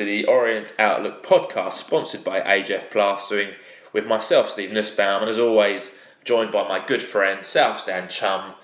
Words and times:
to 0.00 0.06
the 0.06 0.24
Orient 0.24 0.74
Outlook 0.78 1.22
podcast, 1.22 1.72
sponsored 1.72 2.24
by 2.24 2.40
AJF 2.40 2.90
Plastering, 2.90 3.50
with 3.92 4.06
myself, 4.06 4.48
Steve 4.48 4.72
Nussbaum, 4.72 5.20
and 5.20 5.28
as 5.28 5.38
always, 5.38 5.94
joined 6.24 6.50
by 6.50 6.66
my 6.66 6.82
good 6.82 7.02
friend, 7.02 7.44
South 7.44 7.78
Stand 7.78 8.08
chum, 8.08 8.54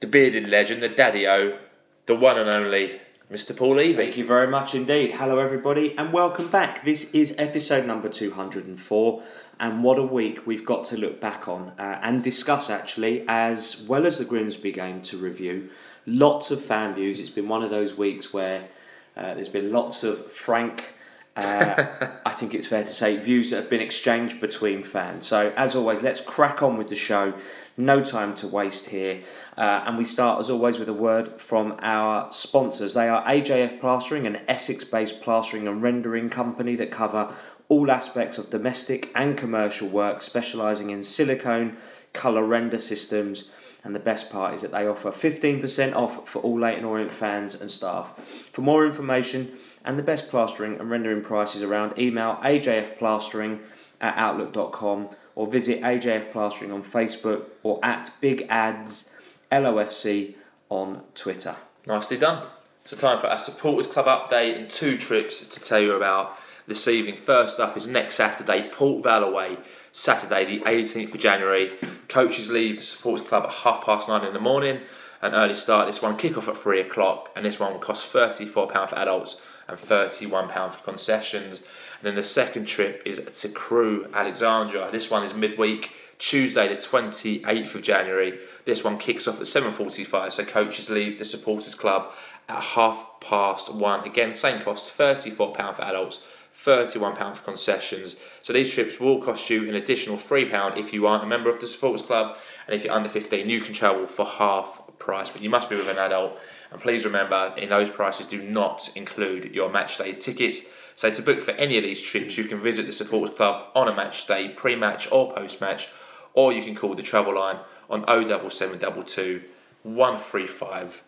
the 0.00 0.06
bearded 0.06 0.48
legend, 0.48 0.82
the 0.82 0.88
daddy-o, 0.88 1.58
the 2.06 2.16
one 2.16 2.38
and 2.38 2.48
only 2.48 2.98
Mr. 3.30 3.54
Paul 3.54 3.74
Levy. 3.74 3.94
Thank 3.94 4.16
you 4.16 4.24
very 4.24 4.46
much 4.46 4.74
indeed. 4.74 5.12
Hello, 5.12 5.36
everybody, 5.36 5.94
and 5.98 6.14
welcome 6.14 6.48
back. 6.48 6.82
This 6.86 7.12
is 7.12 7.34
episode 7.36 7.84
number 7.84 8.08
204, 8.08 9.22
and 9.60 9.84
what 9.84 9.98
a 9.98 10.02
week 10.02 10.46
we've 10.46 10.64
got 10.64 10.86
to 10.86 10.96
look 10.96 11.20
back 11.20 11.46
on 11.46 11.72
uh, 11.78 12.00
and 12.00 12.24
discuss, 12.24 12.70
actually, 12.70 13.22
as 13.28 13.84
well 13.86 14.06
as 14.06 14.16
the 14.16 14.24
Grimsby 14.24 14.72
game 14.72 15.02
to 15.02 15.18
review. 15.18 15.68
Lots 16.06 16.50
of 16.50 16.62
fan 16.62 16.94
views. 16.94 17.20
It's 17.20 17.28
been 17.28 17.48
one 17.48 17.62
of 17.62 17.68
those 17.68 17.98
weeks 17.98 18.32
where 18.32 18.68
uh, 19.16 19.34
there's 19.34 19.48
been 19.48 19.72
lots 19.72 20.04
of 20.04 20.30
frank, 20.30 20.94
uh, 21.36 21.86
I 22.24 22.32
think 22.32 22.54
it's 22.54 22.66
fair 22.66 22.82
to 22.82 22.88
say, 22.88 23.16
views 23.16 23.50
that 23.50 23.56
have 23.56 23.70
been 23.70 23.80
exchanged 23.80 24.40
between 24.40 24.82
fans. 24.82 25.26
So, 25.26 25.52
as 25.56 25.76
always, 25.76 26.02
let's 26.02 26.20
crack 26.20 26.62
on 26.62 26.78
with 26.78 26.88
the 26.88 26.96
show. 26.96 27.34
No 27.76 28.02
time 28.02 28.34
to 28.36 28.48
waste 28.48 28.88
here. 28.88 29.20
Uh, 29.56 29.84
and 29.86 29.98
we 29.98 30.04
start, 30.06 30.40
as 30.40 30.48
always, 30.48 30.78
with 30.78 30.88
a 30.88 30.94
word 30.94 31.38
from 31.38 31.76
our 31.82 32.32
sponsors. 32.32 32.94
They 32.94 33.08
are 33.08 33.22
AJF 33.26 33.80
Plastering, 33.80 34.26
an 34.26 34.40
Essex 34.48 34.82
based 34.82 35.20
plastering 35.20 35.68
and 35.68 35.82
rendering 35.82 36.30
company 36.30 36.74
that 36.76 36.90
cover 36.90 37.34
all 37.68 37.90
aspects 37.90 38.38
of 38.38 38.48
domestic 38.48 39.10
and 39.14 39.36
commercial 39.36 39.88
work, 39.88 40.22
specialising 40.22 40.88
in 40.90 41.02
silicone, 41.02 41.76
colour 42.14 42.44
render 42.44 42.78
systems 42.78 43.50
and 43.86 43.94
the 43.94 44.00
best 44.00 44.30
part 44.30 44.52
is 44.52 44.62
that 44.62 44.72
they 44.72 44.84
offer 44.88 45.12
15% 45.12 45.94
off 45.94 46.28
for 46.28 46.42
all 46.42 46.58
Leyton 46.58 46.84
Orient 46.84 47.12
fans 47.12 47.54
and 47.54 47.70
staff. 47.70 48.18
For 48.52 48.60
more 48.60 48.84
information 48.84 49.56
and 49.86 49.98
the 49.98 50.02
best 50.02 50.28
plastering 50.28 50.78
and 50.78 50.90
rendering 50.90 51.22
prices 51.22 51.62
around, 51.62 51.98
email 51.98 52.38
ajfplastering 52.42 53.60
at 54.00 54.16
outlook.com 54.18 55.08
or 55.34 55.46
visit 55.46 55.80
AJF 55.80 56.32
Plastering 56.32 56.72
on 56.72 56.82
Facebook 56.82 57.44
or 57.62 57.78
at 57.82 58.10
Big 58.20 58.46
Ads 58.48 59.14
LOFC 59.52 60.34
on 60.68 61.02
Twitter. 61.14 61.56
Nicely 61.86 62.18
done. 62.18 62.46
So, 62.84 62.96
time 62.96 63.18
for 63.18 63.28
our 63.28 63.38
supporters 63.38 63.86
club 63.86 64.06
update 64.06 64.56
and 64.56 64.68
two 64.68 64.96
trips 64.96 65.46
to 65.46 65.60
tell 65.60 65.80
you 65.80 65.92
about 65.92 66.36
this 66.66 66.88
evening. 66.88 67.16
First 67.16 67.60
up 67.60 67.76
is 67.76 67.86
next 67.86 68.14
Saturday, 68.14 68.68
Port 68.70 69.04
Vale 69.04 69.24
away 69.24 69.58
Saturday, 69.92 70.44
the 70.44 70.64
18th 70.64 71.14
of 71.14 71.20
January. 71.20 71.72
Coaches 72.08 72.50
leave 72.50 72.76
the 72.76 72.82
supporters 72.82 73.26
club 73.26 73.44
at 73.44 73.52
half 73.52 73.84
past 73.84 74.08
nine 74.08 74.24
in 74.24 74.32
the 74.32 74.40
morning. 74.40 74.80
An 75.22 75.34
early 75.34 75.54
start. 75.54 75.86
This 75.86 76.02
one 76.02 76.16
kick 76.16 76.36
off 76.36 76.48
at 76.48 76.56
three 76.56 76.80
o'clock, 76.80 77.32
and 77.34 77.44
this 77.44 77.58
one 77.58 77.72
will 77.72 77.80
cost 77.80 78.12
£34 78.12 78.52
for 78.90 78.98
adults 78.98 79.40
and 79.68 79.78
£31 79.78 80.72
for 80.72 80.82
concessions. 80.82 81.58
And 81.58 82.02
then 82.02 82.14
the 82.14 82.22
second 82.22 82.66
trip 82.66 83.02
is 83.04 83.18
to 83.18 83.48
Crewe, 83.48 84.08
Alexandra. 84.12 84.90
This 84.92 85.10
one 85.10 85.22
is 85.24 85.34
midweek. 85.34 85.92
Tuesday 86.18 86.66
the 86.68 86.76
28th 86.76 87.74
of 87.74 87.82
January. 87.82 88.38
This 88.64 88.82
one 88.82 88.98
kicks 88.98 89.28
off 89.28 89.36
at 89.36 89.46
7.45, 89.46 90.32
so 90.32 90.44
coaches 90.44 90.88
leave 90.88 91.18
the 91.18 91.24
supporters 91.24 91.74
club 91.74 92.12
at 92.48 92.62
half 92.62 93.20
past 93.20 93.74
one. 93.74 94.04
Again, 94.04 94.32
same 94.32 94.60
cost, 94.62 94.96
£34 94.96 95.76
for 95.76 95.82
adults, 95.82 96.20
£31 96.54 97.36
for 97.36 97.42
concessions. 97.42 98.16
So 98.40 98.52
these 98.52 98.72
trips 98.72 98.98
will 98.98 99.20
cost 99.20 99.50
you 99.50 99.68
an 99.68 99.74
additional 99.74 100.16
£3 100.16 100.78
if 100.78 100.92
you 100.92 101.06
aren't 101.06 101.24
a 101.24 101.26
member 101.26 101.50
of 101.50 101.60
the 101.60 101.66
supporters 101.66 102.02
club, 102.02 102.36
and 102.66 102.74
if 102.74 102.84
you're 102.84 102.94
under 102.94 103.08
15, 103.08 103.50
you 103.50 103.60
can 103.60 103.74
travel 103.74 104.06
for 104.06 104.24
half 104.24 104.80
price, 104.98 105.28
but 105.28 105.42
you 105.42 105.50
must 105.50 105.68
be 105.68 105.76
with 105.76 105.88
an 105.88 105.98
adult. 105.98 106.40
And 106.70 106.80
please 106.80 107.04
remember, 107.04 107.54
in 107.56 107.68
those 107.68 107.90
prices 107.90 108.26
do 108.26 108.42
not 108.42 108.90
include 108.96 109.54
your 109.54 109.70
match 109.70 109.98
day 109.98 110.12
tickets. 110.12 110.68
So 110.94 111.10
to 111.10 111.22
book 111.22 111.42
for 111.42 111.52
any 111.52 111.76
of 111.76 111.84
these 111.84 112.02
trips, 112.02 112.38
you 112.38 112.44
can 112.44 112.60
visit 112.60 112.86
the 112.86 112.92
supporters 112.92 113.36
club 113.36 113.66
on 113.74 113.88
a 113.88 113.94
match 113.94 114.26
day, 114.26 114.48
pre-match 114.48 115.10
or 115.12 115.32
post-match, 115.32 115.88
or 116.32 116.52
you 116.52 116.62
can 116.62 116.74
call 116.74 116.94
the 116.94 117.02
travel 117.02 117.34
line 117.34 117.58
on 117.90 118.04
07722 118.06 119.42
135 119.82 121.02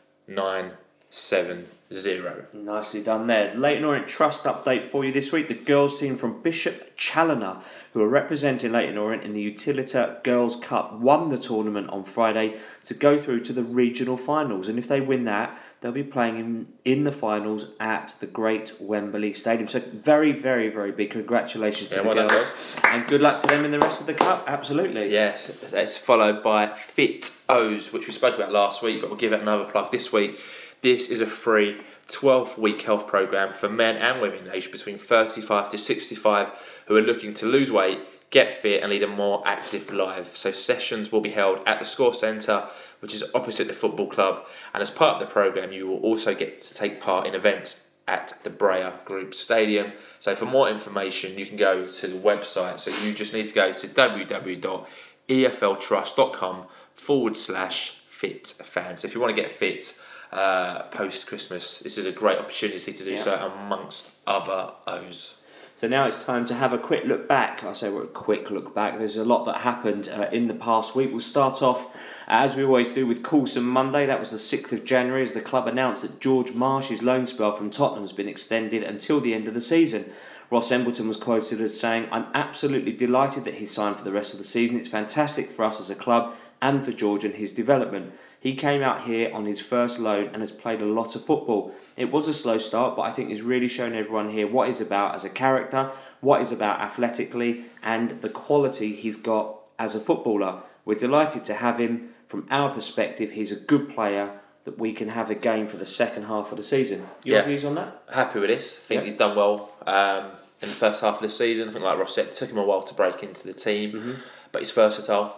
970. 1.90 2.58
Nicely 2.58 3.02
done 3.02 3.26
there. 3.28 3.54
Leyton 3.54 3.84
Orient 3.84 4.06
Trust 4.06 4.44
update 4.44 4.84
for 4.84 5.04
you 5.06 5.12
this 5.12 5.32
week. 5.32 5.48
The 5.48 5.54
girls 5.54 5.98
team 5.98 6.16
from 6.16 6.42
Bishop 6.42 6.94
Challoner, 6.96 7.62
who 7.94 8.02
are 8.02 8.08
representing 8.08 8.72
Leyton 8.72 8.98
Orient 8.98 9.24
in 9.24 9.32
the 9.32 9.54
Utilita 9.54 10.22
Girls 10.22 10.56
Cup, 10.56 10.94
won 10.94 11.30
the 11.30 11.38
tournament 11.38 11.88
on 11.88 12.04
Friday 12.04 12.58
to 12.84 12.92
go 12.92 13.16
through 13.16 13.40
to 13.44 13.54
the 13.54 13.62
regional 13.62 14.18
finals. 14.18 14.68
And 14.68 14.78
if 14.78 14.86
they 14.86 15.00
win 15.00 15.24
that, 15.24 15.58
they'll 15.80 15.90
be 15.90 16.02
playing 16.02 16.38
in, 16.38 16.68
in 16.84 17.04
the 17.04 17.12
finals 17.12 17.66
at 17.80 18.14
the 18.20 18.26
Great 18.26 18.74
Wembley 18.78 19.32
Stadium. 19.32 19.66
So 19.66 19.80
very, 19.80 20.32
very, 20.32 20.68
very 20.68 20.92
big 20.92 21.10
congratulations 21.10 21.90
Yeah, 21.90 21.98
to 21.98 22.02
the 22.02 22.08
well 22.14 22.28
girls. 22.28 22.76
And 22.84 23.06
good 23.06 23.22
luck 23.22 23.38
to 23.38 23.46
them 23.46 23.64
in 23.64 23.70
the 23.70 23.78
rest 23.78 24.02
of 24.02 24.06
the 24.06 24.14
cup. 24.14 24.44
Absolutely. 24.46 25.10
Yeah, 25.10 25.38
that's 25.70 25.96
followed 25.96 26.42
by 26.42 26.74
Fit 26.74 27.30
O's, 27.48 27.94
which 27.94 28.06
we 28.06 28.12
spoke 28.12 28.34
about 28.34 28.52
last 28.52 28.82
week, 28.82 29.00
but 29.00 29.08
we'll 29.08 29.18
give 29.18 29.32
it 29.32 29.40
another 29.40 29.64
plug 29.64 29.90
this 29.90 30.12
week. 30.12 30.38
This 30.80 31.08
is 31.08 31.20
a 31.20 31.26
free 31.26 31.80
12 32.06 32.56
week 32.56 32.82
health 32.82 33.08
program 33.08 33.52
for 33.52 33.68
men 33.68 33.96
and 33.96 34.20
women 34.20 34.48
aged 34.52 34.70
between 34.70 34.96
35 34.96 35.70
to 35.70 35.78
65 35.78 36.52
who 36.86 36.96
are 36.96 37.02
looking 37.02 37.34
to 37.34 37.46
lose 37.46 37.72
weight, 37.72 37.98
get 38.30 38.52
fit, 38.52 38.80
and 38.82 38.92
lead 38.92 39.02
a 39.02 39.08
more 39.08 39.42
active 39.44 39.92
life. 39.92 40.36
So, 40.36 40.52
sessions 40.52 41.10
will 41.10 41.20
be 41.20 41.30
held 41.30 41.58
at 41.66 41.80
the 41.80 41.84
Score 41.84 42.14
Centre, 42.14 42.68
which 43.00 43.12
is 43.12 43.28
opposite 43.34 43.66
the 43.66 43.72
football 43.72 44.06
club. 44.06 44.46
And 44.72 44.80
as 44.80 44.90
part 44.90 45.14
of 45.14 45.20
the 45.20 45.26
program, 45.32 45.72
you 45.72 45.88
will 45.88 45.98
also 45.98 46.32
get 46.32 46.60
to 46.60 46.74
take 46.74 47.00
part 47.00 47.26
in 47.26 47.34
events 47.34 47.90
at 48.06 48.34
the 48.44 48.50
Breyer 48.50 49.04
Group 49.04 49.34
Stadium. 49.34 49.90
So, 50.20 50.36
for 50.36 50.46
more 50.46 50.68
information, 50.68 51.36
you 51.36 51.44
can 51.44 51.56
go 51.56 51.88
to 51.88 52.06
the 52.06 52.18
website. 52.18 52.78
So, 52.78 52.92
you 53.04 53.12
just 53.12 53.34
need 53.34 53.48
to 53.48 53.54
go 53.54 53.72
to 53.72 53.88
www.efltrust.com 53.88 56.66
forward 56.94 57.36
slash 57.36 57.96
fit 58.08 58.46
fans. 58.46 59.00
So, 59.00 59.08
if 59.08 59.14
you 59.14 59.20
want 59.20 59.34
to 59.34 59.42
get 59.42 59.50
fit, 59.50 59.98
uh, 60.32 60.82
post 60.84 61.26
Christmas. 61.26 61.78
This 61.78 61.98
is 61.98 62.06
a 62.06 62.12
great 62.12 62.38
opportunity 62.38 62.92
to 62.92 63.04
do 63.04 63.12
Yeah. 63.12 63.16
so 63.16 63.52
amongst 63.54 64.12
other 64.26 64.72
O's. 64.86 65.34
So 65.74 65.86
now 65.86 66.06
it's 66.08 66.24
time 66.24 66.44
to 66.46 66.54
have 66.54 66.72
a 66.72 66.78
quick 66.78 67.04
look 67.04 67.28
back. 67.28 67.62
I 67.62 67.72
say 67.72 67.88
well, 67.88 68.02
a 68.02 68.06
quick 68.08 68.50
look 68.50 68.74
back. 68.74 68.98
There's 68.98 69.16
a 69.16 69.24
lot 69.24 69.44
that 69.44 69.58
happened 69.60 70.08
uh, 70.12 70.26
in 70.32 70.48
the 70.48 70.54
past 70.54 70.96
week. 70.96 71.10
We'll 71.12 71.20
start 71.20 71.62
off, 71.62 71.96
as 72.26 72.56
we 72.56 72.64
always 72.64 72.88
do, 72.88 73.06
with 73.06 73.22
Coulson 73.22 73.62
Monday. 73.62 74.04
That 74.04 74.18
was 74.18 74.32
the 74.32 74.38
6th 74.38 74.72
of 74.72 74.84
January 74.84 75.22
as 75.22 75.34
the 75.34 75.40
club 75.40 75.68
announced 75.68 76.02
that 76.02 76.18
George 76.18 76.52
Marsh's 76.52 77.04
loan 77.04 77.26
spell 77.26 77.52
from 77.52 77.70
Tottenham 77.70 78.02
has 78.02 78.12
been 78.12 78.26
extended 78.28 78.82
until 78.82 79.20
the 79.20 79.34
end 79.34 79.46
of 79.46 79.54
the 79.54 79.60
season. 79.60 80.10
Ross 80.50 80.72
Embleton 80.72 81.06
was 81.06 81.16
quoted 81.16 81.60
as 81.60 81.78
saying, 81.78 82.08
I'm 82.10 82.26
absolutely 82.34 82.92
delighted 82.92 83.44
that 83.44 83.54
he's 83.54 83.70
signed 83.70 83.96
for 83.98 84.04
the 84.04 84.10
rest 84.12 84.32
of 84.32 84.38
the 84.38 84.44
season. 84.44 84.78
It's 84.78 84.88
fantastic 84.88 85.48
for 85.50 85.64
us 85.64 85.78
as 85.78 85.90
a 85.90 85.94
club 85.94 86.34
and 86.60 86.84
for 86.84 86.90
George 86.90 87.22
and 87.22 87.34
his 87.34 87.52
development. 87.52 88.14
He 88.40 88.54
came 88.54 88.82
out 88.82 89.02
here 89.02 89.30
on 89.34 89.46
his 89.46 89.60
first 89.60 89.98
loan 89.98 90.26
and 90.32 90.36
has 90.42 90.52
played 90.52 90.80
a 90.80 90.84
lot 90.86 91.16
of 91.16 91.24
football. 91.24 91.74
It 91.96 92.12
was 92.12 92.28
a 92.28 92.34
slow 92.34 92.58
start, 92.58 92.94
but 92.96 93.02
I 93.02 93.10
think 93.10 93.30
he's 93.30 93.42
really 93.42 93.66
shown 93.68 93.94
everyone 93.94 94.30
here 94.30 94.46
what 94.46 94.68
he's 94.68 94.80
about 94.80 95.14
as 95.16 95.24
a 95.24 95.28
character, 95.30 95.90
what 96.20 96.38
he's 96.38 96.52
about 96.52 96.80
athletically, 96.80 97.64
and 97.82 98.20
the 98.20 98.28
quality 98.28 98.94
he's 98.94 99.16
got 99.16 99.56
as 99.78 99.94
a 99.96 100.00
footballer. 100.00 100.60
We're 100.84 100.98
delighted 100.98 101.44
to 101.44 101.54
have 101.54 101.78
him. 101.78 102.10
From 102.28 102.46
our 102.50 102.70
perspective, 102.72 103.32
he's 103.32 103.50
a 103.50 103.56
good 103.56 103.88
player 103.88 104.30
that 104.64 104.78
we 104.78 104.92
can 104.92 105.08
have 105.08 105.30
a 105.30 105.34
game 105.34 105.66
for 105.66 105.78
the 105.78 105.86
second 105.86 106.24
half 106.24 106.50
of 106.52 106.58
the 106.58 106.62
season. 106.62 107.06
Your 107.24 107.38
Yeah. 107.38 107.44
views 107.46 107.64
on 107.64 107.74
that? 107.76 108.02
Happy 108.12 108.38
with 108.38 108.50
this. 108.50 108.76
I 108.76 108.80
think 108.86 108.98
Yeah. 109.00 109.04
he's 109.04 109.14
done 109.14 109.34
well 109.34 109.70
um, 109.86 110.26
in 110.60 110.68
the 110.68 110.74
first 110.74 111.00
half 111.00 111.16
of 111.16 111.22
the 111.22 111.30
season. 111.30 111.68
I 111.68 111.72
think, 111.72 111.84
like 111.84 111.98
Ross 111.98 112.14
said, 112.14 112.26
it 112.26 112.32
took 112.32 112.50
him 112.50 112.58
a 112.58 112.62
while 112.64 112.82
to 112.82 112.94
break 112.94 113.22
into 113.22 113.46
the 113.46 113.54
team, 113.54 113.92
Mm-hmm. 113.92 114.12
but 114.52 114.60
he's 114.60 114.70
versatile. 114.70 115.34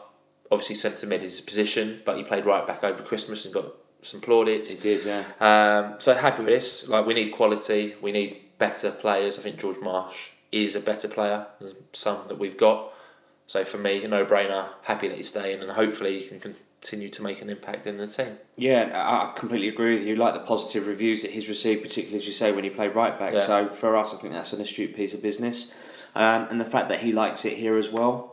Obviously, 0.51 0.75
centre 0.75 1.07
mid 1.07 1.23
is 1.23 1.33
his 1.33 1.41
position, 1.41 2.03
but 2.05 2.17
he 2.17 2.25
played 2.25 2.45
right 2.45 2.67
back 2.67 2.83
over 2.83 3.03
Christmas 3.03 3.45
and 3.45 3.55
got 3.55 3.67
some 4.03 4.21
plaudits. 4.21 4.71
He 4.71 4.79
did, 4.79 5.05
yeah. 5.05 5.25
Um, 5.41 6.01
so 6.01 6.15
happy 6.15 6.43
with 6.43 6.53
this. 6.53 6.89
Like 6.89 7.07
we 7.07 7.15
need 7.15 7.31
quality, 7.31 7.95
we 8.01 8.13
need 8.13 8.41
better 8.59 8.91
players. 8.91 9.39
I 9.39 9.43
think 9.43 9.59
George 9.59 9.79
Marsh 9.81 10.31
is 10.51 10.75
a 10.75 10.81
better 10.81 11.09
player 11.09 11.47
than 11.61 11.77
some 11.93 12.27
that 12.29 12.39
we've 12.39 12.57
got. 12.57 12.93
So 13.47 13.65
for 13.65 13.79
me, 13.79 14.05
a 14.05 14.09
no-brainer. 14.09 14.69
Happy 14.83 15.09
that 15.09 15.17
he's 15.17 15.29
staying, 15.29 15.61
and 15.61 15.73
hopefully 15.73 16.21
he 16.21 16.29
can 16.29 16.41
continue 16.41 17.09
to 17.09 17.23
make 17.23 17.43
an 17.43 17.51
impact 17.51 17.87
in 17.87 17.99
the 17.99 18.07
team. 18.07 18.39
Yeah, 18.57 18.91
I 18.95 19.31
I 19.31 19.33
completely 19.37 19.69
agree 19.69 19.97
with 19.97 20.07
you. 20.07 20.17
Like 20.17 20.35
the 20.35 20.41
positive 20.41 20.87
reviews 20.87 21.23
that 21.23 21.31
he's 21.33 21.49
received, 21.49 21.83
particularly 21.83 22.19
as 22.19 22.27
you 22.27 22.33
say 22.33 22.53
when 22.53 22.65
he 22.65 22.71
played 22.71 22.95
right 22.95 23.19
back. 23.19 23.35
Yeah. 23.35 23.41
So 23.41 23.69
for 23.69 23.97
us, 23.97 24.15
I 24.15 24.17
think 24.17 24.33
that's 24.33 24.53
an 24.53 24.61
astute 24.61 24.97
piece 24.97 25.15
of 25.15 25.23
business, 25.23 25.73
um, 26.15 26.47
and 26.51 26.61
the 26.61 26.65
fact 26.65 26.89
that 26.89 27.01
he 27.01 27.13
likes 27.13 27.45
it 27.45 27.59
here 27.59 27.77
as 27.77 27.91
well. 27.91 28.30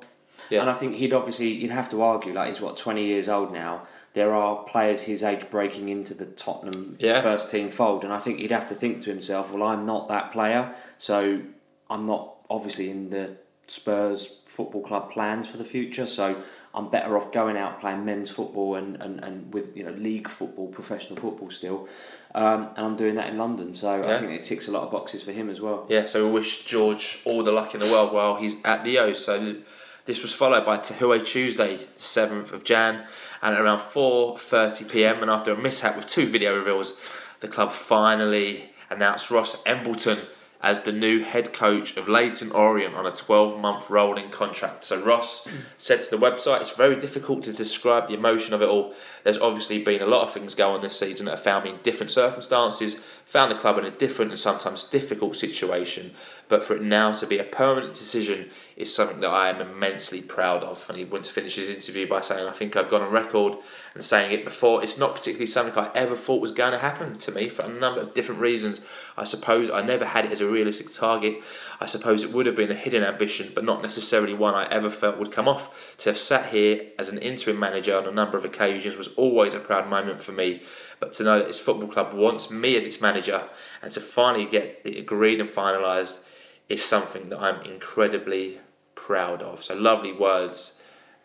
Yeah. 0.50 0.62
And 0.62 0.70
I 0.70 0.74
think 0.74 0.96
he'd 0.96 1.14
obviously 1.14 1.50
you'd 1.50 1.72
have 1.72 1.90
to 1.90 2.02
argue 2.02 2.34
like 2.34 2.48
he's 2.48 2.62
what 2.62 2.78
twenty 2.78 3.06
years 3.06 3.28
old 3.30 3.52
now. 3.54 3.84
There 4.14 4.34
are 4.34 4.64
players 4.64 5.02
his 5.02 5.22
age 5.22 5.50
breaking 5.52 5.90
into 5.90 6.14
the 6.16 6.26
Tottenham 6.26 6.96
Yeah. 7.00 7.22
first 7.22 7.52
team 7.52 7.70
fold, 7.70 8.04
and 8.04 8.12
I 8.12 8.18
think 8.20 8.40
he'd 8.40 8.52
have 8.52 8.66
to 8.68 8.76
think 8.76 9.02
to 9.04 9.10
himself, 9.12 9.52
well, 9.52 9.64
I'm 9.64 9.86
not 9.86 10.08
that 10.10 10.32
player, 10.32 10.74
so 10.98 11.42
I'm 11.90 12.06
not 12.06 12.36
obviously 12.50 12.90
in 12.90 13.10
the 13.12 13.36
Spurs 13.68 14.42
football 14.46 14.82
club 14.82 15.12
plans 15.12 15.48
for 15.48 15.58
the 15.58 15.66
future. 15.66 16.06
So 16.06 16.42
I'm 16.74 16.90
better 16.90 17.18
off 17.18 17.32
going 17.32 17.58
out 17.58 17.80
playing 17.82 18.06
men's 18.06 18.30
football 18.30 18.76
and, 18.76 18.96
and, 19.02 19.24
and 19.24 19.54
with 19.54 19.76
you 19.76 19.84
know 19.84 19.92
league 19.92 20.28
football, 20.30 20.68
professional 20.68 21.20
football 21.20 21.50
still, 21.50 21.88
um, 22.34 22.70
and 22.76 22.86
I'm 22.86 22.96
doing 22.96 23.16
that 23.16 23.30
in 23.30 23.38
London. 23.38 23.74
So 23.74 24.04
I 24.08 24.20
think 24.20 24.32
it 24.32 24.44
ticks 24.44 24.68
a 24.68 24.72
lot 24.72 24.84
of 24.84 24.92
boxes 24.92 25.22
for 25.22 25.32
him 25.32 25.50
as 25.50 25.60
well. 25.62 25.86
Yeah, 25.90 26.06
so 26.06 26.26
we 26.26 26.32
wish 26.32 26.64
George 26.66 27.22
all 27.26 27.44
the 27.44 27.52
luck 27.52 27.74
in 27.74 27.80
the 27.82 27.88
world 27.88 28.14
while 28.14 28.36
he's 28.38 28.56
at 28.64 28.84
the 28.84 28.98
O. 29.00 29.14
So 29.14 29.58
this 30.08 30.24
was 30.24 30.34
followed 30.34 30.66
by 30.66 30.78
Tahue 30.78 31.24
Tuesday, 31.24 31.80
seventh 31.90 32.54
of 32.54 32.64
Jan, 32.64 33.04
and 33.42 33.54
at 33.54 33.62
around 33.62 33.82
four 33.82 34.40
thirty 34.40 34.86
PM, 34.86 35.22
and 35.22 35.30
after 35.30 35.52
a 35.52 35.58
mishap 35.58 35.96
with 35.96 36.08
two 36.08 36.26
video 36.26 36.58
reveals, 36.58 36.98
the 37.42 37.48
club 37.48 37.74
finally 37.74 38.72
announced 38.90 39.30
Ross 39.30 39.62
Embleton 39.66 40.20
as 40.62 40.80
the 40.82 40.92
new 40.92 41.24
head 41.24 41.54
coach 41.54 41.96
of 41.98 42.08
Leyton 42.08 42.52
Orient 42.52 42.96
on 42.96 43.06
a 43.06 43.12
12 43.12 43.60
month 43.60 43.90
rolling 43.90 44.30
contract. 44.30 44.84
So 44.84 45.02
Ross 45.04 45.48
said 45.78 46.04
to 46.04 46.10
the 46.10 46.18
website, 46.18 46.62
it's 46.62 46.72
very 46.72 46.96
difficult 46.96 47.44
to 47.44 47.54
describe 47.54 48.08
the 48.08 48.16
emotion 48.16 48.54
of 48.54 48.62
it 48.62 48.70
all. 48.70 48.94
There's 49.24 49.38
obviously 49.38 49.84
been 49.84 50.02
a 50.02 50.08
lot 50.08 50.24
of 50.24 50.34
things 50.34 50.56
going 50.56 50.76
on 50.76 50.82
this 50.82 50.98
season 50.98 51.26
that 51.26 51.34
have 51.34 51.42
found 51.42 51.66
me 51.66 51.72
in 51.72 51.80
different 51.84 52.12
circumstances, 52.12 53.04
found 53.26 53.52
the 53.52 53.56
club 53.56 53.78
in 53.78 53.86
a 53.86 53.92
different 53.92 54.32
and 54.32 54.40
sometimes 54.40 54.84
difficult 54.84 55.36
situation. 55.36 56.12
But 56.50 56.64
for 56.64 56.76
it 56.76 56.82
now 56.82 57.12
to 57.14 57.28
be 57.28 57.40
a 57.40 57.44
permanent 57.44 57.94
decision 57.94 58.50
is 58.78 58.94
something 58.94 59.20
that 59.20 59.30
I 59.30 59.50
am 59.50 59.60
immensely 59.60 60.22
proud 60.22 60.64
of. 60.64 60.86
And 60.88 60.98
he 60.98 61.04
went 61.04 61.26
to 61.26 61.34
finish 61.34 61.56
his 61.56 61.70
interview 61.70 62.08
by 62.08 62.22
saying, 62.22 62.48
I 62.48 62.52
think 62.52 62.76
I've 62.76 62.90
gone 62.90 63.02
on 63.02 63.12
record 63.12 63.58
and 63.94 64.04
saying 64.04 64.32
it 64.32 64.46
before. 64.46 64.82
It's 64.82 64.98
not 64.98 65.16
particularly 65.16 65.48
something 65.48 65.78
I 65.78 65.92
ever 65.94 66.16
thought 66.16 66.40
was 66.40 66.52
going 66.52 66.72
to 66.72 66.78
happen 66.78 67.18
to 67.18 67.32
me 67.32 67.50
for 67.50 67.64
a 67.64 67.68
number 67.68 68.00
of 68.00 68.14
different 68.14 68.40
reasons. 68.40 68.82
I 69.18 69.26
suppose 69.26 69.70
I 69.70 69.82
never 69.82 70.06
had 70.06 70.26
it 70.26 70.32
as 70.32 70.40
a 70.40 70.48
realistic 70.48 70.94
target. 70.94 71.42
I 71.82 71.86
suppose 71.86 72.24
it 72.24 72.32
would 72.32 72.46
have 72.46 72.56
been 72.56 72.72
a 72.72 72.76
hidden 72.76 73.04
ambition, 73.04 73.52
but 73.54 73.66
not 73.66 73.82
necessarily 73.82 74.34
one 74.34 74.54
I 74.54 74.70
ever 74.70 74.90
felt 74.90 75.18
would 75.18 75.32
come 75.32 75.50
off. 75.50 75.96
To 75.98 76.10
have 76.10 76.18
sat 76.18 76.52
here 76.52 76.82
as 76.98 77.10
an 77.10 77.18
interim 77.18 77.60
manager 77.60 77.98
on 77.98 78.06
a 78.06 78.12
number 78.12 78.38
of 78.38 78.46
occasions 78.46 78.96
was 78.96 79.10
always 79.16 79.54
a 79.54 79.60
proud 79.60 79.90
moment 79.90 80.24
for 80.24 80.32
me. 80.32 80.62
But 81.00 81.14
to 81.14 81.24
know 81.24 81.40
that 81.40 81.48
this 81.48 81.60
football 81.60 81.90
club 81.90 82.14
wants 82.14 82.50
me 82.50 82.76
as 82.76 82.86
its 82.86 83.02
manager 83.02 83.44
and 83.82 83.92
to 83.92 84.00
finally 84.00 84.46
get 84.46 84.82
it 84.84 84.98
agreed 84.98 85.42
and 85.42 85.50
finalised 85.50 86.26
is 86.70 86.84
something 86.84 87.30
that 87.30 87.40
I'm 87.40 87.62
incredibly 87.62 88.60
proud 88.96 89.42
of. 89.42 89.64
So 89.64 89.76
lovely 89.76 90.12
words 90.12 90.80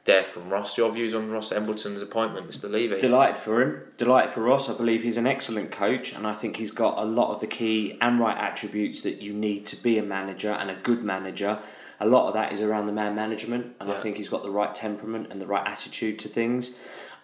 there 0.04 0.24
from 0.24 0.50
Ross. 0.50 0.76
Your 0.76 0.92
views 0.92 1.14
on 1.14 1.30
Ross 1.30 1.52
Embleton's 1.52 2.02
appointment, 2.02 2.48
Mr. 2.48 2.70
Levy? 2.70 3.00
Delighted 3.00 3.36
for 3.36 3.62
him. 3.62 3.82
Delighted 3.96 4.32
for 4.32 4.42
Ross. 4.42 4.68
I 4.68 4.74
believe 4.74 5.02
he's 5.02 5.16
an 5.16 5.26
excellent 5.26 5.70
coach, 5.70 6.12
and 6.12 6.26
I 6.26 6.34
think 6.34 6.56
he's 6.56 6.70
got 6.70 6.98
a 6.98 7.04
lot 7.04 7.32
of 7.32 7.40
the 7.40 7.46
key 7.46 7.96
and 8.00 8.18
right 8.18 8.36
attributes 8.36 9.02
that 9.02 9.22
you 9.22 9.32
need 9.32 9.66
to 9.66 9.76
be 9.76 9.98
a 9.98 10.02
manager 10.02 10.50
and 10.50 10.70
a 10.70 10.74
good 10.74 11.04
manager. 11.04 11.58
A 12.00 12.06
lot 12.06 12.26
of 12.26 12.34
that 12.34 12.52
is 12.52 12.60
around 12.60 12.86
the 12.86 12.92
man 12.92 13.14
management, 13.14 13.76
and 13.78 13.92
I 13.92 13.96
think 13.96 14.16
he's 14.16 14.28
got 14.28 14.42
the 14.42 14.50
right 14.50 14.74
temperament 14.74 15.28
and 15.30 15.40
the 15.40 15.46
right 15.46 15.66
attitude 15.66 16.18
to 16.20 16.28
things. 16.28 16.74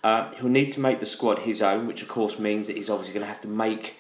Uh, 0.05 0.31
he'll 0.35 0.49
need 0.49 0.71
to 0.73 0.81
make 0.81 1.01
the 1.01 1.07
squad 1.07 1.41
his 1.41 1.61
own, 1.61 1.89
which 1.89 2.03
of 2.03 2.09
course 2.09 2.39
means 2.39 2.69
that 2.69 2.77
he's 2.77 2.89
obviously 2.89 3.13
going 3.13 3.27
to 3.27 3.29
have 3.29 3.41
to 3.41 3.49
make 3.49 3.97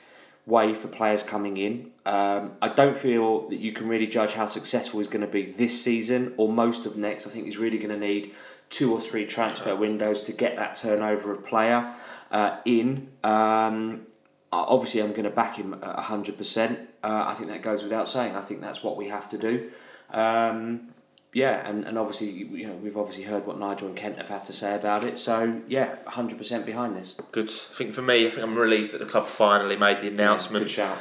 way 0.47 0.75
for 0.75 0.87
players 0.87 1.25
coming 1.25 1.56
in. 1.56 1.91
Um, 2.08 2.52
I 2.62 2.69
don't 2.69 2.96
feel 2.96 3.49
that 3.50 3.58
you 3.58 3.72
can 3.72 3.87
really 3.87 4.06
judge 4.06 4.32
how 4.32 4.46
successful 4.46 5.00
he's 5.00 5.08
going 5.08 5.20
to 5.20 5.26
be 5.26 5.43
this 5.43 5.75
season 5.82 6.32
or 6.38 6.49
most 6.50 6.87
of 6.87 6.96
next. 6.96 7.26
I 7.26 7.31
think 7.31 7.44
he's 7.44 7.58
really 7.58 7.76
going 7.76 7.90
to 7.90 7.99
need 7.99 8.34
two 8.70 8.93
or 8.94 8.99
three 8.99 9.26
transfer 9.26 9.76
windows 9.76 10.22
to 10.22 10.32
get 10.32 10.56
that 10.56 10.75
turnover 10.75 11.32
of 11.32 11.44
player 11.44 11.93
uh, 12.31 12.56
in. 12.64 13.08
Um, 13.22 14.06
obviously, 14.50 15.02
I'm 15.02 15.10
going 15.10 15.25
to 15.25 15.31
back 15.31 15.56
him 15.56 15.75
at 15.75 15.96
100%. 15.96 16.78
Uh, 17.05 17.25
I 17.26 17.34
think 17.34 17.50
that 17.50 17.60
goes 17.62 17.82
without 17.82 18.08
saying. 18.08 18.34
I 18.37 18.40
think 18.40 18.62
that's 18.62 18.82
what 18.82 18.96
we 18.96 19.08
have 19.08 19.28
to 19.28 19.37
do. 19.37 19.70
Um, 20.11 20.88
yeah, 21.34 21.69
and, 21.69 21.84
and 21.84 21.99
obviously, 21.99 22.31
you 22.31 22.66
know, 22.69 22.75
we've 22.76 22.96
obviously 22.96 23.25
heard 23.25 23.46
what 23.46 23.58
Nigel 23.58 23.87
and 23.87 23.96
Kent 23.96 24.16
have 24.16 24.31
had 24.31 24.46
to 24.46 24.54
say 24.54 24.75
about 24.75 25.04
it. 25.04 25.19
So, 25.19 25.61
yeah, 25.69 25.96
100% 26.06 26.64
behind 26.64 26.96
this. 26.96 27.20
Good. 27.32 27.50
I 27.50 27.75
think 27.75 27.93
for 27.93 28.00
me, 28.00 28.26
I 28.26 28.31
think 28.31 28.43
I'm 28.43 28.56
relieved 28.56 28.93
that 28.93 28.99
the 28.99 29.04
club 29.06 29.26
finally 29.26 29.76
made 29.76 29.99
the 30.00 30.06
Yeah, 30.06 30.12
announcement. 30.14 30.64
good 30.64 30.70
shout. 30.70 30.96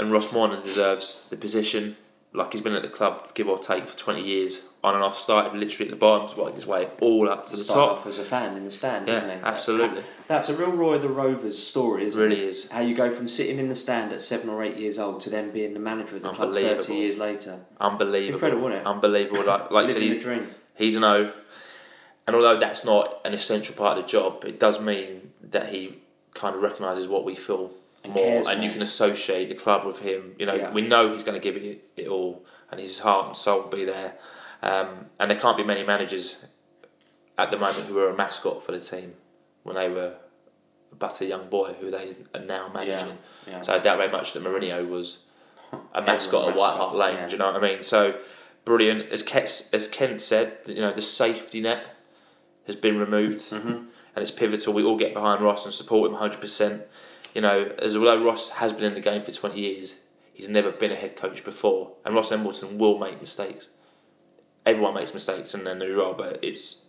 And 0.00 0.10
Ross 0.12 0.32
Morgan 0.32 0.60
deserves 0.62 1.26
the 1.30 1.36
position. 1.36 1.96
Like 2.32 2.52
he's 2.52 2.60
been 2.60 2.74
at 2.74 2.82
the 2.82 2.88
club, 2.88 3.34
give 3.34 3.48
or 3.48 3.58
take, 3.58 3.88
for 3.88 3.96
20 3.98 4.22
years, 4.22 4.60
on 4.84 4.94
and 4.94 5.02
off. 5.02 5.18
Started 5.18 5.58
literally 5.58 5.90
at 5.90 5.90
the 5.90 5.96
bottom, 5.98 6.38
worked 6.38 6.54
his 6.54 6.64
way 6.66 6.88
all 7.00 7.28
up 7.28 7.44
to 7.48 7.56
the 7.56 7.64
Started 7.64 7.88
top. 7.88 7.98
off 7.98 8.06
as 8.06 8.18
a 8.20 8.24
fan 8.24 8.56
in 8.56 8.62
the 8.64 8.70
stand, 8.70 9.08
Yeah, 9.08 9.18
didn't 9.20 9.38
he? 9.40 9.44
absolutely. 9.44 10.02
That's 10.28 10.48
a 10.48 10.54
real 10.54 10.70
Roy 10.70 10.94
of 10.94 11.02
the 11.02 11.08
Rovers 11.08 11.58
story, 11.58 12.04
isn't 12.04 12.20
it? 12.20 12.24
Really 12.24 12.40
it? 12.42 12.48
is. 12.48 12.68
How 12.70 12.78
you 12.80 12.94
go 12.94 13.10
from 13.10 13.28
sitting 13.28 13.58
in 13.58 13.68
the 13.68 13.74
stand 13.74 14.12
at 14.12 14.22
seven 14.22 14.48
or 14.48 14.62
eight 14.62 14.76
years 14.76 14.96
old 14.96 15.20
to 15.22 15.30
then 15.30 15.50
being 15.50 15.74
the 15.74 15.80
manager 15.80 16.14
of 16.16 16.22
the 16.22 16.28
club 16.30 16.48
Unbelievable. 16.50 16.82
30 16.82 16.94
years 16.94 17.18
later. 17.18 17.58
Unbelievable. 17.80 18.34
incredible, 18.34 18.68
isn't 18.68 18.78
it? 18.80 18.86
Unbelievable. 18.86 19.44
Like, 19.44 19.70
like 19.72 19.82
you 19.88 19.92
said, 19.92 20.02
Living 20.02 20.08
the 20.10 20.14
he, 20.14 20.20
dream. 20.20 20.50
he's 20.76 20.96
an 20.96 21.02
O. 21.04 21.32
And 22.28 22.36
although 22.36 22.60
that's 22.60 22.84
not 22.84 23.20
an 23.24 23.34
essential 23.34 23.74
part 23.74 23.98
of 23.98 24.04
the 24.04 24.08
job, 24.08 24.44
it 24.44 24.60
does 24.60 24.78
mean 24.80 25.32
that 25.42 25.70
he 25.70 25.98
kind 26.34 26.54
of 26.54 26.62
recognises 26.62 27.08
what 27.08 27.24
we 27.24 27.34
feel 27.34 27.72
And 28.02 28.14
more, 28.14 28.48
and 28.48 28.64
you 28.64 28.70
can 28.70 28.80
associate 28.82 29.48
the 29.50 29.54
club 29.54 29.84
with 29.84 29.98
him. 29.98 30.34
You 30.38 30.46
know, 30.46 30.54
Yeah. 30.54 30.70
we 30.72 30.80
know 30.82 31.12
he's 31.12 31.22
going 31.22 31.38
to 31.38 31.42
give 31.52 31.62
it, 31.62 31.84
it 31.96 32.08
all, 32.08 32.44
and 32.70 32.80
his 32.80 33.00
heart 33.00 33.26
and 33.26 33.36
soul 33.36 33.62
will 33.62 33.68
be 33.68 33.84
there. 33.84 34.14
Um, 34.62 35.06
and 35.18 35.30
there 35.30 35.38
can't 35.38 35.56
be 35.56 35.64
many 35.64 35.82
managers 35.82 36.44
at 37.36 37.50
the 37.50 37.58
moment 37.58 37.86
who 37.86 37.98
are 37.98 38.08
a 38.10 38.16
mascot 38.16 38.62
for 38.62 38.72
the 38.72 38.80
team 38.80 39.14
when 39.64 39.76
they 39.76 39.88
were 39.88 40.14
but 40.98 41.20
a 41.20 41.24
young 41.26 41.48
boy 41.48 41.74
who 41.80 41.90
they 41.90 42.14
are 42.34 42.40
now 42.40 42.68
managing. 42.72 43.16
yeah. 43.46 43.62
So 43.62 43.74
I 43.74 43.78
doubt 43.78 43.98
very 43.98 44.10
much 44.10 44.32
that 44.32 44.42
Mourinho 44.42 44.88
was 44.88 45.24
a 45.94 46.02
mascot 46.02 46.48
of 46.48 46.54
White 46.56 46.74
Hart 46.76 46.94
Lane. 46.96 47.14
yeah. 47.16 47.26
Do 47.26 47.32
you 47.32 47.38
know 47.38 47.52
what 47.52 47.62
I 47.62 47.66
mean? 47.66 47.82
So 47.82 48.18
brilliant. 48.64 49.10
As 49.12 49.22
Kent, 49.22 49.68
as 49.72 49.88
Kent 49.88 50.20
said, 50.20 50.58
you 50.66 50.80
know 50.80 50.92
the 50.92 51.02
safety 51.02 51.60
net 51.60 51.84
has 52.66 52.76
been 52.76 52.98
removed, 52.98 53.40
Mm-hmm. 53.50 53.68
and 53.68 53.88
it's 54.16 54.30
pivotal. 54.30 54.72
We 54.74 54.82
all 54.84 54.96
get 54.98 55.14
behind 55.14 55.42
Ross 55.42 55.64
and 55.64 55.72
support 55.72 56.10
him 56.10 56.16
hundred 56.16 56.40
percent. 56.40 56.82
You 57.34 57.40
know, 57.40 57.72
as 57.78 57.96
although 57.96 58.24
Ross 58.24 58.50
has 58.50 58.72
been 58.72 58.84
in 58.84 58.94
the 58.94 59.00
game 59.00 59.22
for 59.22 59.32
twenty 59.32 59.60
years, 59.60 59.96
he's 60.34 60.48
never 60.48 60.70
been 60.70 60.90
a 60.90 60.96
head 60.96 61.16
coach 61.16 61.44
before, 61.44 61.92
and 62.04 62.14
Ross 62.14 62.32
Embleton 62.32 62.78
will 62.78 62.98
make 62.98 63.20
mistakes. 63.20 63.68
Everyone 64.66 64.94
makes 64.94 65.14
mistakes 65.14 65.52
their 65.52 65.74
new 65.74 65.98
role, 65.98 66.14
but 66.14 66.38
it's 66.42 66.86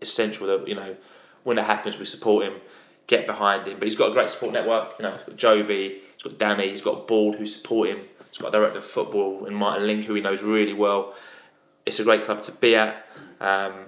essential 0.00 0.46
that 0.46 0.68
you 0.68 0.74
know 0.74 0.96
when 1.44 1.58
it 1.58 1.64
happens, 1.64 1.98
we 1.98 2.04
support 2.04 2.44
him, 2.44 2.54
get 3.06 3.26
behind 3.26 3.66
him. 3.66 3.78
But 3.78 3.84
he's 3.84 3.94
got 3.94 4.10
a 4.10 4.12
great 4.12 4.30
support 4.30 4.52
network. 4.52 4.94
You 4.98 5.04
know, 5.04 5.18
Jobi, 5.30 6.00
he's 6.12 6.22
got 6.22 6.38
Danny, 6.38 6.68
he's 6.68 6.82
got 6.82 7.08
board 7.08 7.36
who 7.36 7.46
support 7.46 7.88
him. 7.88 8.00
He's 8.28 8.38
got 8.38 8.48
a 8.48 8.58
director 8.58 8.78
of 8.78 8.84
football 8.84 9.46
in 9.46 9.54
Martin 9.54 9.86
Ling 9.86 10.02
who 10.02 10.14
he 10.14 10.20
knows 10.20 10.42
really 10.42 10.74
well. 10.74 11.14
It's 11.86 11.98
a 11.98 12.04
great 12.04 12.24
club 12.24 12.42
to 12.42 12.52
be 12.52 12.76
at, 12.76 13.06
um, 13.40 13.86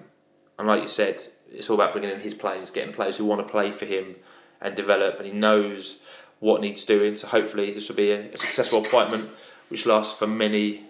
and 0.58 0.66
like 0.66 0.80
you 0.80 0.88
said, 0.88 1.22
it's 1.52 1.68
all 1.68 1.74
about 1.74 1.92
bringing 1.92 2.10
in 2.10 2.20
his 2.20 2.32
players, 2.32 2.70
getting 2.70 2.94
players 2.94 3.18
who 3.18 3.26
want 3.26 3.46
to 3.46 3.50
play 3.50 3.72
for 3.72 3.84
him 3.84 4.16
and 4.60 4.74
develop. 4.74 5.18
And 5.18 5.26
he 5.26 5.32
knows 5.32 6.00
what 6.38 6.60
needs 6.60 6.84
doing. 6.84 7.16
So 7.16 7.28
hopefully, 7.28 7.72
this 7.72 7.88
will 7.88 7.96
be 7.96 8.10
a, 8.10 8.20
a 8.32 8.36
successful 8.36 8.84
appointment, 8.84 9.30
which 9.68 9.86
lasts 9.86 10.18
for 10.18 10.26
many, 10.26 10.84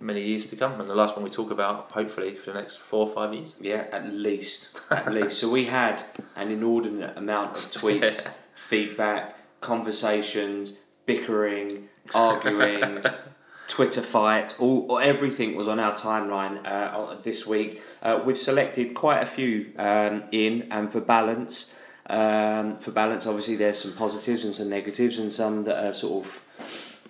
many 0.00 0.22
years 0.22 0.48
to 0.50 0.56
come. 0.56 0.80
And 0.80 0.88
the 0.88 0.94
last 0.94 1.16
one 1.16 1.24
we 1.24 1.30
talk 1.30 1.50
about, 1.50 1.90
hopefully, 1.92 2.34
for 2.34 2.52
the 2.52 2.60
next 2.60 2.78
four 2.78 3.06
or 3.06 3.12
five 3.12 3.34
years. 3.34 3.54
Yeah, 3.60 3.86
at 3.92 4.12
least. 4.12 4.78
At 4.90 5.12
least. 5.12 5.38
So 5.38 5.50
we 5.50 5.66
had 5.66 6.04
an 6.36 6.50
inordinate 6.50 7.16
amount 7.16 7.56
of 7.56 7.70
tweets, 7.72 8.28
feedback, 8.54 9.36
conversations, 9.60 10.74
bickering, 11.06 11.88
arguing, 12.14 13.04
Twitter 13.68 14.02
fights, 14.02 14.54
all, 14.58 14.86
all 14.88 14.98
everything 14.98 15.56
was 15.56 15.66
on 15.66 15.80
our 15.80 15.92
timeline 15.92 16.60
uh, 16.66 17.16
this 17.22 17.46
week. 17.46 17.80
Uh, 18.02 18.20
we've 18.22 18.36
selected 18.36 18.92
quite 18.92 19.22
a 19.22 19.26
few 19.26 19.72
um, 19.78 20.24
in, 20.30 20.68
and 20.70 20.92
for 20.92 21.00
balance, 21.00 21.74
um, 22.06 22.76
for 22.76 22.90
balance, 22.90 23.26
obviously 23.26 23.56
there's 23.56 23.78
some 23.78 23.92
positives 23.92 24.44
and 24.44 24.54
some 24.54 24.68
negatives, 24.68 25.18
and 25.18 25.32
some 25.32 25.64
that 25.64 25.84
are 25.84 25.92
sort 25.92 26.24
of 26.24 26.44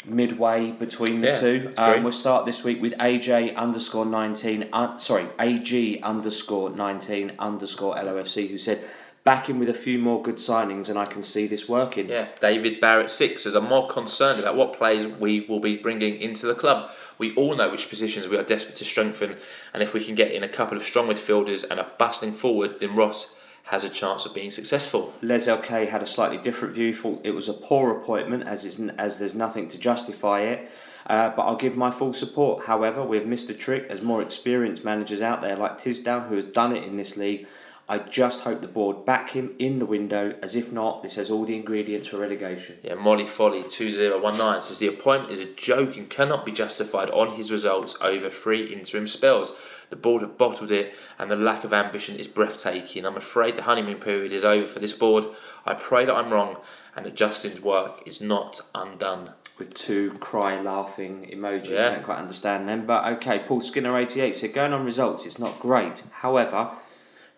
midway 0.05 0.73
between 0.73 1.21
the 1.21 1.29
Yeah, 1.29 1.41
two. 1.41 1.75
Um, 1.77 2.03
we'll 2.03 2.13
start 2.13 2.45
this 2.47 2.63
week 2.65 2.83
with 2.83 2.93
AJ 2.99 3.57
underscore 3.57 4.07
nineteen. 4.07 4.69
Uh, 4.73 4.99
sorry, 4.99 5.29
AG 5.39 6.01
underscore 6.03 6.71
nineteen 6.71 7.33
underscore 7.39 7.95
LOFC, 7.97 8.49
who 8.49 8.59
said. 8.59 8.85
Back 9.25 9.49
in 9.49 9.61
with 9.61 9.69
a 9.69 9.75
few 9.75 10.01
more 10.01 10.21
good 10.21 10.39
signings, 10.39 10.89
and 10.89 10.99
I 10.99 11.05
can 11.05 11.23
see 11.23 11.47
this 11.47 11.69
working. 11.69 12.09
Yeah, 12.09 12.27
David 12.41 12.81
Barrett 12.81 13.09
six 13.09 13.45
says 13.45 13.55
I'm 13.55 13.69
more 13.69 13.87
concerned 13.87 14.41
about 14.41 14.57
what 14.57 14.73
players 14.73 15.07
we 15.07 15.43
will 15.43 15.61
be 15.61 15.77
bringing 15.77 16.21
into 16.21 16.45
the 16.45 16.57
club. 16.57 16.91
We 17.19 17.33
all 17.37 17.55
know 17.55 17.71
which 17.71 17.89
positions 17.89 18.27
we 18.27 18.37
are 18.37 18.43
desperate 18.43 18.75
to 18.75 18.85
strengthen, 18.85 19.37
and 19.73 19.81
if 19.81 19.95
we 19.95 20.05
can 20.05 20.17
get 20.17 20.33
in 20.33 20.43
a 20.43 20.49
couple 20.49 20.77
of 20.77 20.83
strong 20.83 21.07
midfielders 21.07 21.63
and 21.71 21.79
a 21.79 21.87
bustling 21.99 22.33
forward, 22.33 22.81
then 22.81 22.97
Ross 22.97 23.33
has 23.73 23.85
a 23.85 23.89
chance 23.89 24.27
of 24.27 24.35
being 24.35 24.51
successful. 24.51 25.15
Les 25.23 25.47
LK 25.47 25.89
had 25.89 26.03
a 26.03 26.07
slightly 26.07 26.37
different 26.37 26.75
view. 26.75 26.95
Thought 26.95 27.23
it 27.25 27.35
was 27.35 27.49
a 27.49 27.55
poor 27.55 27.91
appointment, 27.91 28.47
as 28.47 28.67
is, 28.67 28.79
as 28.99 29.19
there's 29.19 29.35
nothing 29.35 29.67
to 29.69 29.79
justify 29.79 30.41
it. 30.41 30.71
Uh, 31.07 31.31
but 31.31 31.45
I'll 31.45 31.57
give 31.57 31.75
my 31.75 31.91
full 31.91 32.13
support. 32.13 32.67
However, 32.67 33.03
we've 33.03 33.27
missed 33.27 33.49
a 33.49 33.55
trick. 33.55 33.87
As 33.89 34.03
more 34.03 34.21
experienced 34.21 34.85
managers 34.85 35.23
out 35.23 35.41
there 35.41 35.57
like 35.57 35.79
Tisdale, 35.79 36.21
who 36.21 36.37
has 36.37 36.45
done 36.45 36.77
it 36.77 36.85
in 36.85 36.97
this 36.97 37.17
league, 37.17 37.47
I 37.89 37.99
just 37.99 38.43
hope 38.43 38.61
the 38.61 38.69
board 38.69 39.07
back 39.07 39.31
him 39.31 39.55
in 39.59 39.79
the 39.79 39.87
window, 39.87 40.37
as 40.43 40.55
if 40.55 40.71
not, 40.71 41.03
this 41.03 41.15
has 41.15 41.31
all 41.31 41.47
the 41.47 41.57
ingredients 41.57 42.09
for 42.09 42.19
relegation. 42.19 42.77
Yeah, 42.83 42.95
Molly 42.95 43.27
Folly 43.27 43.65
2019 43.67 44.63
says 44.63 44.79
the 44.81 44.87
appointment 44.87 45.33
is 45.33 45.41
a 45.41 45.53
joke 45.55 45.97
and 45.97 46.09
cannot 46.11 46.45
be 46.45 46.53
justified 46.53 47.09
on 47.11 47.37
his 47.37 47.51
results 47.51 47.97
over 48.03 48.29
three 48.29 48.73
interim 48.73 49.09
spells. 49.09 49.53
The 49.93 49.97
board 49.97 50.23
have 50.23 50.39
bottled 50.39 50.71
it 50.71 50.95
and 51.19 51.31
the 51.31 51.37
lack 51.37 51.65
of 51.65 51.73
ambition 51.75 52.17
is 52.17 52.27
breathtaking. 52.27 53.05
I'm 53.05 53.19
afraid 53.19 53.57
the 53.57 53.65
honeymoon 53.65 53.99
period 53.99 54.33
is 54.33 54.43
over 54.43 54.65
for 54.65 54.79
this 54.79 54.95
board. 54.95 55.27
I 55.67 55.75
pray 55.75 56.07
that 56.07 56.15
I'm 56.15 56.33
wrong 56.33 56.57
and 56.97 57.05
that 57.05 57.15
Justin's 57.15 57.61
work 57.61 58.03
is 58.07 58.19
not 58.19 58.63
undone. 58.75 59.33
With 59.59 59.75
two 59.75 60.13
cry 60.13 60.59
laughing 60.59 61.29
emojis, 61.31 61.69
Yeah. 61.69 61.89
I 61.89 61.91
don't 61.91 62.05
quite 62.05 62.17
understand 62.17 62.67
them. 62.67 62.87
But 62.87 63.05
okay, 63.17 63.41
Paul 63.41 63.61
Skinner 63.61 63.95
88 63.99 64.35
said 64.35 64.55
going 64.55 64.73
on 64.73 64.83
results, 64.87 65.27
it's 65.27 65.39
not 65.39 65.61
great. 65.61 66.05
However, 66.11 66.71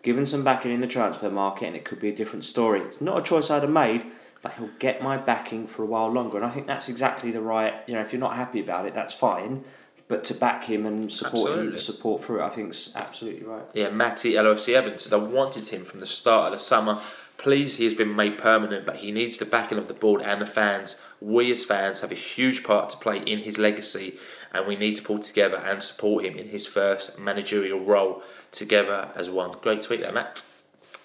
given 0.01 0.25
some 0.25 0.45
backing 0.45 0.71
in 0.71 0.79
the 0.79 0.87
transfer 0.87 1.29
market, 1.29 1.65
and 1.65 1.75
it 1.75 1.83
could 1.83 1.99
be 1.99 2.07
a 2.07 2.15
different 2.15 2.45
story. 2.45 2.79
It's 2.79 3.01
not 3.01 3.17
a 3.17 3.21
choice 3.21 3.51
I'd 3.51 3.63
have 3.63 3.69
made, 3.69 4.05
but 4.41 4.53
he'll 4.53 4.69
get 4.79 5.01
my 5.03 5.17
backing 5.17 5.67
for 5.67 5.83
a 5.83 5.85
while 5.85 6.09
longer. 6.09 6.37
And 6.37 6.45
I 6.45 6.51
think 6.51 6.67
that's 6.67 6.87
exactly 6.87 7.31
the 7.31 7.41
right. 7.41 7.83
You 7.85 7.95
know, 7.95 8.01
if 8.01 8.13
you're 8.13 8.19
not 8.19 8.37
happy 8.37 8.61
about 8.61 8.85
it, 8.85 8.93
that's 8.93 9.13
fine. 9.13 9.65
But 10.07 10.23
to 10.25 10.33
back 10.35 10.65
him 10.65 10.85
and 10.85 11.11
support 11.11 11.35
him, 11.35 11.53
Absolutely. 11.53 11.79
support 11.79 12.23
through 12.23 12.41
it, 12.41 12.45
I 12.45 12.49
think 12.49 12.69
is 12.69 12.91
absolutely 12.95 13.43
right. 13.43 13.63
Yeah, 13.73 13.89
Matty 13.89 14.33
LFC 14.33 14.73
Evans 14.75 15.03
said 15.03 15.13
I 15.13 15.17
wanted 15.17 15.69
him 15.69 15.83
from 15.83 15.99
the 15.99 16.05
start 16.05 16.47
of 16.47 16.51
the 16.53 16.59
summer. 16.63 17.01
Please, 17.37 17.77
he 17.77 17.83
has 17.85 17.95
been 17.95 18.15
made 18.15 18.37
permanent, 18.37 18.85
but 18.85 18.97
he 18.97 19.11
needs 19.11 19.39
the 19.39 19.45
backing 19.45 19.79
of 19.79 19.87
the 19.87 19.95
board 19.95 20.21
and 20.21 20.39
the 20.39 20.45
fans. 20.45 21.01
We 21.19 21.51
as 21.51 21.65
fans 21.65 22.01
have 22.01 22.11
a 22.11 22.15
huge 22.15 22.63
part 22.63 22.89
to 22.91 22.97
play 22.97 23.17
in 23.17 23.39
his 23.39 23.57
legacy, 23.57 24.17
and 24.53 24.67
we 24.67 24.75
need 24.75 24.95
to 24.97 25.01
pull 25.01 25.19
together 25.19 25.57
and 25.57 25.81
support 25.81 26.23
him 26.23 26.37
in 26.37 26.49
his 26.49 26.67
first 26.67 27.17
managerial 27.19 27.79
role 27.79 28.21
together 28.51 29.09
as 29.15 29.29
one. 29.29 29.53
Great 29.61 29.81
tweet 29.81 30.01
there, 30.01 30.11
Matt. 30.13 30.45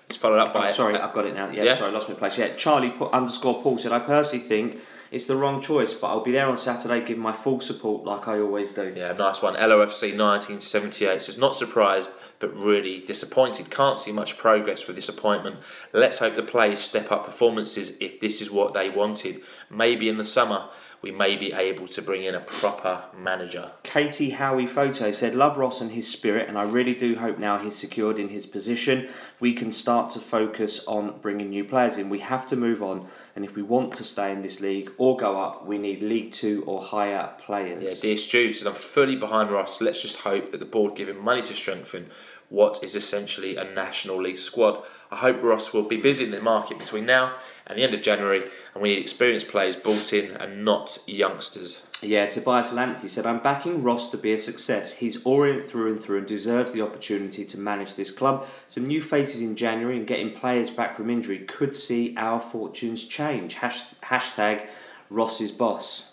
It's 0.08 0.18
followed 0.18 0.40
up 0.40 0.52
by 0.52 0.66
Oh, 0.66 0.70
sorry, 0.70 0.96
I've 0.98 1.14
got 1.14 1.24
it 1.24 1.34
now. 1.34 1.48
Yeah, 1.50 1.62
Yeah? 1.64 1.74
sorry, 1.74 1.90
I 1.90 1.94
lost 1.94 2.08
my 2.08 2.16
place. 2.16 2.36
Yeah, 2.36 2.54
Charlie 2.54 2.92
underscore 3.12 3.62
Paul 3.62 3.78
said, 3.78 3.92
I 3.92 3.98
personally 4.00 4.44
think 4.44 4.80
it's 5.10 5.26
the 5.26 5.36
wrong 5.36 5.60
choice, 5.60 5.92
but 5.92 6.06
I'll 6.06 6.22
be 6.22 6.32
there 6.32 6.48
on 6.48 6.56
Saturday, 6.56 7.00
giving 7.00 7.22
my 7.22 7.32
full 7.32 7.60
support 7.60 8.04
like 8.04 8.28
I 8.28 8.38
always 8.38 8.70
do. 8.70 8.92
Yeah, 8.96 9.12
nice 9.12 9.42
one. 9.42 9.54
LOFC 9.54 10.16
1978 10.16 11.22
says, 11.22 11.36
not 11.36 11.54
surprised, 11.54 12.12
but 12.38 12.56
really 12.56 13.00
disappointed. 13.00 13.70
Can't 13.70 13.98
see 13.98 14.12
much 14.12 14.38
progress 14.38 14.86
with 14.86 14.94
this 14.96 15.08
appointment. 15.08 15.56
Let's 15.92 16.18
hope 16.18 16.36
the 16.36 16.42
players 16.42 16.78
step 16.78 17.10
up 17.10 17.24
performances 17.24 17.96
if 18.00 18.20
this 18.20 18.40
is 18.40 18.50
what 18.50 18.72
they 18.72 18.88
wanted. 18.88 19.42
Maybe 19.68 20.08
in 20.08 20.16
the 20.16 20.24
summer, 20.24 20.68
we 21.02 21.10
may 21.10 21.36
be 21.36 21.52
able 21.52 21.88
to 21.88 22.02
bring 22.02 22.24
in 22.24 22.34
a 22.34 22.40
proper 22.40 23.04
manager. 23.16 23.72
Katie 23.82 24.30
Howie 24.30 24.66
Photo 24.66 25.10
said, 25.10 25.34
Love 25.34 25.56
Ross 25.56 25.80
and 25.80 25.92
his 25.92 26.10
spirit, 26.10 26.48
and 26.48 26.58
I 26.58 26.62
really 26.64 26.94
do 26.94 27.16
hope 27.16 27.38
now 27.38 27.58
he's 27.58 27.76
secured 27.76 28.18
in 28.18 28.28
his 28.28 28.46
position, 28.46 29.08
we 29.38 29.54
can 29.54 29.70
start 29.70 30.10
to 30.10 30.18
focus 30.18 30.84
on 30.86 31.18
bringing 31.20 31.48
new 31.48 31.64
players 31.64 31.96
in. 31.96 32.10
We 32.10 32.18
have 32.18 32.46
to 32.48 32.56
move 32.56 32.82
on, 32.82 33.06
and 33.34 33.44
if 33.44 33.56
we 33.56 33.62
want 33.62 33.94
to 33.94 34.04
stay 34.04 34.32
in 34.32 34.42
this 34.42 34.60
league 34.60 34.92
or 34.98 35.16
go 35.16 35.40
up, 35.40 35.66
we 35.66 35.78
need 35.78 36.02
League 36.02 36.32
Two 36.32 36.62
or 36.66 36.82
higher 36.82 37.32
players. 37.38 37.82
Yeah, 37.82 38.10
dear 38.10 38.16
Stu 38.16 38.52
and 38.58 38.68
I'm 38.68 38.74
fully 38.74 39.16
behind 39.16 39.50
Ross. 39.50 39.80
Let's 39.80 40.02
just 40.02 40.18
hope 40.18 40.52
that 40.52 40.58
the 40.58 40.66
board 40.66 40.96
give 40.96 41.08
him 41.08 41.22
money 41.22 41.42
to 41.42 41.54
strengthen 41.54 42.10
what 42.50 42.84
is 42.84 42.94
essentially 42.94 43.56
a 43.56 43.64
National 43.64 44.20
League 44.20 44.36
squad. 44.36 44.84
I 45.10 45.16
hope 45.16 45.42
Ross 45.42 45.72
will 45.72 45.84
be 45.84 45.96
busy 45.96 46.24
in 46.24 46.30
the 46.30 46.40
market 46.40 46.78
between 46.78 47.06
now 47.06 47.36
and 47.66 47.78
the 47.78 47.82
end 47.82 47.94
of 47.94 48.02
January, 48.02 48.42
and 48.74 48.82
we 48.82 48.90
need 48.90 48.98
experienced 49.00 49.48
players 49.48 49.76
brought 49.76 50.12
in 50.12 50.32
and 50.36 50.64
not 50.64 50.98
youngsters. 51.06 51.82
Yeah, 52.02 52.26
Tobias 52.26 52.70
Lamptey 52.70 53.08
said, 53.08 53.26
I'm 53.26 53.40
backing 53.40 53.82
Ross 53.82 54.10
to 54.10 54.16
be 54.16 54.32
a 54.32 54.38
success. 54.38 54.94
He's 54.94 55.24
Orient 55.24 55.66
through 55.66 55.92
and 55.92 56.02
through 56.02 56.18
and 56.18 56.26
deserves 56.26 56.72
the 56.72 56.82
opportunity 56.82 57.44
to 57.44 57.58
manage 57.58 57.94
this 57.94 58.10
club. 58.10 58.46
Some 58.68 58.86
new 58.86 59.02
faces 59.02 59.42
in 59.42 59.54
January 59.54 59.96
and 59.96 60.06
getting 60.06 60.32
players 60.32 60.70
back 60.70 60.96
from 60.96 61.10
injury 61.10 61.38
could 61.38 61.74
see 61.74 62.14
our 62.16 62.40
fortunes 62.40 63.04
change. 63.04 63.56
Hashtag 63.56 64.66
Ross's 65.10 65.52
boss. 65.52 66.09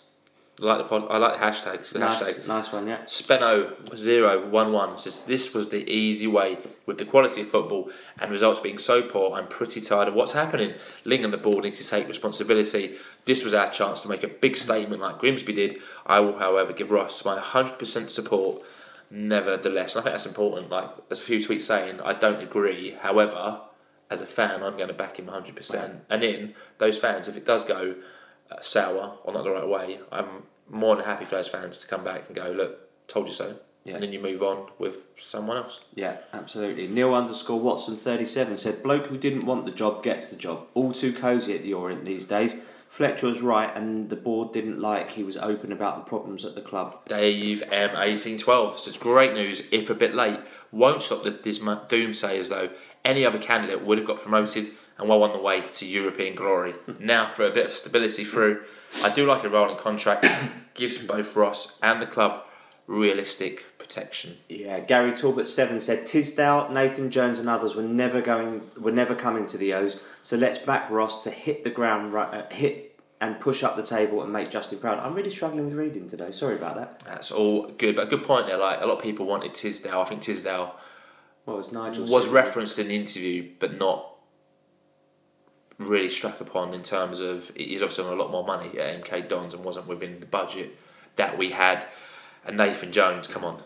I 0.60 0.64
like 0.64 0.78
the 0.78 0.84
pod, 0.84 1.06
I 1.08 1.18
like 1.18 1.38
the 1.38 1.44
hashtag. 1.46 1.88
The 1.92 1.98
Nice, 2.00 2.40
hashtag. 2.40 2.46
nice 2.48 2.72
one, 2.72 2.86
yeah. 2.88 3.04
Speno011 3.04 5.00
says 5.00 5.22
this 5.22 5.54
was 5.54 5.68
the 5.68 5.88
easy 5.88 6.26
way 6.26 6.58
with 6.86 6.98
the 6.98 7.04
quality 7.04 7.42
of 7.42 7.48
football 7.48 7.90
and 8.18 8.30
results 8.30 8.58
being 8.60 8.78
so 8.78 9.02
poor. 9.02 9.36
I'm 9.36 9.46
pretty 9.46 9.80
tired 9.80 10.08
of 10.08 10.14
what's 10.14 10.32
happening. 10.32 10.74
Ling 11.04 11.24
and 11.24 11.32
the 11.32 11.38
board 11.38 11.64
need 11.64 11.74
to 11.74 11.88
take 11.88 12.08
responsibility. 12.08 12.96
This 13.24 13.44
was 13.44 13.54
our 13.54 13.70
chance 13.70 14.00
to 14.02 14.08
make 14.08 14.24
a 14.24 14.28
big 14.28 14.56
statement 14.56 15.00
like 15.00 15.18
Grimsby 15.18 15.52
did. 15.52 15.78
I 16.06 16.20
will, 16.20 16.38
however, 16.38 16.72
give 16.72 16.90
Ross 16.90 17.24
my 17.24 17.38
100% 17.38 18.10
support. 18.10 18.62
Nevertheless, 19.10 19.94
and 19.96 20.02
I 20.02 20.04
think 20.04 20.12
that's 20.14 20.26
important. 20.26 20.68
Like 20.70 21.08
there's 21.08 21.20
a 21.20 21.22
few 21.22 21.38
tweets 21.38 21.62
saying 21.62 21.98
I 22.02 22.12
don't 22.12 22.42
agree. 22.42 22.90
However, 23.00 23.60
as 24.10 24.20
a 24.20 24.26
fan, 24.26 24.62
I'm 24.62 24.76
going 24.76 24.88
to 24.88 24.94
back 24.94 25.18
him 25.18 25.26
100%. 25.26 26.00
And 26.10 26.22
in 26.22 26.54
those 26.76 26.98
fans, 26.98 27.26
if 27.26 27.34
it 27.34 27.46
does 27.46 27.64
go 27.64 27.94
uh, 28.50 28.60
sour 28.60 29.18
or 29.24 29.32
not 29.32 29.44
the 29.44 29.50
right 29.50 29.66
way, 29.66 30.00
I'm 30.10 30.44
more 30.68 30.96
than 30.96 31.04
happy 31.04 31.24
for 31.24 31.36
those 31.36 31.48
fans 31.48 31.78
to 31.78 31.86
come 31.86 32.04
back 32.04 32.24
and 32.26 32.36
go, 32.36 32.50
look, 32.50 33.06
told 33.08 33.28
you 33.28 33.34
so. 33.34 33.56
Yeah. 33.84 33.94
And 33.94 34.02
then 34.02 34.12
you 34.12 34.20
move 34.20 34.42
on 34.42 34.68
with 34.78 35.06
someone 35.16 35.56
else. 35.56 35.80
Yeah, 35.94 36.18
absolutely. 36.32 36.88
Neil 36.88 37.14
underscore 37.14 37.60
Watson 37.60 37.96
37 37.96 38.58
said, 38.58 38.82
Bloke 38.82 39.06
who 39.06 39.16
didn't 39.16 39.46
want 39.46 39.64
the 39.64 39.72
job 39.72 40.02
gets 40.02 40.26
the 40.26 40.36
job. 40.36 40.66
All 40.74 40.92
too 40.92 41.12
cosy 41.12 41.54
at 41.54 41.62
the 41.62 41.72
Orient 41.72 42.04
these 42.04 42.26
days. 42.26 42.56
Fletcher 42.88 43.26
was 43.26 43.42
right, 43.42 43.70
and 43.76 44.08
the 44.08 44.16
board 44.16 44.52
didn't 44.52 44.80
like 44.80 45.10
he 45.10 45.22
was 45.22 45.36
open 45.36 45.72
about 45.72 45.96
the 45.96 46.08
problems 46.08 46.44
at 46.44 46.54
the 46.54 46.62
club. 46.62 47.06
Dave 47.06 47.62
M1812 47.70 48.78
says, 48.78 48.96
great 48.96 49.34
news, 49.34 49.62
if 49.70 49.90
a 49.90 49.94
bit 49.94 50.14
late, 50.14 50.40
won't 50.72 51.02
stop 51.02 51.22
the 51.22 51.30
disma- 51.30 51.86
doomsayers 51.88 52.48
though. 52.48 52.70
Any 53.04 53.24
other 53.24 53.38
candidate 53.38 53.84
would 53.84 53.98
have 53.98 54.06
got 54.06 54.22
promoted 54.22 54.70
and 54.98 55.08
well 55.08 55.22
on 55.22 55.32
the 55.32 55.38
way 55.38 55.60
to 55.62 55.86
European 55.86 56.34
glory. 56.34 56.74
now 56.98 57.28
for 57.28 57.44
a 57.46 57.50
bit 57.50 57.66
of 57.66 57.72
stability 57.72 58.24
through, 58.24 58.62
I 59.02 59.10
do 59.10 59.26
like 59.26 59.44
a 59.44 59.48
rolling 59.48 59.76
contract, 59.76 60.26
gives 60.74 60.98
both 60.98 61.36
Ross 61.36 61.78
and 61.82 62.02
the 62.02 62.06
club 62.06 62.44
realistic 62.86 63.66
protection. 63.78 64.36
Yeah, 64.48 64.80
Gary 64.80 65.12
Talbot 65.12 65.46
seven 65.46 65.78
said 65.78 66.06
Tisdale, 66.06 66.70
Nathan 66.70 67.10
Jones, 67.10 67.38
and 67.38 67.48
others 67.48 67.74
were 67.74 67.82
never 67.82 68.20
going, 68.20 68.62
were 68.80 68.92
never 68.92 69.14
coming 69.14 69.46
to 69.48 69.58
the 69.58 69.74
O's. 69.74 70.00
So 70.22 70.36
let's 70.36 70.58
back 70.58 70.90
Ross 70.90 71.22
to 71.24 71.30
hit 71.30 71.64
the 71.64 71.70
ground, 71.70 72.14
uh, 72.14 72.44
hit 72.50 72.98
and 73.20 73.38
push 73.40 73.62
up 73.64 73.76
the 73.76 73.82
table 73.82 74.22
and 74.22 74.32
make 74.32 74.48
Justin 74.50 74.78
proud. 74.78 74.98
I'm 75.00 75.14
really 75.14 75.30
struggling 75.30 75.64
with 75.64 75.74
reading 75.74 76.08
today. 76.08 76.30
Sorry 76.30 76.54
about 76.56 76.76
that. 76.76 77.00
That's 77.00 77.30
all 77.30 77.66
good, 77.66 77.96
but 77.96 78.06
a 78.06 78.10
good 78.10 78.22
point 78.22 78.46
there. 78.46 78.56
Like 78.56 78.80
a 78.80 78.86
lot 78.86 78.98
of 78.98 79.02
people 79.02 79.26
wanted 79.26 79.54
Tisdale. 79.54 80.00
I 80.00 80.04
think 80.04 80.22
Tisdale 80.22 80.74
Well, 81.44 81.58
it's 81.58 81.72
Nigel. 81.72 82.06
was 82.06 82.28
referenced 82.28 82.78
in 82.78 82.88
the 82.88 82.94
interview, 82.96 83.50
but 83.58 83.76
not 83.76 84.14
really 85.78 86.08
struck 86.08 86.40
upon 86.40 86.74
in 86.74 86.82
terms 86.82 87.20
of 87.20 87.50
he's 87.54 87.82
obviously 87.82 88.04
on 88.04 88.12
a 88.12 88.16
lot 88.16 88.30
more 88.30 88.44
money 88.44 88.78
at 88.78 89.04
MK 89.04 89.28
Dons 89.28 89.54
and 89.54 89.64
wasn't 89.64 89.86
within 89.86 90.20
the 90.20 90.26
budget 90.26 90.76
that 91.16 91.38
we 91.38 91.50
had. 91.50 91.86
And 92.44 92.56
Nathan 92.56 92.92
Jones, 92.92 93.26
come 93.26 93.44
on, 93.44 93.62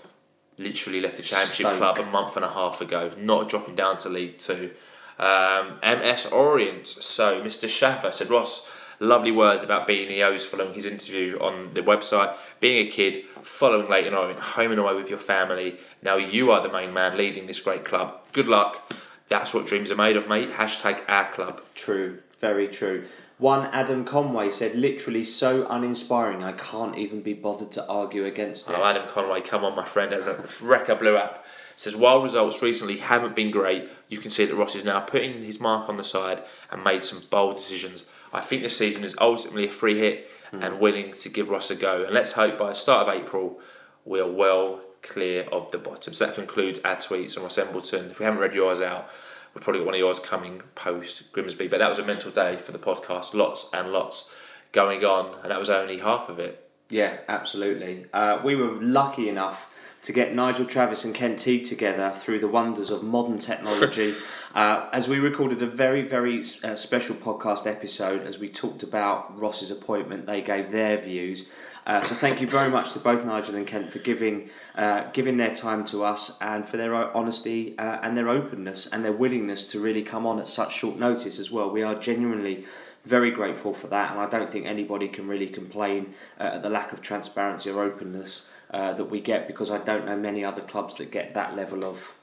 literally 0.59 1.00
left 1.00 1.16
the 1.16 1.23
Championship 1.23 1.66
Stoke. 1.66 1.78
club 1.78 1.99
a 1.99 2.04
month 2.04 2.37
and 2.37 2.45
a 2.45 2.50
half 2.50 2.81
ago, 2.81 3.11
not 3.19 3.49
dropping 3.49 3.75
down 3.75 3.97
to 3.99 4.09
League 4.09 4.38
Two. 4.38 4.71
Um, 5.19 5.78
MS 5.83 6.26
Orient. 6.26 6.87
So 6.87 7.42
Mr. 7.42 7.69
Schaffer 7.69 8.12
said 8.12 8.31
Ross. 8.31 8.71
Lovely 8.99 9.33
words 9.33 9.64
about 9.64 9.88
being 9.88 10.09
the 10.09 10.23
O's 10.23 10.45
following 10.45 10.75
his 10.75 10.87
interview 10.87 11.37
on 11.40 11.75
the 11.75 11.81
website. 11.81 12.37
Being 12.61 12.87
a 12.87 12.90
kid, 12.90 13.25
following 13.42 13.88
Leyton 13.88 14.14
Orient, 14.14 14.38
home 14.38 14.71
and 14.71 14.78
away 14.78 14.95
with 14.95 15.09
your 15.09 15.19
family. 15.19 15.78
Now 16.02 16.16
you 16.16 16.52
are 16.52 16.62
the 16.62 16.73
main 16.73 16.92
man 16.92 17.16
leading 17.16 17.47
this 17.47 17.61
great 17.61 17.85
club. 17.85 18.21
Good 18.33 18.47
luck. 18.47 18.92
That's 19.32 19.54
what 19.54 19.66
dreams 19.66 19.90
are 19.90 19.96
made 19.96 20.16
of, 20.16 20.28
mate. 20.28 20.50
Hashtag 20.50 21.00
our 21.08 21.30
club. 21.30 21.62
True, 21.74 22.18
very 22.38 22.68
true. 22.68 23.06
One 23.38 23.66
Adam 23.72 24.04
Conway 24.04 24.50
said, 24.50 24.74
literally 24.74 25.24
so 25.24 25.66
uninspiring, 25.68 26.44
I 26.44 26.52
can't 26.52 26.96
even 26.96 27.22
be 27.22 27.32
bothered 27.32 27.72
to 27.72 27.86
argue 27.88 28.26
against 28.26 28.68
it. 28.68 28.76
Oh, 28.78 28.84
Adam 28.84 29.08
Conway, 29.08 29.40
come 29.40 29.64
on, 29.64 29.74
my 29.74 29.86
friend. 29.86 30.14
Wrecker 30.60 30.94
Blue 30.94 31.16
App 31.16 31.44
says 31.74 31.96
while 31.96 32.22
results 32.22 32.60
recently 32.60 32.98
haven't 32.98 33.34
been 33.34 33.50
great, 33.50 33.88
you 34.08 34.18
can 34.18 34.30
see 34.30 34.44
that 34.44 34.54
Ross 34.54 34.76
is 34.76 34.84
now 34.84 35.00
putting 35.00 35.42
his 35.42 35.58
mark 35.58 35.88
on 35.88 35.96
the 35.96 36.04
side 36.04 36.42
and 36.70 36.84
made 36.84 37.02
some 37.02 37.22
bold 37.30 37.54
decisions. 37.54 38.04
I 38.32 38.42
think 38.42 38.62
this 38.62 38.76
season 38.76 39.02
is 39.02 39.16
ultimately 39.18 39.66
a 39.66 39.72
free 39.72 39.98
hit 39.98 40.30
and 40.52 40.74
hmm. 40.74 40.78
willing 40.78 41.12
to 41.12 41.28
give 41.30 41.48
Ross 41.48 41.70
a 41.70 41.74
go. 41.74 42.04
And 42.04 42.12
let's 42.12 42.32
hope 42.32 42.58
by 42.58 42.68
the 42.68 42.74
start 42.74 43.08
of 43.08 43.14
April 43.14 43.58
we 44.04 44.20
are 44.20 44.30
well 44.30 44.82
clear 45.02 45.42
of 45.52 45.71
the 45.71 45.78
bottom. 45.78 46.12
So 46.12 46.26
that 46.26 46.35
concludes 46.35 46.78
our 46.80 46.97
tweets 46.97 47.37
on 47.37 47.42
Ross 47.42 47.59
Embleton. 47.59 48.11
If 48.11 48.18
we 48.18 48.25
haven't 48.25 48.40
read 48.40 48.54
yours 48.54 48.80
out, 48.80 49.11
we've 49.54 49.62
probably 49.62 49.80
got 49.80 49.87
one 49.87 49.94
of 49.94 50.00
yours 50.00 50.21
coming 50.21 50.62
post 50.75 51.32
Grimsby. 51.32 51.68
But 51.68 51.78
that 51.78 51.88
was 51.88 51.99
a 51.99 52.04
mental 52.04 52.30
day 52.30 52.56
for 52.56 52.73
the 52.73 52.78
podcast. 52.78 53.35
Lots 53.35 53.68
and 53.75 53.92
lots 53.92 54.30
going 54.73 55.04
on, 55.04 55.35
and 55.42 55.50
that 55.50 55.59
was 55.59 55.71
only 55.71 55.99
half 55.99 56.28
of 56.28 56.38
it. 56.38 56.68
Yeah, 56.88 57.18
absolutely. 57.28 58.06
Uh, 58.12 58.40
we 58.44 58.54
were 58.54 58.73
lucky 58.80 59.28
enough 59.28 59.68
to 60.02 60.12
get 60.12 60.35
Nigel 60.35 60.66
Travis 60.66 61.04
and 61.04 61.14
Kent 61.14 61.38
Teague 61.38 61.64
together 61.64 62.12
through 62.14 62.40
the 62.40 62.49
wonders 62.49 62.90
of 62.90 63.04
modern 63.04 63.38
technology. 63.38 64.14
uh, 64.54 64.88
as 64.92 65.09
we 65.09 65.18
recorded 65.18 65.62
a 65.62 65.66
very, 65.66 66.02
very 66.02 66.40
uh, 66.64 66.75
special 66.75 67.14
podcast 67.14 67.66
episode 67.66 68.26
as 68.26 68.38
we 68.38 68.49
talked 68.49 68.82
about 68.82 69.38
Ross's 69.40 69.71
appointment, 69.71 70.26
they 70.26 70.42
gave 70.42 70.73
their 70.73 70.99
views. 70.99 71.47
Uh, 71.84 72.00
so 72.02 72.14
thank 72.14 72.40
you 72.40 72.46
very 72.46 72.70
much 72.70 72.92
to 72.92 72.98
both 73.00 73.24
Nigel 73.24 73.56
and 73.56 73.66
Kent 73.66 73.90
for 73.90 73.98
giving 73.98 74.50
uh, 74.76 75.10
giving 75.12 75.36
their 75.36 75.54
time 75.54 75.84
to 75.86 76.04
us 76.04 76.38
and 76.40 76.66
for 76.66 76.76
their 76.76 76.94
honesty 76.94 77.76
uh, 77.78 77.98
and 78.02 78.16
their 78.16 78.28
openness 78.28 78.86
and 78.86 79.04
their 79.04 79.12
willingness 79.12 79.66
to 79.66 79.80
really 79.80 80.02
come 80.02 80.24
on 80.24 80.38
at 80.38 80.46
such 80.46 80.74
short 80.76 80.96
notice 80.98 81.38
as 81.38 81.50
well. 81.50 81.70
We 81.70 81.82
are 81.82 81.96
genuinely 81.96 82.64
very 83.04 83.32
grateful 83.32 83.74
for 83.74 83.88
that, 83.88 84.12
and 84.12 84.20
I 84.20 84.26
don't 84.26 84.50
think 84.50 84.66
anybody 84.66 85.08
can 85.08 85.26
really 85.26 85.48
complain 85.48 86.14
uh, 86.38 86.44
at 86.54 86.62
the 86.62 86.70
lack 86.70 86.92
of 86.92 87.02
transparency 87.02 87.68
or 87.68 87.82
openness 87.82 88.50
uh, 88.70 88.92
that 88.92 89.06
we 89.06 89.20
get 89.20 89.48
because 89.48 89.70
I 89.70 89.78
don't 89.78 90.06
know 90.06 90.16
many 90.16 90.44
other 90.44 90.62
clubs 90.62 90.94
that 90.96 91.10
get 91.10 91.34
that 91.34 91.56
level 91.56 91.84
of 91.84 92.14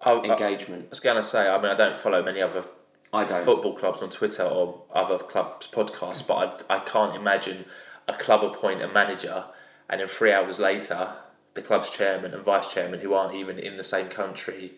I, 0.00 0.12
I, 0.12 0.32
engagement. 0.32 0.84
I 0.86 0.90
was 0.90 1.00
going 1.00 1.16
to 1.16 1.24
say, 1.24 1.48
I 1.48 1.60
mean, 1.60 1.70
I 1.70 1.74
don't 1.74 1.98
follow 1.98 2.22
many 2.22 2.40
other 2.40 2.64
I 3.12 3.24
don't. 3.24 3.44
football 3.44 3.74
clubs 3.74 4.02
on 4.02 4.10
Twitter 4.10 4.44
or 4.44 4.82
other 4.94 5.18
clubs' 5.18 5.66
podcasts, 5.66 6.24
but 6.24 6.64
I, 6.70 6.76
I 6.76 6.78
can't 6.78 7.16
imagine 7.16 7.64
a 8.08 8.14
club 8.14 8.42
appoint 8.44 8.82
a 8.82 8.88
manager 8.88 9.44
and 9.90 10.00
then 10.00 10.08
three 10.08 10.32
hours 10.32 10.58
later, 10.60 11.14
the 11.54 11.62
club's 11.62 11.90
chairman 11.90 12.32
and 12.32 12.44
vice 12.44 12.72
chairman, 12.72 13.00
who 13.00 13.12
aren't 13.12 13.34
even 13.34 13.58
in 13.58 13.76
the 13.76 13.84
same 13.84 14.06
country, 14.06 14.74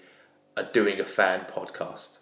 are 0.57 0.65
doing 0.65 0.99
a 0.99 1.05
fan 1.05 1.45
podcast. 1.45 2.17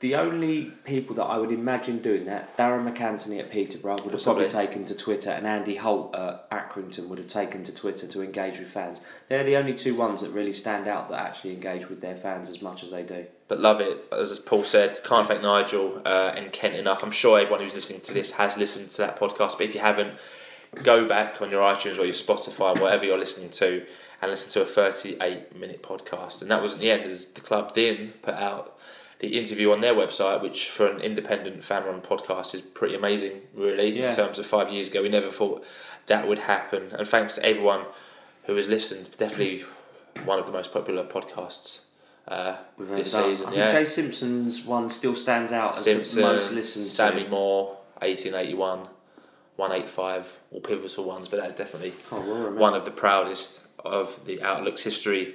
The 0.00 0.14
only 0.14 0.66
people 0.84 1.16
that 1.16 1.24
I 1.24 1.38
would 1.38 1.50
imagine 1.50 1.98
doing 1.98 2.24
that, 2.26 2.56
Darragh 2.56 2.84
MacAnthony 2.84 3.40
at 3.40 3.50
Peterborough 3.50 3.96
would 4.04 4.12
have 4.12 4.22
probably 4.22 4.46
taken 4.46 4.84
to 4.84 4.96
Twitter, 4.96 5.30
and 5.30 5.44
Andy 5.44 5.74
Holt 5.74 6.14
at 6.14 6.48
Accrington 6.50 7.08
would 7.08 7.18
have 7.18 7.26
taken 7.26 7.64
to 7.64 7.74
Twitter 7.74 8.06
to 8.06 8.22
engage 8.22 8.60
with 8.60 8.68
fans. 8.68 9.00
They're 9.28 9.42
the 9.42 9.56
only 9.56 9.74
two 9.74 9.96
ones 9.96 10.20
that 10.20 10.30
really 10.30 10.52
stand 10.52 10.86
out 10.86 11.10
that 11.10 11.18
actually 11.18 11.54
engage 11.54 11.88
with 11.88 12.00
their 12.00 12.16
fans 12.16 12.48
as 12.48 12.62
much 12.62 12.84
as 12.84 12.92
they 12.92 13.02
do. 13.02 13.26
But 13.48 13.58
love 13.58 13.80
it, 13.80 14.04
as 14.12 14.38
Paul 14.38 14.62
said. 14.62 15.02
Can't 15.02 15.26
thank 15.26 15.42
Nigel 15.42 16.00
uh, 16.04 16.32
and 16.36 16.52
Kent 16.52 16.76
enough. 16.76 17.02
I'm 17.02 17.10
sure 17.10 17.40
everyone 17.40 17.62
who's 17.62 17.74
listening 17.74 18.02
to 18.02 18.14
this 18.14 18.30
has 18.32 18.56
listened 18.56 18.90
to 18.90 18.98
that 18.98 19.18
podcast. 19.18 19.58
But 19.58 19.62
if 19.62 19.74
you 19.74 19.80
haven't, 19.80 20.16
go 20.82 21.06
back 21.06 21.40
on 21.42 21.50
your 21.50 21.62
iTunes 21.62 21.98
or 21.98 22.04
your 22.04 22.14
Spotify, 22.14 22.78
whatever 22.80 23.04
you're 23.04 23.18
listening 23.18 23.50
to, 23.50 23.84
and 24.20 24.30
listen 24.30 24.50
to 24.50 24.62
a 24.62 24.64
38 24.64 25.56
minute 25.56 25.82
podcast. 25.82 26.42
And 26.42 26.50
that 26.50 26.62
was 26.62 26.74
at 26.74 26.80
the 26.80 26.90
end, 26.90 27.04
as 27.04 27.26
the 27.26 27.40
club 27.40 27.74
then 27.74 28.12
put 28.22 28.34
out 28.34 28.78
the 29.18 29.38
interview 29.38 29.72
on 29.72 29.80
their 29.80 29.94
website, 29.94 30.42
which 30.42 30.68
for 30.70 30.88
an 30.88 31.00
independent 31.00 31.64
fan 31.64 31.84
run 31.84 32.00
podcast 32.00 32.54
is 32.54 32.60
pretty 32.60 32.94
amazing, 32.94 33.40
really. 33.54 33.98
Yeah. 33.98 34.10
In 34.10 34.16
terms 34.16 34.38
of 34.38 34.46
five 34.46 34.70
years 34.70 34.88
ago, 34.88 35.02
we 35.02 35.08
never 35.08 35.30
thought 35.30 35.64
that 36.06 36.26
would 36.26 36.38
happen. 36.38 36.92
And 36.92 37.06
thanks 37.06 37.36
to 37.36 37.44
everyone 37.44 37.84
who 38.44 38.54
has 38.56 38.68
listened. 38.68 39.10
Definitely 39.18 39.64
one 40.24 40.38
of 40.38 40.46
the 40.46 40.52
most 40.52 40.72
popular 40.72 41.04
podcasts. 41.04 41.82
Uh, 42.26 42.56
We've 42.76 42.88
this 42.88 43.12
season, 43.12 43.46
I 43.46 43.54
yeah. 43.54 43.70
think 43.70 43.70
Jay 43.70 43.84
Simpson's 43.86 44.62
one 44.62 44.90
still 44.90 45.16
stands 45.16 45.50
out 45.50 45.76
as 45.76 45.84
Simpson, 45.84 46.20
the 46.20 46.26
most 46.26 46.52
listened 46.52 46.86
Sammy 46.88 47.24
to. 47.24 47.30
Moore, 47.30 47.78
1881, 48.00 48.86
185, 49.58 50.38
or 50.52 50.60
pivotal 50.60 51.04
ones, 51.04 51.28
but 51.28 51.40
that's 51.40 51.54
definitely 51.54 51.92
remember. 52.12 52.54
one 52.54 52.74
of 52.74 52.84
the 52.84 52.92
proudest 52.92 53.60
of 53.84 54.24
the 54.24 54.40
Outlook's 54.40 54.82
history 54.82 55.34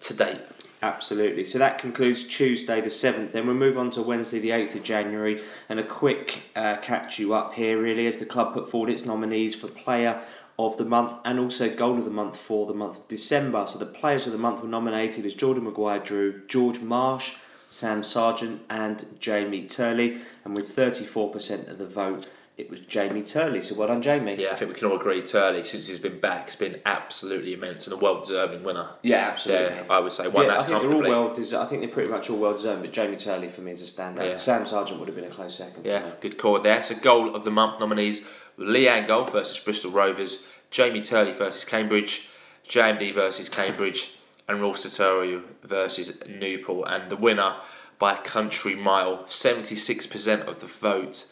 to 0.00 0.14
date. 0.14 0.40
Absolutely. 0.82 1.44
So 1.44 1.58
that 1.58 1.78
concludes 1.78 2.24
Tuesday 2.24 2.82
the 2.82 2.88
7th. 2.88 3.32
Then 3.32 3.46
we'll 3.46 3.54
move 3.54 3.78
on 3.78 3.90
to 3.92 4.02
Wednesday 4.02 4.40
the 4.40 4.50
8th 4.50 4.74
of 4.74 4.82
January 4.82 5.40
and 5.70 5.80
a 5.80 5.84
quick 5.84 6.42
uh, 6.54 6.76
catch 6.82 7.18
you 7.18 7.32
up 7.32 7.54
here, 7.54 7.80
really, 7.80 8.06
as 8.06 8.18
the 8.18 8.26
club 8.26 8.52
put 8.52 8.70
forward 8.70 8.90
its 8.90 9.06
nominees 9.06 9.54
for 9.54 9.68
Player 9.68 10.20
of 10.58 10.76
the 10.76 10.84
Month 10.84 11.14
and 11.24 11.38
also 11.38 11.74
Goal 11.74 11.96
of 11.96 12.04
the 12.04 12.10
Month 12.10 12.36
for 12.36 12.66
the 12.66 12.74
month 12.74 12.98
of 12.98 13.08
December. 13.08 13.64
So 13.66 13.78
the 13.78 13.86
Players 13.86 14.26
of 14.26 14.32
the 14.32 14.38
Month 14.38 14.60
were 14.60 14.68
nominated 14.68 15.24
as 15.24 15.34
Jordan 15.34 15.64
Maguire 15.64 15.98
Drew, 15.98 16.42
George 16.46 16.80
Marsh, 16.80 17.36
Sam 17.68 18.02
Sargeant, 18.02 18.60
and 18.68 19.06
Jamie 19.18 19.66
Turley. 19.66 20.18
And 20.44 20.54
with 20.54 20.76
34% 20.76 21.70
of 21.70 21.78
the 21.78 21.86
vote, 21.86 22.26
it 22.58 22.68
was 22.70 22.80
Jamie 22.80 23.22
Turley. 23.22 23.62
So 23.62 23.74
well 23.74 23.88
done, 23.88 24.02
Jamie. 24.02 24.34
Yeah, 24.34 24.52
I 24.52 24.56
think 24.56 24.72
we 24.72 24.78
can 24.78 24.88
all 24.88 24.96
agree 24.96 25.22
Turley, 25.22 25.64
since 25.64 25.86
he's 25.88 26.00
been 26.00 26.20
back, 26.20 26.46
has 26.46 26.56
been 26.56 26.80
absolutely 26.84 27.54
immense 27.54 27.86
and 27.86 27.94
a 27.94 27.96
well 27.96 28.20
deserving 28.20 28.62
winner. 28.62 28.90
Yeah, 29.02 29.28
absolutely. 29.28 29.76
Yeah, 29.76 29.84
I 29.88 30.00
would 30.00 30.12
say 30.12 30.28
one 30.28 30.44
Yeah, 30.46 30.52
that 30.52 30.60
I 30.60 30.64
think 30.64 30.82
they're 30.82 30.92
all 30.92 31.00
well. 31.00 31.34
Des- 31.34 31.56
I 31.56 31.64
think 31.64 31.82
they're 31.82 31.90
pretty 31.90 32.10
much 32.10 32.28
all 32.28 32.38
well 32.38 32.52
deserved. 32.52 32.82
But 32.82 32.92
Jamie 32.92 33.16
Turley 33.16 33.48
for 33.48 33.62
me 33.62 33.72
is 33.72 33.80
a 33.80 33.84
standout. 33.84 34.24
Yeah. 34.24 34.36
Sam 34.36 34.64
Sargeant 34.64 34.98
would 34.98 35.08
have 35.08 35.16
been 35.16 35.24
a 35.24 35.30
close 35.30 35.56
second. 35.56 35.86
Yeah, 35.86 36.10
good 36.20 36.36
call 36.36 36.58
there. 36.60 36.82
So 36.82 36.94
goal 36.94 37.34
of 37.34 37.44
the 37.44 37.50
month 37.50 37.80
nominees 37.80 38.26
Lee 38.58 38.84
Angol 38.86 39.30
versus 39.32 39.58
Bristol 39.58 39.90
Rovers, 39.90 40.42
Jamie 40.70 41.00
Turley 41.00 41.32
versus 41.32 41.64
Cambridge, 41.64 42.28
JMD 42.68 43.14
versus 43.14 43.48
Cambridge, 43.48 44.14
and 44.48 44.60
Ruel 44.60 44.74
Sotiriou 44.74 45.42
versus 45.62 46.22
Newport. 46.28 46.88
And 46.90 47.10
the 47.10 47.16
winner 47.16 47.56
by 47.98 48.14
a 48.14 48.18
country 48.18 48.74
mile, 48.74 49.18
76% 49.24 50.46
of 50.46 50.60
the 50.60 50.66
vote 50.66 51.26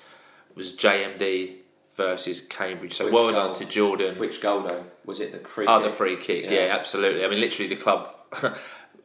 was 0.60 0.74
JMD 0.74 1.54
versus 1.94 2.42
Cambridge. 2.42 2.92
So 2.92 3.06
Which 3.06 3.14
well 3.14 3.30
goal? 3.30 3.46
done 3.46 3.54
to 3.54 3.64
Jordan. 3.64 4.18
Which 4.18 4.40
goal 4.42 4.62
though? 4.62 4.84
Was 5.06 5.20
it 5.20 5.32
the 5.32 5.38
free? 5.48 5.66
Oh, 5.66 5.80
kick? 5.80 5.90
the 5.90 5.96
free 5.96 6.16
kick. 6.16 6.44
Yeah. 6.44 6.66
Yeah. 6.66 6.76
absolutely. 6.76 7.24
I 7.24 7.28
mean, 7.28 7.40
literally, 7.40 7.68
the 7.68 7.80
club, 7.80 8.14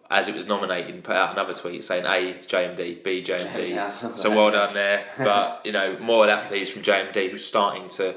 as 0.09 0.27
it 0.27 0.35
was 0.35 0.45
nominated, 0.45 1.01
put 1.03 1.15
out 1.15 1.31
another 1.31 1.53
tweet 1.53 1.83
saying 1.85 2.05
A 2.05 2.33
JMD, 2.45 3.03
B 3.03 3.23
JMD. 3.23 3.89
Something 3.89 4.17
so 4.17 4.29
well 4.35 4.51
done 4.51 4.73
there. 4.73 5.07
But 5.17 5.61
you 5.65 5.71
know, 5.71 5.97
more 5.99 6.25
of 6.25 6.27
that 6.27 6.49
please 6.49 6.69
from 6.69 6.81
JMD, 6.81 7.31
who's 7.31 7.45
starting 7.45 7.87
to 7.89 8.15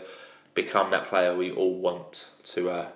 become 0.55 0.90
that 0.90 1.07
player 1.07 1.37
we 1.37 1.53
all 1.53 1.74
want 1.79 2.31
to 2.42 2.70
uh, 2.70 2.90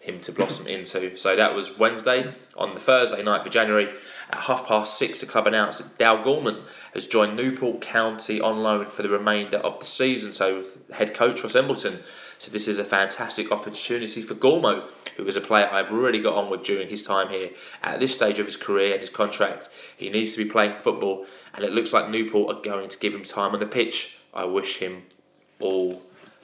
him 0.00 0.20
to 0.20 0.32
blossom 0.32 0.66
into. 0.66 1.16
So 1.16 1.36
that 1.36 1.54
was 1.54 1.78
Wednesday. 1.78 2.32
On 2.56 2.74
the 2.74 2.80
Thursday 2.80 3.22
night 3.22 3.44
for 3.44 3.50
January, 3.50 3.88
at 4.30 4.40
half 4.40 4.66
past 4.66 4.98
six, 4.98 5.20
the 5.20 5.26
club 5.26 5.46
announced 5.46 5.78
that 5.78 5.98
Dale 5.98 6.22
Gorman 6.22 6.62
has 6.92 7.06
joined 7.06 7.36
Newport 7.36 7.80
County 7.80 8.40
on 8.40 8.62
loan 8.62 8.90
for 8.90 9.02
the 9.02 9.08
remainder 9.08 9.58
of 9.58 9.80
the 9.80 9.86
season. 9.86 10.32
So 10.32 10.64
head 10.92 11.14
coach 11.14 11.42
Ross 11.42 11.54
Embleton 11.54 12.00
said 12.38 12.52
this 12.52 12.68
is 12.68 12.78
a 12.78 12.84
fantastic 12.84 13.50
opportunity 13.50 14.22
for 14.22 14.34
Gormo, 14.34 14.88
who 15.16 15.26
is 15.26 15.36
a 15.36 15.40
player 15.40 15.68
I've 15.72 15.90
really 15.90 16.20
got 16.20 16.34
on 16.34 16.50
with 16.50 16.62
during 16.62 16.88
his 16.88 17.02
time 17.02 17.30
here. 17.30 17.50
At 17.82 18.00
this 18.00 18.14
stage 18.14 18.38
of 18.38 18.46
his 18.46 18.56
career 18.56 18.92
and 18.92 19.00
his 19.00 19.10
contract, 19.10 19.68
he 19.96 20.10
needs 20.10 20.32
to 20.32 20.44
be 20.44 20.50
playing 20.50 20.74
football, 20.74 21.26
and 21.54 21.64
it 21.64 21.72
looks 21.72 21.92
like 21.92 22.10
Newport 22.10 22.56
are 22.56 22.60
going 22.62 22.88
to 22.88 22.98
give 22.98 23.14
him 23.14 23.24
time 23.24 23.54
on 23.54 23.60
the 23.60 23.66
pitch. 23.66 24.18
I 24.32 24.44
wish 24.44 24.76
him 24.76 25.04
all 25.58 26.02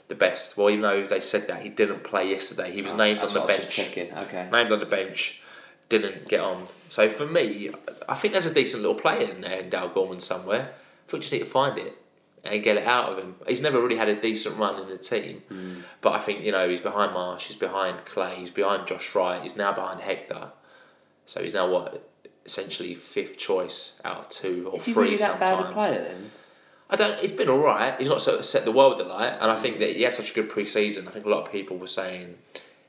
the 0.08 0.14
best. 0.14 0.56
Well, 0.56 0.70
even 0.70 0.82
though 0.82 1.06
they 1.06 1.20
said 1.20 1.46
that 1.46 1.62
he 1.62 1.68
didn't 1.68 2.02
play 2.02 2.30
yesterday, 2.30 2.72
he 2.72 2.82
was 2.82 2.92
named 2.92 3.20
on 3.20 3.32
the 3.32 3.40
bench. 3.40 3.78
Okay. 3.78 4.48
Named 4.50 4.72
on 4.72 4.80
the 4.80 4.86
bench, 4.86 5.42
didn't 5.88 6.28
get 6.28 6.40
on. 6.40 6.66
So 6.88 7.08
for 7.10 7.26
me, 7.26 7.70
I 8.08 8.14
think 8.14 8.32
there's 8.32 8.46
a 8.46 8.54
decent 8.54 8.82
little 8.82 8.98
player 8.98 9.28
in 9.30 9.40
there 9.42 9.60
in 9.60 9.68
Dale 9.70 9.88
Gorman 9.88 10.20
somewhere. 10.20 10.60
I 10.70 11.10
think 11.10 11.12
we 11.12 11.18
just 11.20 11.32
need 11.32 11.40
to 11.40 11.44
find 11.44 11.78
it 11.78 11.98
and 12.44 12.62
get 12.62 12.76
it 12.76 12.86
out 12.86 13.10
of 13.12 13.18
him. 13.18 13.36
He's 13.48 13.60
never 13.62 13.80
really 13.80 13.96
had 13.96 14.08
a 14.08 14.20
decent 14.20 14.56
run 14.58 14.80
in 14.82 14.88
the 14.88 14.98
team, 14.98 15.42
Hmm. 15.48 15.80
but 16.00 16.12
I 16.12 16.18
think 16.20 16.42
you 16.44 16.52
know 16.52 16.68
he's 16.68 16.80
behind 16.80 17.12
Marsh, 17.12 17.46
he's 17.46 17.56
behind 17.56 18.04
Clay, 18.04 18.34
he's 18.36 18.50
behind 18.50 18.86
Josh 18.86 19.14
Wright, 19.14 19.40
he's 19.42 19.56
now 19.56 19.72
behind 19.72 20.00
Hector. 20.00 20.52
So 21.26 21.42
he's 21.42 21.54
now 21.54 21.70
what 21.70 22.06
essentially 22.44 22.94
fifth 22.94 23.38
choice 23.38 23.98
out 24.04 24.18
of 24.18 24.28
two 24.28 24.68
or 24.70 24.76
Is 24.76 24.84
he 24.84 24.92
three 24.92 25.04
really 25.04 25.16
that 25.16 25.38
sometimes. 25.38 25.62
bad 25.62 25.70
a 25.70 25.72
player 25.72 26.02
then? 26.04 26.30
I 26.90 26.96
don't. 26.96 27.18
He's 27.18 27.32
been 27.32 27.48
all 27.48 27.64
right. 27.64 27.98
He's 27.98 28.10
not 28.10 28.20
sort 28.20 28.38
of 28.38 28.44
set 28.44 28.66
the 28.66 28.70
world 28.72 29.00
alight, 29.00 29.38
and 29.40 29.50
I 29.50 29.56
think 29.56 29.78
that 29.78 29.96
he 29.96 30.02
had 30.02 30.12
such 30.12 30.30
a 30.30 30.34
good 30.34 30.50
pre-season. 30.50 31.08
I 31.08 31.12
think 31.12 31.24
a 31.24 31.30
lot 31.30 31.46
of 31.46 31.50
people 31.52 31.78
were 31.78 31.86
saying 31.86 32.36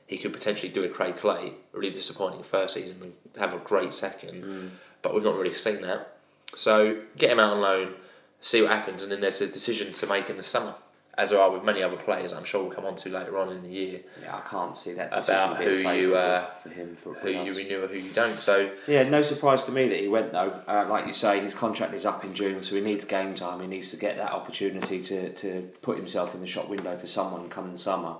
he 0.06 0.18
could 0.18 0.32
potentially 0.32 0.68
do 0.68 0.84
a 0.84 0.88
Craig 0.88 1.16
Clay, 1.16 1.52
a 1.74 1.78
really 1.78 1.92
disappointing 1.92 2.42
first 2.42 2.74
season, 2.74 2.96
and 3.02 3.12
have 3.38 3.52
a 3.52 3.58
great 3.58 3.92
second. 3.92 4.70
But 5.02 5.14
we've 5.14 5.24
not 5.24 5.36
really 5.36 5.54
seen 5.54 5.82
that. 5.82 6.16
So 6.54 7.02
get 7.16 7.30
him 7.30 7.40
out 7.40 7.52
on 7.52 7.60
loan, 7.60 7.94
see 8.40 8.62
what 8.62 8.70
happens, 8.70 9.02
and 9.02 9.10
then 9.12 9.20
there's 9.20 9.40
a 9.40 9.46
decision 9.46 9.92
to 9.94 10.06
make 10.06 10.30
in 10.30 10.36
the 10.36 10.42
summer, 10.42 10.74
as 11.18 11.30
there 11.30 11.40
are 11.40 11.50
with 11.50 11.64
many 11.64 11.82
other 11.82 11.96
players. 11.96 12.32
I'm 12.32 12.44
sure 12.44 12.62
we'll 12.62 12.72
come 12.72 12.86
on 12.86 12.94
to 12.96 13.08
later 13.08 13.36
on 13.36 13.50
in 13.50 13.62
the 13.62 13.68
year 13.68 14.00
Yeah, 14.22 14.36
I 14.36 14.40
can't 14.48 14.76
see 14.76 14.92
that 14.94 15.12
decision 15.12 15.42
about 15.42 15.58
being 15.58 15.84
who 15.84 15.92
you 15.92 16.14
uh, 16.16 16.46
for 16.52 16.68
him 16.68 16.94
for 16.94 17.14
who 17.14 17.30
you 17.30 17.52
renew 17.54 17.82
or 17.84 17.88
who 17.88 17.98
you 17.98 18.12
don't. 18.12 18.40
So 18.40 18.70
Yeah, 18.86 19.08
no 19.08 19.22
surprise 19.22 19.64
to 19.64 19.72
me 19.72 19.88
that 19.88 19.98
he 19.98 20.08
went 20.08 20.32
though. 20.32 20.62
Uh, 20.68 20.86
like 20.88 21.06
you 21.06 21.12
say, 21.12 21.40
his 21.40 21.52
contract 21.52 21.92
is 21.94 22.06
up 22.06 22.24
in 22.24 22.32
June, 22.32 22.62
so 22.62 22.76
he 22.76 22.80
needs 22.80 23.04
game 23.04 23.34
time. 23.34 23.60
He 23.60 23.66
needs 23.66 23.90
to 23.90 23.96
get 23.96 24.16
that 24.18 24.32
opportunity 24.32 25.00
to, 25.02 25.30
to 25.32 25.62
put 25.82 25.96
himself 25.98 26.34
in 26.34 26.40
the 26.40 26.46
shop 26.46 26.68
window 26.68 26.96
for 26.96 27.08
someone 27.08 27.48
come 27.48 27.70
the 27.70 27.76
summer. 27.78 28.14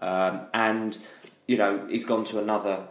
Um, 0.00 0.42
and 0.54 0.96
you 1.46 1.56
know, 1.56 1.84
he's 1.88 2.04
gone 2.04 2.24
to 2.26 2.38
another 2.38 2.84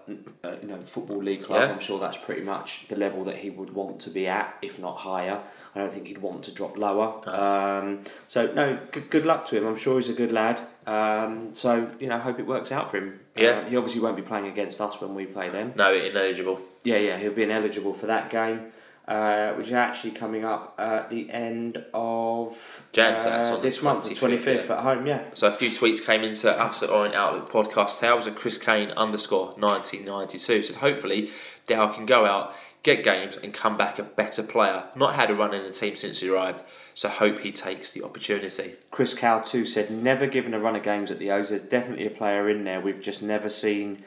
uh, 0.44 0.56
you 0.62 0.68
know 0.68 0.82
football 0.82 1.24
league 1.24 1.44
club. 1.44 1.62
Yeah. 1.62 1.74
I'm 1.74 1.80
sure 1.80 1.98
that's 1.98 2.18
pretty 2.18 2.42
much 2.42 2.90
the 2.90 2.98
level 2.98 3.24
that 3.24 3.38
he 3.38 3.50
would 3.50 3.74
want 3.74 4.02
to 4.02 4.10
be 4.10 4.28
at, 4.28 4.58
if 4.62 4.78
not 4.78 4.98
higher. 4.98 5.40
I 5.74 5.80
don't 5.80 5.94
think 5.94 6.08
he'd 6.08 6.18
want 6.18 6.44
to 6.44 6.52
drop 6.52 6.78
lower. 6.78 7.22
Um, 7.30 8.04
so 8.28 8.52
no, 8.52 8.78
good, 8.92 9.10
good 9.10 9.26
luck 9.26 9.46
to 9.46 9.58
him. 9.58 9.66
I'm 9.66 9.78
sure 9.78 9.96
he's 9.96 10.10
a 10.10 10.14
good 10.14 10.34
lad. 10.34 10.62
Um, 10.86 11.56
so 11.56 11.90
you 12.02 12.08
know, 12.08 12.20
hope 12.20 12.38
it 12.38 12.48
works 12.48 12.72
out 12.72 12.92
for 12.92 12.98
him. 12.98 13.22
Yeah. 13.36 13.60
Um, 13.60 13.70
he 13.70 13.78
obviously 13.78 14.02
won't 14.02 14.18
be 14.18 14.24
playing 14.24 14.48
against 14.48 14.82
us 14.82 15.00
when 15.00 15.16
we 15.16 15.26
play 15.26 15.48
them. 15.48 15.72
no, 15.78 15.94
ineligible. 15.94 16.60
Yeah, 16.84 16.98
yeah, 16.98 17.18
he'll 17.18 17.32
be 17.34 17.44
ineligible 17.44 17.94
for 17.94 18.08
that 18.08 18.30
game, 18.30 18.72
uh, 19.10 19.54
which 19.56 19.68
is 19.68 19.74
actually 19.74 20.12
coming 20.12 20.46
up 20.46 20.76
at 20.78 21.10
the 21.10 21.32
end 21.32 21.84
of 21.96 22.56
Jan, 22.92 23.16
uh, 23.16 23.58
this 23.58 23.82
month, 23.82 24.08
the 24.08 24.14
25th, 24.14 24.44
25th 24.44 24.68
yeah. 24.68 24.78
at 24.78 24.84
home, 24.84 25.08
yeah. 25.08 25.24
So 25.34 25.48
a 25.48 25.52
few 25.52 25.72
tweets 25.72 26.06
came 26.06 26.22
into 26.22 26.52
us 26.52 26.84
at 26.84 26.92
Orient 26.92 27.16
Outlook 27.16 27.52
podcast. 27.52 28.00
Tales 28.00 28.28
at 28.28 28.36
Chris 28.36 28.60
Kane 28.60 28.92
underscore 28.92 29.56
1992 29.58 30.62
said 30.62 30.76
hopefully 30.76 31.32
Dow 31.66 31.88
can 31.88 32.06
go 32.06 32.28
out, 32.28 32.56
get 32.84 33.04
games, 33.04 33.36
and 33.36 33.52
come 33.52 33.78
back 33.78 33.98
a 33.98 34.04
better 34.04 34.44
player. 34.44 34.84
Not 34.96 35.16
had 35.16 35.32
a 35.32 35.36
run 35.36 35.56
in 35.56 35.64
the 35.64 35.72
team 35.72 35.96
since 35.96 36.20
he 36.20 36.30
arrived, 36.30 36.64
so 36.94 37.10
hope 37.10 37.40
he 37.40 37.52
takes 37.52 37.92
the 37.92 38.04
opportunity. 38.04 38.76
Chris 38.92 39.16
Cow 39.16 39.40
too 39.40 39.66
said 39.66 39.90
never 39.90 40.28
given 40.28 40.54
a 40.54 40.60
run 40.60 40.76
of 40.76 40.84
games 40.84 41.10
at 41.10 41.18
the 41.18 41.32
O's. 41.32 41.50
There's 41.50 41.64
definitely 41.64 42.06
a 42.06 42.12
player 42.12 42.48
in 42.48 42.64
there 42.64 42.80
we've 42.80 43.02
just 43.02 43.24
never 43.24 43.50
seen. 43.50 44.04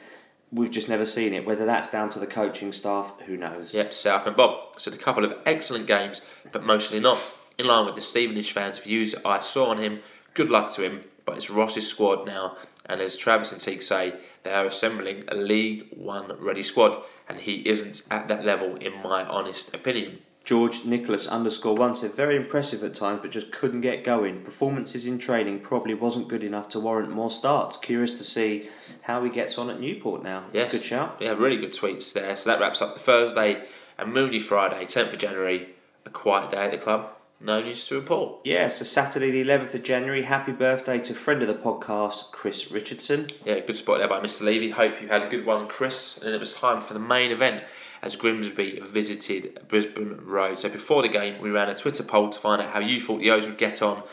We've 0.53 0.69
just 0.69 0.87
never 0.87 1.05
seen 1.05 1.33
it. 1.33 1.47
Whether 1.47 1.65
that's 1.65 1.89
down 1.89 2.11
to 2.11 2.19
the 2.19 2.27
coaching 2.27 2.71
staff, 2.73 3.13
who 3.25 3.35
knows? 3.35 3.73
Yep, 3.73 3.91
South 3.91 4.27
and 4.27 4.35
Bob 4.35 4.79
said 4.79 4.93
a 4.93 4.97
couple 4.97 5.25
of 5.25 5.33
excellent 5.47 5.87
games, 5.87 6.21
but 6.51 6.63
mostly 6.63 6.99
not. 6.99 7.19
In 7.57 7.65
line 7.65 7.87
with 7.87 7.95
the 7.95 8.01
Stevenage 8.01 8.51
fans' 8.51 8.77
views 8.77 9.15
I 9.25 9.39
saw 9.39 9.71
on 9.71 9.79
him, 9.79 10.01
good 10.35 10.51
luck 10.51 10.71
to 10.73 10.83
him, 10.83 11.05
but 11.25 11.37
it's 11.37 11.49
Ross's 11.49 11.87
squad 11.87 12.27
now, 12.27 12.55
and 12.85 13.01
as 13.01 13.17
Travis 13.17 13.51
and 13.51 13.59
Teague 13.59 13.81
say, 13.81 14.13
they 14.43 14.53
are 14.53 14.65
assembling 14.65 15.23
a 15.27 15.33
League 15.33 15.87
One 15.89 16.31
ready 16.39 16.61
squad, 16.61 17.03
and 17.27 17.39
he 17.39 17.67
isn't 17.67 18.03
at 18.11 18.27
that 18.27 18.45
level, 18.45 18.75
in 18.75 19.01
my 19.01 19.25
honest 19.25 19.73
opinion. 19.73 20.19
George 20.43 20.83
Nicholas 20.83 21.25
underscore 21.25 21.75
one 21.75 21.95
said 21.95 22.13
very 22.15 22.35
impressive 22.35 22.83
at 22.83 22.93
times, 22.93 23.21
but 23.21 23.31
just 23.31 23.51
couldn't 23.51 23.79
get 23.79 24.03
going. 24.03 24.41
Performances 24.41 25.05
in 25.05 25.17
training 25.17 25.61
probably 25.61 25.93
wasn't 25.93 26.27
good 26.27 26.43
enough 26.43 26.67
to 26.69 26.81
warrant 26.81 27.11
more 27.11 27.31
starts. 27.31 27.77
Curious 27.77 28.11
to 28.13 28.23
see 28.23 28.67
how 29.03 29.23
he 29.23 29.29
gets 29.29 29.57
on 29.57 29.69
at 29.69 29.79
Newport 29.79 30.21
now. 30.21 30.43
Yes. 30.51 30.73
Good 30.73 30.83
shout. 30.83 31.17
Yeah, 31.21 31.31
really 31.37 31.57
good 31.57 31.71
tweets 31.71 32.11
there. 32.11 32.35
So 32.35 32.49
that 32.49 32.59
wraps 32.59 32.81
up 32.81 32.93
the 32.93 32.99
Thursday 32.99 33.63
and 33.97 34.11
Mooney 34.11 34.41
Friday, 34.41 34.83
10th 34.83 35.13
of 35.13 35.19
January, 35.19 35.69
a 36.05 36.09
quiet 36.09 36.51
day 36.51 36.65
at 36.65 36.71
the 36.71 36.77
club. 36.77 37.11
No 37.39 37.61
news 37.61 37.87
to 37.87 37.95
report. 37.95 38.39
Yeah, 38.45 38.69
so 38.69 38.85
Saturday 38.85 39.29
the 39.29 39.43
11th 39.43 39.75
of 39.75 39.83
January. 39.83 40.23
Happy 40.23 40.53
birthday 40.53 40.99
to 40.99 41.13
friend 41.13 41.41
of 41.41 41.47
the 41.49 41.53
podcast, 41.53 42.31
Chris 42.31 42.71
Richardson. 42.71 43.27
Yeah, 43.45 43.59
good 43.59 43.75
spot 43.75 43.99
there 43.99 44.07
by 44.07 44.21
Mr. 44.21 44.43
Levy. 44.43 44.69
Hope 44.69 45.01
you 45.01 45.09
had 45.09 45.23
a 45.23 45.29
good 45.29 45.45
one, 45.45 45.67
Chris. 45.67 46.17
And 46.17 46.33
it 46.33 46.39
was 46.39 46.55
time 46.55 46.81
for 46.81 46.93
the 46.93 47.01
main 47.01 47.31
event 47.31 47.63
as 48.03 48.15
Grimsby 48.17 48.81
visited 48.85 49.61
Brisbane 49.69 50.19
Road. 50.23 50.59
So 50.59 50.67
before 50.69 51.01
the 51.01 51.07
game, 51.07 51.41
we 51.41 51.49
ran 51.49 51.69
a 51.69 51.73
Twitter 51.75 52.03
poll 52.03 52.29
to 52.29 52.37
find 52.39 52.61
out 52.61 52.69
how 52.71 52.79
you 52.79 52.99
thought 52.99 53.19
the 53.21 53.31
O's 53.31 53.47
would 53.47 53.57
get 53.57 53.81
on. 53.81 54.03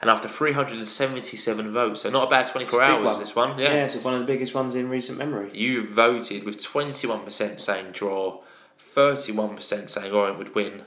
And 0.00 0.08
after 0.08 0.28
377 0.28 1.72
votes, 1.72 2.00
so 2.02 2.10
not 2.10 2.28
a 2.28 2.30
bad 2.30 2.46
24 2.50 2.82
hours 2.82 3.04
one. 3.04 3.18
this 3.18 3.36
one. 3.36 3.58
Yeah, 3.58 3.74
Yeah. 3.74 3.84
it's 3.84 3.96
one 3.96 4.14
of 4.14 4.20
the 4.20 4.26
biggest 4.26 4.54
ones 4.54 4.74
in 4.74 4.88
recent 4.88 5.18
memory. 5.18 5.50
You 5.52 5.86
voted 5.86 6.44
with 6.44 6.56
21% 6.56 7.60
saying 7.60 7.90
draw, 7.92 8.40
31% 8.80 9.90
saying 9.90 10.12
Orient 10.12 10.38
would 10.38 10.54
win, 10.54 10.82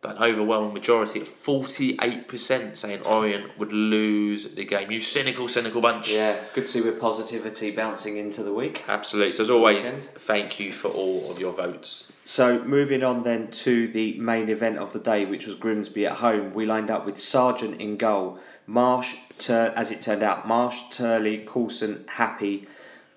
but 0.00 0.16
an 0.16 0.22
overwhelming 0.22 0.72
majority 0.72 1.20
of 1.20 1.28
48% 1.28 2.76
saying 2.76 3.02
Orient 3.02 3.58
would 3.58 3.72
lose 3.72 4.54
the 4.54 4.64
game. 4.64 4.90
You 4.90 5.00
cynical, 5.00 5.48
cynical 5.48 5.80
bunch. 5.80 6.12
Yeah, 6.12 6.36
good 6.54 6.62
to 6.62 6.68
see 6.68 6.80
with 6.80 7.00
positivity 7.00 7.70
bouncing 7.72 8.16
into 8.16 8.42
the 8.42 8.52
week. 8.54 8.84
Absolutely. 8.86 9.32
So 9.32 9.42
as 9.42 9.50
always, 9.50 9.86
Weekend. 9.86 10.04
thank 10.04 10.60
you 10.60 10.72
for 10.72 10.88
all 10.88 11.30
of 11.30 11.38
your 11.40 11.52
votes. 11.52 12.12
So 12.22 12.62
moving 12.62 13.02
on 13.02 13.22
then 13.22 13.50
to 13.50 13.88
the 13.88 14.18
main 14.18 14.48
event 14.48 14.78
of 14.78 14.92
the 14.92 15.00
day, 15.00 15.24
which 15.24 15.46
was 15.46 15.54
Grimsby 15.56 16.06
at 16.06 16.18
home. 16.18 16.54
We 16.54 16.64
lined 16.66 16.90
up 16.90 17.04
with 17.04 17.16
Sargeant 17.16 17.78
in 17.80 17.96
goal, 17.96 18.38
Marsh, 18.66 19.14
Tur- 19.38 19.72
as 19.76 19.90
it 19.90 20.00
turned 20.00 20.22
out, 20.22 20.46
Marsh, 20.46 20.82
Turley, 20.90 21.38
Coulson, 21.46 22.04
Happe, 22.08 22.66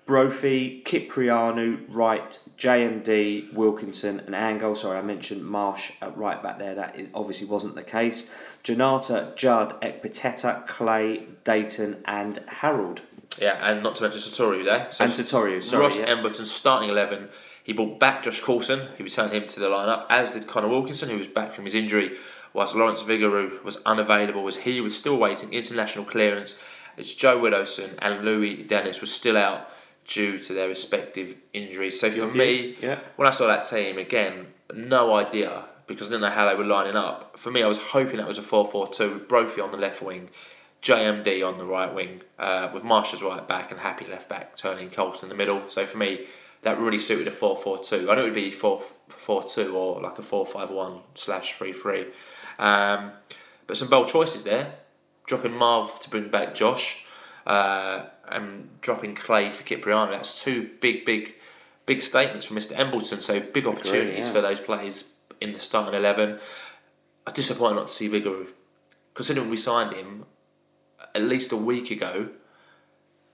Brophy, 0.04 0.82
Kyprianou, 0.84 1.84
Wright, 1.88 2.38
JMD, 2.58 3.52
Wilkinson, 3.52 4.20
and 4.20 4.34
Angol. 4.34 4.76
Sorry, 4.76 4.98
I 4.98 5.02
mentioned 5.02 5.44
Marsh 5.44 5.92
at 6.00 6.16
right 6.16 6.42
back 6.42 6.58
there. 6.58 6.74
That 6.74 6.96
is, 6.98 7.08
obviously 7.14 7.46
wasn't 7.46 7.76
the 7.76 7.84
case. 7.84 8.28
Janata, 8.64 9.36
Judd, 9.36 9.80
Ekpiteta, 9.80 10.66
Clay, 10.66 11.26
Dayton, 11.44 12.02
and 12.04 12.38
Harrold. 12.48 13.02
Yeah, 13.40 13.58
and 13.62 13.82
not 13.82 13.96
to 13.96 14.02
mention 14.02 14.20
Sotiriou 14.20 14.64
there. 14.64 14.88
So 14.90 15.04
and 15.04 15.12
Sotiriou, 15.12 15.62
sorry. 15.62 15.82
Ross 15.82 15.98
yeah. 15.98 16.06
Embleton 16.06 16.46
starting 16.46 16.90
11. 16.90 17.28
He 17.62 17.72
brought 17.72 18.00
back 18.00 18.24
Josh 18.24 18.40
Coulson, 18.40 18.80
who 18.98 19.04
returned 19.04 19.32
him 19.32 19.46
to 19.46 19.60
the 19.60 19.68
lineup, 19.68 20.06
as 20.10 20.32
did 20.32 20.48
Conor 20.48 20.68
Wilkinson, 20.68 21.10
who 21.10 21.18
was 21.18 21.28
back 21.28 21.52
from 21.52 21.64
his 21.64 21.76
injury, 21.76 22.16
whilst 22.52 22.74
Lawrence 22.74 23.02
Vigouroux 23.02 23.62
was 23.62 23.78
unavailable 23.86 24.46
as 24.48 24.56
he 24.56 24.80
was 24.80 24.96
still 24.96 25.16
waiting 25.16 25.52
international 25.52 26.04
clearance, 26.04 26.58
as 26.98 27.14
Joe 27.14 27.38
Widdowson 27.38 27.96
and 28.00 28.24
Louis 28.24 28.64
Dennis 28.64 29.00
were 29.00 29.06
still 29.06 29.36
out 29.36 29.70
due 30.06 30.38
to 30.38 30.52
their 30.52 30.68
respective 30.68 31.36
injuries. 31.52 32.00
So 32.00 32.10
for 32.10 32.26
me, 32.26 32.76
yeah. 32.80 32.98
when 33.16 33.28
I 33.28 33.30
saw 33.30 33.46
that 33.46 33.62
team, 33.62 33.98
again, 33.98 34.48
no 34.74 35.14
idea, 35.14 35.66
because 35.86 36.08
I 36.08 36.10
didn't 36.10 36.22
know 36.22 36.30
how 36.30 36.48
they 36.48 36.54
were 36.54 36.64
lining 36.64 36.96
up. 36.96 37.38
For 37.38 37.50
me, 37.50 37.62
I 37.62 37.68
was 37.68 37.78
hoping 37.78 38.16
that 38.16 38.26
was 38.26 38.38
a 38.38 38.42
4 38.42 38.66
4 38.66 38.88
2 38.88 39.14
with 39.14 39.28
Brophy 39.28 39.60
on 39.60 39.70
the 39.70 39.78
left 39.78 40.02
wing, 40.02 40.30
JMD 40.82 41.46
on 41.46 41.58
the 41.58 41.64
right 41.64 41.92
wing, 41.92 42.22
uh, 42.38 42.70
with 42.72 42.84
Marshall's 42.84 43.22
right 43.22 43.46
back 43.46 43.70
and 43.70 43.80
Happe 43.80 44.08
left 44.08 44.28
back, 44.28 44.56
turning 44.56 44.90
Coulson 44.90 45.30
in 45.30 45.36
the 45.36 45.38
middle. 45.38 45.68
So 45.68 45.86
for 45.86 45.98
me, 45.98 46.26
that 46.62 46.78
really 46.78 46.98
suited 46.98 47.28
a 47.28 47.32
4 47.32 47.56
4 47.56 47.78
2. 47.78 48.10
I 48.10 48.14
know 48.14 48.22
it 48.22 48.24
would 48.24 48.34
be 48.34 48.50
4 48.50 48.82
4 49.08 49.44
2 49.44 49.76
or 49.76 50.00
like 50.00 50.18
a 50.18 50.22
4 50.22 50.46
5 50.46 50.70
1 50.70 51.00
slash 51.14 51.54
3 51.54 51.72
3. 51.72 52.06
Um, 52.58 53.12
but 53.66 53.76
some 53.76 53.88
bold 53.88 54.08
choices 54.08 54.42
there. 54.44 54.74
Dropping 55.26 55.52
Marv 55.52 56.00
to 56.00 56.10
bring 56.10 56.28
back 56.28 56.54
Josh 56.54 57.04
uh, 57.46 58.06
and 58.28 58.68
dropping 58.80 59.14
Clay 59.14 59.50
for 59.50 59.62
Kyprianou. 59.62 60.10
That's 60.10 60.42
two 60.42 60.70
big, 60.80 61.04
big, 61.04 61.34
big 61.86 62.02
statements 62.02 62.46
from 62.46 62.56
Mr. 62.56 62.78
Embleton. 62.78 63.20
So 63.20 63.40
big 63.40 63.66
opportunities 63.66 64.26
yeah. 64.26 64.32
for 64.32 64.40
those 64.40 64.60
players 64.60 65.04
in 65.40 65.52
the 65.52 65.58
starting 65.58 65.94
11. 65.94 66.38
I'm 67.26 67.32
disappointed 67.32 67.76
not 67.76 67.88
to 67.88 67.94
see 67.94 68.08
Vigouroux. 68.08 68.48
Considering 69.14 69.50
we 69.50 69.56
signed 69.56 69.94
him 69.94 70.24
at 71.14 71.22
least 71.22 71.52
a 71.52 71.56
week 71.56 71.90
ago 71.90 72.30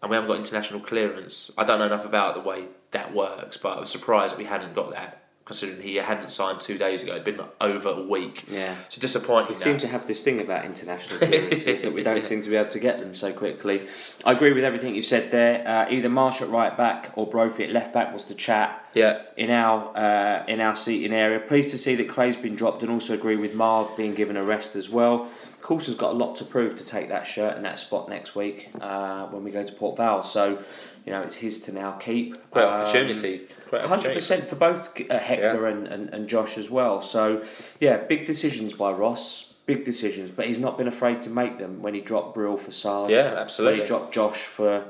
and 0.03 0.11
we 0.11 0.15
haven't 0.15 0.29
got 0.29 0.39
international 0.39 0.81
clearance. 0.81 1.51
I 1.57 1.65
don't 1.65 1.79
know 1.79 1.87
enough 1.87 2.05
about 2.05 2.35
the 2.35 2.41
way 2.41 2.67
that 2.91 3.15
works, 3.15 3.57
but 3.57 3.77
I 3.77 3.81
was 3.81 3.91
surprised 3.91 4.37
we 4.37 4.45
hadn't 4.45 4.75
got 4.75 4.91
that, 4.91 5.25
considering 5.49 5.81
he 5.81 5.97
hadn't 5.97 6.31
signed 6.31 6.61
two 6.61 6.77
days 6.77 7.03
ago. 7.03 7.13
It'd 7.13 7.25
been 7.25 7.41
over 7.59 7.89
a 7.89 8.03
week. 8.03 8.45
Yeah. 8.51 8.77
It's 8.87 8.99
disappointing. 8.99 9.49
We 9.49 9.55
that. 9.55 9.61
seem 9.61 9.79
to 9.79 9.89
have 9.89 10.07
this 10.07 10.23
thing 10.23 10.43
about 10.43 10.67
international 10.67 11.19
clearances 11.21 11.81
that 11.83 11.95
we 11.95 12.03
don't 12.03 12.23
seem 12.31 12.43
to 12.43 12.51
be 12.51 12.57
able 12.57 12.69
to 12.69 12.79
get 12.79 12.99
them 12.99 13.15
so 13.15 13.33
quickly. 13.33 13.89
I 14.27 14.33
agree 14.33 14.53
with 14.53 14.63
everything 14.63 14.95
you 14.95 15.01
said 15.01 15.31
there. 15.31 15.67
Uh, 15.67 15.91
either 15.91 16.11
Marsh 16.11 16.43
at 16.43 16.51
right 16.51 16.77
back 16.77 17.13
or 17.17 17.27
Brophy 17.27 17.65
at 17.65 17.73
left 17.73 17.95
back 17.95 18.13
was 18.13 18.27
the 18.27 18.35
chat 18.35 18.87
yeah. 18.93 19.23
in 19.39 19.51
our 19.51 19.97
uh, 19.97 20.45
in 20.47 20.61
our 20.61 20.77
seating 20.77 21.15
area. 21.15 21.41
Pleased 21.41 21.71
to 21.71 21.79
see 21.79 21.95
that 21.95 22.11
Clay's 22.11 22.37
been 22.37 22.55
dropped, 22.55 22.83
and 22.83 22.93
also 22.93 23.15
agree 23.15 23.37
with 23.37 23.55
Marv 23.55 23.97
being 23.97 24.15
given 24.15 24.37
a 24.37 24.43
rest 24.43 24.77
as 24.77 24.91
well. 24.91 25.29
Coulson's 25.61 25.97
got 25.97 26.11
a 26.13 26.17
lot 26.17 26.37
to 26.37 26.45
prove 26.45 26.75
to 26.77 26.87
take 26.87 27.09
that 27.09 27.27
shirt 27.27 27.57
and 27.57 27.65
that 27.65 27.79
spot 27.79 28.09
next 28.09 28.35
week 28.35 28.71
uh, 28.81 29.27
when 29.27 29.45
we 29.45 29.51
go 29.51 29.65
to 29.65 29.73
Port 29.73 29.97
Vale. 29.97 30.23
So, 30.23 30.63
you 31.05 31.13
know, 31.13 31.23
it's 31.23 31.37
his 31.37 31.61
to 31.63 31.73
now 31.73 31.93
keep. 31.93 32.51
Great 32.51 32.65
Um, 32.65 32.81
opportunity. 32.83 33.49
Great 33.69 33.83
Hundred 33.83 33.93
opportunity. 33.93 34.15
percent 34.15 34.49
for 34.49 34.57
both 34.57 34.99
uh, 35.11 35.19
Hector 35.19 35.67
and, 35.67 35.87
and, 35.89 36.09
and 36.15 36.29
Josh 36.29 36.57
as 36.57 36.71
well. 36.71 37.03
So 37.03 37.43
yeah, 37.81 37.99
big 37.99 38.25
decisions 38.27 38.73
by 38.73 38.93
Ross. 38.93 39.45
Big 39.67 39.85
decisions, 39.85 40.31
but 40.31 40.47
he's 40.47 40.59
not 40.59 40.79
been 40.79 40.89
afraid 40.89 41.21
to 41.21 41.29
make 41.29 41.59
them 41.59 41.83
when 41.83 41.93
he 41.93 42.01
dropped 42.01 42.35
Brill 42.35 42.57
for 42.57 42.71
Sarge. 42.71 43.11
Yeah, 43.11 43.35
absolutely. 43.37 43.81
When 43.81 43.83
he 43.83 43.87
dropped 43.87 44.15
Josh 44.15 44.45
for 44.45 44.85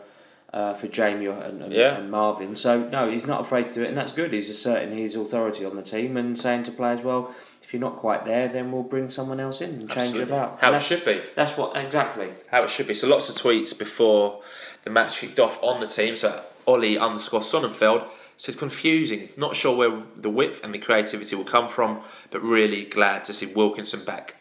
uh, 0.52 0.74
for 0.74 0.86
Jamie 0.86 1.26
and, 1.26 1.60
and, 1.62 1.72
Yeah. 1.72 1.96
and 1.98 2.08
Marvin. 2.12 2.54
So 2.54 2.88
no, 2.88 3.10
he's 3.10 3.26
not 3.26 3.40
afraid 3.40 3.66
to 3.66 3.74
do 3.74 3.82
it, 3.82 3.88
and 3.88 3.96
that's 3.96 4.12
good. 4.12 4.32
He's 4.32 4.48
asserting 4.48 4.96
his 4.96 5.16
authority 5.16 5.64
on 5.64 5.74
the 5.74 5.82
team 5.82 6.16
and 6.16 6.38
saying 6.38 6.62
to 6.64 6.70
players, 6.70 7.00
"Well, 7.02 7.34
if 7.68 7.74
you're 7.74 7.80
not 7.80 7.96
quite 7.96 8.24
there, 8.24 8.48
then 8.48 8.72
we'll 8.72 8.82
bring 8.82 9.10
someone 9.10 9.38
else 9.38 9.60
in 9.60 9.68
and 9.72 9.90
change 9.90 10.16
it 10.16 10.22
Absolutely. 10.22 10.22
about." 10.22 10.58
How 10.58 10.72
it 10.72 10.80
should 10.80 11.04
be. 11.04 11.20
That's 11.34 11.54
what 11.54 11.76
exactly. 11.76 12.30
How 12.50 12.62
it 12.62 12.70
should 12.70 12.86
be. 12.86 12.94
So 12.94 13.06
lots 13.06 13.28
of 13.28 13.34
tweets 13.34 13.78
before 13.78 14.40
the 14.84 14.90
match 14.90 15.18
kicked 15.18 15.38
off 15.38 15.62
on 15.62 15.78
the 15.78 15.86
team. 15.86 16.16
So 16.16 16.42
Ollie 16.66 16.96
underscore 16.96 17.40
Sonnenfeld 17.40 18.08
said 18.38 18.56
confusing. 18.56 19.28
Not 19.36 19.54
sure 19.54 19.76
where 19.76 20.02
the 20.16 20.30
width 20.30 20.64
and 20.64 20.72
the 20.72 20.78
creativity 20.78 21.36
will 21.36 21.44
come 21.44 21.68
from, 21.68 22.00
but 22.30 22.42
really 22.42 22.86
glad 22.86 23.26
to 23.26 23.34
see 23.34 23.52
Wilkinson 23.52 24.02
back. 24.02 24.36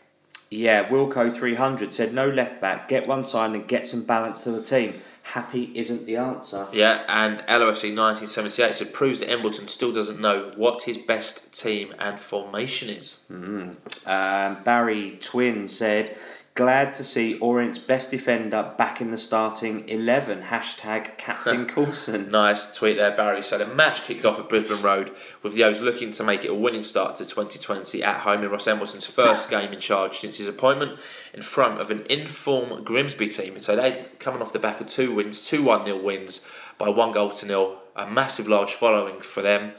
Yeah, 0.49 0.87
Wilco 0.87 1.29
three 1.29 1.55
hundred 1.55 1.93
said 1.93 2.13
no 2.13 2.29
left 2.29 2.61
back. 2.61 2.87
Get 2.87 3.07
one 3.07 3.25
side 3.25 3.51
and 3.51 3.67
get 3.67 3.85
some 3.85 4.05
balance 4.05 4.45
to 4.45 4.51
the 4.51 4.61
team. 4.61 5.01
Happe 5.27 5.71
isn't 5.75 6.05
the 6.05 6.15
answer. 6.15 6.67
Yeah, 6.71 7.03
and 7.09 7.39
LOFC 7.39 7.93
1978 7.95 8.73
said 8.75 8.93
proves 8.93 9.19
that 9.19 9.29
Embleton 9.29 9.67
still 9.67 9.93
doesn't 9.93 10.21
know 10.21 10.51
what 10.55 10.83
his 10.83 10.97
best 10.97 11.53
team 11.53 11.93
and 11.99 12.17
formation 12.17 12.89
is. 12.89 13.15
Um, 13.29 14.63
Barry 14.63 15.17
Twin 15.19 15.67
said, 15.67 16.17
glad 16.57 16.91
to 16.91 17.03
see 17.03 17.37
Orient's 17.37 17.77
best 17.77 18.09
defender 18.09 18.73
back 18.79 18.99
in 18.99 19.11
the 19.11 19.17
starting 19.17 19.87
11. 19.87 20.41
Hashtag 20.41 21.15
Captain 21.19 21.65
Coulson. 21.67 22.31
Nice 22.31 22.75
tweet 22.75 22.97
there, 22.97 23.15
Barry. 23.15 23.43
So 23.43 23.59
the 23.59 23.67
match 23.67 24.03
kicked 24.03 24.25
off 24.25 24.39
at 24.39 24.49
Brisbane 24.49 24.81
Road 24.81 25.15
with 25.43 25.53
the 25.53 25.63
O's 25.63 25.81
looking 25.81 26.11
to 26.13 26.23
make 26.23 26.43
it 26.43 26.49
a 26.49 26.55
winning 26.55 26.81
start 26.81 27.15
to 27.17 27.25
2020 27.25 28.01
at 28.01 28.21
home 28.21 28.43
in 28.43 28.49
Ross 28.49 28.67
Embleton's 28.67 29.05
first 29.05 29.49
game 29.51 29.71
in 29.71 29.79
charge 29.79 30.17
since 30.17 30.39
his 30.39 30.47
appointment 30.47 30.99
in 31.31 31.43
front 31.43 31.79
of 31.79 31.91
an 31.91 32.03
informed 32.09 32.83
Grimsby 32.83 33.29
team. 33.29 33.59
So 33.59 33.75
they 33.75 34.05
coming 34.17 34.41
off 34.41 34.51
the 34.51 34.57
back 34.57 34.81
of 34.81 34.87
two 34.87 35.13
wins, 35.13 35.45
two 35.45 35.63
1 35.63 35.85
0 35.85 36.01
wins 36.01 36.43
by 36.79 36.89
one 36.89 37.11
goal 37.11 37.29
to 37.29 37.45
nil. 37.45 37.77
A 37.95 38.09
massive, 38.09 38.47
large 38.47 38.73
following 38.73 39.19
for 39.19 39.43
them 39.43 39.73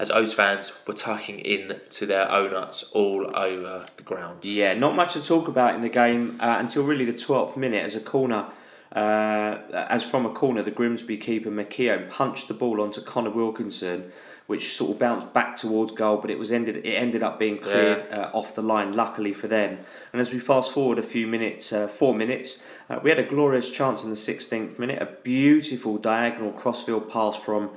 as 0.00 0.10
O's 0.10 0.32
fans 0.32 0.72
were 0.86 0.94
tucking 0.94 1.38
in 1.40 1.80
to 1.90 2.06
their 2.06 2.30
own 2.32 2.50
nuts 2.52 2.82
all 2.92 3.30
over 3.36 3.86
the 3.96 4.02
ground. 4.02 4.44
Yeah, 4.44 4.74
not 4.74 4.96
much 4.96 5.12
to 5.12 5.22
talk 5.22 5.46
about 5.46 5.74
in 5.74 5.82
the 5.82 5.88
game 5.88 6.38
uh, 6.40 6.56
until 6.58 6.82
really 6.82 7.04
the 7.04 7.12
12th 7.12 7.56
minute 7.56 7.84
as 7.84 7.94
a 7.94 8.00
corner 8.00 8.46
Uh, 8.92 9.58
as 9.72 10.02
from 10.02 10.26
a 10.26 10.30
corner, 10.30 10.62
the 10.62 10.70
Grimsby 10.70 11.16
keeper 11.16 11.50
McKeown 11.50 12.10
punched 12.10 12.48
the 12.48 12.54
ball 12.54 12.80
onto 12.80 13.00
Conor 13.00 13.30
Wilkinson, 13.30 14.10
which 14.48 14.72
sort 14.72 14.90
of 14.90 14.98
bounced 14.98 15.32
back 15.32 15.54
towards 15.54 15.92
goal, 15.92 16.16
but 16.16 16.28
it 16.28 16.38
was 16.38 16.50
ended. 16.50 16.78
It 16.78 16.94
ended 16.94 17.22
up 17.22 17.38
being 17.38 17.58
cleared 17.58 18.12
uh, 18.12 18.30
off 18.32 18.56
the 18.56 18.62
line, 18.62 18.94
luckily 18.94 19.32
for 19.32 19.46
them. 19.46 19.78
And 20.12 20.20
as 20.20 20.32
we 20.32 20.40
fast 20.40 20.72
forward 20.72 20.98
a 20.98 21.04
few 21.04 21.28
minutes, 21.28 21.72
uh, 21.72 21.86
four 21.86 22.16
minutes, 22.16 22.64
uh, 22.88 22.98
we 23.00 23.10
had 23.10 23.20
a 23.20 23.28
glorious 23.28 23.70
chance 23.70 24.02
in 24.02 24.10
the 24.10 24.16
16th 24.16 24.76
minute, 24.76 25.00
a 25.00 25.06
beautiful 25.22 25.96
diagonal 25.96 26.52
crossfield 26.52 27.08
pass 27.08 27.36
from. 27.36 27.70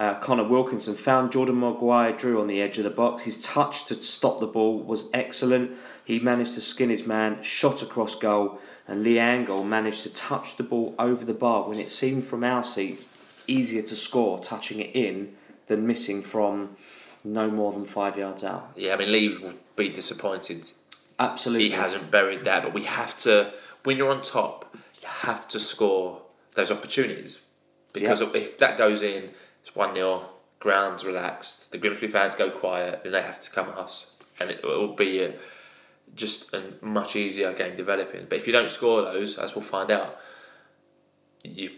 Uh, 0.00 0.14
Conor 0.18 0.44
Wilkinson 0.44 0.94
found 0.94 1.30
Jordan 1.30 1.60
Maguire 1.60 2.14
Drew 2.14 2.40
on 2.40 2.46
the 2.46 2.62
edge 2.62 2.78
of 2.78 2.84
the 2.84 2.90
box. 2.90 3.24
His 3.24 3.42
touch 3.42 3.84
to 3.86 4.02
stop 4.02 4.40
the 4.40 4.46
ball 4.46 4.78
was 4.78 5.10
excellent. 5.12 5.72
He 6.06 6.18
managed 6.18 6.54
to 6.54 6.62
skin 6.62 6.88
his 6.88 7.06
man, 7.06 7.42
shot 7.42 7.82
across 7.82 8.14
goal, 8.14 8.58
and 8.88 9.02
Lee 9.02 9.16
Angol 9.16 9.62
managed 9.66 10.02
to 10.04 10.08
touch 10.14 10.56
the 10.56 10.62
ball 10.62 10.94
over 10.98 11.22
the 11.26 11.34
bar 11.34 11.68
when 11.68 11.78
it 11.78 11.90
seemed 11.90 12.24
from 12.24 12.42
our 12.42 12.62
seats 12.64 13.08
easier 13.46 13.82
to 13.82 13.94
score 13.94 14.38
touching 14.40 14.80
it 14.80 14.90
in 14.96 15.36
than 15.66 15.86
missing 15.86 16.22
from 16.22 16.76
no 17.22 17.50
more 17.50 17.70
than 17.72 17.84
five 17.84 18.16
yards 18.16 18.42
out. 18.42 18.70
Yeah, 18.76 18.94
I 18.94 18.96
mean 18.96 19.12
Lee 19.12 19.36
would 19.36 19.58
be 19.76 19.90
disappointed. 19.90 20.70
Absolutely. 21.18 21.68
He 21.68 21.74
hasn't 21.74 22.10
buried 22.10 22.44
that, 22.44 22.62
but 22.62 22.72
we 22.72 22.84
have 22.84 23.18
to. 23.18 23.52
When 23.84 23.98
you're 23.98 24.10
on 24.10 24.22
top, 24.22 24.74
you 25.02 25.08
have 25.08 25.46
to 25.48 25.60
score 25.60 26.22
those 26.54 26.70
opportunities 26.70 27.42
because 27.92 28.22
Yeah. 28.22 28.30
if 28.32 28.56
that 28.58 28.78
goes 28.78 29.02
in, 29.02 29.30
it's 29.60 29.74
one 29.74 29.94
0 29.94 30.28
grounds 30.60 31.04
relaxed. 31.04 31.72
The 31.72 31.78
Grimsby 31.78 32.08
fans 32.08 32.34
go 32.34 32.50
quiet, 32.50 33.02
then 33.02 33.12
they 33.12 33.22
have 33.22 33.40
to 33.40 33.50
come 33.50 33.68
at 33.70 33.78
us, 33.78 34.12
and 34.38 34.50
it, 34.50 34.62
will 34.62 34.94
be 34.94 35.22
a, 35.22 35.34
just 36.14 36.54
a 36.54 36.74
much 36.82 37.16
easier 37.16 37.52
game 37.52 37.76
developing. 37.76 38.26
But 38.28 38.38
if 38.38 38.46
you 38.46 38.52
don't 38.52 38.70
score 38.70 39.02
those, 39.02 39.38
as 39.38 39.54
we'll 39.54 39.64
find 39.64 39.90
out, 39.90 40.18
you 41.42 41.70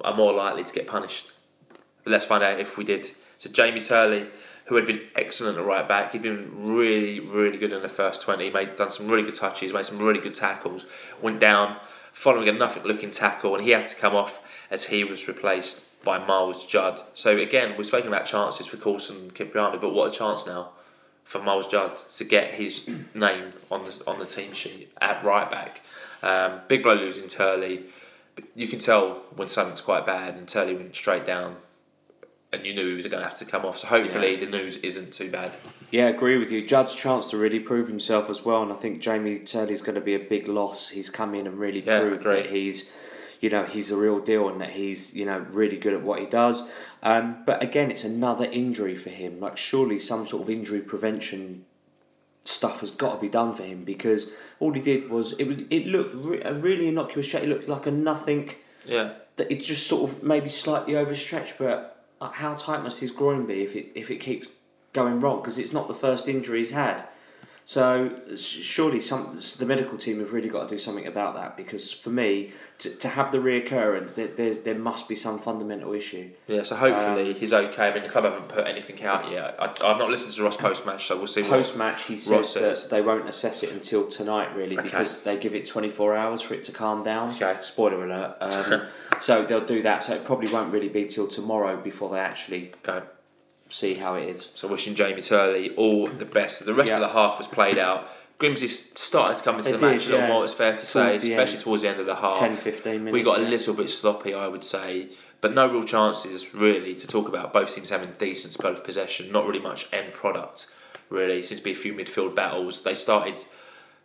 are 0.00 0.14
more 0.14 0.32
likely 0.32 0.64
to 0.64 0.72
get 0.72 0.86
punished. 0.86 1.32
But 2.04 2.12
let's 2.12 2.24
find 2.24 2.42
out 2.42 2.60
if 2.60 2.78
we 2.78 2.84
did. 2.84 3.10
So 3.38 3.50
Jamie 3.50 3.80
Turley, 3.80 4.28
who 4.66 4.76
had 4.76 4.86
been 4.86 5.00
excellent 5.16 5.58
at 5.58 5.64
right 5.64 5.86
back, 5.86 6.12
he'd 6.12 6.22
been 6.22 6.50
really, 6.74 7.20
really 7.20 7.58
good 7.58 7.72
in 7.72 7.82
the 7.82 7.88
first 7.88 8.22
twenty. 8.22 8.44
He 8.44 8.50
made 8.50 8.76
done 8.76 8.90
some 8.90 9.08
really 9.08 9.24
good 9.24 9.34
touches, 9.34 9.72
made 9.72 9.84
some 9.84 9.98
really 9.98 10.20
good 10.20 10.34
tackles. 10.34 10.84
Went 11.20 11.40
down 11.40 11.78
following 12.12 12.48
a 12.48 12.52
nothing 12.52 12.84
looking 12.84 13.10
tackle, 13.10 13.54
and 13.54 13.64
he 13.64 13.70
had 13.70 13.88
to 13.88 13.96
come 13.96 14.14
off 14.14 14.42
as 14.70 14.86
he 14.86 15.02
was 15.02 15.26
replaced 15.26 15.87
by 16.04 16.18
Myles 16.24 16.64
Judd. 16.66 17.00
So 17.14 17.36
again, 17.36 17.74
we're 17.76 17.84
speaking 17.84 18.08
about 18.08 18.24
chances 18.24 18.66
for 18.66 18.76
Coulson 18.76 19.16
and 19.16 19.34
Kyprianou, 19.34 19.80
but 19.80 19.92
what 19.92 20.12
a 20.12 20.16
chance 20.16 20.46
now 20.46 20.70
for 21.24 21.42
Myles 21.42 21.66
Judd 21.66 21.98
to 22.08 22.24
get 22.24 22.52
his 22.52 22.88
name 23.14 23.52
on 23.70 23.84
the 23.84 24.02
on 24.06 24.18
the 24.18 24.24
team 24.26 24.52
sheet 24.52 24.92
at 25.00 25.24
right 25.24 25.50
back. 25.50 25.80
Um, 26.22 26.60
big 26.68 26.82
blow 26.82 26.94
losing 26.94 27.28
Turley. 27.28 27.84
You 28.54 28.68
can 28.68 28.78
tell 28.78 29.22
when 29.36 29.48
something's 29.48 29.80
quite 29.80 30.06
bad, 30.06 30.34
and 30.36 30.46
Turley 30.48 30.74
went 30.74 30.94
straight 30.94 31.26
down, 31.26 31.56
and 32.52 32.64
you 32.64 32.72
knew 32.72 32.88
he 32.90 32.94
was 32.94 33.06
going 33.06 33.20
to 33.22 33.28
have 33.28 33.36
to 33.38 33.44
come 33.44 33.64
off. 33.64 33.78
So 33.78 33.88
hopefully 33.88 34.36
the 34.36 34.46
news 34.46 34.76
isn't 34.78 35.12
too 35.12 35.30
bad. 35.30 35.56
Yeah, 35.90 36.06
I 36.06 36.10
agree 36.10 36.38
with 36.38 36.52
you. 36.52 36.64
Judd's 36.66 36.94
chance 36.94 37.26
to 37.30 37.36
really 37.36 37.58
prove 37.60 37.88
himself 37.88 38.30
as 38.30 38.44
well, 38.44 38.62
and 38.62 38.72
I 38.72 38.76
think 38.76 39.00
Jamie 39.00 39.40
Turley's 39.40 39.82
going 39.82 39.96
to 39.96 40.00
be 40.00 40.14
a 40.14 40.18
big 40.20 40.46
loss. 40.46 40.90
He's 40.90 41.10
come 41.10 41.34
in 41.34 41.46
and 41.48 41.58
really 41.58 41.80
Yeah, 41.80 42.00
proved 42.00 42.24
that 42.24 42.46
he's, 42.46 42.92
you 43.40 43.50
know, 43.50 43.64
he's 43.64 43.90
a 43.90 43.96
real 43.96 44.18
deal 44.20 44.48
and 44.48 44.60
that 44.60 44.70
he's, 44.70 45.14
you 45.14 45.24
know, 45.24 45.38
really 45.50 45.76
good 45.76 45.94
at 45.94 46.02
what 46.02 46.20
he 46.20 46.26
does. 46.26 46.68
Um, 47.02 47.42
but 47.46 47.62
again, 47.62 47.90
it's 47.90 48.04
another 48.04 48.44
injury 48.46 48.96
for 48.96 49.10
him. 49.10 49.40
Like 49.40 49.56
surely 49.56 49.98
some 49.98 50.26
sort 50.26 50.42
of 50.42 50.50
injury 50.50 50.80
prevention 50.80 51.64
stuff 52.42 52.80
has 52.80 52.90
got 52.90 53.16
to 53.16 53.20
be 53.20 53.28
done 53.28 53.54
for 53.54 53.62
him 53.62 53.84
because 53.84 54.32
all 54.58 54.72
he 54.72 54.80
did 54.80 55.10
was 55.10 55.32
it 55.32 55.44
was 55.44 55.58
it 55.70 55.86
looked 55.86 56.14
re- 56.14 56.42
a 56.42 56.54
really 56.54 56.88
innocuous 56.88 57.26
shot. 57.26 57.42
It 57.42 57.48
looked 57.48 57.68
like 57.68 57.86
a 57.86 57.90
nothing 57.90 58.52
Yeah, 58.84 59.12
that 59.36 59.50
it's 59.50 59.66
just 59.66 59.86
sort 59.86 60.10
of 60.10 60.22
maybe 60.22 60.48
slightly 60.48 60.96
overstretched, 60.96 61.58
but 61.58 62.04
like, 62.20 62.32
how 62.32 62.54
tight 62.54 62.82
must 62.82 63.00
his 63.00 63.10
groin 63.10 63.46
be 63.46 63.62
if 63.62 63.76
it 63.76 63.92
if 63.94 64.10
it 64.10 64.16
keeps 64.16 64.48
going 64.92 65.20
wrong? 65.20 65.40
Because 65.40 65.58
it's 65.58 65.72
not 65.72 65.88
the 65.88 65.94
first 65.94 66.26
injury 66.26 66.60
he's 66.60 66.72
had. 66.72 67.04
So 67.68 68.10
surely 68.34 68.98
some 68.98 69.38
the 69.58 69.66
medical 69.66 69.98
team 69.98 70.20
have 70.20 70.32
really 70.32 70.48
got 70.48 70.70
to 70.70 70.74
do 70.74 70.78
something 70.78 71.06
about 71.06 71.34
that 71.34 71.54
because 71.54 71.92
for 71.92 72.08
me 72.08 72.52
to, 72.78 72.88
to 72.88 73.08
have 73.08 73.30
the 73.30 73.36
reoccurrence 73.36 74.14
there, 74.14 74.28
there's 74.28 74.60
there 74.60 74.78
must 74.78 75.06
be 75.06 75.14
some 75.14 75.38
fundamental 75.38 75.92
issue. 75.92 76.30
yeah. 76.46 76.62
So 76.62 76.76
hopefully 76.76 77.32
Um, 77.32 77.34
he's 77.34 77.52
okay. 77.52 77.90
I 77.90 77.92
mean, 77.92 78.04
the 78.04 78.08
club 78.08 78.24
haven't 78.24 78.48
put 78.48 78.66
anything 78.66 79.04
out 79.04 79.30
yet. 79.30 79.54
I, 79.58 79.66
I've 79.66 79.98
not 79.98 80.08
listened 80.08 80.32
to 80.32 80.42
Ross 80.44 80.56
post 80.56 80.86
match, 80.86 81.08
so 81.08 81.18
we'll 81.18 81.26
see. 81.26 81.42
Post 81.42 81.76
match 81.76 82.04
he 82.04 82.16
said 82.16 82.46
says. 82.46 82.84
that 82.84 82.88
they 82.90 83.02
won't 83.02 83.28
assess 83.28 83.62
it 83.62 83.70
until 83.70 84.08
tonight 84.08 84.56
really 84.56 84.78
Okay. 84.78 84.84
because 84.84 85.22
they 85.24 85.36
give 85.36 85.54
it 85.54 85.66
24 85.66 86.16
hours 86.16 86.40
for 86.40 86.54
it 86.54 86.64
to 86.64 86.72
calm 86.72 87.02
down. 87.04 87.34
Okay. 87.34 87.58
Spoiler 87.60 88.02
alert. 88.02 88.36
Um, 88.40 88.86
so 89.20 89.44
they'll 89.44 89.66
do 89.66 89.82
that. 89.82 90.02
So 90.02 90.14
it 90.14 90.24
probably 90.24 90.50
won't 90.50 90.72
really 90.72 90.88
be 90.88 91.04
till 91.04 91.28
tomorrow 91.28 91.76
before 91.76 92.08
they 92.08 92.20
actually 92.20 92.72
go. 92.82 92.94
Okay. 92.94 93.06
See 93.68 93.94
how 93.94 94.14
it 94.14 94.28
is. 94.28 94.48
So 94.54 94.66
wishing 94.68 94.94
Jamie 94.94 95.22
Turley 95.22 95.74
all 95.76 96.06
the 96.08 96.24
best. 96.24 96.64
The 96.64 96.74
rest 96.74 96.88
Yeah. 96.88 96.96
of 96.96 97.00
the 97.02 97.08
half 97.08 97.38
was 97.38 97.46
played 97.46 97.78
out. 97.78 98.08
Grimsby 98.38 98.68
started 98.68 99.38
to 99.38 99.44
come 99.44 99.56
into 99.58 99.72
They 99.72 99.76
the 99.76 99.86
match 99.86 100.02
did, 100.04 100.08
a 100.08 100.12
little 100.12 100.28
yeah. 100.28 100.32
more. 100.32 100.44
It's 100.44 100.52
fair 100.52 100.72
to 100.74 100.86
say, 100.86 101.00
Towards 101.10 101.24
especially 101.24 101.54
end. 101.54 101.60
towards 101.62 101.82
the 101.82 101.88
end 101.88 102.00
of 102.00 102.06
the 102.06 102.14
half. 102.14 102.38
10, 102.38 102.56
15 102.56 102.92
minutes. 103.04 103.12
we 103.12 103.22
got 103.22 103.40
a 103.40 103.42
little 103.42 103.74
bit 103.74 103.90
sloppy, 103.90 104.32
I 104.32 104.46
would 104.46 104.64
say, 104.64 105.08
but 105.40 105.54
no 105.54 105.66
real 105.68 105.82
chances 105.84 106.54
really 106.54 106.94
to 106.94 107.06
talk 107.08 107.26
about. 107.28 107.52
Both 107.52 107.74
teams 107.74 107.90
having 107.90 108.14
decent 108.18 108.52
spell 108.54 108.72
of 108.72 108.84
possession, 108.84 109.32
not 109.32 109.44
really 109.46 109.58
much 109.60 109.92
end 109.92 110.12
product. 110.12 110.66
Really, 111.10 111.42
seems 111.42 111.60
to 111.60 111.64
be 111.64 111.72
a 111.72 111.76
few 111.76 111.94
midfield 111.94 112.34
battles. 112.34 112.82
They 112.82 112.94
started 112.94 113.42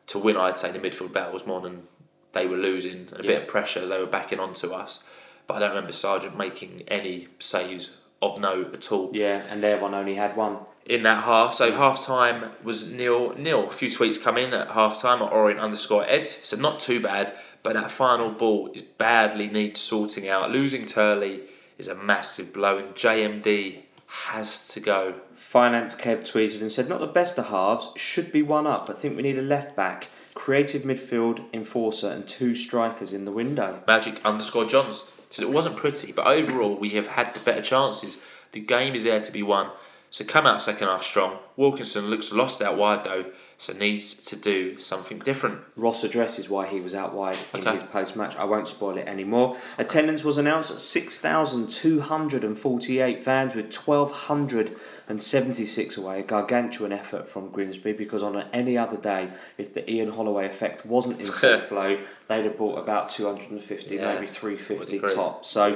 to 0.07 0.17
win, 0.19 0.35
I'd 0.35 0.57
say, 0.57 0.71
the 0.71 0.79
midfield 0.79 1.11
battles 1.13 1.45
more 1.45 1.61
than 1.61 1.83
they 2.31 2.47
were 2.47 2.57
losing, 2.57 3.07
and 3.11 3.19
a 3.19 3.23
Yeah. 3.23 3.27
bit 3.27 3.37
of 3.43 3.47
pressure 3.47 3.81
as 3.81 3.89
they 3.89 3.99
were 3.99 4.05
backing 4.07 4.39
onto 4.39 4.71
us. 4.73 5.01
But 5.45 5.55
I 5.55 5.59
don't 5.59 5.69
remember 5.69 5.91
Sargeant 5.91 6.35
making 6.35 6.83
any 6.87 7.27
saves 7.39 7.97
of 8.23 8.39
note 8.39 8.73
at 8.73 8.91
all 8.91 9.09
Yeah, 9.13 9.41
and 9.49 9.61
their 9.63 9.77
one 9.79 9.93
only 9.93 10.15
had 10.15 10.35
one. 10.35 10.57
in 10.85 11.03
that 11.03 11.23
half. 11.23 11.53
So 11.53 11.71
half 11.71 12.03
time 12.05 12.51
was 12.63 12.91
nil 12.91 13.35
nil. 13.37 13.67
A 13.67 13.71
few 13.71 13.89
tweets 13.89 14.21
come 14.21 14.37
in 14.37 14.53
at 14.53 14.71
half 14.71 14.99
time 15.01 15.21
at 15.21 15.31
Orient 15.31 15.59
underscore 15.59 16.05
Ed. 16.07 16.25
So 16.27 16.57
not 16.57 16.79
too 16.79 16.99
bad, 16.99 17.33
but 17.63 17.73
that 17.73 17.91
final 17.91 18.29
ball 18.29 18.69
is 18.73 18.81
badly 18.81 19.47
needs 19.47 19.79
sorting 19.79 20.27
out. 20.27 20.51
Losing 20.51 20.85
Turley 20.85 21.41
is 21.77 21.87
a 21.87 21.95
massive 21.95 22.51
blow, 22.53 22.77
and 22.77 22.93
JMD 22.95 23.79
has 24.07 24.67
to 24.69 24.79
go. 24.79 25.15
Finance 25.35 25.95
Kev 25.95 26.19
tweeted 26.21 26.61
and 26.61 26.71
said, 26.71 26.87
Not 26.89 26.99
the 26.99 27.07
best 27.07 27.37
of 27.37 27.47
halves, 27.47 27.89
should 27.95 28.31
be 28.31 28.41
one 28.41 28.67
up, 28.67 28.85
but 28.87 28.97
think 28.99 29.15
we 29.15 29.23
need 29.23 29.37
a 29.37 29.41
left 29.41 29.75
back, 29.75 30.07
creative 30.33 30.83
midfield, 30.83 31.43
enforcer, 31.53 32.09
and 32.09 32.27
two 32.27 32.53
strikers 32.55 33.13
in 33.13 33.25
the 33.25 33.31
window. 33.31 33.81
Magic 33.87 34.19
underscore 34.25 34.65
Johns. 34.65 35.03
So 35.33 35.41
it 35.41 35.49
wasn't 35.49 35.77
pretty, 35.77 36.11
but 36.11 36.27
overall 36.27 36.75
we 36.75 36.91
have 36.91 37.07
had 37.07 37.33
the 37.33 37.39
better 37.39 37.63
chances. 37.63 38.19
The 38.51 38.59
game 38.59 38.93
is 38.93 39.03
there 39.03 39.19
to 39.19 39.31
be 39.31 39.41
won. 39.41 39.71
So 40.11 40.23
come 40.23 40.45
out 40.45 40.61
second 40.61 40.87
half 40.87 41.01
strong. 41.01 41.39
Wilkinson 41.57 42.11
looks 42.11 42.31
lost 42.31 42.61
out 42.61 42.77
wide 42.77 43.03
though, 43.03 43.25
so 43.57 43.73
needs 43.73 44.13
to 44.15 44.35
do 44.35 44.77
something 44.79 45.19
different. 45.19 45.59
Ross 45.77 46.03
addresses 46.03 46.49
why 46.49 46.67
he 46.67 46.81
was 46.81 46.93
out 46.93 47.13
wide 47.13 47.37
in 47.53 47.61
Okay. 47.61 47.73
his 47.75 47.83
post 47.83 48.15
match. 48.15 48.35
I 48.35 48.43
won't 48.45 48.67
spoil 48.67 48.97
it 48.97 49.07
anymore. 49.07 49.55
Attendance 49.77 50.23
was 50.23 50.37
announced 50.37 50.71
at 50.71 50.79
6,248 50.79 53.23
fans 53.23 53.55
with 53.55 53.73
1,276 53.75 55.97
away. 55.97 56.19
A 56.19 56.23
gargantuan 56.23 56.91
effort 56.91 57.29
from 57.29 57.49
Grimsby 57.49 57.93
because 57.93 58.21
on 58.23 58.43
any 58.53 58.77
other 58.77 58.97
day, 58.97 59.29
if 59.57 59.73
the 59.73 59.89
Ian 59.89 60.09
Holloway 60.11 60.45
effect 60.45 60.85
wasn't 60.85 61.19
in 61.19 61.25
full 61.27 61.59
flow, 61.61 61.97
they'd 62.27 62.43
have 62.45 62.57
bought 62.57 62.77
about 62.79 63.09
250, 63.09 63.95
Yeah, 63.95 64.13
maybe 64.15 64.27
350 64.27 64.95
would 64.97 65.03
agree. 65.05 65.15
top. 65.15 65.45
So, 65.45 65.75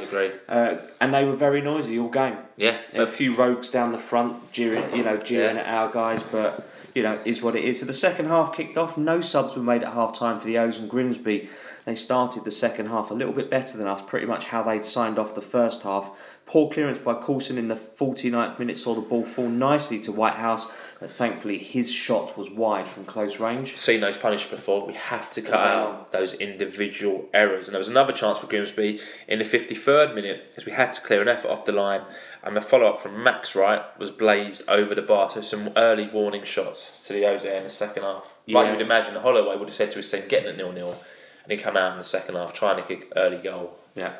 uh, 0.50 0.76
and 1.00 1.14
they 1.14 1.24
were 1.26 1.36
very 1.36 1.62
noisy 1.62 2.00
all 2.00 2.10
game. 2.10 2.38
Yeah, 2.58 2.78
a 2.96 3.06
few 3.08 3.36
rogues 3.36 3.70
down 3.70 3.92
the 3.92 4.00
front, 4.00 4.52
jeering, 4.52 4.96
you 4.96 5.04
know, 5.04 5.18
jeering 5.18 5.56
Yeah. 5.58 5.62
at 5.64 5.74
our 5.74 5.92
guys, 5.92 6.24
but 6.24 6.67
you 6.98 7.04
know, 7.04 7.22
is 7.26 7.44
what 7.44 7.56
it 7.56 7.64
is. 7.64 7.80
So 7.80 7.86
the 7.86 7.94
second 7.94 8.26
half 8.26 8.56
kicked 8.56 8.76
off. 8.76 8.98
No 8.98 9.22
subs 9.22 9.56
were 9.56 9.62
made 9.62 9.84
at 9.84 9.94
half 9.94 10.18
time 10.18 10.40
for 10.40 10.48
the 10.48 10.58
O's 10.58 10.80
and 10.80 10.90
Grimsby. 10.90 11.48
They 11.86 11.94
started 11.94 12.44
the 12.44 12.50
second 12.50 12.88
half 12.88 13.12
a 13.12 13.14
little 13.14 13.36
bit 13.36 13.52
better 13.52 13.78
than 13.78 13.86
us, 13.86 14.02
pretty 14.02 14.26
much 14.26 14.48
how 14.48 14.64
they'd 14.64 14.84
signed 14.84 15.20
off 15.20 15.36
the 15.36 15.42
first 15.42 15.84
half. 15.84 16.10
Poor 16.48 16.72
clearance 16.72 16.98
by 16.98 17.14
Coulson 17.14 17.58
in 17.58 17.68
the 17.68 17.76
49th 17.76 18.58
minute 18.58 18.78
saw 18.78 18.96
the 18.96 19.02
ball 19.02 19.26
fall 19.26 19.50
nicely 19.50 20.00
to 20.00 20.14
Whitehouse, 20.14 20.72
but 20.98 21.12
thankfully 21.12 21.58
his 21.58 21.92
shot 21.92 22.38
was 22.38 22.50
wide 22.50 22.88
from 22.88 23.04
close 23.04 23.38
range. 23.38 23.76
seen 23.76 24.00
those 24.00 24.16
punished 24.16 24.50
before. 24.50 24.88
We 24.88 24.94
have 24.94 25.30
to 25.32 25.42
cut 25.42 25.56
Okay. 25.60 25.70
out 25.74 26.12
those 26.14 26.34
individual 26.36 27.26
errors. 27.34 27.68
And 27.68 27.74
there 27.76 27.80
was 27.80 27.90
another 27.90 28.14
chance 28.14 28.40
for 28.40 28.48
Grimsby 28.48 29.02
in 29.28 29.40
the 29.40 29.46
53rd 29.46 30.16
minute 30.16 30.46
because 30.50 30.66
we 30.66 30.72
had 30.72 30.94
to 30.94 31.02
clear 31.02 31.22
an 31.22 31.28
effort 31.28 31.50
off 31.52 31.66
the 31.66 31.74
line. 31.74 32.04
And 32.44 32.56
the 32.56 32.62
follow 32.62 32.88
up 32.88 33.00
from 33.00 33.22
Max 33.22 33.54
Wright 33.54 33.82
was 34.00 34.10
blazed 34.10 34.64
over 34.70 34.96
the 34.96 35.02
bar. 35.02 35.30
So 35.30 35.42
some 35.42 35.72
early 35.76 36.08
warning 36.08 36.46
shots 36.46 36.92
to 37.08 37.14
the 37.14 37.26
O's 37.26 37.44
in 37.44 37.64
the 37.66 37.70
second 37.70 38.04
half. 38.04 38.24
Yeah. 38.46 38.60
Like 38.60 38.72
you'd 38.72 38.82
imagine, 38.82 39.16
Holloway 39.16 39.58
would 39.58 39.68
have 39.68 39.74
said 39.76 39.92
to 39.92 39.98
his 39.98 40.10
team, 40.10 40.24
getting 40.30 40.48
at 40.48 40.56
nil 40.56 40.72
nil, 40.72 40.96
and 41.44 41.52
he 41.52 41.58
come 41.58 41.76
out 41.76 41.92
in 41.92 41.98
the 41.98 42.06
second 42.06 42.36
half 42.36 42.54
trying 42.54 42.78
to 42.78 42.84
kick 42.84 43.12
early 43.18 43.38
goal 43.38 43.78
Yeah. 43.96 44.14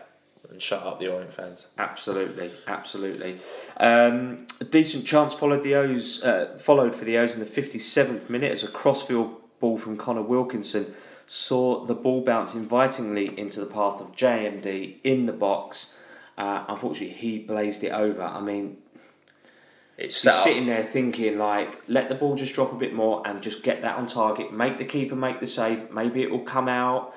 And 0.50 0.62
shut 0.62 0.82
up 0.84 0.98
the 0.98 1.12
Orient 1.12 1.34
fans. 1.34 1.68
Absolutely, 1.78 2.52
absolutely. 2.68 3.38
Um, 3.78 4.46
a 4.62 4.64
decent 4.64 5.06
chance 5.06 5.34
followed 5.34 5.62
the 5.64 5.76
O's, 5.76 6.24
uh, 6.24 6.58
followed 6.58 6.96
for 6.96 7.04
the 7.06 7.18
O's 7.18 7.34
in 7.34 7.40
the 7.42 7.46
fifty 7.46 7.80
seventh 7.80 8.30
minute 8.30 8.52
as 8.52 8.64
a 8.64 8.70
crossfield 8.70 9.36
ball 9.60 9.78
from 9.78 9.98
Conor 9.98 10.22
Wilkinson, 10.22 10.94
saw 11.26 11.84
the 11.86 11.94
ball 11.94 12.22
bounce 12.22 12.56
invitingly 12.56 13.38
into 13.38 13.60
the 13.60 13.66
path 13.66 14.00
of 14.00 14.16
JMD 14.16 14.98
in 15.04 15.26
the 15.26 15.34
box. 15.34 15.98
Uh, 16.38 16.64
unfortunately, 16.70 17.10
he 17.16 17.40
blazed 17.40 17.84
it 17.84 17.92
over. 17.92 18.22
I 18.22 18.40
mean, 18.40 18.78
It's 19.98 20.24
you're 20.24 20.34
sitting 20.34 20.68
there 20.68 20.84
thinking 20.84 21.38
like, 21.38 21.82
let 21.88 22.08
the 22.10 22.16
ball 22.16 22.36
just 22.36 22.54
drop 22.54 22.72
a 22.72 22.76
bit 22.78 22.94
more 22.94 23.22
and 23.28 23.42
just 23.42 23.64
get 23.64 23.82
that 23.82 23.98
on 23.98 24.06
target. 24.08 24.54
Make 24.54 24.78
the 24.78 24.86
keeper 24.86 25.16
make 25.16 25.40
the 25.40 25.48
save. 25.48 25.92
Maybe 25.92 26.22
it 26.22 26.32
will 26.32 26.46
come 26.46 26.70
out 26.70 27.14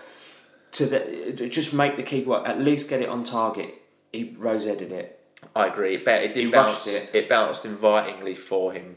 to 0.73 0.87
the. 0.87 1.49
Just 1.49 1.73
make 1.75 1.97
the 1.97 2.03
keeper 2.03 2.43
at 2.47 2.61
least 2.61 2.89
get 2.89 3.01
it 3.01 3.09
on 3.09 3.25
target. 3.25 3.75
He 4.13 4.35
rose 4.39 4.65
headed 4.65 4.93
it. 4.93 5.19
I 5.55 5.67
agree. 5.67 5.95
It, 5.95 6.05
bet, 6.05 6.23
it 6.23 6.35
did 6.35 6.45
He 6.47 6.51
bounce. 6.51 6.87
it. 6.87 7.11
It. 7.15 7.29
bounced 7.29 7.65
invitingly 7.65 8.35
for 8.35 8.73
him. 8.73 8.97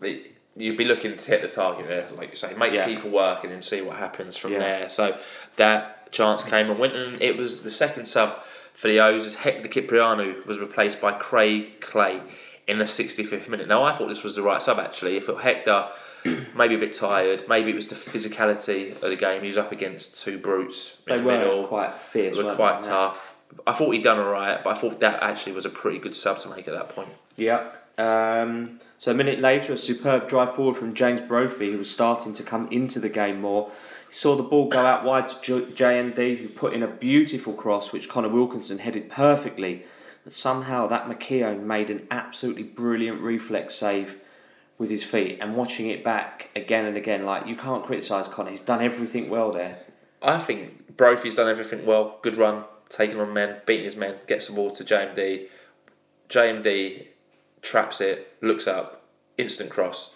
It- 0.00 0.26
you'd 0.54 0.76
be 0.76 0.84
looking 0.84 1.16
to 1.16 1.30
hit 1.30 1.40
the 1.40 1.48
target 1.48 1.86
there, 1.88 2.06
like 2.14 2.28
you 2.30 2.36
say. 2.36 2.52
Make 2.54 2.74
Yeah. 2.74 2.86
the 2.86 2.94
keeper 2.94 3.08
work 3.08 3.42
and 3.42 3.52
then 3.52 3.62
see 3.62 3.80
what 3.80 3.96
happens 3.96 4.36
from 4.36 4.52
Yeah. 4.52 4.58
there. 4.58 4.90
So 4.90 5.16
that 5.56 6.12
chance 6.12 6.42
came 6.44 6.68
and 6.68 6.78
went, 6.78 6.94
and 6.94 7.22
it 7.22 7.38
was 7.38 7.62
the 7.62 7.70
second 7.70 8.04
sub 8.04 8.42
for 8.74 8.88
the 8.88 9.00
O's 9.00 9.24
as 9.24 9.36
Hector 9.36 9.68
Kyprianou 9.70 10.44
was 10.44 10.58
replaced 10.58 11.00
by 11.00 11.12
Craig 11.12 11.80
Clay 11.80 12.20
in 12.66 12.76
the 12.78 12.86
65th 12.86 13.48
minute. 13.48 13.66
Now 13.66 13.82
I 13.82 13.92
thought 13.92 14.08
this 14.08 14.22
was 14.22 14.36
the 14.36 14.42
right 14.42 14.60
sub 14.60 14.78
actually. 14.78 15.16
If 15.16 15.28
it 15.30 15.38
Hector 15.38 15.86
maybe 16.56 16.74
a 16.74 16.78
bit 16.78 16.92
tired, 16.92 17.44
maybe 17.48 17.70
it 17.70 17.74
was 17.74 17.86
the 17.86 17.94
physicality 17.94 18.92
of 18.92 19.00
the 19.00 19.16
game. 19.16 19.42
He 19.42 19.48
was 19.48 19.58
up 19.58 19.72
against 19.72 20.22
two 20.22 20.38
brutes 20.38 20.96
in 21.06 21.12
They 21.12 21.18
the 21.18 21.24
were 21.24 21.38
middle. 21.38 21.66
quite 21.66 21.96
fierce. 21.96 22.36
They 22.36 22.42
were 22.42 22.54
quite 22.54 22.82
they? 22.82 22.88
tough. 22.88 23.34
I 23.66 23.72
thought 23.72 23.90
he'd 23.90 24.02
done 24.02 24.18
all 24.18 24.30
right, 24.30 24.62
but 24.64 24.70
I 24.76 24.80
thought 24.80 25.00
that 25.00 25.22
actually 25.22 25.52
was 25.52 25.66
a 25.66 25.70
pretty 25.70 25.98
good 25.98 26.14
sub 26.14 26.38
to 26.40 26.48
make 26.48 26.66
at 26.68 26.74
that 26.74 26.88
point. 26.88 27.10
Yeah. 27.36 27.68
Um, 27.98 28.80
so 28.98 29.10
a 29.10 29.14
minute 29.14 29.40
later, 29.40 29.74
a 29.74 29.76
superb 29.78 30.28
drive 30.28 30.54
forward 30.54 30.76
from 30.76 30.94
James 30.94 31.20
Brophy, 31.20 31.72
who 31.72 31.78
was 31.78 31.90
starting 31.90 32.32
to 32.34 32.42
come 32.42 32.68
into 32.70 32.98
the 32.98 33.08
game 33.10 33.40
more. 33.40 33.70
He 34.08 34.14
saw 34.14 34.36
the 34.36 34.42
ball 34.42 34.68
go 34.68 34.80
out 34.80 35.04
wide 35.04 35.28
to 35.28 35.40
J- 35.42 35.72
JMD, 35.72 36.38
who 36.38 36.48
put 36.48 36.72
in 36.72 36.82
a 36.82 36.88
beautiful 36.88 37.52
cross, 37.52 37.92
which 37.92 38.08
Conor 38.08 38.28
Wilkinson 38.28 38.78
headed 38.78 39.10
perfectly. 39.10 39.84
But 40.24 40.32
somehow 40.32 40.86
that 40.86 41.06
McKeown 41.08 41.64
made 41.64 41.90
an 41.90 42.06
absolutely 42.10 42.62
brilliant 42.62 43.20
reflex 43.20 43.74
save 43.74 44.18
with 44.78 44.90
his 44.90 45.04
feet. 45.04 45.38
And 45.40 45.56
watching 45.56 45.88
it 45.88 46.02
back 46.04 46.50
again 46.56 46.84
and 46.86 46.96
again, 46.96 47.24
like 47.24 47.46
you 47.46 47.56
can't 47.56 47.84
criticise 47.84 48.28
Conor. 48.28 48.50
He's 48.50 48.60
done 48.60 48.82
everything 48.82 49.28
well 49.30 49.50
there. 49.52 49.78
I 50.22 50.38
think 50.38 50.96
Brophy's 50.96 51.36
done 51.36 51.48
everything 51.48 51.84
well. 51.86 52.18
Good 52.22 52.36
run, 52.36 52.64
taking 52.88 53.18
on 53.20 53.32
men, 53.32 53.56
beating 53.66 53.84
his 53.84 53.96
men, 53.96 54.16
gets 54.26 54.46
the 54.48 54.52
ball 54.54 54.70
to 54.72 54.84
JMD. 54.84 55.48
JMD 56.28 57.06
traps 57.60 58.00
it, 58.00 58.34
looks 58.40 58.66
up, 58.66 59.02
instant 59.38 59.70
cross, 59.70 60.14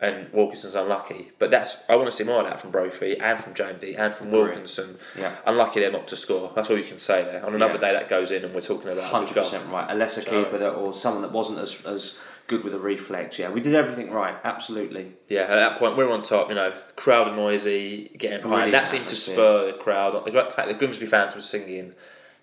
and 0.00 0.32
Wilkinson's 0.32 0.74
unlucky. 0.74 1.32
But 1.38 1.50
that's 1.50 1.78
I 1.88 1.96
want 1.96 2.06
to 2.08 2.12
see 2.12 2.24
more 2.24 2.40
of 2.40 2.46
that 2.46 2.60
from 2.60 2.70
Brophy 2.70 3.18
and 3.18 3.38
from 3.40 3.54
JMD 3.54 3.98
and 3.98 4.14
from 4.14 4.30
Wilkinson. 4.30 4.96
Yeah. 5.18 5.34
Unlucky 5.46 5.80
they're 5.80 5.90
not 5.92 6.08
to 6.08 6.16
score. 6.16 6.52
That's 6.54 6.70
all 6.70 6.76
you 6.78 6.84
can 6.84 6.98
say 6.98 7.22
there. 7.24 7.44
On 7.44 7.54
another 7.54 7.74
Yeah. 7.74 7.80
day 7.80 7.92
that 7.92 8.08
goes 8.08 8.30
in 8.30 8.44
and 8.44 8.54
we're 8.54 8.60
talking 8.60 8.88
about 8.88 9.02
a 9.02 9.06
Hundred 9.06 9.34
percent 9.34 9.64
right. 9.70 9.90
A 9.90 9.94
lesser 9.94 10.20
So- 10.22 10.30
keeper 10.30 10.58
that, 10.58 10.70
or 10.70 10.92
someone 10.92 11.22
that 11.22 11.32
wasn't 11.32 11.58
as 11.58 11.84
as 11.84 12.16
good 12.48 12.64
with 12.64 12.74
a 12.74 12.78
reflex. 12.78 13.38
Yeah, 13.38 13.50
we 13.50 13.60
did 13.60 13.74
everything 13.74 14.10
right. 14.10 14.34
Absolutely. 14.42 15.12
Yeah, 15.28 15.42
at 15.42 15.48
that 15.54 15.78
point 15.78 15.96
we're 15.96 16.10
on 16.10 16.22
top. 16.22 16.48
You 16.48 16.56
know, 16.56 16.72
crowd 16.96 17.28
are 17.28 17.36
noisy, 17.36 18.10
getting 18.18 18.40
behind. 18.42 18.74
That 18.74 18.88
seemed 18.88 19.06
to 19.08 19.14
spur 19.16 19.66
the 19.66 19.74
crowd. 19.78 20.14
The 20.26 20.32
fact 20.32 20.56
that 20.68 20.78
Grimsby 20.78 21.06
fans 21.06 21.34
were 21.36 21.40
singing 21.40 21.94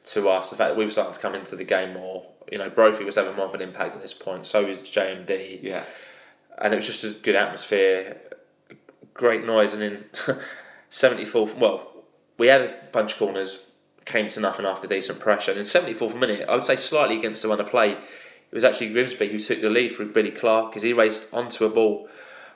to 0.05 0.29
us, 0.29 0.51
the 0.51 0.55
fact 0.55 0.69
that 0.71 0.77
we 0.77 0.85
were 0.85 0.91
starting 0.91 1.13
to 1.13 1.19
come 1.19 1.35
into 1.35 1.55
the 1.57 1.63
game 1.65 1.93
more. 1.93 2.25
You 2.51 2.59
know, 2.59 2.69
Brophy 2.69 3.03
was 3.03 3.15
having 3.15 3.35
more 3.35 3.47
of 3.47 3.55
an 3.55 3.61
impact 3.61 3.95
at 3.95 4.01
this 4.01 4.13
point. 4.13 4.45
So 4.45 4.65
was 4.65 4.77
JMD, 4.77 5.59
Yeah. 5.63 5.83
and 6.59 6.71
it 6.73 6.77
was 6.77 6.85
just 6.85 7.03
a 7.03 7.19
good 7.21 7.33
atmosphere, 7.35 8.17
great 9.15 9.43
noise. 9.45 9.73
And 9.73 9.81
in 9.83 10.05
seventy 10.91 11.25
fourth, 11.25 11.57
well, 11.57 11.91
we 12.37 12.47
had 12.47 12.61
a 12.61 12.73
bunch 12.91 13.13
of 13.13 13.17
corners, 13.19 13.59
came 14.05 14.27
to 14.27 14.39
nothing 14.39 14.65
after 14.67 14.87
decent 14.87 15.19
pressure. 15.19 15.51
And 15.51 15.59
in 15.59 15.65
seventy 15.65 15.93
fourth 15.93 16.15
minute, 16.15 16.47
I 16.47 16.53
would 16.55 16.65
say 16.65 16.75
slightly 16.75 17.17
against 17.17 17.41
the 17.41 17.47
run 17.49 17.59
of 17.59 17.67
play, 17.69 17.97
it 18.55 18.59
was 18.59 18.63
actually 18.63 18.93
Grimsby 18.93 19.27
who 19.27 19.37
took 19.37 19.61
the 19.61 19.69
lead 19.69 19.91
through 19.91 20.13
Billy 20.13 20.31
Clarke 20.31 20.77
as 20.77 20.81
he 20.81 20.93
raced 20.93 21.27
onto 21.33 21.65
a 21.65 21.69
ball 21.69 22.07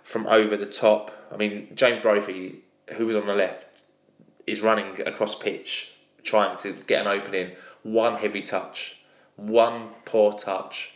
from 0.01 0.25
over 0.27 0.55
the 0.55 0.65
top. 0.65 1.11
I 1.29 1.35
mean, 1.35 1.67
James 1.75 2.01
Brophy, 2.01 2.59
who 2.95 3.05
was 3.05 3.17
on 3.17 3.25
the 3.25 3.35
left, 3.35 3.81
is 4.47 4.61
running 4.61 5.01
across 5.05 5.35
pitch 5.35 5.91
trying 6.23 6.55
to 6.59 6.71
get 6.71 7.05
an 7.05 7.07
opening. 7.07 7.51
One 7.83 8.15
heavy 8.15 8.41
touch, 8.41 9.01
one 9.35 9.89
poor 10.05 10.31
touch. 10.31 10.93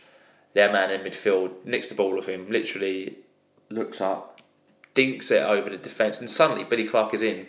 Their 0.54 0.72
man 0.72 0.90
in 0.90 1.02
midfield 1.02 1.66
nicks 1.66 1.90
the 1.90 1.94
ball 1.94 2.18
of 2.18 2.24
him, 2.24 2.50
literally 2.50 3.18
Looks 3.68 4.00
up. 4.00 4.40
dinks 4.94 5.30
it 5.30 5.42
over 5.42 5.68
the 5.68 5.76
defence, 5.76 6.18
and 6.18 6.30
suddenly 6.30 6.64
Billy 6.64 6.88
Clarke 6.88 7.12
is 7.12 7.22
in, 7.22 7.46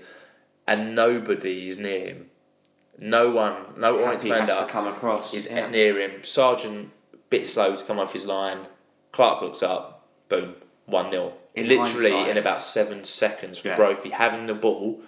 and 0.68 0.94
nobody 0.94 1.70
is 1.70 1.80
near 1.80 2.08
him. 2.08 2.26
No 3.00 3.32
one, 3.32 3.56
no 3.78 3.98
Orient 3.98 4.24
Happe 4.24 4.30
has 4.30 4.40
to 4.42 4.46
defender 4.48 4.72
come 4.72 4.88
across. 4.88 5.34
is 5.34 5.48
yeah. 5.50 5.70
near 5.70 6.02
him. 6.02 6.22
Sargeant 6.22 6.90
bit 7.40 7.46
slow 7.48 7.76
to 7.76 7.84
come 7.86 8.00
off 8.00 8.14
his 8.14 8.26
line. 8.26 8.60
Clarke 9.12 9.42
looks 9.42 9.62
up, 9.64 10.08
boom, 10.30 10.56
one 10.86 11.12
0 11.12 11.34
Literally 11.58 12.12
hindsight. 12.12 12.30
in 12.30 12.38
about 12.38 12.62
seven 12.62 13.04
seconds 13.04 13.58
from 13.58 13.72
Yeah. 13.72 13.76
Brophy 13.76 14.10
having 14.10 14.46
the 14.46 14.54
ball, 14.54 15.02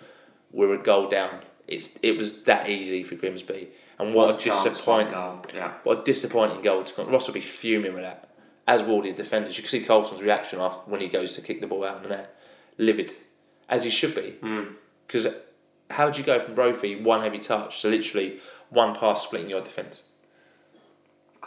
we're 0.51 0.73
a 0.73 0.81
goal 0.81 1.07
down. 1.07 1.41
It's 1.67 1.97
it 2.01 2.17
was 2.17 2.43
that 2.43 2.69
easy 2.69 3.03
for 3.03 3.15
Grimsby, 3.15 3.69
and 3.99 4.13
what, 4.13 4.35
a 4.35 4.37
disappointing, 4.43 5.11
goal, 5.13 5.45
Yeah. 5.53 5.73
what 5.83 5.99
a 5.99 6.03
disappointing 6.03 6.61
goal 6.61 6.83
to 6.83 6.93
come. 6.93 7.09
Ross 7.09 7.27
will 7.27 7.33
be 7.33 7.41
fuming 7.41 7.93
with 7.93 8.03
that. 8.03 8.29
As 8.67 8.83
will 8.83 9.01
the 9.01 9.11
defenders. 9.13 9.57
You 9.57 9.63
can 9.63 9.69
see 9.69 9.81
Coulson's 9.83 10.21
reaction 10.21 10.59
after 10.59 10.89
when 10.91 10.99
he 11.01 11.07
goes 11.07 11.35
to 11.35 11.41
kick 11.41 11.61
the 11.61 11.67
ball 11.67 11.85
out 11.85 11.97
in 11.97 12.03
the 12.03 12.09
net, 12.09 12.35
livid, 12.77 13.13
as 13.69 13.83
he 13.85 13.89
should 13.89 14.13
be. 14.15 14.31
Hmm. 14.41 14.63
Because 15.05 15.27
how 15.89 16.09
do 16.09 16.19
you 16.19 16.25
go 16.25 16.37
from 16.39 16.53
Brophy 16.55 17.01
one 17.01 17.21
heavy 17.21 17.39
touch 17.39 17.81
to 17.81 17.87
literally 17.89 18.39
one 18.69 18.93
pass 18.93 19.23
splitting 19.23 19.49
your 19.49 19.61
defence? 19.61 20.03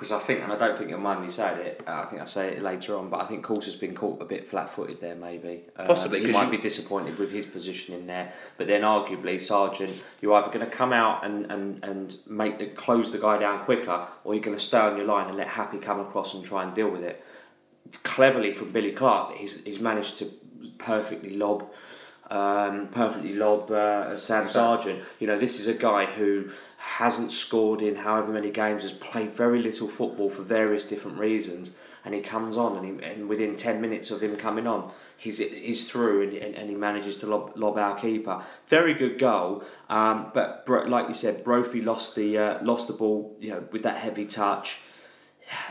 Because 0.00 0.12
I 0.12 0.18
think, 0.18 0.40
and 0.42 0.50
I 0.50 0.56
don't 0.56 0.78
think 0.78 0.88
you'll 0.88 0.98
mind 0.98 1.20
me 1.20 1.28
saying 1.28 1.58
it. 1.58 1.82
uh, 1.86 2.00
I 2.00 2.06
think 2.06 2.22
I'll 2.22 2.26
say 2.26 2.52
it 2.54 2.62
later 2.62 2.96
on, 2.96 3.10
but 3.10 3.20
I 3.20 3.26
think 3.26 3.44
Coulter's 3.44 3.76
been 3.76 3.94
caught 3.94 4.22
a 4.22 4.24
bit 4.24 4.48
flat-footed 4.48 4.98
there. 4.98 5.14
Maybe 5.14 5.64
Um, 5.76 5.88
Possibly, 5.88 6.24
he 6.24 6.32
might 6.32 6.46
you- 6.46 6.52
be 6.52 6.56
disappointed 6.56 7.18
with 7.18 7.30
his 7.30 7.44
position 7.44 7.94
in 7.94 8.06
there. 8.06 8.32
But 8.56 8.66
then, 8.66 8.80
arguably, 8.80 9.34
Sargeant, 9.34 10.02
you're 10.22 10.32
either 10.32 10.46
going 10.46 10.64
to 10.64 10.74
come 10.74 10.94
out 10.94 11.22
and, 11.26 11.52
and, 11.52 11.84
and 11.84 12.16
make 12.26 12.58
the, 12.58 12.68
close 12.68 13.12
the 13.12 13.18
guy 13.18 13.36
down 13.36 13.62
quicker, 13.66 14.06
or 14.24 14.32
you're 14.32 14.42
going 14.42 14.56
to 14.56 14.62
stay 14.64 14.78
on 14.78 14.96
your 14.96 15.04
line 15.04 15.28
and 15.28 15.36
let 15.36 15.48
Happe 15.48 15.78
come 15.82 16.00
across 16.00 16.32
and 16.32 16.46
try 16.46 16.62
and 16.62 16.72
deal 16.74 16.88
with 16.88 17.02
it. 17.04 17.22
Cleverly 18.02 18.54
from 18.54 18.72
Billy 18.72 18.92
Clarke, 18.92 19.36
he's, 19.36 19.62
he's 19.64 19.80
managed 19.80 20.16
to 20.20 20.32
perfectly 20.78 21.36
lob 21.36 21.68
um, 22.30 22.88
perfectly 22.88 23.34
lob 23.34 23.70
uh, 23.70 24.16
Sam 24.16 24.46
Sargeant. 24.46 25.02
You 25.18 25.26
know, 25.26 25.38
this 25.38 25.58
is 25.58 25.66
a 25.66 25.74
guy 25.74 26.06
who 26.06 26.50
hasn't 26.78 27.32
scored 27.32 27.82
in 27.82 27.96
however 27.96 28.32
many 28.32 28.50
games, 28.50 28.82
has 28.84 28.92
played 28.92 29.32
very 29.32 29.60
little 29.60 29.88
football 29.88 30.30
for 30.30 30.42
various 30.42 30.84
different 30.84 31.18
reasons, 31.18 31.74
and 32.04 32.14
he 32.14 32.20
comes 32.20 32.56
on, 32.56 32.76
and, 32.76 33.00
he, 33.00 33.04
and 33.04 33.28
within 33.28 33.56
10 33.56 33.80
minutes 33.80 34.10
of 34.10 34.22
him 34.22 34.36
coming 34.36 34.66
on, 34.66 34.90
he's, 35.16 35.38
he's 35.38 35.90
through 35.90 36.22
and, 36.22 36.32
and, 36.34 36.54
and 36.54 36.70
he 36.70 36.76
manages 36.76 37.18
to 37.18 37.26
lob, 37.26 37.52
lob 37.56 37.76
our 37.76 37.98
keeper. 37.98 38.42
Very 38.68 38.94
good 38.94 39.18
goal, 39.18 39.64
um, 39.88 40.30
but 40.32 40.64
like 40.88 41.08
you 41.08 41.14
said, 41.14 41.44
Brophy 41.44 41.82
lost 41.82 42.14
the, 42.14 42.38
uh, 42.38 42.64
lost 42.64 42.86
the 42.86 42.94
ball 42.94 43.36
you 43.40 43.50
know, 43.50 43.64
with 43.72 43.82
that 43.82 43.98
heavy 43.98 44.24
touch. 44.24 44.78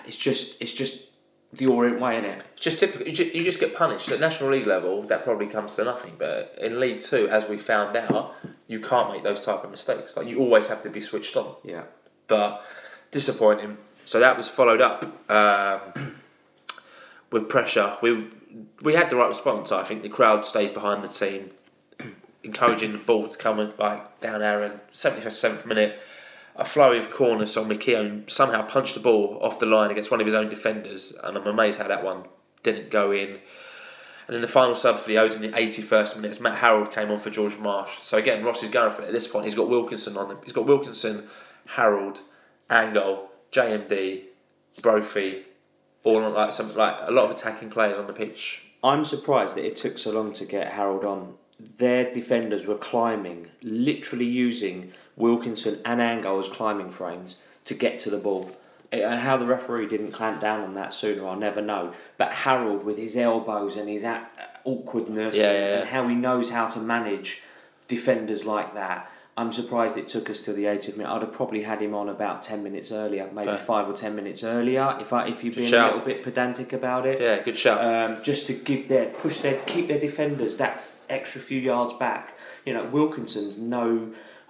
It's 0.05 0.17
just, 0.17 0.61
it's 0.61 0.73
just 0.73 1.08
the 1.51 1.65
Orient 1.65 1.99
way, 1.99 2.17
isn't 2.17 2.29
it? 2.29 2.43
It's 2.53 2.61
just 2.61 2.79
typical. 2.79 3.07
You 3.07 3.13
just, 3.13 3.33
you 3.33 3.43
just 3.43 3.59
get 3.59 3.75
punished 3.75 4.09
at 4.09 4.19
national 4.19 4.51
league 4.51 4.67
level. 4.67 5.01
That 5.03 5.23
probably 5.23 5.47
comes 5.47 5.75
to 5.75 5.83
nothing. 5.83 6.13
But 6.17 6.55
in 6.61 6.79
League 6.79 6.99
Two, 6.99 7.27
as 7.29 7.47
we 7.47 7.57
found 7.57 7.95
out, 7.97 8.35
you 8.67 8.79
can't 8.79 9.11
make 9.11 9.23
those 9.23 9.43
type 9.43 9.63
of 9.63 9.71
mistakes. 9.71 10.15
Like 10.15 10.27
you 10.27 10.39
always 10.39 10.67
have 10.67 10.83
to 10.83 10.89
be 10.89 11.01
switched 11.01 11.35
on. 11.35 11.55
Yeah. 11.63 11.83
But 12.27 12.63
disappointing. 13.11 13.77
So 14.05 14.19
that 14.19 14.37
was 14.37 14.47
followed 14.47 14.81
up 14.81 15.05
um, 15.29 16.17
with 17.31 17.49
pressure. 17.49 17.97
We 18.01 18.27
we 18.81 18.93
had 18.93 19.09
the 19.09 19.15
right 19.15 19.27
response. 19.27 19.71
I 19.71 19.83
think 19.83 20.03
the 20.03 20.09
crowd 20.09 20.45
stayed 20.45 20.75
behind 20.75 21.03
the 21.03 21.07
team, 21.07 21.49
encouraging 22.43 22.91
the 22.91 22.99
ball 22.99 23.27
to 23.27 23.37
come 23.37 23.59
in, 23.59 23.73
like 23.79 24.21
down 24.21 24.43
Aaron. 24.43 24.79
Seventy 24.91 25.21
fifth, 25.21 25.33
seventh 25.33 25.65
minute. 25.65 25.99
A 26.59 26.65
flurry 26.65 26.99
of 26.99 27.09
corners, 27.09 27.53
so 27.53 27.63
McKeown 27.63 28.29
somehow 28.29 28.63
punched 28.63 28.93
the 28.93 28.99
ball 28.99 29.39
off 29.41 29.59
the 29.59 29.65
line 29.65 29.91
against 29.91 30.11
one 30.11 30.19
of 30.19 30.25
his 30.25 30.35
own 30.35 30.49
defenders, 30.49 31.13
and 31.23 31.37
I'm 31.37 31.47
amazed 31.47 31.79
how 31.79 31.87
that 31.87 32.03
one 32.03 32.25
didn't 32.63 32.91
go 32.91 33.11
in. 33.11 33.39
And 34.27 34.35
then 34.35 34.41
the 34.41 34.47
final 34.47 34.75
sub 34.75 34.99
for 34.99 35.07
the 35.07 35.17
O's 35.17 35.35
in 35.35 35.41
the 35.41 35.49
81st 35.49 36.17
minute, 36.17 36.41
Matt 36.41 36.57
Harrold 36.57 36.91
came 36.91 37.09
on 37.11 37.17
for 37.17 37.29
George 37.29 37.57
Marsh. 37.57 37.99
So 38.03 38.17
again, 38.17 38.43
Ross 38.43 38.61
is 38.61 38.69
going 38.69 38.91
for 38.91 39.01
it 39.01 39.05
at 39.05 39.13
this 39.13 39.25
point. 39.25 39.45
He's 39.45 39.55
got 39.55 39.69
Wilkinson 39.69 40.17
on 40.17 40.29
him. 40.29 40.37
He's 40.43 40.53
got 40.53 40.67
Wilkinson, 40.67 41.27
Harrold, 41.69 42.19
Angol, 42.69 43.29
JMD, 43.53 44.25
Brophy, 44.81 45.45
all 46.03 46.23
on 46.23 46.33
like 46.33 46.51
some 46.51 46.75
like 46.75 46.97
a 47.01 47.11
lot 47.11 47.25
of 47.25 47.31
attacking 47.31 47.69
players 47.69 47.97
on 47.97 48.07
the 48.07 48.13
pitch. 48.13 48.65
I'm 48.83 49.03
surprised 49.03 49.55
that 49.55 49.65
it 49.65 49.75
took 49.75 49.97
so 49.97 50.11
long 50.11 50.33
to 50.33 50.45
get 50.45 50.73
Harrold 50.73 51.05
on. 51.05 51.35
Their 51.77 52.11
defenders 52.11 52.65
were 52.65 52.77
climbing, 52.77 53.47
literally 53.61 54.25
using 54.25 54.93
Wilkinson 55.19 55.79
and 55.85 55.99
Angol 56.01 56.39
as 56.39 56.47
climbing 56.47 56.89
frames 56.89 57.37
to 57.65 57.75
get 57.75 57.99
to 57.99 58.09
the 58.09 58.17
ball. 58.17 58.55
And 58.91 59.19
how 59.19 59.37
the 59.37 59.45
referee 59.45 59.85
didn't 59.87 60.11
clamp 60.13 60.41
down 60.41 60.61
on 60.61 60.73
that 60.73 60.95
sooner, 60.95 61.27
I'll 61.27 61.35
never 61.35 61.61
know. 61.61 61.93
But 62.17 62.31
Harrold, 62.31 62.83
with 62.83 62.97
his 62.97 63.15
elbows 63.15 63.77
and 63.77 63.87
his 63.87 64.03
awkwardness 64.65 65.35
Yeah, 65.35 65.43
and, 65.51 65.53
yeah, 65.59 65.67
yeah. 65.67 65.79
and 65.81 65.89
how 65.89 66.07
he 66.07 66.15
knows 66.15 66.49
how 66.49 66.67
to 66.69 66.79
manage 66.79 67.43
defenders 67.87 68.45
like 68.45 68.73
that. 68.73 69.11
I'm 69.37 69.51
surprised 69.53 69.95
it 69.95 70.07
took 70.07 70.29
us 70.29 70.39
to 70.41 70.53
the 70.53 70.65
80th 70.65 70.97
minute. 70.97 71.09
I'd 71.11 71.21
have 71.21 71.31
probably 71.31 71.63
had 71.63 71.81
him 71.81 71.93
on 71.93 72.09
about 72.09 72.41
10 72.41 72.61
minutes 72.63 72.91
earlier, 72.91 73.29
maybe 73.33 73.49
Okay. 73.51 73.63
five 73.63 73.87
or 73.87 73.93
10 73.93 74.15
minutes 74.15 74.43
earlier, 74.43 74.97
if 74.99 75.13
I 75.13 75.27
if 75.27 75.43
you're 75.43 75.53
being 75.53 75.73
a 75.73 75.85
little 75.85 75.99
bit 76.01 76.23
pedantic 76.23 76.73
about 76.73 77.05
it. 77.05 77.21
Yeah, 77.21 77.41
good 77.41 77.55
shout. 77.57 77.79
Um, 77.83 78.21
just 78.23 78.47
to 78.47 78.53
give 78.53 78.87
their 78.89 79.05
push 79.05 79.39
their 79.39 79.61
keep 79.65 79.87
their 79.87 79.99
defenders 79.99 80.57
that 80.57 80.83
extra 81.09 81.39
few 81.39 81.59
yards 81.59 81.93
back. 81.93 82.33
You 82.65 82.73
know, 82.73 82.85
Wilkinson's 82.85 83.57
no. 83.57 84.09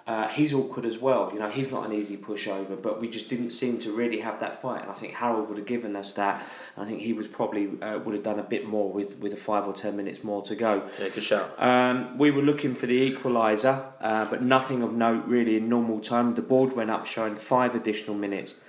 Uh, 0.10 0.28
he's 0.30 0.56
awkward 0.56 0.86
as 0.86 0.98
well. 0.98 1.30
You 1.32 1.38
know, 1.38 1.50
he's 1.52 1.72
not 1.72 1.86
an 1.86 1.94
easy 1.94 2.18
pushover, 2.18 2.82
but 2.82 3.00
we 3.00 3.08
just 3.08 3.30
didn't 3.30 3.52
seem 3.52 3.80
to 3.82 3.92
really 3.92 4.22
have 4.22 4.40
that 4.40 4.60
fight. 4.60 4.82
And 4.82 4.90
I 4.90 4.96
think 4.96 5.14
Harrold 5.14 5.48
would 5.50 5.60
have 5.60 5.68
given 5.68 5.96
us 5.96 6.14
that. 6.14 6.44
I 6.76 6.86
think 6.86 7.02
he 7.02 7.14
was 7.14 7.28
probably 7.28 7.80
uh, 7.80 8.00
would 8.00 8.16
have 8.16 8.24
done 8.24 8.40
a 8.40 8.44
bit 8.44 8.66
more 8.66 8.92
with 8.92 9.18
with 9.18 9.34
a 9.34 9.38
five 9.38 9.68
or 9.68 9.74
ten 9.74 9.96
minutes 9.96 10.24
more 10.24 10.42
to 10.42 10.56
go. 10.56 10.90
yeah, 11.00 11.10
good 11.10 11.22
shout. 11.22 11.54
Um, 11.60 12.18
we 12.18 12.32
were 12.32 12.42
looking 12.42 12.74
for 12.74 12.88
the 12.88 13.12
equaliser, 13.12 13.86
uh, 14.02 14.26
but 14.26 14.42
nothing 14.42 14.82
of 14.82 14.94
note 14.96 15.26
really 15.28 15.58
in 15.58 15.70
normal 15.70 16.00
time. 16.00 16.34
The 16.34 16.42
board 16.42 16.76
went 16.76 16.90
up 16.90 17.06
showing 17.06 17.36
five 17.36 17.76
additional 17.76 18.16
minutes, 18.16 18.62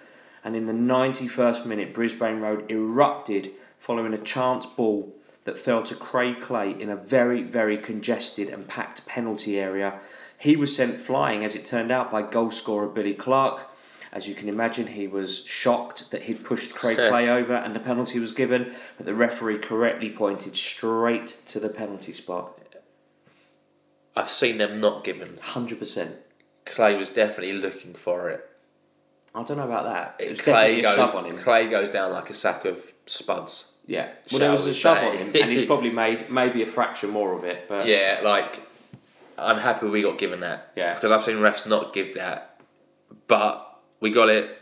and 0.44 0.54
in 0.54 0.66
the 0.66 0.74
91st 0.74 1.64
minute, 1.64 1.94
Brisbane 1.94 2.40
Road 2.40 2.70
erupted 2.70 3.52
following 3.78 4.12
a 4.12 4.18
chance 4.18 4.66
ball 4.66 5.16
that 5.44 5.56
fell 5.56 5.82
to 5.84 5.94
Craig 5.94 6.42
Clay 6.42 6.72
in 6.78 6.90
a 6.90 6.96
very, 6.96 7.42
very 7.42 7.78
congested 7.78 8.50
and 8.50 8.68
packed 8.68 9.06
penalty 9.06 9.58
area. 9.58 10.00
He 10.40 10.56
was 10.56 10.74
sent 10.74 10.98
flying, 10.98 11.44
as 11.44 11.54
it 11.54 11.66
turned 11.66 11.92
out, 11.92 12.10
by 12.10 12.22
goal 12.22 12.50
scorer 12.50 12.88
Billy 12.88 13.12
Clarke. 13.12 13.70
As 14.10 14.26
you 14.26 14.34
can 14.34 14.48
imagine, 14.48 14.86
he 14.86 15.06
was 15.06 15.44
shocked 15.44 16.10
that 16.10 16.22
he'd 16.22 16.42
pushed 16.42 16.74
Craig 16.74 16.96
Clay 17.10 17.28
over 17.28 17.54
and 17.54 17.76
the 17.76 17.80
penalty 17.80 18.18
was 18.18 18.32
given, 18.32 18.74
but 18.96 19.04
the 19.04 19.14
referee 19.14 19.58
correctly 19.58 20.08
pointed 20.08 20.56
straight 20.56 21.26
to 21.44 21.60
the 21.60 21.68
penalty 21.68 22.14
spot. 22.14 22.58
I've 24.16 24.30
seen 24.30 24.56
them 24.56 24.80
not 24.80 25.04
given. 25.04 25.36
Hundred 25.40 25.78
percent. 25.78 26.16
Clay 26.64 26.96
was 26.96 27.10
definitely 27.10 27.52
looking 27.52 27.92
for 27.92 28.30
it. 28.30 28.48
I 29.34 29.42
don't 29.44 29.58
know 29.58 29.64
about 29.64 29.84
that. 29.84 30.16
It 30.24 30.30
was 30.30 30.40
Clay 30.40 30.80
definitely 30.80 30.82
goes, 30.82 30.92
a 30.92 30.96
shove 30.96 31.14
on 31.14 31.24
him. 31.26 31.38
Clay 31.38 31.68
goes 31.68 31.90
down 31.90 32.12
like 32.12 32.30
a 32.30 32.34
sack 32.34 32.64
of 32.64 32.94
spuds. 33.04 33.72
Yeah. 33.86 34.08
Well, 34.32 34.40
there 34.40 34.50
was 34.50 34.66
a 34.66 34.72
shove 34.72 34.96
say. 34.96 35.06
on 35.06 35.16
him, 35.18 35.26
and 35.34 35.52
he's 35.52 35.66
probably 35.66 35.90
made 35.90 36.30
maybe 36.30 36.62
a 36.62 36.66
fraction 36.66 37.10
more 37.10 37.34
of 37.34 37.44
it. 37.44 37.66
But 37.68 37.86
Yeah, 37.86 38.20
like 38.24 38.69
I'm 39.40 39.58
happy 39.58 39.86
we 39.86 40.02
got 40.02 40.18
given 40.18 40.40
that. 40.40 40.72
Yeah. 40.76 40.94
Because 40.94 41.10
I've 41.10 41.22
seen 41.22 41.36
refs 41.36 41.66
not 41.66 41.92
give 41.92 42.14
that, 42.14 42.60
but 43.26 43.80
we 44.00 44.10
got 44.10 44.28
it. 44.28 44.58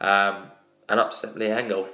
Um, 0.00 0.50
an 0.88 0.98
upstep 0.98 1.36
Lee 1.36 1.46
Angol, 1.46 1.88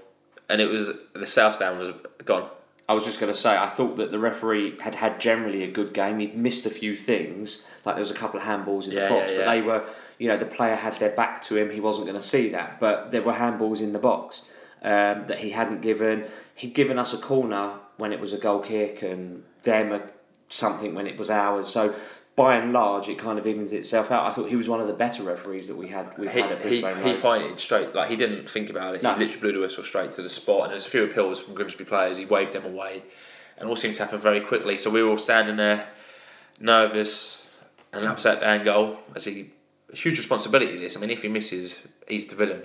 and 0.49 0.61
it 0.61 0.69
was 0.69 0.91
the 1.15 1.27
south 1.27 1.55
stand 1.57 1.79
was 1.79 1.91
gone. 2.25 2.49
I 2.89 2.95
was 2.95 3.05
just 3.05 3.21
going 3.21 3.33
to 3.33 3.39
say, 3.39 3.57
I 3.57 3.69
thought 3.69 3.97
that 3.97 4.11
the 4.11 4.19
referee 4.19 4.79
had 4.81 4.97
had 4.97 5.21
generally 5.21 5.63
a 5.63 5.71
good 5.71 5.95
game. 5.95 6.19
He'd 6.19 6.37
missed 6.37 6.67
a 6.67 6.71
few 6.71 6.97
things, 6.97 7.67
like 7.85 7.95
there 7.95 8.03
was 8.03 8.11
a 8.11 8.15
couple 8.15 8.41
of 8.41 8.45
handballs 8.45 8.87
in 8.87 8.93
Yeah, 8.93 9.09
the 9.09 9.15
box, 9.15 9.33
yeah, 9.33 9.39
but 9.39 9.51
they 9.51 9.63
were, 9.63 9.85
you 10.19 10.29
know, 10.29 10.37
the 10.37 10.45
player 10.45 10.75
had 10.75 10.99
their 10.99 11.11
back 11.11 11.43
to 11.45 11.57
him. 11.57 11.71
He 11.71 11.81
wasn't 11.81 12.07
going 12.07 12.19
to 12.19 12.27
see 12.27 12.49
that, 12.51 12.81
but 12.81 13.13
there 13.13 13.23
were 13.23 13.35
handballs 13.35 13.81
in 13.81 13.93
the 13.93 13.99
box 13.99 14.47
um, 14.83 15.27
that 15.29 15.39
he 15.39 15.51
hadn't 15.51 15.81
given. 15.81 16.27
He'd 16.55 16.75
given 16.75 16.99
us 16.99 17.15
a 17.15 17.19
corner 17.19 17.75
when 17.97 18.13
it 18.13 18.21
was 18.21 18.33
a 18.33 18.39
goal 18.39 18.59
kick, 18.59 19.01
and 19.03 19.45
them 19.63 19.93
a, 19.93 20.03
something 20.49 20.95
when 20.95 21.07
it 21.07 21.17
was 21.17 21.31
ours. 21.31 21.69
So. 21.69 21.95
By 22.35 22.57
and 22.57 22.73
large, 22.73 23.09
it 23.09 23.19
kind 23.19 23.39
of 23.39 23.47
evens 23.47 23.75
itself 23.75 24.11
out. 24.11 24.25
I 24.27 24.31
thought 24.31 24.49
he 24.49 24.57
was 24.57 24.67
one 24.69 24.81
of 24.81 24.87
the 24.87 24.95
better 24.95 25.23
referees 25.23 25.69
that 25.69 25.77
we 25.77 25.89
had. 25.89 26.17
We've 26.17 26.33
He, 26.33 26.41
had 26.41 26.53
at 26.53 26.63
he, 26.63 26.81
Brisbane 26.81 27.05
he 27.05 27.13
Road. 27.13 27.21
pointed 27.23 27.61
straight, 27.61 27.95
like 27.95 28.09
he 28.09 28.17
didn't 28.17 28.49
think 28.49 28.71
about 28.71 28.95
it. 28.95 29.03
No. 29.03 29.13
He 29.15 29.21
literally 29.21 29.41
blew 29.41 29.53
the 29.53 29.61
whistle 29.61 29.85
straight 29.85 30.13
to 30.15 30.23
the 30.23 30.31
spot, 30.31 30.63
and 30.63 30.71
there 30.71 30.77
was 30.77 30.87
a 30.87 30.91
few 30.91 31.05
appeals 31.05 31.41
from 31.41 31.53
Grimsby 31.55 31.85
players. 31.85 32.17
He 32.17 32.25
waved 32.25 32.53
them 32.53 32.65
away, 32.65 33.03
and 33.59 33.69
all 33.69 33.77
seemed 33.77 33.97
to 33.97 34.03
happen 34.05 34.19
very 34.19 34.41
quickly. 34.41 34.79
So 34.79 34.89
we 34.89 35.03
were 35.03 35.11
all 35.11 35.19
standing 35.19 35.57
there, 35.57 35.89
nervous, 36.59 37.47
and 37.93 38.05
upset 38.07 38.41
Dan 38.41 38.65
goal 38.65 38.99
as 39.15 39.25
he 39.25 39.51
huge 39.93 40.17
responsibility. 40.17 40.79
This, 40.79 40.97
I 40.97 41.01
mean, 41.01 41.11
if 41.11 41.21
he 41.23 41.29
misses, 41.29 41.75
he's 42.09 42.27
the 42.27 42.35
villain 42.35 42.63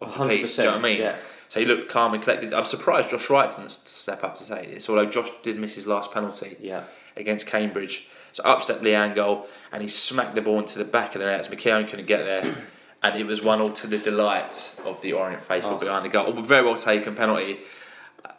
of 0.00 0.16
the 0.16 0.28
piece. 0.28 0.54
Do 0.56 0.62
you 0.62 0.68
know 0.68 0.74
what 0.76 0.84
I 0.84 0.88
mean? 0.88 1.00
yeah. 1.00 1.16
So 1.48 1.58
he 1.58 1.66
looked 1.66 1.88
calm 1.90 2.14
and 2.14 2.22
collected. 2.22 2.54
I'm 2.54 2.64
surprised 2.64 3.10
Josh 3.10 3.28
Wright 3.28 3.50
didn't 3.50 3.72
step 3.72 4.22
up 4.22 4.36
to 4.36 4.44
say 4.44 4.66
this, 4.72 4.88
although 4.88 5.06
Josh 5.06 5.30
did 5.42 5.58
miss 5.58 5.74
his 5.74 5.88
last 5.88 6.12
penalty 6.12 6.56
Yeah. 6.60 6.84
against 7.16 7.48
Cambridge. 7.48 8.08
So 8.32 8.42
upstep 8.44 8.80
Lee 8.82 8.92
Angol, 8.92 9.46
and 9.72 9.82
he 9.82 9.88
smacked 9.88 10.34
the 10.34 10.42
ball 10.42 10.58
into 10.58 10.78
the 10.78 10.84
back 10.84 11.14
of 11.14 11.20
the 11.20 11.26
net 11.26 11.44
McKeown 11.50 11.88
couldn't 11.88 12.06
get 12.06 12.24
there. 12.24 12.56
And 13.02 13.18
it 13.18 13.26
was 13.26 13.40
one 13.40 13.62
all 13.62 13.70
to 13.72 13.86
the 13.86 13.96
delight 13.96 14.78
of 14.84 15.00
the 15.00 15.14
Orient 15.14 15.40
faithful 15.40 15.76
Oh. 15.76 15.78
behind 15.78 16.04
the 16.04 16.10
goal. 16.10 16.30
Very 16.32 16.62
well 16.66 16.76
taken 16.76 17.14
penalty. 17.14 17.60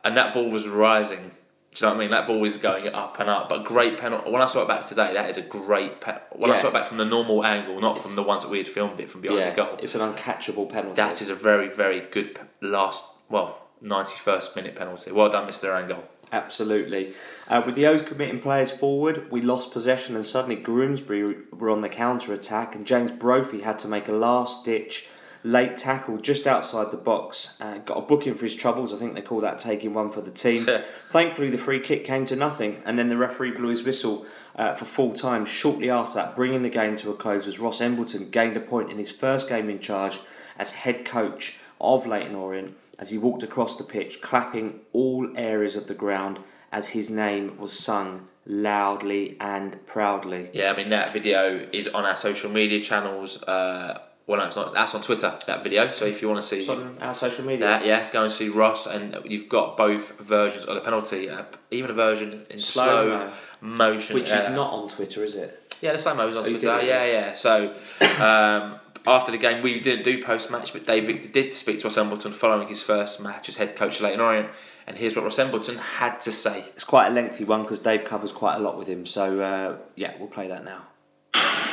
And 0.03 0.15
that 0.15 0.35
ball 0.35 0.51
was 0.51 0.67
rising. 0.67 1.17
Do 1.17 1.23
you 1.23 1.81
know 1.81 1.87
what 1.89 1.95
I 1.95 1.99
mean? 1.99 2.11
That 2.11 2.27
ball 2.27 2.39
was 2.39 2.57
going 2.57 2.87
up 2.89 3.19
and 3.19 3.27
up. 3.27 3.49
But 3.49 3.63
great 3.63 3.97
penalty. 3.97 4.29
When 4.29 4.39
I 4.39 4.45
saw 4.45 4.61
it 4.61 4.67
back 4.67 4.85
today, 4.85 5.13
that 5.13 5.31
is 5.31 5.37
a 5.37 5.41
great 5.41 5.99
penalty. 5.99 6.25
When 6.33 6.51
I 6.51 6.57
saw 6.57 6.67
it 6.67 6.73
back 6.73 6.85
from 6.85 6.97
the 6.97 7.05
normal 7.05 7.43
angle, 7.43 7.81
not 7.81 7.97
from 8.03 8.15
the 8.15 8.21
ones 8.21 8.43
that 8.43 8.49
we 8.51 8.59
had 8.59 8.67
filmed 8.67 8.99
it 8.99 9.09
from 9.09 9.21
behind 9.21 9.39
yeah, 9.39 9.49
the 9.49 9.55
goal. 9.55 9.79
it's 9.81 9.95
an 9.95 10.01
uncatchable 10.01 10.69
penalty. 10.69 10.95
That 10.95 11.21
is 11.23 11.31
a 11.31 11.35
very, 11.35 11.67
very 11.67 12.01
good 12.01 12.39
last, 12.61 13.03
well, 13.29 13.61
91st 13.83 14.55
minute 14.55 14.75
penalty. 14.75 15.11
Well 15.11 15.29
done, 15.29 15.47
Mr. 15.47 15.69
Angol. 15.69 16.03
Absolutely. 16.31 17.13
Uh, 17.47 17.61
with 17.65 17.75
the 17.75 17.85
O's 17.85 18.01
committing 18.01 18.39
players 18.39 18.71
forward, 18.71 19.29
we 19.29 19.41
lost 19.41 19.71
possession 19.71 20.15
and 20.15 20.25
suddenly 20.25 20.55
Grimsby 20.55 21.23
were 21.51 21.69
on 21.69 21.81
the 21.81 21.89
counter 21.89 22.33
attack 22.33 22.73
and 22.73 22.87
James 22.87 23.11
Brophy 23.11 23.61
had 23.61 23.79
to 23.79 23.87
make 23.87 24.07
a 24.07 24.13
last 24.13 24.63
ditch 24.63 25.07
late 25.43 25.75
tackle 25.75 26.17
just 26.17 26.47
outside 26.47 26.91
the 26.91 26.97
box. 26.97 27.57
Uh, 27.59 27.79
got 27.79 27.97
a 27.97 28.01
booking 28.01 28.35
for 28.35 28.45
his 28.45 28.55
troubles. 28.55 28.93
I 28.93 28.97
think 28.97 29.13
they 29.13 29.21
call 29.21 29.41
that 29.41 29.59
taking 29.59 29.93
one 29.93 30.09
for 30.09 30.21
the 30.21 30.31
team. 30.31 30.67
Thankfully, 31.09 31.49
the 31.49 31.57
free 31.57 31.79
kick 31.79 32.05
came 32.05 32.25
to 32.25 32.35
nothing 32.35 32.81
and 32.85 32.97
then 32.97 33.09
the 33.09 33.17
referee 33.17 33.51
blew 33.51 33.69
his 33.69 33.83
whistle 33.83 34.25
uh, 34.55 34.73
for 34.73 34.85
full 34.85 35.13
time 35.13 35.45
shortly 35.45 35.89
after 35.89 36.15
that, 36.15 36.35
bringing 36.35 36.63
the 36.63 36.69
game 36.69 36.95
to 36.97 37.09
a 37.09 37.13
close 37.13 37.45
as 37.47 37.59
Ross 37.59 37.81
Embleton 37.81 38.29
gained 38.29 38.55
a 38.55 38.61
point 38.61 38.89
in 38.89 38.97
his 38.97 39.11
first 39.11 39.49
game 39.49 39.69
in 39.69 39.79
charge 39.79 40.19
as 40.57 40.71
head 40.71 41.03
coach 41.03 41.57
of 41.81 42.05
Leyton 42.05 42.35
Orient 42.35 42.77
as 43.01 43.09
he 43.09 43.17
walked 43.17 43.43
across 43.43 43.75
the 43.75 43.83
pitch, 43.83 44.21
clapping 44.21 44.79
all 44.93 45.27
areas 45.35 45.75
of 45.75 45.87
the 45.87 45.93
ground 45.95 46.39
as 46.71 46.89
his 46.89 47.09
name 47.09 47.57
was 47.57 47.77
sung 47.77 48.27
loudly 48.45 49.35
and 49.41 49.85
proudly. 49.87 50.49
Yeah, 50.53 50.71
I 50.71 50.77
mean 50.77 50.89
that 50.89 51.11
video 51.11 51.67
is 51.73 51.87
on 51.87 52.05
our 52.05 52.15
social 52.15 52.49
media 52.49 52.79
channels. 52.81 53.41
Uh, 53.43 53.99
well, 54.27 54.39
no, 54.39 54.45
it's 54.45 54.55
not. 54.55 54.73
That's 54.73 54.93
on 54.95 55.01
Twitter. 55.01 55.37
That 55.47 55.63
video. 55.63 55.91
So 55.91 56.05
if 56.05 56.21
you 56.21 56.29
want 56.29 56.41
to 56.41 56.47
see 56.47 56.65
on 56.69 56.97
our 57.01 57.13
social 57.13 57.43
media. 57.43 57.65
that, 57.65 57.85
yeah, 57.85 58.09
go 58.11 58.23
and 58.23 58.31
see 58.31 58.47
Ross, 58.49 58.85
and 58.87 59.17
you've 59.25 59.49
got 59.49 59.75
both 59.75 60.17
versions 60.19 60.63
of 60.65 60.75
the 60.75 60.81
penalty. 60.81 61.29
Uh, 61.29 61.43
even 61.71 61.89
a 61.89 61.93
version 61.93 62.45
in 62.49 62.59
slow, 62.59 63.07
Slow-mo. 63.09 63.31
motion, 63.61 64.13
which 64.15 64.31
uh, 64.31 64.35
is 64.35 64.55
not 64.55 64.71
on 64.71 64.87
Twitter, 64.87 65.23
is 65.23 65.35
it? 65.35 65.75
Yeah, 65.81 65.93
the 65.93 65.97
same 65.97 66.17
was 66.17 66.35
on 66.35 66.43
Oh, 66.43 66.45
Twitter. 66.45 66.81
Yeah, 66.83 67.05
yeah. 67.05 67.33
So 67.33 67.73
um, 68.21 68.79
after 69.07 69.31
the 69.31 69.37
game, 69.37 69.61
we 69.61 69.79
didn't 69.79 70.03
do 70.03 70.21
post 70.21 70.51
match, 70.51 70.73
but 70.73 70.85
Dave 70.85 71.05
Victor 71.05 71.29
did 71.29 71.53
speak 71.53 71.79
to 71.79 71.85
Ross 71.85 71.97
Embleton 71.97 72.33
following 72.33 72.67
his 72.67 72.83
first 72.83 73.19
match 73.19 73.49
as 73.49 73.57
head 73.57 73.75
coach 73.75 73.97
of 73.97 74.01
Leyton 74.01 74.19
Orient, 74.19 74.49
and 74.85 74.97
here's 74.97 75.15
what 75.15 75.23
Ross 75.23 75.39
Embleton 75.39 75.77
had 75.77 76.19
to 76.21 76.31
say. 76.31 76.65
It's 76.69 76.83
quite 76.83 77.07
a 77.07 77.11
lengthy 77.11 77.43
one 77.43 77.63
because 77.63 77.79
Dave 77.79 78.03
covers 78.03 78.31
quite 78.31 78.55
a 78.55 78.59
lot 78.59 78.77
with 78.77 78.87
him. 78.87 79.05
So 79.05 79.39
uh, 79.39 79.77
yeah, 79.95 80.13
we'll 80.19 80.27
play 80.27 80.47
that 80.47 80.63
now. 80.63 80.83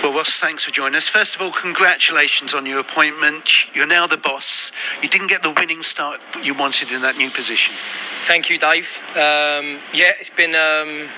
Well, 0.03 0.17
Ross, 0.17 0.39
thanks 0.39 0.65
for 0.65 0.71
joining 0.71 0.95
us. 0.95 1.09
First 1.09 1.35
of 1.35 1.43
all, 1.43 1.51
congratulations 1.51 2.55
on 2.55 2.65
your 2.65 2.79
appointment. 2.79 3.75
You're 3.75 3.87
now 3.87 4.07
the 4.07 4.17
boss. 4.17 4.71
You 5.03 5.09
didn't 5.09 5.27
get 5.27 5.43
the 5.43 5.51
winning 5.51 5.83
start 5.83 6.21
you 6.43 6.55
wanted 6.55 6.93
in 6.93 7.03
that 7.03 7.17
new 7.19 7.31
position. 7.31 7.75
Thank 8.23 8.49
you, 8.49 8.59
Dave. 8.59 9.03
Um, 9.11 9.81
yeah, 9.93 10.13
it's 10.21 10.31
been 10.31 10.55
um, 10.55 11.09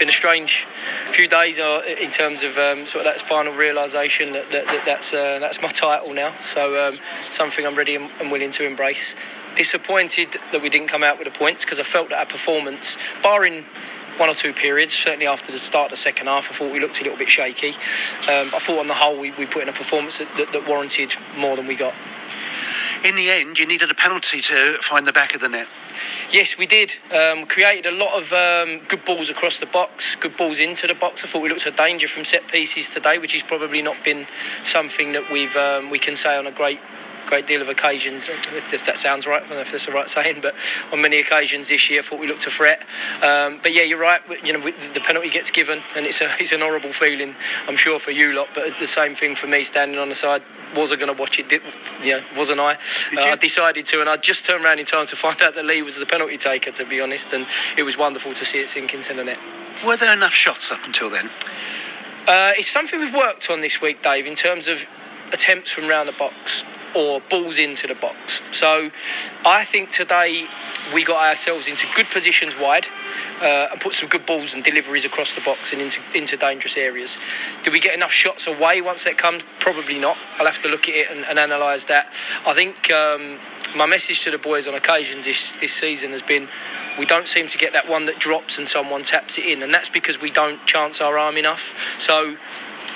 been 0.00 0.08
a 0.08 0.12
strange 0.12 0.64
few 1.12 1.28
days 1.28 1.60
uh, 1.60 1.82
in 2.00 2.10
terms 2.10 2.42
of 2.42 2.56
um, 2.56 2.86
sort 2.86 3.06
of 3.06 3.12
that 3.12 3.20
final 3.20 3.52
realisation 3.52 4.32
that, 4.32 4.50
that, 4.50 4.64
that 4.64 4.82
that's 4.86 5.12
uh, 5.12 5.38
that's 5.38 5.60
my 5.60 5.68
title 5.68 6.14
now. 6.14 6.32
So 6.40 6.88
um, 6.88 6.98
something 7.30 7.64
I'm 7.66 7.76
ready 7.76 7.94
and 7.94 8.10
and 8.18 8.32
willing 8.32 8.50
to 8.52 8.66
embrace. 8.66 9.14
Disappointed 9.56 10.38
that 10.52 10.62
we 10.62 10.70
didn't 10.70 10.88
come 10.88 11.02
out 11.02 11.18
with 11.18 11.30
the 11.30 11.38
points 11.38 11.64
because 11.64 11.78
I 11.78 11.82
felt 11.82 12.08
that 12.08 12.18
our 12.18 12.26
performance, 12.26 12.96
barring 13.22 13.64
one 14.16 14.28
or 14.28 14.34
two 14.34 14.52
periods, 14.52 14.94
certainly 14.94 15.26
after 15.26 15.52
the 15.52 15.58
start 15.58 15.86
of 15.86 15.90
the 15.90 15.96
second 15.96 16.28
half, 16.28 16.50
I 16.50 16.54
thought 16.54 16.72
we 16.72 16.80
looked 16.80 17.00
a 17.00 17.04
little 17.04 17.18
bit 17.18 17.28
shaky. 17.28 17.70
Um, 17.70 18.50
I 18.54 18.58
thought 18.58 18.78
on 18.78 18.86
the 18.86 18.94
whole 18.94 19.18
we, 19.18 19.32
we 19.32 19.46
put 19.46 19.62
in 19.62 19.68
a 19.68 19.72
performance 19.72 20.18
that, 20.18 20.28
that, 20.36 20.52
that 20.52 20.68
warranted 20.68 21.14
more 21.36 21.56
than 21.56 21.66
we 21.66 21.74
got. 21.74 21.94
In 23.02 23.16
the 23.16 23.30
end, 23.30 23.58
you 23.58 23.66
needed 23.66 23.90
a 23.90 23.94
penalty 23.94 24.40
to 24.40 24.76
find 24.82 25.06
the 25.06 25.12
back 25.12 25.34
of 25.34 25.40
the 25.40 25.48
net. 25.48 25.66
Yes, 26.30 26.58
we 26.58 26.66
did. 26.66 26.96
Um, 27.14 27.46
created 27.46 27.86
a 27.86 27.96
lot 27.96 28.12
of 28.14 28.30
um, 28.32 28.84
good 28.88 29.02
balls 29.06 29.30
across 29.30 29.58
the 29.58 29.64
box, 29.64 30.16
good 30.16 30.36
balls 30.36 30.58
into 30.58 30.86
the 30.86 30.94
box. 30.94 31.24
I 31.24 31.28
thought 31.28 31.42
we 31.42 31.48
looked 31.48 31.66
at 31.66 31.78
danger 31.78 32.08
from 32.08 32.26
set 32.26 32.46
pieces 32.48 32.92
today, 32.92 33.18
which 33.18 33.32
has 33.32 33.42
probably 33.42 33.80
not 33.80 33.96
been 34.04 34.26
something 34.64 35.12
that 35.12 35.30
we've 35.32 35.56
um, 35.56 35.88
we 35.88 35.98
can 35.98 36.14
say 36.14 36.36
on 36.36 36.46
a 36.46 36.52
great 36.52 36.78
great 37.26 37.46
deal 37.46 37.62
of 37.62 37.68
occasions, 37.68 38.28
if, 38.28 38.74
if 38.74 38.84
that 38.86 38.98
sounds 38.98 39.26
right, 39.26 39.42
I 39.42 39.46
don't 39.46 39.56
know 39.56 39.60
if 39.60 39.70
that's 39.70 39.86
the 39.86 39.92
right 39.92 40.08
saying, 40.10 40.40
but 40.42 40.54
on 40.92 41.00
many 41.00 41.20
occasions 41.20 41.68
this 41.68 41.88
year, 41.88 42.00
I 42.00 42.02
thought 42.02 42.20
we 42.20 42.26
looked 42.26 42.46
a 42.46 42.50
threat. 42.50 42.80
Um, 43.22 43.60
but 43.62 43.72
yeah, 43.72 43.82
you're 43.82 44.00
right. 44.00 44.20
You 44.44 44.52
know, 44.52 44.60
the 44.60 45.00
penalty 45.00 45.28
gets 45.28 45.50
given, 45.50 45.80
and 45.96 46.06
it's 46.06 46.20
a, 46.20 46.24
it's 46.40 46.52
an 46.52 46.60
horrible 46.60 46.92
feeling, 46.92 47.34
I'm 47.68 47.76
sure 47.76 47.98
for 47.98 48.10
you 48.10 48.32
lot. 48.32 48.48
But 48.54 48.66
it's 48.66 48.78
the 48.78 48.86
same 48.86 49.14
thing 49.14 49.34
for 49.34 49.46
me, 49.46 49.64
standing 49.64 49.98
on 49.98 50.08
the 50.08 50.14
side. 50.14 50.42
Was 50.76 50.92
I 50.92 50.96
going 50.96 51.14
to 51.14 51.20
watch 51.20 51.38
it? 51.38 51.48
Did, 51.48 51.62
yeah, 52.02 52.20
wasn't 52.36 52.60
I? 52.60 52.74
Uh, 53.16 53.32
I 53.32 53.36
decided 53.36 53.86
to, 53.86 54.00
and 54.00 54.08
I 54.08 54.16
just 54.16 54.44
turned 54.44 54.64
around 54.64 54.78
in 54.78 54.86
time 54.86 55.06
to 55.06 55.16
find 55.24 55.40
out 55.42 55.54
that 55.54 55.64
Lee 55.64 55.82
was 55.82 55.96
the 55.96 56.06
penalty 56.06 56.36
taker. 56.36 56.70
To 56.70 56.84
be 56.84 57.00
honest, 57.00 57.32
and 57.32 57.46
it 57.76 57.82
was 57.82 57.96
wonderful 57.98 58.34
to 58.34 58.44
see 58.44 58.60
it 58.60 58.68
sink 58.68 58.94
into 58.94 59.14
the 59.14 59.24
net. 59.24 59.38
Were 59.86 59.96
there 59.96 60.12
enough 60.12 60.34
shots 60.34 60.70
up 60.70 60.84
until 60.84 61.10
then? 61.10 61.30
Uh, 62.28 62.52
it's 62.56 62.68
something 62.68 63.00
we've 63.00 63.14
worked 63.14 63.50
on 63.50 63.60
this 63.60 63.80
week, 63.80 64.02
Dave, 64.02 64.26
in 64.26 64.34
terms 64.34 64.68
of 64.68 64.86
attempts 65.32 65.70
from 65.70 65.88
round 65.88 66.08
the 66.08 66.12
box 66.12 66.64
or 66.94 67.20
balls 67.30 67.58
into 67.58 67.86
the 67.86 67.94
box. 67.94 68.42
So 68.52 68.90
I 69.44 69.64
think 69.64 69.90
today 69.90 70.46
we 70.94 71.04
got 71.04 71.22
ourselves 71.24 71.68
into 71.68 71.86
good 71.94 72.08
positions 72.08 72.54
wide 72.58 72.88
uh, 73.42 73.68
and 73.70 73.80
put 73.80 73.94
some 73.94 74.08
good 74.08 74.26
balls 74.26 74.54
and 74.54 74.64
deliveries 74.64 75.04
across 75.04 75.34
the 75.34 75.40
box 75.40 75.72
and 75.72 75.80
into, 75.80 76.00
into 76.14 76.36
dangerous 76.36 76.76
areas. 76.76 77.18
Did 77.62 77.72
we 77.72 77.80
get 77.80 77.94
enough 77.94 78.12
shots 78.12 78.46
away 78.46 78.80
once 78.80 79.04
that 79.04 79.16
comes? 79.16 79.42
Probably 79.58 79.98
not. 79.98 80.16
I'll 80.38 80.46
have 80.46 80.62
to 80.62 80.68
look 80.68 80.88
at 80.88 80.94
it 80.94 81.10
and, 81.10 81.24
and 81.26 81.38
analyse 81.38 81.84
that. 81.86 82.06
I 82.46 82.54
think 82.54 82.90
um, 82.90 83.38
my 83.76 83.86
message 83.86 84.24
to 84.24 84.30
the 84.30 84.38
boys 84.38 84.66
on 84.66 84.74
occasions 84.74 85.26
this, 85.26 85.52
this 85.54 85.72
season 85.72 86.10
has 86.10 86.22
been 86.22 86.48
we 86.98 87.06
don't 87.06 87.28
seem 87.28 87.46
to 87.48 87.58
get 87.58 87.72
that 87.72 87.88
one 87.88 88.04
that 88.06 88.18
drops 88.18 88.58
and 88.58 88.68
someone 88.68 89.02
taps 89.04 89.38
it 89.38 89.46
in, 89.46 89.62
and 89.62 89.72
that's 89.72 89.88
because 89.88 90.20
we 90.20 90.30
don't 90.30 90.64
chance 90.66 91.00
our 91.00 91.16
arm 91.16 91.36
enough. 91.36 91.98
So 91.98 92.36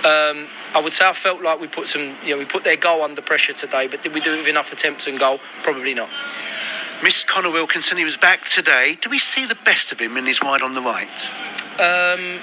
um, 0.05 0.49
I 0.75 0.81
would 0.81 0.93
say 0.93 1.09
I 1.09 1.13
felt 1.13 1.41
like 1.43 1.61
we 1.61 1.69
put 1.69 1.87
some, 1.87 2.17
you 2.25 2.31
know, 2.31 2.39
we 2.39 2.45
put 2.45 2.65
their 2.65 2.77
goal 2.77 3.03
under 3.03 3.23
pressure 3.23 3.53
today, 3.53 3.87
but 3.87 4.03
did 4.03 4.13
we 4.13 4.21
do 4.21 4.35
it 4.35 4.39
with 4.39 4.49
enough 4.49 4.73
attempts 4.73 5.07
and 5.07 5.19
goal? 5.19 5.39
Probably 5.63 5.95
not. 5.95 6.11
Miss 7.03 7.23
Conor 7.23 7.51
Wilkinson, 7.51 7.99
he 7.99 8.05
was 8.05 8.17
back 8.17 8.43
today. 8.45 8.97
Do 9.01 9.11
we 9.11 9.19
see 9.19 9.47
the 9.47 9.59
best 9.65 9.93
of 9.93 10.01
him 10.01 10.17
in 10.17 10.27
his 10.27 10.43
wide 10.43 10.63
on 10.63 10.75
the 10.75 10.81
right? 10.81 11.29
Um, 11.79 12.41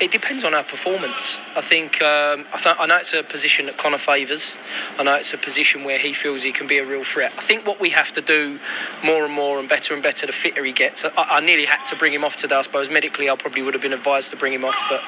it 0.00 0.10
depends 0.10 0.44
on 0.44 0.54
our 0.54 0.64
performance. 0.64 1.38
I 1.56 1.60
think 1.60 2.02
um, 2.02 2.44
I, 2.52 2.58
th- 2.58 2.76
I 2.78 2.86
know 2.86 2.96
it's 2.96 3.14
a 3.14 3.22
position 3.22 3.66
that 3.66 3.76
Conor 3.76 3.98
favours. 3.98 4.56
I 4.98 5.04
know 5.04 5.14
it's 5.14 5.32
a 5.32 5.38
position 5.38 5.84
where 5.84 5.98
he 5.98 6.12
feels 6.12 6.42
he 6.42 6.52
can 6.52 6.66
be 6.66 6.78
a 6.78 6.84
real 6.84 7.04
threat. 7.04 7.32
I 7.38 7.40
think 7.40 7.66
what 7.66 7.80
we 7.80 7.90
have 7.90 8.10
to 8.12 8.20
do 8.20 8.58
more 9.04 9.24
and 9.24 9.32
more 9.32 9.58
and 9.60 9.68
better 9.68 9.94
and 9.94 10.02
better 10.02 10.26
the 10.26 10.32
fitter 10.32 10.64
he 10.64 10.72
gets. 10.72 11.04
I, 11.04 11.10
I 11.16 11.40
nearly 11.40 11.64
had 11.64 11.84
to 11.86 11.96
bring 11.96 12.12
him 12.12 12.24
off 12.24 12.36
today. 12.36 12.56
I 12.56 12.62
suppose 12.62 12.90
medically 12.90 13.30
I 13.30 13.36
probably 13.36 13.62
would 13.62 13.74
have 13.74 13.82
been 13.82 13.92
advised 13.92 14.30
to 14.30 14.36
bring 14.36 14.52
him 14.52 14.64
off, 14.64 14.82
but 14.88 15.00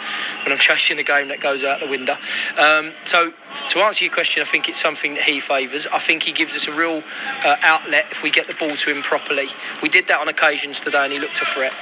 when 0.44 0.52
I'm 0.52 0.58
chasing 0.66 0.98
a 0.98 1.02
game, 1.02 1.28
that 1.28 1.40
goes 1.40 1.64
out 1.64 1.80
the 1.80 1.88
window. 1.88 2.14
Um, 2.58 2.92
so 3.04 3.32
to 3.68 3.80
answer 3.80 4.04
your 4.04 4.12
question, 4.12 4.42
I 4.42 4.46
think 4.46 4.68
it's 4.68 4.80
something 4.80 5.14
that 5.14 5.22
he 5.22 5.40
favours. 5.40 5.86
I 5.86 5.98
think 5.98 6.22
he 6.22 6.32
gives 6.32 6.56
us 6.56 6.68
a 6.68 6.72
real 6.72 7.02
uh, 7.44 7.56
outlet 7.62 8.06
if 8.10 8.22
we 8.22 8.30
get 8.30 8.46
the 8.46 8.54
ball 8.54 8.76
to 8.76 8.90
him 8.90 9.02
properly. 9.02 9.46
We 9.82 9.88
did 9.88 10.06
that 10.08 10.20
on 10.20 10.28
occasions 10.28 10.80
today, 10.80 11.04
and 11.04 11.12
he 11.12 11.18
looked 11.18 11.40
a 11.40 11.44
threat. 11.44 11.72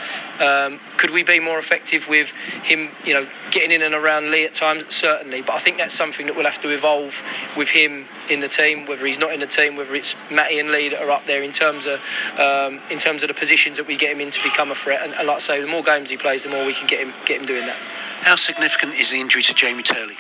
Um, 0.41 0.81
could 0.97 1.11
we 1.11 1.23
be 1.23 1.41
more 1.41 1.59
effective 1.59 2.09
with 2.09 2.33
him, 2.63 2.91
you 3.05 3.15
know, 3.15 3.27
getting 3.51 3.71
in 3.71 3.83
and 3.83 3.95
around 3.95 4.31
Lee 4.31 4.45
at 4.45 4.55
times? 4.55 4.85
Certainly, 4.95 5.43
but 5.43 5.55
I 5.55 5.59
think 5.59 5.77
that's 5.79 5.95
something 5.95 6.27
that 6.27 6.35
we'll 6.35 6.45
have 6.45 6.59
to 6.63 6.71
evolve 6.71 7.23
with 7.57 7.71
him 7.71 8.07
in 8.31 8.41
the 8.41 8.49
team, 8.49 8.87
whether 8.87 9.07
he's 9.07 9.19
not 9.19 9.33
in 9.33 9.41
the 9.41 9.47
team, 9.47 9.77
whether 9.77 9.95
it's 9.95 10.17
Matty 10.31 10.59
and 10.59 10.71
Lee 10.71 10.89
that 10.89 11.03
are 11.03 11.11
up 11.11 11.27
there 11.27 11.43
in 11.43 11.53
terms 11.53 11.87
of 11.87 12.01
um, 12.39 12.81
in 12.91 12.99
terms 12.99 13.23
of 13.23 13.29
the 13.29 13.35
positions 13.35 13.77
that 13.77 13.87
we 13.87 13.97
get 13.97 14.13
him 14.13 14.21
in 14.21 14.31
to 14.31 14.43
become 14.43 14.71
a 14.71 14.75
threat. 14.75 15.03
And, 15.03 15.15
and 15.15 15.27
like 15.27 15.37
I 15.37 15.41
say, 15.41 15.61
the 15.61 15.67
more 15.67 15.83
games 15.83 16.11
he 16.11 16.17
plays, 16.17 16.45
the 16.45 16.51
more 16.51 16.65
we 16.65 16.75
can 16.75 16.87
get 16.87 17.01
him 17.01 17.13
get 17.27 17.41
him 17.41 17.47
doing 17.47 17.67
that. 17.67 17.77
How 18.23 18.37
significant 18.37 18.95
is 18.95 19.11
the 19.11 19.21
injury 19.21 19.43
to 19.43 19.55
Jamie 19.55 19.83
Turley? 19.83 20.17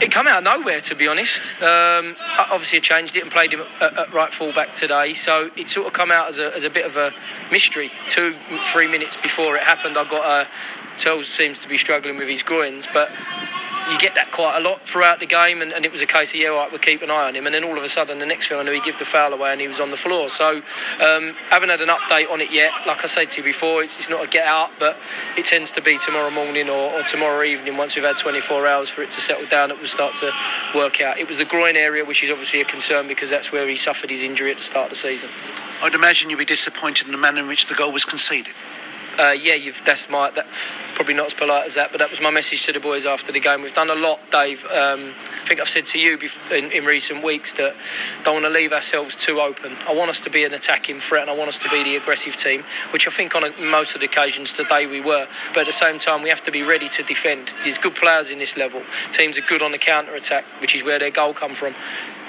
It 0.00 0.10
come 0.10 0.26
out 0.26 0.38
of 0.38 0.44
nowhere, 0.44 0.80
to 0.80 0.94
be 0.94 1.06
honest. 1.06 1.52
Um, 1.62 2.16
obviously, 2.50 2.78
I 2.78 2.80
changed 2.80 3.16
it 3.16 3.22
and 3.22 3.30
played 3.30 3.52
him 3.52 3.62
at, 3.80 3.96
at, 3.96 4.12
right 4.12 4.32
fullback 4.32 4.72
today, 4.72 5.14
so 5.14 5.50
it 5.56 5.68
sort 5.68 5.86
of 5.86 5.92
come 5.92 6.10
out 6.10 6.28
as 6.28 6.38
a, 6.38 6.54
as 6.54 6.64
a 6.64 6.70
bit 6.70 6.84
of 6.84 6.96
a 6.96 7.12
mystery. 7.50 7.90
Two, 8.08 8.34
three 8.72 8.88
minutes 8.88 9.16
before 9.16 9.56
it 9.56 9.62
happened, 9.62 9.96
I 9.96 10.04
got 10.04 10.24
a. 10.24 10.48
Tells 10.96 11.26
seems 11.26 11.62
to 11.62 11.68
be 11.68 11.76
struggling 11.76 12.16
with 12.16 12.28
his 12.28 12.42
groins, 12.42 12.86
but 12.92 13.10
you 13.90 13.98
get 13.98 14.14
that 14.14 14.30
quite 14.30 14.56
a 14.56 14.60
lot 14.60 14.80
throughout 14.86 15.20
the 15.20 15.26
game, 15.26 15.60
and, 15.60 15.72
and 15.72 15.84
it 15.84 15.92
was 15.92 16.00
a 16.00 16.06
case 16.06 16.34
of 16.34 16.40
yeah, 16.40 16.48
right, 16.48 16.70
we'll 16.70 16.80
keep 16.80 17.02
an 17.02 17.10
eye 17.10 17.28
on 17.28 17.34
him. 17.34 17.46
And 17.46 17.54
then 17.54 17.64
all 17.64 17.76
of 17.76 17.82
a 17.82 17.88
sudden, 17.88 18.18
the 18.18 18.26
next 18.26 18.48
thing 18.48 18.58
I 18.58 18.62
knew, 18.62 18.72
he 18.72 18.80
gave 18.80 18.98
the 18.98 19.04
foul 19.04 19.32
away 19.32 19.52
and 19.52 19.60
he 19.60 19.68
was 19.68 19.80
on 19.80 19.90
the 19.90 19.96
floor. 19.96 20.28
So, 20.28 20.56
um, 20.56 21.34
haven't 21.50 21.68
had 21.68 21.80
an 21.80 21.88
update 21.88 22.30
on 22.30 22.40
it 22.40 22.50
yet. 22.50 22.72
Like 22.86 23.04
I 23.04 23.06
said 23.06 23.30
to 23.30 23.40
you 23.40 23.44
before, 23.44 23.82
it's, 23.82 23.98
it's 23.98 24.08
not 24.08 24.24
a 24.24 24.28
get 24.28 24.46
out, 24.46 24.70
but 24.78 24.96
it 25.36 25.44
tends 25.44 25.70
to 25.72 25.82
be 25.82 25.98
tomorrow 25.98 26.30
morning 26.30 26.68
or, 26.68 26.92
or 26.92 27.02
tomorrow 27.02 27.42
evening. 27.42 27.76
Once 27.76 27.96
we've 27.96 28.04
had 28.04 28.16
24 28.16 28.66
hours 28.66 28.88
for 28.88 29.02
it 29.02 29.10
to 29.12 29.20
settle 29.20 29.46
down, 29.46 29.70
it 29.70 29.78
will 29.78 29.86
start 29.86 30.14
to 30.16 30.32
work 30.74 31.00
out. 31.00 31.18
It 31.18 31.28
was 31.28 31.38
the 31.38 31.44
groin 31.44 31.76
area, 31.76 32.04
which 32.04 32.24
is 32.24 32.30
obviously 32.30 32.60
a 32.60 32.64
concern 32.64 33.06
because 33.06 33.30
that's 33.30 33.52
where 33.52 33.68
he 33.68 33.76
suffered 33.76 34.10
his 34.10 34.22
injury 34.22 34.50
at 34.50 34.56
the 34.56 34.62
start 34.62 34.86
of 34.86 34.90
the 34.90 34.96
season. 34.96 35.28
I'd 35.82 35.94
imagine 35.94 36.30
you'd 36.30 36.38
be 36.38 36.44
disappointed 36.44 37.06
in 37.06 37.12
the 37.12 37.18
manner 37.18 37.40
in 37.40 37.48
which 37.48 37.66
the 37.66 37.74
goal 37.74 37.92
was 37.92 38.04
conceded. 38.04 38.54
Uh, 39.18 39.32
yeah, 39.32 39.56
that's 39.84 40.10
my 40.10 40.30
that, 40.30 40.46
probably 40.94 41.14
not 41.14 41.26
as 41.26 41.34
polite 41.34 41.66
as 41.66 41.74
that, 41.74 41.90
but 41.90 41.98
that 41.98 42.10
was 42.10 42.20
my 42.20 42.30
message 42.30 42.64
to 42.66 42.72
the 42.72 42.80
boys 42.80 43.06
after 43.06 43.32
the 43.32 43.40
game. 43.40 43.62
We've 43.62 43.72
done 43.72 43.90
a 43.90 43.94
lot, 43.94 44.18
Dave. 44.30 44.64
Um, 44.66 45.12
I 45.42 45.46
think 45.46 45.60
I've 45.60 45.68
said 45.68 45.84
to 45.86 45.98
you 45.98 46.18
in, 46.50 46.72
in, 46.72 46.84
recent 46.84 47.22
weeks 47.22 47.52
that 47.54 47.74
don't 48.22 48.34
want 48.34 48.46
to 48.46 48.50
leave 48.50 48.72
ourselves 48.72 49.14
too 49.16 49.40
open. 49.40 49.76
I 49.88 49.94
want 49.94 50.10
us 50.10 50.20
to 50.22 50.30
be 50.30 50.44
an 50.44 50.54
attacking 50.54 51.00
threat, 51.00 51.22
and 51.22 51.30
I 51.30 51.36
want 51.36 51.48
us 51.48 51.58
to 51.60 51.68
be 51.68 51.82
the 51.82 51.96
aggressive 51.96 52.36
team, 52.36 52.64
which 52.90 53.06
I 53.06 53.10
think 53.10 53.34
on 53.34 53.44
a, 53.44 53.50
most 53.60 53.94
of 53.94 54.00
the 54.00 54.06
occasions 54.06 54.54
today 54.54 54.86
we 54.86 55.00
were. 55.00 55.26
But 55.52 55.60
at 55.60 55.66
the 55.66 55.72
same 55.72 55.98
time, 55.98 56.22
we 56.22 56.28
have 56.28 56.42
to 56.42 56.50
be 56.50 56.62
ready 56.62 56.88
to 56.88 57.02
defend. 57.02 57.54
There's 57.62 57.78
good 57.78 57.94
players 57.94 58.30
in 58.30 58.38
this 58.38 58.56
level. 58.56 58.82
Teams 59.12 59.38
are 59.38 59.42
good 59.42 59.62
on 59.62 59.72
the 59.72 59.78
counter 59.78 60.14
attack, 60.14 60.44
which 60.60 60.74
is 60.74 60.82
where 60.82 60.98
their 60.98 61.10
goal 61.10 61.34
come 61.34 61.54
from. 61.54 61.74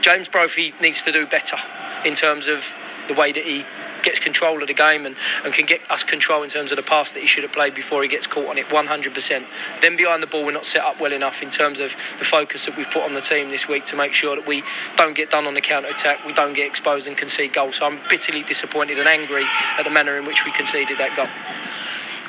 James 0.01 0.29
Brophy 0.29 0.73
needs 0.81 1.01
to 1.03 1.11
do 1.11 1.25
better 1.25 1.57
in 2.05 2.13
terms 2.13 2.47
of 2.47 2.75
the 3.07 3.13
way 3.13 3.31
that 3.31 3.43
he 3.43 3.65
gets 4.05 4.19
control 4.19 4.61
of 4.61 4.67
the 4.67 4.73
game 4.73 5.05
and, 5.05 5.15
and 5.43 5.53
can 5.53 5.65
get 5.65 5.81
us 5.91 6.03
control 6.03 6.43
in 6.43 6.49
terms 6.49 6.71
of 6.71 6.77
the 6.77 6.83
pass 6.83 7.11
that 7.11 7.19
he 7.19 7.25
should 7.25 7.43
have 7.43 7.51
played 7.51 7.75
before 7.75 8.03
he 8.03 8.07
gets 8.07 8.27
caught 8.27 8.47
on 8.47 8.57
it 8.57 8.67
100%. 8.67 9.43
Then 9.81 9.97
behind 9.97 10.23
the 10.23 10.27
ball, 10.27 10.45
we're 10.45 10.51
not 10.51 10.65
set 10.65 10.83
up 10.83 11.01
well 11.01 11.11
enough 11.11 11.41
in 11.41 11.49
terms 11.49 11.79
of 11.79 11.91
the 12.19 12.25
focus 12.25 12.65
that 12.65 12.77
we've 12.77 12.89
put 12.89 13.03
on 13.03 13.13
the 13.13 13.21
team 13.21 13.49
this 13.49 13.67
week 13.67 13.83
to 13.85 13.95
make 13.95 14.13
sure 14.13 14.35
that 14.35 14.47
we 14.47 14.63
don't 14.95 15.15
get 15.15 15.29
done 15.29 15.45
on 15.45 15.53
the 15.53 15.61
counter 15.61 15.89
attack, 15.89 16.23
we 16.25 16.33
don't 16.33 16.53
get 16.53 16.67
exposed 16.67 17.07
and 17.07 17.17
concede 17.17 17.51
goals. 17.51 17.77
So 17.77 17.87
I'm 17.87 17.99
bitterly 18.09 18.43
disappointed 18.43 18.99
and 18.99 19.07
angry 19.07 19.45
at 19.77 19.83
the 19.83 19.89
manner 19.89 20.17
in 20.17 20.25
which 20.25 20.45
we 20.45 20.51
conceded 20.51 20.97
that 20.99 21.15
goal. 21.15 21.27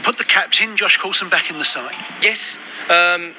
Put 0.02 0.18
the 0.18 0.24
captain, 0.24 0.76
Josh 0.76 0.96
Coulson, 0.98 1.28
back 1.28 1.50
in 1.50 1.58
the 1.58 1.64
side. 1.64 1.94
Yes. 2.22 2.58
Um, 2.88 3.34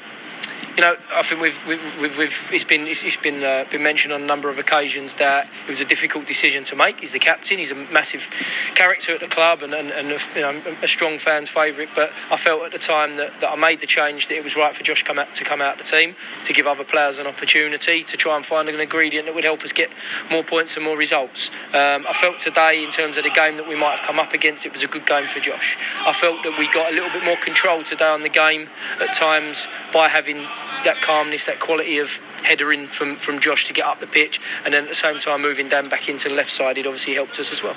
you 0.78 0.82
know, 0.82 0.96
I 1.16 1.24
think 1.24 1.42
we've, 1.42 1.68
we've, 1.68 2.18
we've 2.18 2.50
it's 2.52 2.64
been 2.64 2.82
it's, 2.82 3.04
it's 3.04 3.18
been 3.18 3.44
uh, 3.44 3.66
been 3.70 3.82
mentioned 3.82 4.14
on 4.14 4.22
a 4.22 4.26
number 4.26 4.50
of 4.50 4.60
occasions 4.60 5.16
that 5.16 5.50
it 5.66 5.70
was 5.70 5.82
a 5.82 5.86
difficult 5.86 6.28
decision 6.28 6.64
to 6.66 6.76
make. 6.76 7.00
He's 7.00 7.14
the 7.14 7.20
captain. 7.20 7.58
He's 7.58 7.72
a 7.72 7.76
massive 7.76 8.30
character 8.76 9.14
at 9.14 9.20
the 9.20 9.28
club 9.28 9.64
and, 9.64 9.74
and, 9.74 9.90
and 9.90 10.12
a, 10.12 10.20
you 10.36 10.42
know, 10.42 10.62
a 10.84 10.88
strong 10.88 11.18
fans' 11.18 11.50
favourite. 11.50 11.90
But 11.96 12.12
I 12.32 12.38
felt 12.38 12.64
at 12.64 12.72
the 12.72 12.78
time 12.78 13.16
that, 13.18 13.40
that 13.42 13.52
I 13.52 13.56
made 13.56 13.80
the 13.80 13.88
change 13.88 14.28
that 14.28 14.36
it 14.36 14.44
was 14.44 14.56
right 14.56 14.76
for 14.76 14.84
Josh 14.84 15.04
come 15.04 15.20
out, 15.20 15.34
to 15.36 15.44
come 15.44 15.62
out 15.62 15.80
of 15.80 15.86
the 15.86 15.98
team 15.98 16.16
to 16.44 16.54
give 16.54 16.68
other 16.68 16.84
players 16.84 17.18
an 17.18 17.28
opportunity 17.28 18.04
to 18.04 18.18
try 18.18 18.36
and 18.36 18.46
find 18.46 18.70
an 18.70 18.80
ingredient 18.80 19.26
that 19.26 19.36
would 19.36 19.44
help 19.44 19.64
us 19.64 19.72
get 19.72 19.90
more 20.32 20.44
points 20.44 20.76
and 20.78 20.86
more 20.86 20.98
results. 20.98 21.50
Um, 21.74 22.06
I 22.08 22.14
felt 22.14 22.40
today 22.40 22.84
in 22.84 22.90
terms 22.90 23.18
of 23.18 23.24
the 23.24 23.30
game 23.32 23.58
that 23.58 23.68
we 23.68 23.76
might 23.76 23.98
have 23.98 24.06
come 24.06 24.20
up 24.20 24.34
against, 24.34 24.66
it 24.66 24.74
was 24.74 24.84
a 24.84 24.88
good 24.88 25.06
game 25.06 25.28
for 25.28 25.40
Josh. 25.40 25.78
I 26.06 26.14
felt 26.14 26.44
that 26.44 26.58
we 26.58 26.72
got 26.72 26.92
a 26.92 26.94
little 26.94 27.10
bit 27.10 27.26
more 27.26 27.38
control 27.38 27.84
today 27.84 28.10
on 28.10 28.22
the 28.22 28.30
game 28.30 28.70
at 29.02 29.14
times 29.14 29.68
by 29.92 30.08
having 30.08 30.47
that 30.84 31.02
calmness, 31.02 31.46
that 31.46 31.60
quality 31.60 31.98
of 31.98 32.20
headering 32.44 32.88
from, 32.88 33.16
from 33.16 33.40
Josh 33.40 33.66
to 33.66 33.74
get 33.74 33.86
up 33.86 34.00
the 34.00 34.08
pitch, 34.08 34.40
and 34.64 34.74
then 34.74 34.84
at 34.84 34.90
the 34.90 34.96
same 34.96 35.20
time 35.20 35.42
moving 35.42 35.68
Dan 35.70 35.90
back 35.90 36.08
into 36.10 36.30
the 36.30 36.36
left 36.36 36.52
side, 36.52 36.78
it 36.78 36.86
obviously 36.86 37.14
helped 37.14 37.40
us 37.40 37.52
as 37.52 37.64
well. 37.64 37.76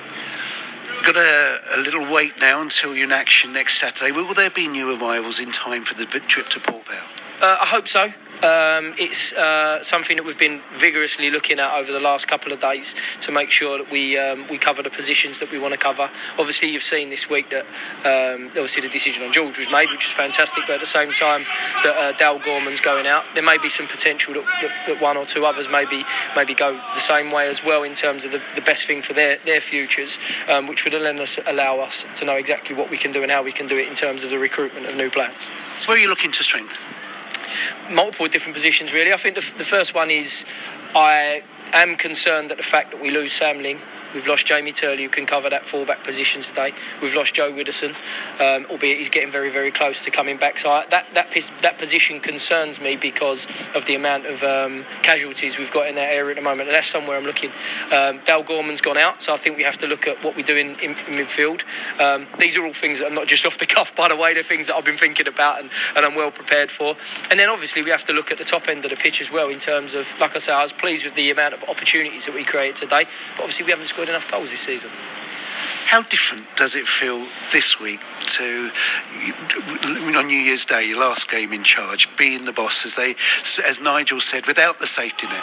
Got 1.04 1.16
a, 1.16 1.60
a 1.76 1.80
little 1.80 2.12
wait 2.12 2.34
now 2.40 2.60
until 2.60 2.94
you're 2.94 3.06
in 3.06 3.12
action 3.12 3.52
next 3.52 3.80
Saturday. 3.80 4.12
Will 4.12 4.34
there 4.34 4.50
be 4.50 4.68
new 4.68 4.94
arrivals 4.94 5.40
in 5.40 5.50
time 5.50 5.82
for 5.82 5.94
the 5.94 6.04
trip 6.04 6.48
to 6.50 6.60
Port 6.60 6.86
Vale? 6.86 6.98
Uh, 7.40 7.56
I 7.60 7.66
hope 7.66 7.88
so. 7.88 8.12
Um, 8.42 8.94
it's 8.96 9.34
uh, 9.34 9.82
something 9.82 10.16
that 10.16 10.24
we've 10.24 10.38
been 10.38 10.62
vigorously 10.72 11.30
looking 11.30 11.58
at 11.58 11.74
over 11.74 11.92
the 11.92 12.00
last 12.00 12.26
couple 12.26 12.52
of 12.52 12.60
days 12.60 12.94
to 13.20 13.32
make 13.32 13.50
sure 13.50 13.76
that 13.76 13.90
we 13.90 14.16
um, 14.16 14.46
we 14.48 14.56
cover 14.56 14.82
the 14.82 14.88
positions 14.88 15.38
that 15.40 15.50
we 15.50 15.58
want 15.58 15.74
to 15.74 15.78
cover. 15.78 16.08
Obviously, 16.38 16.70
you've 16.70 16.82
seen 16.82 17.10
this 17.10 17.28
week 17.28 17.50
that 17.50 17.66
um, 18.06 18.46
obviously 18.48 18.80
the 18.80 18.88
decision 18.88 19.24
on 19.24 19.32
George 19.32 19.58
was 19.58 19.70
made, 19.70 19.90
which 19.90 20.06
is 20.06 20.12
fantastic. 20.12 20.64
But 20.66 20.74
at 20.74 20.80
the 20.80 20.86
same 20.86 21.12
time, 21.12 21.44
that 21.82 21.96
uh, 21.96 22.12
Dale 22.16 22.38
Gorman's 22.38 22.80
going 22.80 23.06
out, 23.06 23.24
there 23.34 23.42
may 23.42 23.58
be 23.58 23.68
some 23.68 23.86
potential 23.86 24.32
that, 24.32 24.44
that, 24.62 24.86
that, 24.86 25.02
one 25.02 25.18
or 25.18 25.26
two 25.26 25.44
others 25.44 25.68
maybe 25.68 26.02
maybe 26.34 26.54
go 26.54 26.72
the 26.94 27.00
same 27.00 27.30
way 27.30 27.46
as 27.46 27.62
well 27.62 27.82
in 27.82 27.92
terms 27.92 28.24
of 28.24 28.32
the, 28.32 28.40
the 28.54 28.62
best 28.62 28.86
thing 28.86 29.02
for 29.02 29.12
their 29.12 29.36
their 29.44 29.60
futures, 29.60 30.18
um, 30.48 30.66
which 30.66 30.84
would 30.84 30.94
allow 30.94 31.20
us 31.20 31.38
allow 31.46 31.78
us 31.80 32.06
to 32.14 32.24
know 32.24 32.36
exactly 32.36 32.74
what 32.74 32.88
we 32.88 32.96
can 32.96 33.12
do 33.12 33.22
and 33.22 33.30
how 33.30 33.42
we 33.42 33.52
can 33.52 33.68
do 33.68 33.76
it 33.76 33.86
in 33.86 33.94
terms 33.94 34.24
of 34.24 34.30
the 34.30 34.38
recruitment 34.38 34.86
of 34.86 34.96
new 34.96 35.10
players. 35.10 35.48
So, 35.78 35.88
where 35.88 35.98
are 35.98 36.00
you 36.00 36.08
looking 36.08 36.32
to 36.32 36.42
strengthen? 36.42 36.99
Multiple 37.90 38.26
different 38.26 38.54
positions, 38.54 38.92
really. 38.92 39.12
I 39.12 39.16
think 39.16 39.36
the, 39.36 39.52
the 39.58 39.64
first 39.64 39.94
one 39.94 40.10
is 40.10 40.44
I 40.94 41.42
am 41.72 41.96
concerned 41.96 42.50
that 42.50 42.56
the 42.56 42.62
fact 42.62 42.90
that 42.92 43.00
we 43.00 43.10
lose 43.10 43.32
Sam 43.32 43.58
Ling 43.58 43.78
We've 44.14 44.26
lost 44.26 44.46
Jamie 44.46 44.72
Turley, 44.72 45.04
who 45.04 45.08
can 45.08 45.26
cover 45.26 45.50
that 45.50 45.64
fullback 45.64 46.04
position 46.04 46.42
today. 46.42 46.72
We've 47.02 47.14
lost 47.14 47.34
Joe 47.34 47.52
Widdowson, 47.52 47.94
um, 48.40 48.66
albeit 48.70 48.98
he's 48.98 49.08
getting 49.08 49.30
very, 49.30 49.50
very 49.50 49.70
close 49.70 50.04
to 50.04 50.10
coming 50.10 50.36
back. 50.36 50.58
So 50.58 50.70
I, 50.70 50.86
that 50.90 51.06
that 51.14 51.30
that 51.62 51.78
position 51.78 52.20
concerns 52.20 52.80
me 52.80 52.96
because 52.96 53.46
of 53.74 53.84
the 53.86 53.94
amount 53.94 54.26
of 54.26 54.42
um, 54.42 54.84
casualties 55.02 55.58
we've 55.58 55.70
got 55.70 55.88
in 55.88 55.94
that 55.94 56.10
area 56.12 56.30
at 56.30 56.36
the 56.36 56.42
moment, 56.42 56.68
and 56.68 56.74
that's 56.74 56.86
somewhere 56.86 57.16
I'm 57.16 57.24
looking. 57.24 57.50
Um, 57.92 58.20
Dale 58.24 58.42
Gorman's 58.42 58.80
gone 58.80 58.96
out, 58.96 59.22
so 59.22 59.32
I 59.32 59.36
think 59.36 59.56
we 59.56 59.62
have 59.62 59.78
to 59.78 59.86
look 59.86 60.06
at 60.06 60.22
what 60.24 60.36
we 60.36 60.42
do 60.42 60.56
in, 60.56 60.78
in, 60.80 60.90
in 60.90 61.14
midfield. 61.14 61.64
Um, 62.00 62.26
these 62.38 62.56
are 62.56 62.64
all 62.64 62.72
things 62.72 62.98
that 62.98 63.10
are 63.10 63.14
not 63.14 63.26
just 63.26 63.46
off 63.50 63.58
the 63.58 63.66
cuff, 63.66 63.94
by 63.94 64.08
the 64.08 64.16
way. 64.16 64.34
They're 64.34 64.42
things 64.42 64.66
that 64.68 64.76
I've 64.76 64.84
been 64.84 64.96
thinking 64.96 65.28
about 65.28 65.60
and, 65.60 65.70
and 65.96 66.04
I'm 66.04 66.14
well 66.14 66.30
prepared 66.30 66.70
for. 66.70 66.96
And 67.30 67.38
then 67.38 67.48
obviously 67.48 67.82
we 67.82 67.90
have 67.90 68.04
to 68.06 68.12
look 68.12 68.30
at 68.30 68.38
the 68.38 68.44
top 68.44 68.68
end 68.68 68.84
of 68.84 68.90
the 68.90 68.96
pitch 68.96 69.20
as 69.20 69.30
well 69.30 69.48
in 69.48 69.58
terms 69.58 69.94
of, 69.94 70.18
like 70.18 70.34
I 70.34 70.38
say, 70.38 70.52
I 70.52 70.62
was 70.62 70.72
pleased 70.72 71.04
with 71.04 71.14
the 71.14 71.30
amount 71.30 71.54
of 71.54 71.62
opportunities 71.64 72.26
that 72.26 72.34
we 72.34 72.44
created 72.44 72.76
today, 72.76 73.04
but 73.36 73.42
obviously 73.42 73.64
we 73.64 73.70
haven't 73.70 73.86
scored 73.86 73.99
enough 74.08 74.30
goals 74.30 74.50
this 74.50 74.60
season. 74.60 74.90
How 75.86 76.02
different 76.02 76.44
does 76.54 76.76
it 76.76 76.86
feel 76.86 77.26
this 77.52 77.80
week 77.80 78.00
to 78.36 78.70
on 80.16 80.26
New 80.28 80.38
Year's 80.38 80.64
Day, 80.64 80.86
your 80.86 81.00
last 81.00 81.28
game 81.28 81.52
in 81.52 81.64
charge, 81.64 82.14
being 82.16 82.44
the 82.44 82.52
boss, 82.52 82.84
as 82.84 82.94
they, 82.94 83.16
as 83.66 83.80
Nigel 83.80 84.20
said, 84.20 84.46
without 84.46 84.78
the 84.78 84.86
safety 84.86 85.26
net? 85.26 85.42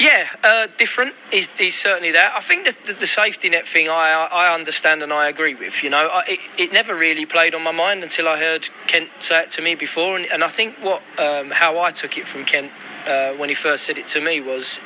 Yeah, 0.00 0.26
uh, 0.44 0.68
different 0.76 1.14
is, 1.32 1.50
is 1.60 1.74
certainly 1.74 2.12
that. 2.12 2.32
I 2.36 2.40
think 2.40 2.66
the, 2.66 2.92
the, 2.92 3.00
the, 3.00 3.06
safety 3.06 3.48
net 3.48 3.66
thing 3.66 3.88
I, 3.88 4.28
I 4.32 4.54
understand 4.54 5.02
and 5.02 5.12
I 5.12 5.28
agree 5.28 5.56
with. 5.56 5.82
You 5.82 5.90
know, 5.90 6.08
I, 6.12 6.22
it, 6.28 6.40
it 6.56 6.72
never 6.72 6.94
really 6.94 7.26
played 7.26 7.52
on 7.52 7.64
my 7.64 7.72
mind 7.72 8.04
until 8.04 8.28
I 8.28 8.38
heard 8.38 8.68
Kent 8.86 9.08
say 9.18 9.42
it 9.42 9.50
to 9.52 9.62
me 9.62 9.74
before, 9.74 10.16
and, 10.16 10.26
and 10.26 10.44
I 10.44 10.48
think 10.48 10.76
what 10.76 11.02
um, 11.18 11.50
how 11.50 11.80
I 11.80 11.90
took 11.90 12.16
it 12.16 12.28
from 12.28 12.44
Kent 12.44 12.70
uh, 13.08 13.32
when 13.32 13.48
he 13.48 13.56
first 13.56 13.84
said 13.84 13.98
it 13.98 14.06
to 14.08 14.20
me 14.20 14.40
was 14.40 14.78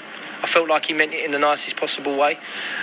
I 0.43 0.47
felt 0.47 0.69
like 0.69 0.87
he 0.87 0.93
meant 0.93 1.15
it 1.15 1.25
in 1.25 1.31
the 1.31 1.39
nicest 1.39 1.77
possible 1.77 2.19
way. 2.19 2.39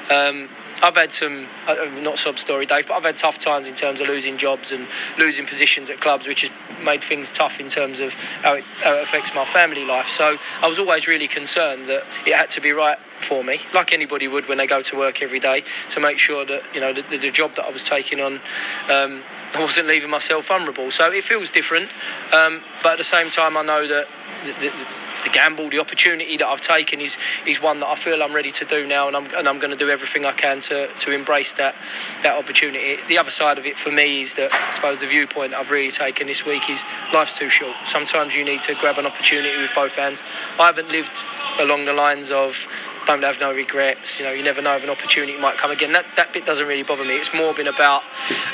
Um, 0.10 0.50
I've 0.82 0.96
had 0.96 1.12
some, 1.12 1.46
uh, 1.68 1.76
not 2.02 2.18
sob 2.18 2.40
story, 2.40 2.66
Dave, 2.66 2.88
but 2.88 2.94
I've 2.94 3.04
had 3.04 3.18
tough 3.18 3.38
times 3.38 3.68
in 3.68 3.76
terms 3.76 4.00
of 4.00 4.08
losing 4.08 4.38
jobs 4.38 4.72
and 4.72 4.88
losing 5.18 5.46
positions 5.46 5.90
at 5.90 6.00
clubs, 6.00 6.26
which 6.26 6.42
has 6.42 6.52
made 6.84 7.04
things 7.04 7.32
tough 7.32 7.60
in 7.60 7.68
terms 7.68 8.00
of 8.00 8.14
how 8.44 8.54
it, 8.54 8.64
how 8.82 8.94
it 8.94 9.04
affects 9.04 9.36
my 9.36 9.44
family 9.44 9.84
life. 9.84 10.08
So 10.08 10.38
I 10.62 10.68
was 10.68 10.80
always 10.80 11.08
really 11.08 11.28
concerned 11.28 11.88
that 11.88 12.04
it 12.26 12.34
had 12.34 12.50
to 12.52 12.62
be 12.62 12.72
right 12.72 12.98
for 13.20 13.44
me, 13.44 13.60
like 13.74 13.92
anybody 13.92 14.30
would 14.30 14.48
when 14.48 14.58
they 14.58 14.68
go 14.68 14.82
to 14.82 14.98
work 14.98 15.22
every 15.22 15.40
day, 15.42 15.64
to 15.90 16.00
make 16.00 16.18
sure 16.18 16.46
that 16.46 16.64
you 16.74 16.80
know 16.80 16.94
the, 16.94 17.02
the 17.18 17.30
job 17.30 17.56
that 17.56 17.66
I 17.66 17.70
was 17.70 17.84
taking 17.84 18.22
on. 18.22 18.40
Um, 18.90 19.22
I 19.52 19.62
wasn't 19.62 19.88
leaving 19.88 20.12
myself 20.12 20.48
vulnerable, 20.48 20.92
so 20.92 21.12
it 21.12 21.24
feels 21.24 21.50
different. 21.50 21.90
Um, 22.32 22.62
but 22.84 22.94
at 22.94 22.98
the 23.00 23.04
same 23.04 23.32
time, 23.32 23.58
I 23.58 23.64
know 23.64 23.88
that 23.88 24.08
the, 24.46 24.72
the 25.24 25.30
gamble, 25.30 25.70
the 25.70 25.80
opportunity 25.80 26.38
that 26.38 26.48
I've 26.48 26.62
taken 26.62 27.02
is 27.02 27.18
is 27.46 27.62
one 27.62 27.80
that 27.80 27.88
I 27.88 27.96
feel 27.96 28.22
I'm 28.24 28.34
ready 28.34 28.52
to 28.52 28.66
do 28.66 28.88
now, 28.88 29.08
and 29.08 29.16
I'm 29.16 29.26
and 29.36 29.48
I'm 29.48 29.60
going 29.60 29.72
to 29.72 29.78
do 29.78 29.90
everything 29.90 30.26
I 30.26 30.32
can 30.32 30.60
to, 30.62 30.88
to 30.88 31.12
embrace 31.12 31.54
that 31.54 31.76
that 32.24 32.38
opportunity. 32.38 32.98
The 33.08 33.18
other 33.18 33.32
side 33.32 33.58
of 33.58 33.66
it 33.66 33.78
for 33.78 33.92
me 33.92 34.22
is 34.22 34.36
that 34.36 34.52
I 34.54 34.72
suppose 34.72 35.00
the 35.00 35.08
viewpoint 35.08 35.54
I've 35.54 35.72
really 35.72 35.92
taken 35.92 36.28
this 36.28 36.46
week 36.46 36.70
is 36.70 36.84
life's 37.14 37.38
too 37.38 37.50
short. 37.50 37.76
Sometimes 37.86 38.36
you 38.36 38.44
need 38.44 38.62
to 38.62 38.76
grab 38.76 38.98
an 38.98 39.06
opportunity 39.06 39.60
with 39.62 39.74
both 39.74 39.96
hands. 39.96 40.24
I 40.60 40.66
haven't 40.66 40.92
lived 40.92 41.18
along 41.60 41.86
the 41.86 41.94
lines 41.94 42.32
of 42.32 42.68
don't 43.10 43.24
have 43.24 43.40
no 43.40 43.52
regrets. 43.52 44.20
You 44.20 44.26
know, 44.26 44.32
you 44.32 44.44
never 44.44 44.62
know 44.62 44.76
if 44.76 44.84
an 44.84 44.90
opportunity 44.90 45.36
might 45.38 45.58
come 45.58 45.72
again. 45.72 45.92
That 45.94 46.06
that 46.16 46.32
bit 46.32 46.46
doesn't 46.46 46.68
really 46.68 46.84
bother 46.84 47.04
me. 47.04 47.16
It's 47.16 47.34
more 47.34 47.54
been 47.56 47.68
about 47.68 48.04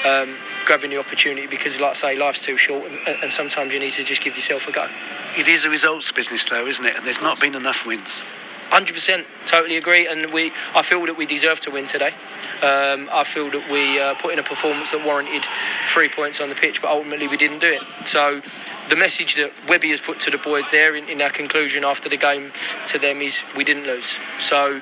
um, 0.06 0.36
grabbing 0.66 0.92
the 0.92 0.98
opportunity 0.98 1.46
because, 1.46 1.82
like 1.82 1.92
I 1.92 1.94
say, 1.94 2.16
life's 2.18 2.40
too 2.40 2.56
short, 2.56 2.86
and, 2.86 3.24
and 3.24 3.32
sometimes 3.32 3.74
you 3.74 3.80
need 3.80 3.92
to 3.92 4.04
just 4.06 4.22
give 4.22 4.36
yourself 4.36 4.68
a 4.68 4.72
go. 4.72 4.88
It 5.38 5.50
is 5.50 5.66
a 5.66 5.70
results 5.70 6.12
business, 6.12 6.46
though, 6.46 6.66
isn't 6.68 6.86
it? 6.86 6.96
And 6.96 7.06
there's 7.06 7.22
not 7.22 7.42
been 7.42 7.56
enough 7.56 7.86
wins. 7.86 8.22
Hundred 8.70 8.94
percent, 8.94 9.28
totally 9.46 9.78
agree. 9.78 10.08
And 10.08 10.32
we, 10.34 10.52
I 10.74 10.82
feel 10.82 11.06
that 11.06 11.18
we 11.18 11.26
deserve 11.26 11.60
to 11.62 11.72
win 11.72 11.86
today. 11.86 12.12
Um, 12.64 13.10
I 13.12 13.24
feel 13.24 13.50
that 13.52 13.70
we 13.70 14.00
uh, 14.00 14.16
put 14.16 14.34
in 14.34 14.40
a 14.40 14.44
performance 14.44 14.92
that 14.92 15.06
warranted 15.06 15.46
three 15.88 16.10
points 16.10 16.40
on 16.40 16.50
the 16.50 16.56
pitch, 16.56 16.82
but 16.82 16.90
ultimately 16.90 17.28
we 17.28 17.38
didn't 17.38 17.60
do 17.60 17.68
it. 17.68 18.08
So 18.08 18.42
the 18.90 18.96
message 18.96 19.36
that 19.36 19.52
Webby 19.68 19.90
has 19.90 20.00
put 20.00 20.20
to 20.22 20.32
the 20.32 20.38
boys 20.38 20.70
there 20.70 20.96
in, 20.96 21.10
in 21.10 21.22
our 21.22 21.30
conclusion 21.30 21.84
after 21.84 22.08
the 22.08 22.18
game 22.18 22.52
to 22.88 23.00
them 23.00 23.20
is 23.20 23.44
we 23.58 23.64
didn't 23.64 23.86
lose. 23.86 24.18
So 24.38 24.80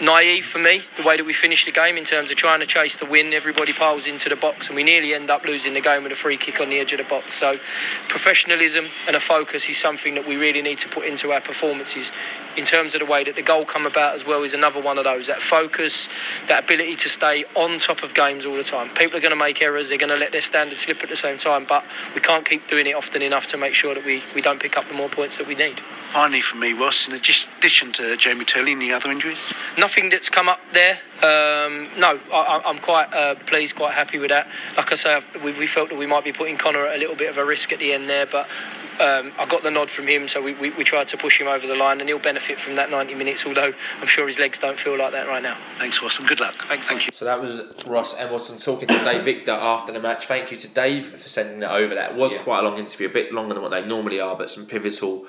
naive 0.00 0.46
for 0.46 0.58
me, 0.58 0.80
the 0.96 1.02
way 1.02 1.16
that 1.18 1.24
we 1.26 1.34
finished 1.34 1.66
the 1.66 1.72
game 1.72 1.96
in 1.96 2.04
terms 2.04 2.30
of 2.30 2.36
trying 2.36 2.60
to 2.60 2.66
chase 2.66 2.96
the 2.96 3.04
win, 3.04 3.34
everybody 3.34 3.72
piles 3.72 4.06
into 4.06 4.28
the 4.28 4.36
box 4.36 4.68
and 4.68 4.76
we 4.76 4.82
nearly 4.82 5.12
end 5.12 5.30
up 5.30 5.44
losing 5.44 5.74
the 5.74 5.82
game 5.82 6.04
with 6.04 6.12
a 6.12 6.16
free 6.16 6.38
kick 6.38 6.60
on 6.60 6.70
the 6.70 6.78
edge 6.78 6.92
of 6.92 6.98
the 6.98 7.04
box. 7.04 7.34
So 7.34 7.54
professionalism 8.08 8.86
and 9.06 9.14
a 9.14 9.20
focus 9.20 9.68
is 9.68 9.76
something 9.76 10.14
that 10.14 10.26
we 10.26 10.36
really 10.36 10.62
need 10.62 10.78
to 10.78 10.88
put 10.88 11.04
into 11.04 11.30
our 11.32 11.40
performances 11.40 12.12
in 12.56 12.64
terms 12.64 12.94
of 12.94 13.00
the 13.00 13.06
way 13.06 13.24
that 13.24 13.34
the 13.34 13.42
goal 13.42 13.64
come 13.64 13.84
about 13.84 14.14
as 14.14 14.24
well 14.24 14.42
is 14.42 14.54
another 14.54 14.80
one 14.80 14.96
of 14.96 15.04
those. 15.04 15.26
That 15.26 15.42
focus, 15.42 16.08
that 16.46 16.64
ability 16.64 16.94
to 16.96 17.03
stay 17.08 17.44
on 17.54 17.78
top 17.78 18.02
of 18.02 18.14
games 18.14 18.46
all 18.46 18.56
the 18.56 18.62
time. 18.62 18.88
People 18.90 19.18
are 19.18 19.20
going 19.20 19.32
to 19.32 19.36
make 19.36 19.62
errors, 19.62 19.88
they're 19.88 19.98
going 19.98 20.10
to 20.10 20.16
let 20.16 20.32
their 20.32 20.40
standards 20.40 20.82
slip 20.82 21.02
at 21.02 21.08
the 21.08 21.16
same 21.16 21.38
time, 21.38 21.64
but 21.68 21.84
we 22.14 22.20
can't 22.20 22.44
keep 22.44 22.66
doing 22.68 22.86
it 22.86 22.94
often 22.94 23.22
enough 23.22 23.46
to 23.48 23.56
make 23.56 23.74
sure 23.74 23.94
that 23.94 24.04
we, 24.04 24.22
we 24.34 24.40
don't 24.40 24.60
pick 24.60 24.76
up 24.76 24.86
the 24.88 24.94
more 24.94 25.08
points 25.08 25.38
that 25.38 25.46
we 25.46 25.54
need. 25.54 25.80
Finally, 26.14 26.42
for 26.42 26.56
me, 26.56 26.72
Ross, 26.72 27.08
in 27.08 27.14
addition 27.14 27.90
to 27.90 28.16
Jamie 28.16 28.44
Turley, 28.44 28.70
any 28.70 28.92
other 28.92 29.10
injuries? 29.10 29.52
Nothing 29.76 30.10
that's 30.10 30.30
come 30.30 30.48
up 30.48 30.60
there. 30.72 30.92
Um, 31.16 31.88
no, 31.98 32.20
I, 32.32 32.62
am 32.66 32.78
quite 32.78 33.12
uh, 33.12 33.34
pleased, 33.34 33.74
quite 33.74 33.94
happy 33.94 34.20
with 34.20 34.30
that. 34.30 34.46
Like 34.76 34.92
I 34.92 34.94
say, 34.94 35.20
we, 35.42 35.50
we, 35.58 35.66
felt 35.66 35.88
that 35.88 35.98
we 35.98 36.06
might 36.06 36.22
be 36.22 36.30
putting 36.30 36.56
Conor 36.56 36.86
at 36.86 36.94
a 36.94 36.98
little 37.00 37.16
bit 37.16 37.30
of 37.30 37.38
a 37.38 37.44
risk 37.44 37.72
at 37.72 37.80
the 37.80 37.92
end 37.92 38.08
there, 38.08 38.26
but 38.26 38.46
um, 39.00 39.32
I 39.40 39.46
got 39.48 39.64
the 39.64 39.72
nod 39.72 39.90
from 39.90 40.06
him, 40.06 40.28
so 40.28 40.40
we, 40.40 40.54
we, 40.54 40.70
we, 40.70 40.84
tried 40.84 41.08
to 41.08 41.16
push 41.16 41.40
him 41.40 41.48
over 41.48 41.66
the 41.66 41.74
line, 41.74 41.98
and 41.98 42.08
he'll 42.08 42.20
benefit 42.20 42.60
from 42.60 42.76
that 42.76 42.92
90 42.92 43.16
minutes, 43.16 43.44
although 43.44 43.72
I'm 44.00 44.06
sure 44.06 44.24
his 44.28 44.38
legs 44.38 44.60
don't 44.60 44.78
feel 44.78 44.96
like 44.96 45.10
that 45.10 45.26
right 45.26 45.42
now. 45.42 45.56
Thanks, 45.78 46.00
Ross, 46.00 46.20
and 46.20 46.28
good 46.28 46.38
luck. 46.38 46.54
Thanks, 46.54 46.86
thank 46.86 47.06
you. 47.06 47.12
So 47.12 47.24
that 47.24 47.42
was 47.42 47.60
Ross 47.88 48.14
Hamilton 48.14 48.58
talking 48.58 48.86
to 48.86 48.98
Dave 49.02 49.24
Victor 49.24 49.50
after 49.50 49.90
the 49.90 49.98
match. 49.98 50.26
Thank 50.26 50.52
you 50.52 50.58
to 50.58 50.72
Dave 50.72 51.20
for 51.20 51.28
sending 51.28 51.58
that 51.58 51.72
over. 51.72 51.92
That 51.96 52.14
was 52.14 52.34
yeah. 52.34 52.42
quite 52.44 52.60
a 52.60 52.62
long 52.62 52.78
interview, 52.78 53.08
a 53.08 53.12
bit 53.12 53.32
longer 53.32 53.54
than 53.54 53.64
what 53.64 53.72
they 53.72 53.84
normally 53.84 54.20
are, 54.20 54.36
but 54.36 54.48
some 54.48 54.64
pivotal 54.64 55.26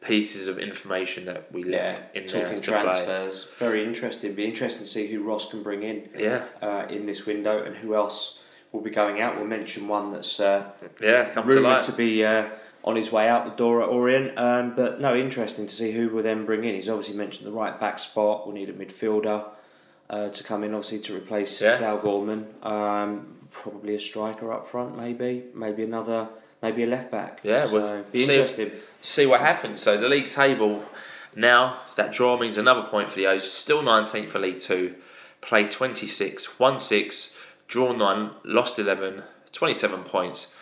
pieces 0.00 0.48
of 0.48 0.58
information 0.58 1.24
that 1.26 1.52
we 1.52 1.64
left 1.64 2.02
yeah, 2.14 2.20
in 2.20 2.28
talking 2.28 2.60
transfers. 2.60 3.44
Play. 3.44 3.68
Very 3.68 3.84
interesting. 3.84 4.34
Be 4.34 4.44
interesting 4.44 4.84
to 4.84 4.90
see 4.90 5.08
who 5.08 5.22
Ross 5.22 5.50
can 5.50 5.62
bring 5.62 5.82
in. 5.82 6.08
Yeah. 6.16 6.44
Uh, 6.62 6.86
in 6.88 7.06
this 7.06 7.26
window 7.26 7.62
and 7.62 7.76
who 7.76 7.94
else 7.94 8.40
will 8.72 8.80
be 8.80 8.90
going 8.90 9.20
out. 9.20 9.36
We'll 9.36 9.46
mention 9.46 9.88
one 9.88 10.12
that's 10.12 10.38
uh, 10.40 10.70
yeah 11.00 11.32
rumored 11.40 11.82
to, 11.82 11.90
to 11.90 11.96
be. 11.96 12.24
Uh, 12.24 12.48
on 12.84 12.96
his 12.96 13.12
way 13.12 13.28
out 13.28 13.44
the 13.44 13.50
door 13.50 13.82
at 13.82 13.88
Orient. 13.88 14.38
Um, 14.38 14.74
but 14.74 15.00
no, 15.00 15.14
interesting 15.14 15.66
to 15.66 15.74
see 15.74 15.92
who 15.92 16.08
will 16.08 16.22
then 16.22 16.46
bring 16.46 16.64
in. 16.64 16.74
He's 16.74 16.88
obviously 16.88 17.16
mentioned 17.16 17.46
the 17.46 17.52
right 17.52 17.78
back 17.78 17.98
spot. 17.98 18.46
We'll 18.46 18.54
need 18.54 18.70
a 18.70 18.72
midfielder 18.72 19.44
uh, 20.08 20.28
to 20.30 20.44
come 20.44 20.64
in, 20.64 20.72
obviously, 20.72 21.00
to 21.00 21.16
replace 21.16 21.60
yeah. 21.60 21.76
Dale 21.78 21.98
Gorman. 21.98 22.46
Um, 22.62 23.36
probably 23.50 23.94
a 23.94 23.98
striker 23.98 24.52
up 24.52 24.66
front, 24.66 24.96
maybe. 24.96 25.44
Maybe 25.54 25.82
another, 25.82 26.28
maybe 26.62 26.82
a 26.84 26.86
left 26.86 27.10
back. 27.10 27.40
Yeah, 27.42 27.66
so 27.66 27.74
well, 27.74 28.04
be 28.10 28.22
interesting. 28.22 28.70
See 29.00 29.26
what 29.26 29.40
happens. 29.40 29.82
So 29.82 29.96
the 29.96 30.08
league 30.08 30.26
table 30.26 30.84
now, 31.36 31.78
that 31.96 32.12
draw 32.12 32.38
means 32.38 32.58
another 32.58 32.82
point 32.82 33.10
for 33.10 33.16
the 33.16 33.26
O's. 33.26 33.50
Still 33.50 33.82
19th 33.82 34.28
for 34.28 34.38
League 34.38 34.60
Two. 34.60 34.96
Play 35.40 35.68
26, 35.68 36.58
won 36.58 36.80
6, 36.80 37.36
draw 37.68 37.92
9, 37.92 38.30
lost 38.44 38.76
11, 38.76 39.22
27 39.52 40.02
points 40.02 40.52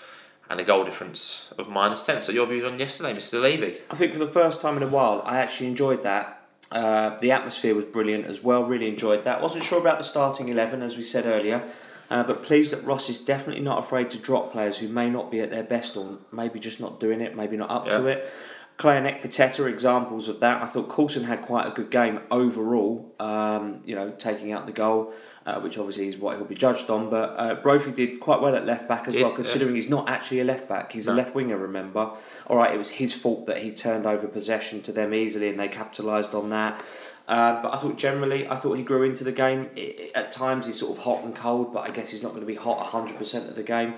and 0.50 0.60
a 0.60 0.64
goal 0.64 0.84
difference 0.84 1.52
of 1.58 1.68
minus 1.68 2.02
10. 2.02 2.20
So, 2.20 2.32
your 2.32 2.46
views 2.46 2.64
on 2.64 2.78
yesterday, 2.78 3.12
Mr. 3.12 3.40
Levy? 3.40 3.78
I 3.90 3.94
think 3.94 4.12
for 4.12 4.18
the 4.18 4.30
first 4.30 4.60
time 4.60 4.76
in 4.76 4.82
a 4.82 4.88
while, 4.88 5.22
I 5.24 5.38
actually 5.38 5.68
enjoyed 5.68 6.02
that. 6.02 6.42
Uh, 6.70 7.18
the 7.20 7.30
atmosphere 7.30 7.74
was 7.74 7.84
brilliant 7.84 8.26
as 8.26 8.42
well, 8.42 8.64
really 8.64 8.88
enjoyed 8.88 9.24
that. 9.24 9.40
Wasn't 9.40 9.64
sure 9.64 9.80
about 9.80 9.98
the 9.98 10.04
starting 10.04 10.48
11, 10.48 10.82
as 10.82 10.96
we 10.96 11.02
said 11.02 11.24
earlier, 11.24 11.62
uh, 12.10 12.22
but 12.22 12.42
pleased 12.42 12.72
that 12.72 12.84
Ross 12.84 13.08
is 13.08 13.18
definitely 13.18 13.62
not 13.62 13.78
afraid 13.78 14.10
to 14.12 14.18
drop 14.18 14.52
players 14.52 14.78
who 14.78 14.88
may 14.88 15.10
not 15.10 15.30
be 15.30 15.40
at 15.40 15.50
their 15.50 15.64
best 15.64 15.96
or 15.96 16.18
maybe 16.32 16.58
just 16.58 16.80
not 16.80 17.00
doing 17.00 17.20
it, 17.20 17.36
maybe 17.36 17.56
not 17.56 17.70
up 17.70 17.86
yeah. 17.86 17.98
to 17.98 18.06
it. 18.06 18.30
Clay 18.76 18.98
and 18.98 19.06
Ekpiteta 19.06 19.60
are 19.60 19.68
examples 19.68 20.28
of 20.28 20.40
that. 20.40 20.62
I 20.62 20.66
thought 20.66 20.90
Coulson 20.90 21.24
had 21.24 21.42
quite 21.42 21.66
a 21.66 21.70
good 21.70 21.90
game 21.90 22.20
overall, 22.30 23.14
um, 23.18 23.80
you 23.84 23.94
know, 23.94 24.10
taking 24.10 24.52
out 24.52 24.66
the 24.66 24.72
goal 24.72 25.14
uh, 25.46 25.60
which 25.60 25.78
obviously 25.78 26.08
is 26.08 26.16
what 26.16 26.36
he'll 26.36 26.44
be 26.44 26.56
judged 26.56 26.90
on. 26.90 27.08
But 27.08 27.34
uh, 27.38 27.54
Brophy 27.54 27.92
did 27.92 28.20
quite 28.20 28.40
well 28.40 28.54
at 28.54 28.66
left 28.66 28.88
back 28.88 29.06
as 29.06 29.14
did, 29.14 29.24
well, 29.24 29.34
considering 29.34 29.74
yeah. 29.74 29.80
he's 29.80 29.88
not 29.88 30.08
actually 30.08 30.40
a 30.40 30.44
left 30.44 30.68
back. 30.68 30.92
He's 30.92 31.06
no. 31.06 31.12
a 31.12 31.14
left 31.14 31.34
winger, 31.34 31.56
remember? 31.56 32.10
All 32.48 32.56
right, 32.56 32.74
it 32.74 32.78
was 32.78 32.90
his 32.90 33.14
fault 33.14 33.46
that 33.46 33.62
he 33.62 33.70
turned 33.70 34.06
over 34.06 34.26
possession 34.26 34.82
to 34.82 34.92
them 34.92 35.14
easily 35.14 35.48
and 35.48 35.58
they 35.58 35.68
capitalised 35.68 36.34
on 36.34 36.50
that. 36.50 36.84
Uh, 37.28 37.62
but 37.62 37.72
I 37.72 37.76
thought 37.76 37.96
generally, 37.96 38.46
I 38.48 38.56
thought 38.56 38.74
he 38.74 38.82
grew 38.82 39.04
into 39.04 39.24
the 39.24 39.32
game. 39.32 39.70
It, 39.76 39.80
it, 39.80 40.12
at 40.14 40.32
times 40.32 40.66
he's 40.66 40.78
sort 40.78 40.96
of 40.96 41.04
hot 41.04 41.24
and 41.24 41.34
cold, 41.34 41.72
but 41.72 41.80
I 41.80 41.90
guess 41.90 42.10
he's 42.10 42.22
not 42.22 42.30
going 42.30 42.40
to 42.40 42.46
be 42.46 42.56
hot 42.56 42.84
100% 42.86 43.48
of 43.48 43.54
the 43.54 43.62
game. 43.62 43.94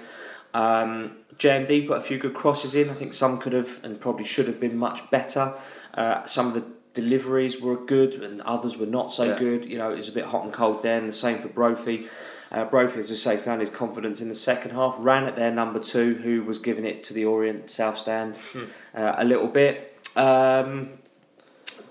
Um, 0.54 1.16
JMD 1.36 1.86
put 1.86 1.98
a 1.98 2.00
few 2.00 2.18
good 2.18 2.34
crosses 2.34 2.74
in. 2.74 2.90
I 2.90 2.94
think 2.94 3.12
some 3.12 3.38
could 3.38 3.52
have 3.52 3.82
and 3.82 4.00
probably 4.00 4.24
should 4.24 4.46
have 4.46 4.60
been 4.60 4.76
much 4.76 5.10
better. 5.10 5.54
Uh, 5.94 6.26
some 6.26 6.48
of 6.48 6.54
the 6.54 6.64
deliveries 7.02 7.54
were 7.60 7.78
good 7.96 8.12
and 8.26 8.34
others 8.54 8.76
were 8.80 8.92
not 8.98 9.08
so 9.18 9.24
yeah. 9.24 9.38
good. 9.38 9.60
You 9.70 9.78
know, 9.80 9.90
it 9.94 9.98
was 10.02 10.08
a 10.14 10.16
bit 10.20 10.26
hot 10.32 10.42
and 10.44 10.52
cold 10.52 10.82
then. 10.82 11.00
The 11.06 11.18
same 11.26 11.38
for 11.38 11.50
Brophy. 11.60 12.08
Uh, 12.50 12.64
Brophy, 12.64 13.00
as 13.00 13.10
I 13.10 13.14
say, 13.14 13.36
found 13.36 13.60
his 13.60 13.70
confidence 13.70 14.18
in 14.24 14.28
the 14.28 14.40
second 14.50 14.70
half. 14.78 14.96
Ran 14.98 15.24
at 15.30 15.36
their 15.36 15.52
number 15.60 15.80
two, 15.80 16.14
who 16.24 16.34
was 16.50 16.58
giving 16.58 16.86
it 16.92 17.04
to 17.06 17.12
the 17.14 17.24
Orient 17.24 17.70
South 17.70 17.96
Stand 17.98 18.38
hmm. 18.52 18.64
uh, 18.94 19.14
a 19.18 19.24
little 19.24 19.50
bit. 19.60 19.74
Um, 20.16 20.92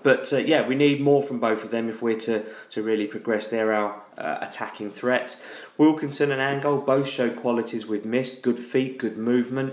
But 0.02 0.32
uh, 0.32 0.38
yeah, 0.52 0.62
we 0.70 0.74
need 0.74 1.00
more 1.00 1.22
from 1.28 1.38
both 1.40 1.64
of 1.64 1.70
them 1.70 1.88
if 1.88 2.00
we're 2.02 2.20
to, 2.20 2.44
to 2.70 2.82
really 2.82 3.06
progress. 3.06 3.48
They're 3.48 3.72
our 3.80 3.90
uh, 4.16 4.38
attacking 4.46 4.90
threats. 5.00 5.44
Wilkinson 5.76 6.30
and 6.30 6.40
Angol 6.40 6.84
both 6.84 7.08
showed 7.08 7.34
qualities 7.36 7.86
we've 7.86 8.04
missed 8.04 8.42
good 8.42 8.60
feet, 8.72 8.98
good 8.98 9.16
movement. 9.16 9.70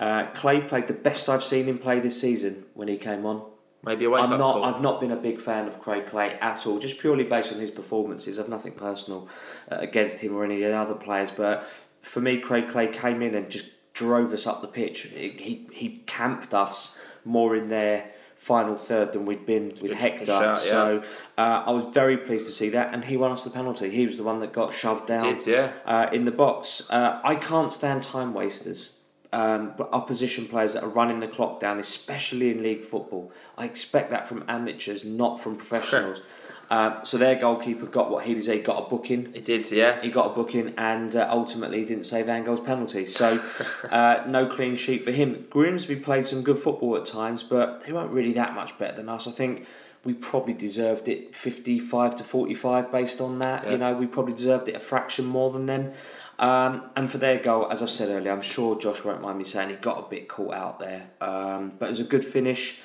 Uh, 0.00 0.22
Clay 0.34 0.60
played 0.60 0.86
the 0.86 0.98
best 1.08 1.28
I've 1.28 1.44
seen 1.44 1.66
him 1.66 1.78
play 1.78 2.00
this 2.00 2.18
season 2.20 2.64
when 2.74 2.88
he 2.88 2.96
came 2.96 3.26
on. 3.26 3.38
Maybe 3.86 4.04
a 4.04 4.10
wake 4.10 4.24
I'm 4.24 4.32
up 4.32 4.38
not. 4.38 4.52
call. 4.54 4.64
I've 4.64 4.80
not 4.80 5.00
been 5.00 5.12
a 5.12 5.16
big 5.16 5.40
fan 5.40 5.68
of 5.68 5.80
Craig 5.80 6.06
Clay 6.06 6.36
at 6.40 6.66
all, 6.66 6.80
just 6.80 6.98
purely 6.98 7.24
based 7.24 7.52
on 7.52 7.60
his 7.60 7.70
performances. 7.70 8.38
I've 8.38 8.48
nothing 8.48 8.72
personal 8.72 9.28
uh, 9.70 9.76
against 9.78 10.18
him 10.18 10.34
or 10.34 10.44
any 10.44 10.62
of 10.64 10.72
the 10.72 10.76
other 10.76 10.94
players, 10.94 11.30
but 11.30 11.66
for 12.02 12.20
me, 12.20 12.38
Craig 12.38 12.68
Clay 12.68 12.88
came 12.88 13.22
in 13.22 13.34
and 13.34 13.48
just 13.48 13.66
drove 13.94 14.32
us 14.32 14.46
up 14.46 14.60
the 14.60 14.68
pitch. 14.68 15.02
He 15.02 15.30
he, 15.30 15.68
he 15.72 16.02
camped 16.06 16.52
us 16.52 16.98
more 17.24 17.54
in 17.54 17.68
their 17.68 18.10
final 18.36 18.76
third 18.76 19.12
than 19.12 19.24
we'd 19.24 19.46
been 19.46 19.76
with 19.80 19.92
Hector. 19.92 20.24
shout, 20.26 20.42
yeah. 20.42 20.54
So 20.56 21.02
uh, 21.38 21.64
I 21.66 21.70
was 21.70 21.84
very 21.92 22.16
pleased 22.16 22.46
to 22.46 22.52
see 22.52 22.68
that, 22.70 22.92
and 22.92 23.04
he 23.04 23.16
won 23.16 23.32
us 23.32 23.44
the 23.44 23.50
penalty. 23.50 23.90
He 23.90 24.06
was 24.06 24.16
the 24.16 24.24
one 24.24 24.40
that 24.40 24.52
got 24.52 24.72
shoved 24.74 25.06
down 25.06 25.22
Did, 25.22 25.46
yeah. 25.46 25.72
uh, 25.84 26.08
in 26.12 26.24
the 26.24 26.30
box. 26.30 26.88
Uh, 26.90 27.20
I 27.24 27.36
can't 27.36 27.72
stand 27.72 28.02
time 28.02 28.34
wasters. 28.34 28.95
Um, 29.36 29.74
opposition 29.92 30.48
players 30.48 30.72
that 30.72 30.82
are 30.82 30.88
running 30.88 31.20
the 31.20 31.28
clock 31.28 31.60
down, 31.60 31.78
especially 31.78 32.50
in 32.52 32.62
league 32.62 32.86
football, 32.86 33.30
I 33.58 33.66
expect 33.66 34.10
that 34.10 34.26
from 34.26 34.42
amateurs, 34.48 35.04
not 35.04 35.38
from 35.42 35.56
professionals. 35.62 36.22
um, 36.70 37.00
so 37.02 37.18
their 37.18 37.34
goalkeeper 37.36 37.84
got 37.84 38.10
what 38.10 38.24
he 38.24 38.32
deserved. 38.32 38.64
Got 38.64 38.86
a 38.86 38.88
booking. 38.88 39.34
He 39.34 39.42
did, 39.42 39.70
yeah. 39.70 40.00
He 40.00 40.08
got 40.10 40.30
a 40.30 40.34
booking, 40.34 40.72
and 40.78 41.14
uh, 41.14 41.28
ultimately 41.30 41.80
he 41.80 41.84
didn't 41.84 42.06
save 42.06 42.30
Angol's 42.30 42.60
penalty. 42.60 43.04
So 43.04 43.44
uh, 43.90 44.24
no 44.26 44.46
clean 44.46 44.74
sheet 44.74 45.04
for 45.04 45.12
him. 45.12 45.46
Grimsby 45.50 45.96
played 45.96 46.24
some 46.24 46.42
good 46.42 46.58
football 46.58 46.96
at 46.96 47.04
times, 47.04 47.42
but 47.42 47.82
they 47.82 47.92
weren't 47.92 48.12
really 48.12 48.32
that 48.32 48.54
much 48.54 48.78
better 48.78 48.96
than 48.96 49.10
us. 49.10 49.28
I 49.28 49.32
think 49.32 49.66
we 50.06 50.14
probably 50.14 50.54
deserved 50.54 51.08
it 51.08 51.34
55 51.34 52.16
to 52.16 52.24
45 52.24 52.92
based 52.92 53.20
on 53.20 53.40
that. 53.40 53.64
Yeah. 53.64 53.72
You 53.72 53.78
know, 53.78 53.92
we 53.94 54.06
probably 54.06 54.34
deserved 54.34 54.68
it 54.68 54.76
a 54.76 54.80
fraction 54.80 55.26
more 55.26 55.50
than 55.50 55.66
them. 55.66 55.92
Um, 56.38 56.90
and 56.94 57.10
for 57.10 57.18
their 57.18 57.38
goal, 57.38 57.70
as 57.70 57.82
I 57.82 57.86
said 57.86 58.08
earlier, 58.10 58.32
I'm 58.32 58.42
sure 58.42 58.78
Josh 58.78 59.02
won't 59.04 59.22
mind 59.22 59.38
me 59.38 59.44
saying 59.44 59.70
he 59.70 59.76
got 59.76 59.98
a 59.98 60.08
bit 60.08 60.28
caught 60.28 60.54
out 60.54 60.78
there. 60.78 61.08
Um, 61.20 61.72
but 61.78 61.86
it 61.86 61.90
was 61.90 62.00
a 62.00 62.04
good 62.04 62.24
finish. 62.24 62.78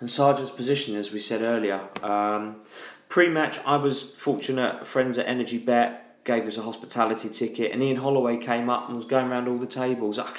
And 0.00 0.08
Sargeant's 0.08 0.50
position, 0.50 0.96
as 0.96 1.12
we 1.12 1.20
said 1.20 1.42
earlier. 1.42 1.80
Um, 2.02 2.56
Pre 3.08 3.28
match, 3.28 3.58
I 3.66 3.76
was 3.76 4.00
fortunate, 4.02 4.86
friends 4.86 5.18
at 5.18 5.26
Energy 5.26 5.58
Bet 5.58 6.24
gave 6.24 6.46
us 6.46 6.56
a 6.56 6.62
hospitality 6.62 7.28
ticket, 7.28 7.70
and 7.72 7.82
Ian 7.82 7.98
Holloway 7.98 8.38
came 8.38 8.70
up 8.70 8.88
and 8.88 8.96
was 8.96 9.04
going 9.04 9.26
around 9.26 9.48
all 9.48 9.58
the 9.58 9.66
tables. 9.66 10.18
I, 10.18 10.30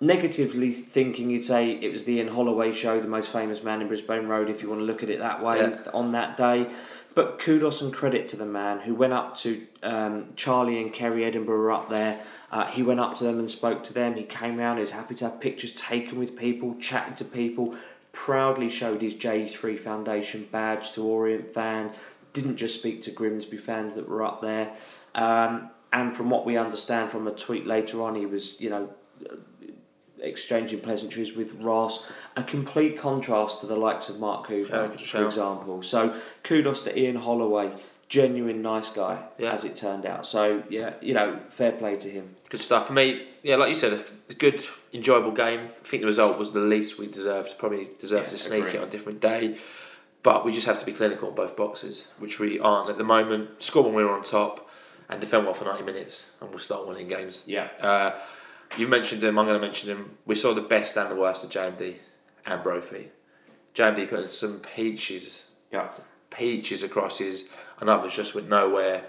negatively 0.00 0.70
thinking 0.72 1.30
you'd 1.30 1.44
say 1.44 1.70
it 1.70 1.90
was 1.90 2.04
the 2.04 2.14
Ian 2.16 2.28
Holloway 2.28 2.72
show, 2.74 3.00
the 3.00 3.08
most 3.08 3.32
famous 3.32 3.62
man 3.62 3.80
in 3.80 3.88
Brisbane 3.88 4.26
Road, 4.26 4.50
if 4.50 4.60
you 4.62 4.68
want 4.68 4.80
to 4.82 4.84
look 4.84 5.02
at 5.02 5.08
it 5.08 5.20
that 5.20 5.42
way, 5.42 5.60
Yeah. 5.60 5.78
on 5.94 6.12
that 6.12 6.36
day. 6.36 6.68
But 7.14 7.38
kudos 7.38 7.80
and 7.80 7.92
credit 7.92 8.26
to 8.28 8.36
the 8.36 8.44
man 8.44 8.80
who 8.80 8.94
went 8.94 9.12
up 9.12 9.36
to 9.38 9.66
um, 9.82 10.32
Charlie 10.34 10.80
and 10.80 10.92
Kerry 10.92 11.24
Edinburgh 11.24 11.58
were 11.58 11.72
up 11.72 11.88
there. 11.88 12.20
Uh, 12.50 12.66
he 12.66 12.82
went 12.82 13.00
up 13.00 13.14
to 13.16 13.24
them 13.24 13.38
and 13.38 13.48
spoke 13.48 13.84
to 13.84 13.92
them. 13.92 14.14
He 14.14 14.24
came 14.24 14.56
round. 14.56 14.78
He 14.78 14.82
was 14.82 14.90
happy 14.90 15.14
to 15.16 15.30
have 15.30 15.40
pictures 15.40 15.72
taken 15.72 16.18
with 16.18 16.36
people, 16.36 16.74
chatted 16.80 17.16
to 17.18 17.24
people. 17.24 17.76
Proudly 18.12 18.68
showed 18.68 19.00
his 19.00 19.14
J3 19.14 19.78
Foundation 19.78 20.48
badge 20.50 20.92
to 20.92 21.04
Orient 21.04 21.54
fans. 21.54 21.92
Didn't 22.32 22.56
just 22.56 22.78
speak 22.78 23.02
to 23.02 23.12
Grimsby 23.12 23.58
fans 23.58 23.94
that 23.94 24.08
were 24.08 24.24
up 24.24 24.40
there. 24.40 24.74
Um, 25.14 25.70
and 25.92 26.14
from 26.16 26.30
what 26.30 26.44
we 26.44 26.56
understand 26.56 27.12
from 27.12 27.28
a 27.28 27.32
tweet 27.32 27.66
later 27.66 28.02
on, 28.02 28.16
he 28.16 28.26
was, 28.26 28.60
you 28.60 28.70
know, 28.70 28.90
exchanging 30.26 30.80
pleasantries 30.80 31.34
with 31.34 31.54
Ross. 31.60 32.10
A 32.36 32.42
complete 32.42 32.98
contrast 32.98 33.60
to 33.60 33.66
the 33.66 33.76
likes 33.76 34.08
of 34.08 34.18
Mark 34.18 34.46
Cooper, 34.46 34.90
Yeah, 34.92 34.96
for 35.06 35.24
example. 35.24 35.82
So 35.82 36.14
kudos 36.42 36.82
to 36.84 36.98
Ian 36.98 37.16
Holloway, 37.16 37.72
genuine 38.08 38.62
nice 38.62 38.90
guy, 38.90 39.22
Yeah. 39.38 39.52
as 39.52 39.64
it 39.64 39.76
turned 39.76 40.06
out. 40.06 40.26
So 40.26 40.62
yeah, 40.68 40.94
you 41.00 41.14
know, 41.14 41.38
fair 41.48 41.72
play 41.72 41.96
to 41.96 42.08
him. 42.08 42.36
Good 42.48 42.60
stuff. 42.60 42.86
For 42.88 42.92
me, 42.92 43.26
yeah, 43.42 43.56
like 43.56 43.68
you 43.68 43.74
said, 43.74 43.92
a, 44.30 44.34
good, 44.34 44.64
enjoyable 44.92 45.32
game. 45.32 45.60
I 45.84 45.86
think 45.88 46.02
the 46.02 46.06
result 46.06 46.38
was 46.38 46.52
the 46.52 46.60
least 46.60 46.98
we 46.98 47.06
deserved. 47.06 47.58
Probably 47.58 47.88
deserved 47.98 48.26
Yeah, 48.26 48.30
to 48.32 48.38
sneak 48.38 48.64
it 48.74 48.76
on 48.78 48.84
a 48.88 48.90
different 48.90 49.20
day. 49.20 49.56
But 50.22 50.44
we 50.46 50.52
just 50.52 50.66
have 50.66 50.78
to 50.78 50.86
be 50.86 50.92
clinical 50.92 51.28
in 51.28 51.34
both 51.34 51.54
boxes, 51.54 52.06
which 52.18 52.38
we 52.40 52.58
aren't 52.58 52.88
at 52.88 52.96
the 52.96 53.04
moment. 53.04 53.62
Score 53.62 53.82
when 53.84 53.92
we're 53.94 54.10
on 54.10 54.22
top 54.22 54.70
and 55.10 55.20
defend 55.20 55.44
well 55.44 55.52
for 55.52 55.66
90 55.66 55.82
minutes, 55.84 56.30
and 56.40 56.48
we'll 56.48 56.58
start 56.58 56.86
winning 56.88 57.08
games. 57.08 57.42
Yeah. 57.44 57.68
Uh, 57.78 58.12
you 58.76 58.88
mentioned 58.88 59.22
him, 59.22 59.38
I'm 59.38 59.46
going 59.46 59.60
to 59.60 59.64
mention 59.64 59.90
him. 59.90 60.18
We 60.26 60.34
saw 60.34 60.54
the 60.54 60.60
best 60.60 60.96
and 60.96 61.10
the 61.10 61.16
worst 61.16 61.44
of 61.44 61.50
JMD 61.50 61.96
and 62.46 62.62
Brophy. 62.62 63.10
JMD 63.74 64.08
putting 64.08 64.26
some 64.26 64.60
peaches 64.60 65.46
Yeah. 65.72 65.88
peaches 66.30 66.82
across 66.82 67.18
his, 67.18 67.48
and 67.80 67.88
others 67.88 68.14
just 68.14 68.34
went 68.34 68.48
nowhere. 68.48 69.04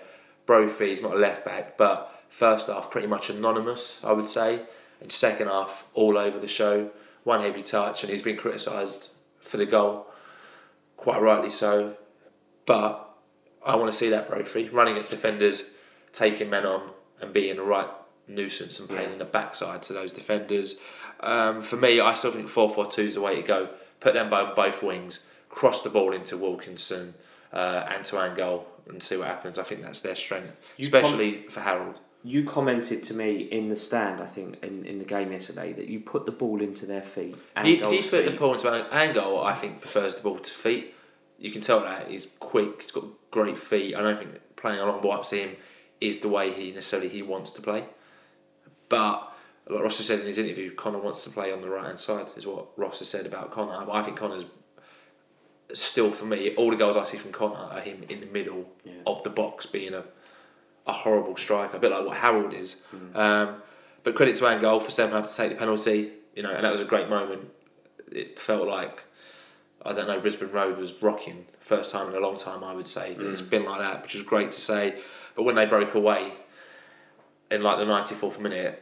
Brophy, 0.45 0.89
he's 0.89 1.01
not 1.01 1.13
a 1.13 1.17
left 1.17 1.43
back, 1.43 1.75
but 1.77 2.23
first 2.29 2.67
half 2.67 2.91
pretty 2.91 3.07
much 3.07 3.29
anonymous, 3.29 3.99
I 4.03 4.11
would 4.11 4.29
say, 4.29 4.61
and 5.01 5.11
second 5.11 5.47
half 5.47 5.85
all 5.93 6.17
over 6.17 6.39
the 6.39 6.47
show. 6.47 6.91
One 7.23 7.41
heavy 7.41 7.63
touch, 7.63 8.03
and 8.03 8.11
he's 8.11 8.21
been 8.21 8.37
criticised 8.37 9.09
for 9.41 9.57
the 9.57 9.65
goal, 9.65 10.07
quite 10.97 11.21
rightly 11.21 11.49
so. 11.49 11.97
But 12.67 13.09
I 13.65 13.75
want 13.75 13.91
to 13.91 13.97
see 13.97 14.09
that 14.09 14.29
Brophy 14.29 14.69
running 14.69 14.97
at 14.97 15.09
defenders, 15.09 15.71
taking 16.13 16.49
men 16.51 16.65
on, 16.65 16.91
and 17.19 17.33
being 17.33 17.57
right 17.57 17.89
nuisance 18.27 18.79
and 18.79 18.89
playing 18.89 19.13
in 19.13 19.19
the 19.19 19.25
backside 19.25 19.83
to 19.83 19.93
those 19.93 20.11
defenders. 20.11 20.75
Um, 21.19 21.61
for 21.61 21.77
me, 21.77 21.99
I 21.99 22.13
still 22.13 22.31
think 22.31 22.49
4 22.49 22.69
4 22.69 22.87
2 22.87 23.01
is 23.01 23.15
the 23.15 23.21
way 23.21 23.35
to 23.35 23.41
go. 23.41 23.69
Put 23.99 24.13
them 24.13 24.33
on 24.33 24.55
both 24.55 24.83
wings, 24.83 25.29
cross 25.49 25.81
the 25.81 25.89
ball 25.89 26.13
into 26.13 26.37
Wilkinson 26.37 27.13
uh, 27.53 27.87
and 27.89 28.03
to 28.05 28.15
Angol 28.17 28.65
and 28.87 29.01
see 29.01 29.17
what 29.17 29.27
happens. 29.27 29.57
I 29.57 29.63
think 29.63 29.81
that's 29.81 30.01
their 30.01 30.15
strength, 30.15 30.59
You 30.77 30.85
especially 30.85 31.43
for 31.49 31.61
Harrold. 31.61 31.99
You 32.23 32.43
commented 32.43 33.03
to 33.03 33.13
me 33.13 33.41
in 33.41 33.67
the 33.67 33.75
stand, 33.75 34.19
I 34.19 34.25
think, 34.25 34.63
in, 34.63 34.83
in 34.85 34.97
the 34.97 35.05
game 35.05 35.31
yesterday, 35.31 35.73
that 35.73 35.87
you 35.87 35.99
put 35.99 36.25
the 36.25 36.31
ball 36.31 36.59
into 36.59 36.87
their 36.87 37.03
feet. 37.03 37.35
If 37.55 37.65
you, 37.65 37.85
if 37.85 38.05
you 38.05 38.09
put 38.09 38.25
the 38.25 38.31
ball 38.31 38.53
into 38.53 38.67
Angol, 38.67 39.45
I 39.45 39.53
think 39.53 39.79
prefers 39.79 40.15
the 40.15 40.23
ball 40.23 40.39
to 40.39 40.53
feet. 40.53 40.95
You 41.37 41.51
can 41.51 41.61
tell 41.61 41.81
that 41.81 42.09
he's 42.09 42.25
quick. 42.39 42.81
He's 42.81 42.91
got 42.91 43.05
great 43.29 43.59
feet. 43.59 43.95
I 43.95 44.01
don't 44.01 44.17
think 44.17 44.39
playing 44.55 44.79
a 44.79 44.85
long 44.85 45.01
ball 45.01 45.11
up 45.13 45.25
to 45.25 45.35
him 45.35 45.55
is 46.01 46.21
the 46.21 46.29
way 46.29 46.51
he 46.51 46.71
necessarily 46.71 47.09
he 47.09 47.21
wants 47.21 47.51
to 47.51 47.61
play. 47.61 47.85
But 48.89 49.31
like 49.67 49.81
Ross 49.81 49.97
has 49.97 50.07
said 50.07 50.19
in 50.19 50.25
his 50.27 50.37
interview, 50.37 50.73
Conor 50.75 50.99
wants 50.99 51.23
to 51.23 51.29
play 51.29 51.51
on 51.51 51.61
the 51.61 51.69
right 51.69 51.85
hand 51.85 51.99
side. 51.99 52.27
Is 52.35 52.45
what 52.47 52.67
Ross 52.77 52.99
has 52.99 53.09
said 53.09 53.25
about 53.25 53.51
Conor. 53.51 53.89
I 53.91 54.03
think 54.03 54.17
Conor's 54.17 54.45
still 55.73 56.11
for 56.11 56.25
me. 56.25 56.53
All 56.55 56.69
the 56.69 56.75
goals 56.75 56.95
I 56.95 57.03
see 57.03 57.17
from 57.17 57.31
Conor 57.31 57.55
are 57.71 57.79
him 57.79 58.03
in 58.09 58.19
the 58.19 58.27
middle 58.27 58.69
Yeah. 58.83 58.93
of 59.07 59.23
the 59.23 59.29
box, 59.29 59.65
being 59.65 59.93
a 59.93 60.03
a 60.87 60.93
horrible 60.93 61.35
striker, 61.35 61.77
a 61.77 61.79
bit 61.79 61.89
like 61.89 62.05
what 62.05 62.17
Harrold 62.17 62.53
is. 62.53 62.75
Mm. 62.95 63.15
Um, 63.15 63.55
but 64.03 64.13
credit 64.13 64.35
to 64.35 64.43
Angol 64.43 64.83
for 64.83 64.91
stepping 64.91 65.15
up 65.15 65.25
to 65.25 65.35
take 65.35 65.49
the 65.49 65.55
penalty. 65.55 66.11
You 66.35 66.43
know, 66.43 66.51
and 66.51 66.63
that 66.63 66.71
was 66.71 66.79
a 66.79 66.85
great 66.85 67.09
moment. 67.09 67.49
It 68.11 68.37
felt 68.39 68.67
like 68.67 69.03
I 69.83 69.93
don't 69.93 70.05
know 70.07 70.19
Brisbane 70.19 70.51
Road 70.51 70.77
was 70.77 70.93
rocking 71.01 71.45
first 71.59 71.91
time 71.91 72.07
in 72.09 72.15
a 72.15 72.19
long 72.19 72.37
time. 72.37 72.63
I 72.63 72.73
would 72.75 72.85
say 72.87 73.15
that 73.15 73.25
it's 73.25 73.41
Mm. 73.41 73.49
been 73.49 73.65
like 73.65 73.79
that, 73.79 74.03
which 74.03 74.13
was 74.13 74.21
great 74.23 74.51
to 74.51 74.61
say. 74.61 74.95
But 75.35 75.43
when 75.43 75.55
they 75.55 75.65
broke 75.65 75.95
away 75.95 76.33
in 77.51 77.63
like 77.63 77.77
the 77.77 77.85
ninety 77.85 78.15
fourth 78.15 78.39
minute, 78.39 78.81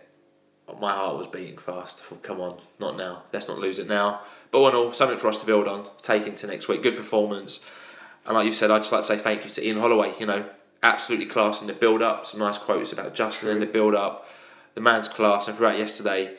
my 0.79 0.93
heart 0.93 1.17
was 1.17 1.27
beating 1.27 1.57
fast. 1.57 2.01
I 2.01 2.09
thought, 2.09 2.23
come 2.23 2.39
on, 2.39 2.59
not 2.79 2.97
now. 2.97 3.23
Let's 3.33 3.47
not 3.47 3.59
lose 3.59 3.79
it 3.79 3.87
now. 3.87 4.21
But 4.51 4.67
in 4.69 4.75
all, 4.75 4.93
something 4.93 5.17
for 5.17 5.27
us 5.27 5.39
to 5.39 5.45
build 5.45 5.67
on, 5.67 5.87
take 6.01 6.27
into 6.27 6.47
next 6.47 6.67
week. 6.67 6.83
Good 6.83 6.95
performance. 6.95 7.65
And 8.25 8.35
like 8.35 8.45
you 8.45 8.51
said, 8.51 8.71
I'd 8.71 8.79
just 8.79 8.91
like 8.91 9.01
to 9.01 9.07
say 9.07 9.17
thank 9.17 9.43
you 9.43 9.49
to 9.49 9.65
Ian 9.65 9.79
Holloway. 9.79 10.13
You 10.19 10.25
know, 10.25 10.45
absolutely 10.81 11.25
class 11.25 11.61
in 11.61 11.67
the 11.67 11.73
build 11.73 12.01
up. 12.01 12.25
Some 12.25 12.39
nice 12.39 12.57
quotes 12.57 12.93
about 12.93 13.13
Justin 13.13 13.49
in 13.49 13.59
the 13.59 13.65
build 13.65 13.95
up. 13.95 14.27
The 14.75 14.81
man's 14.81 15.07
class. 15.07 15.47
And 15.47 15.57
throughout 15.57 15.77
yesterday, 15.77 16.35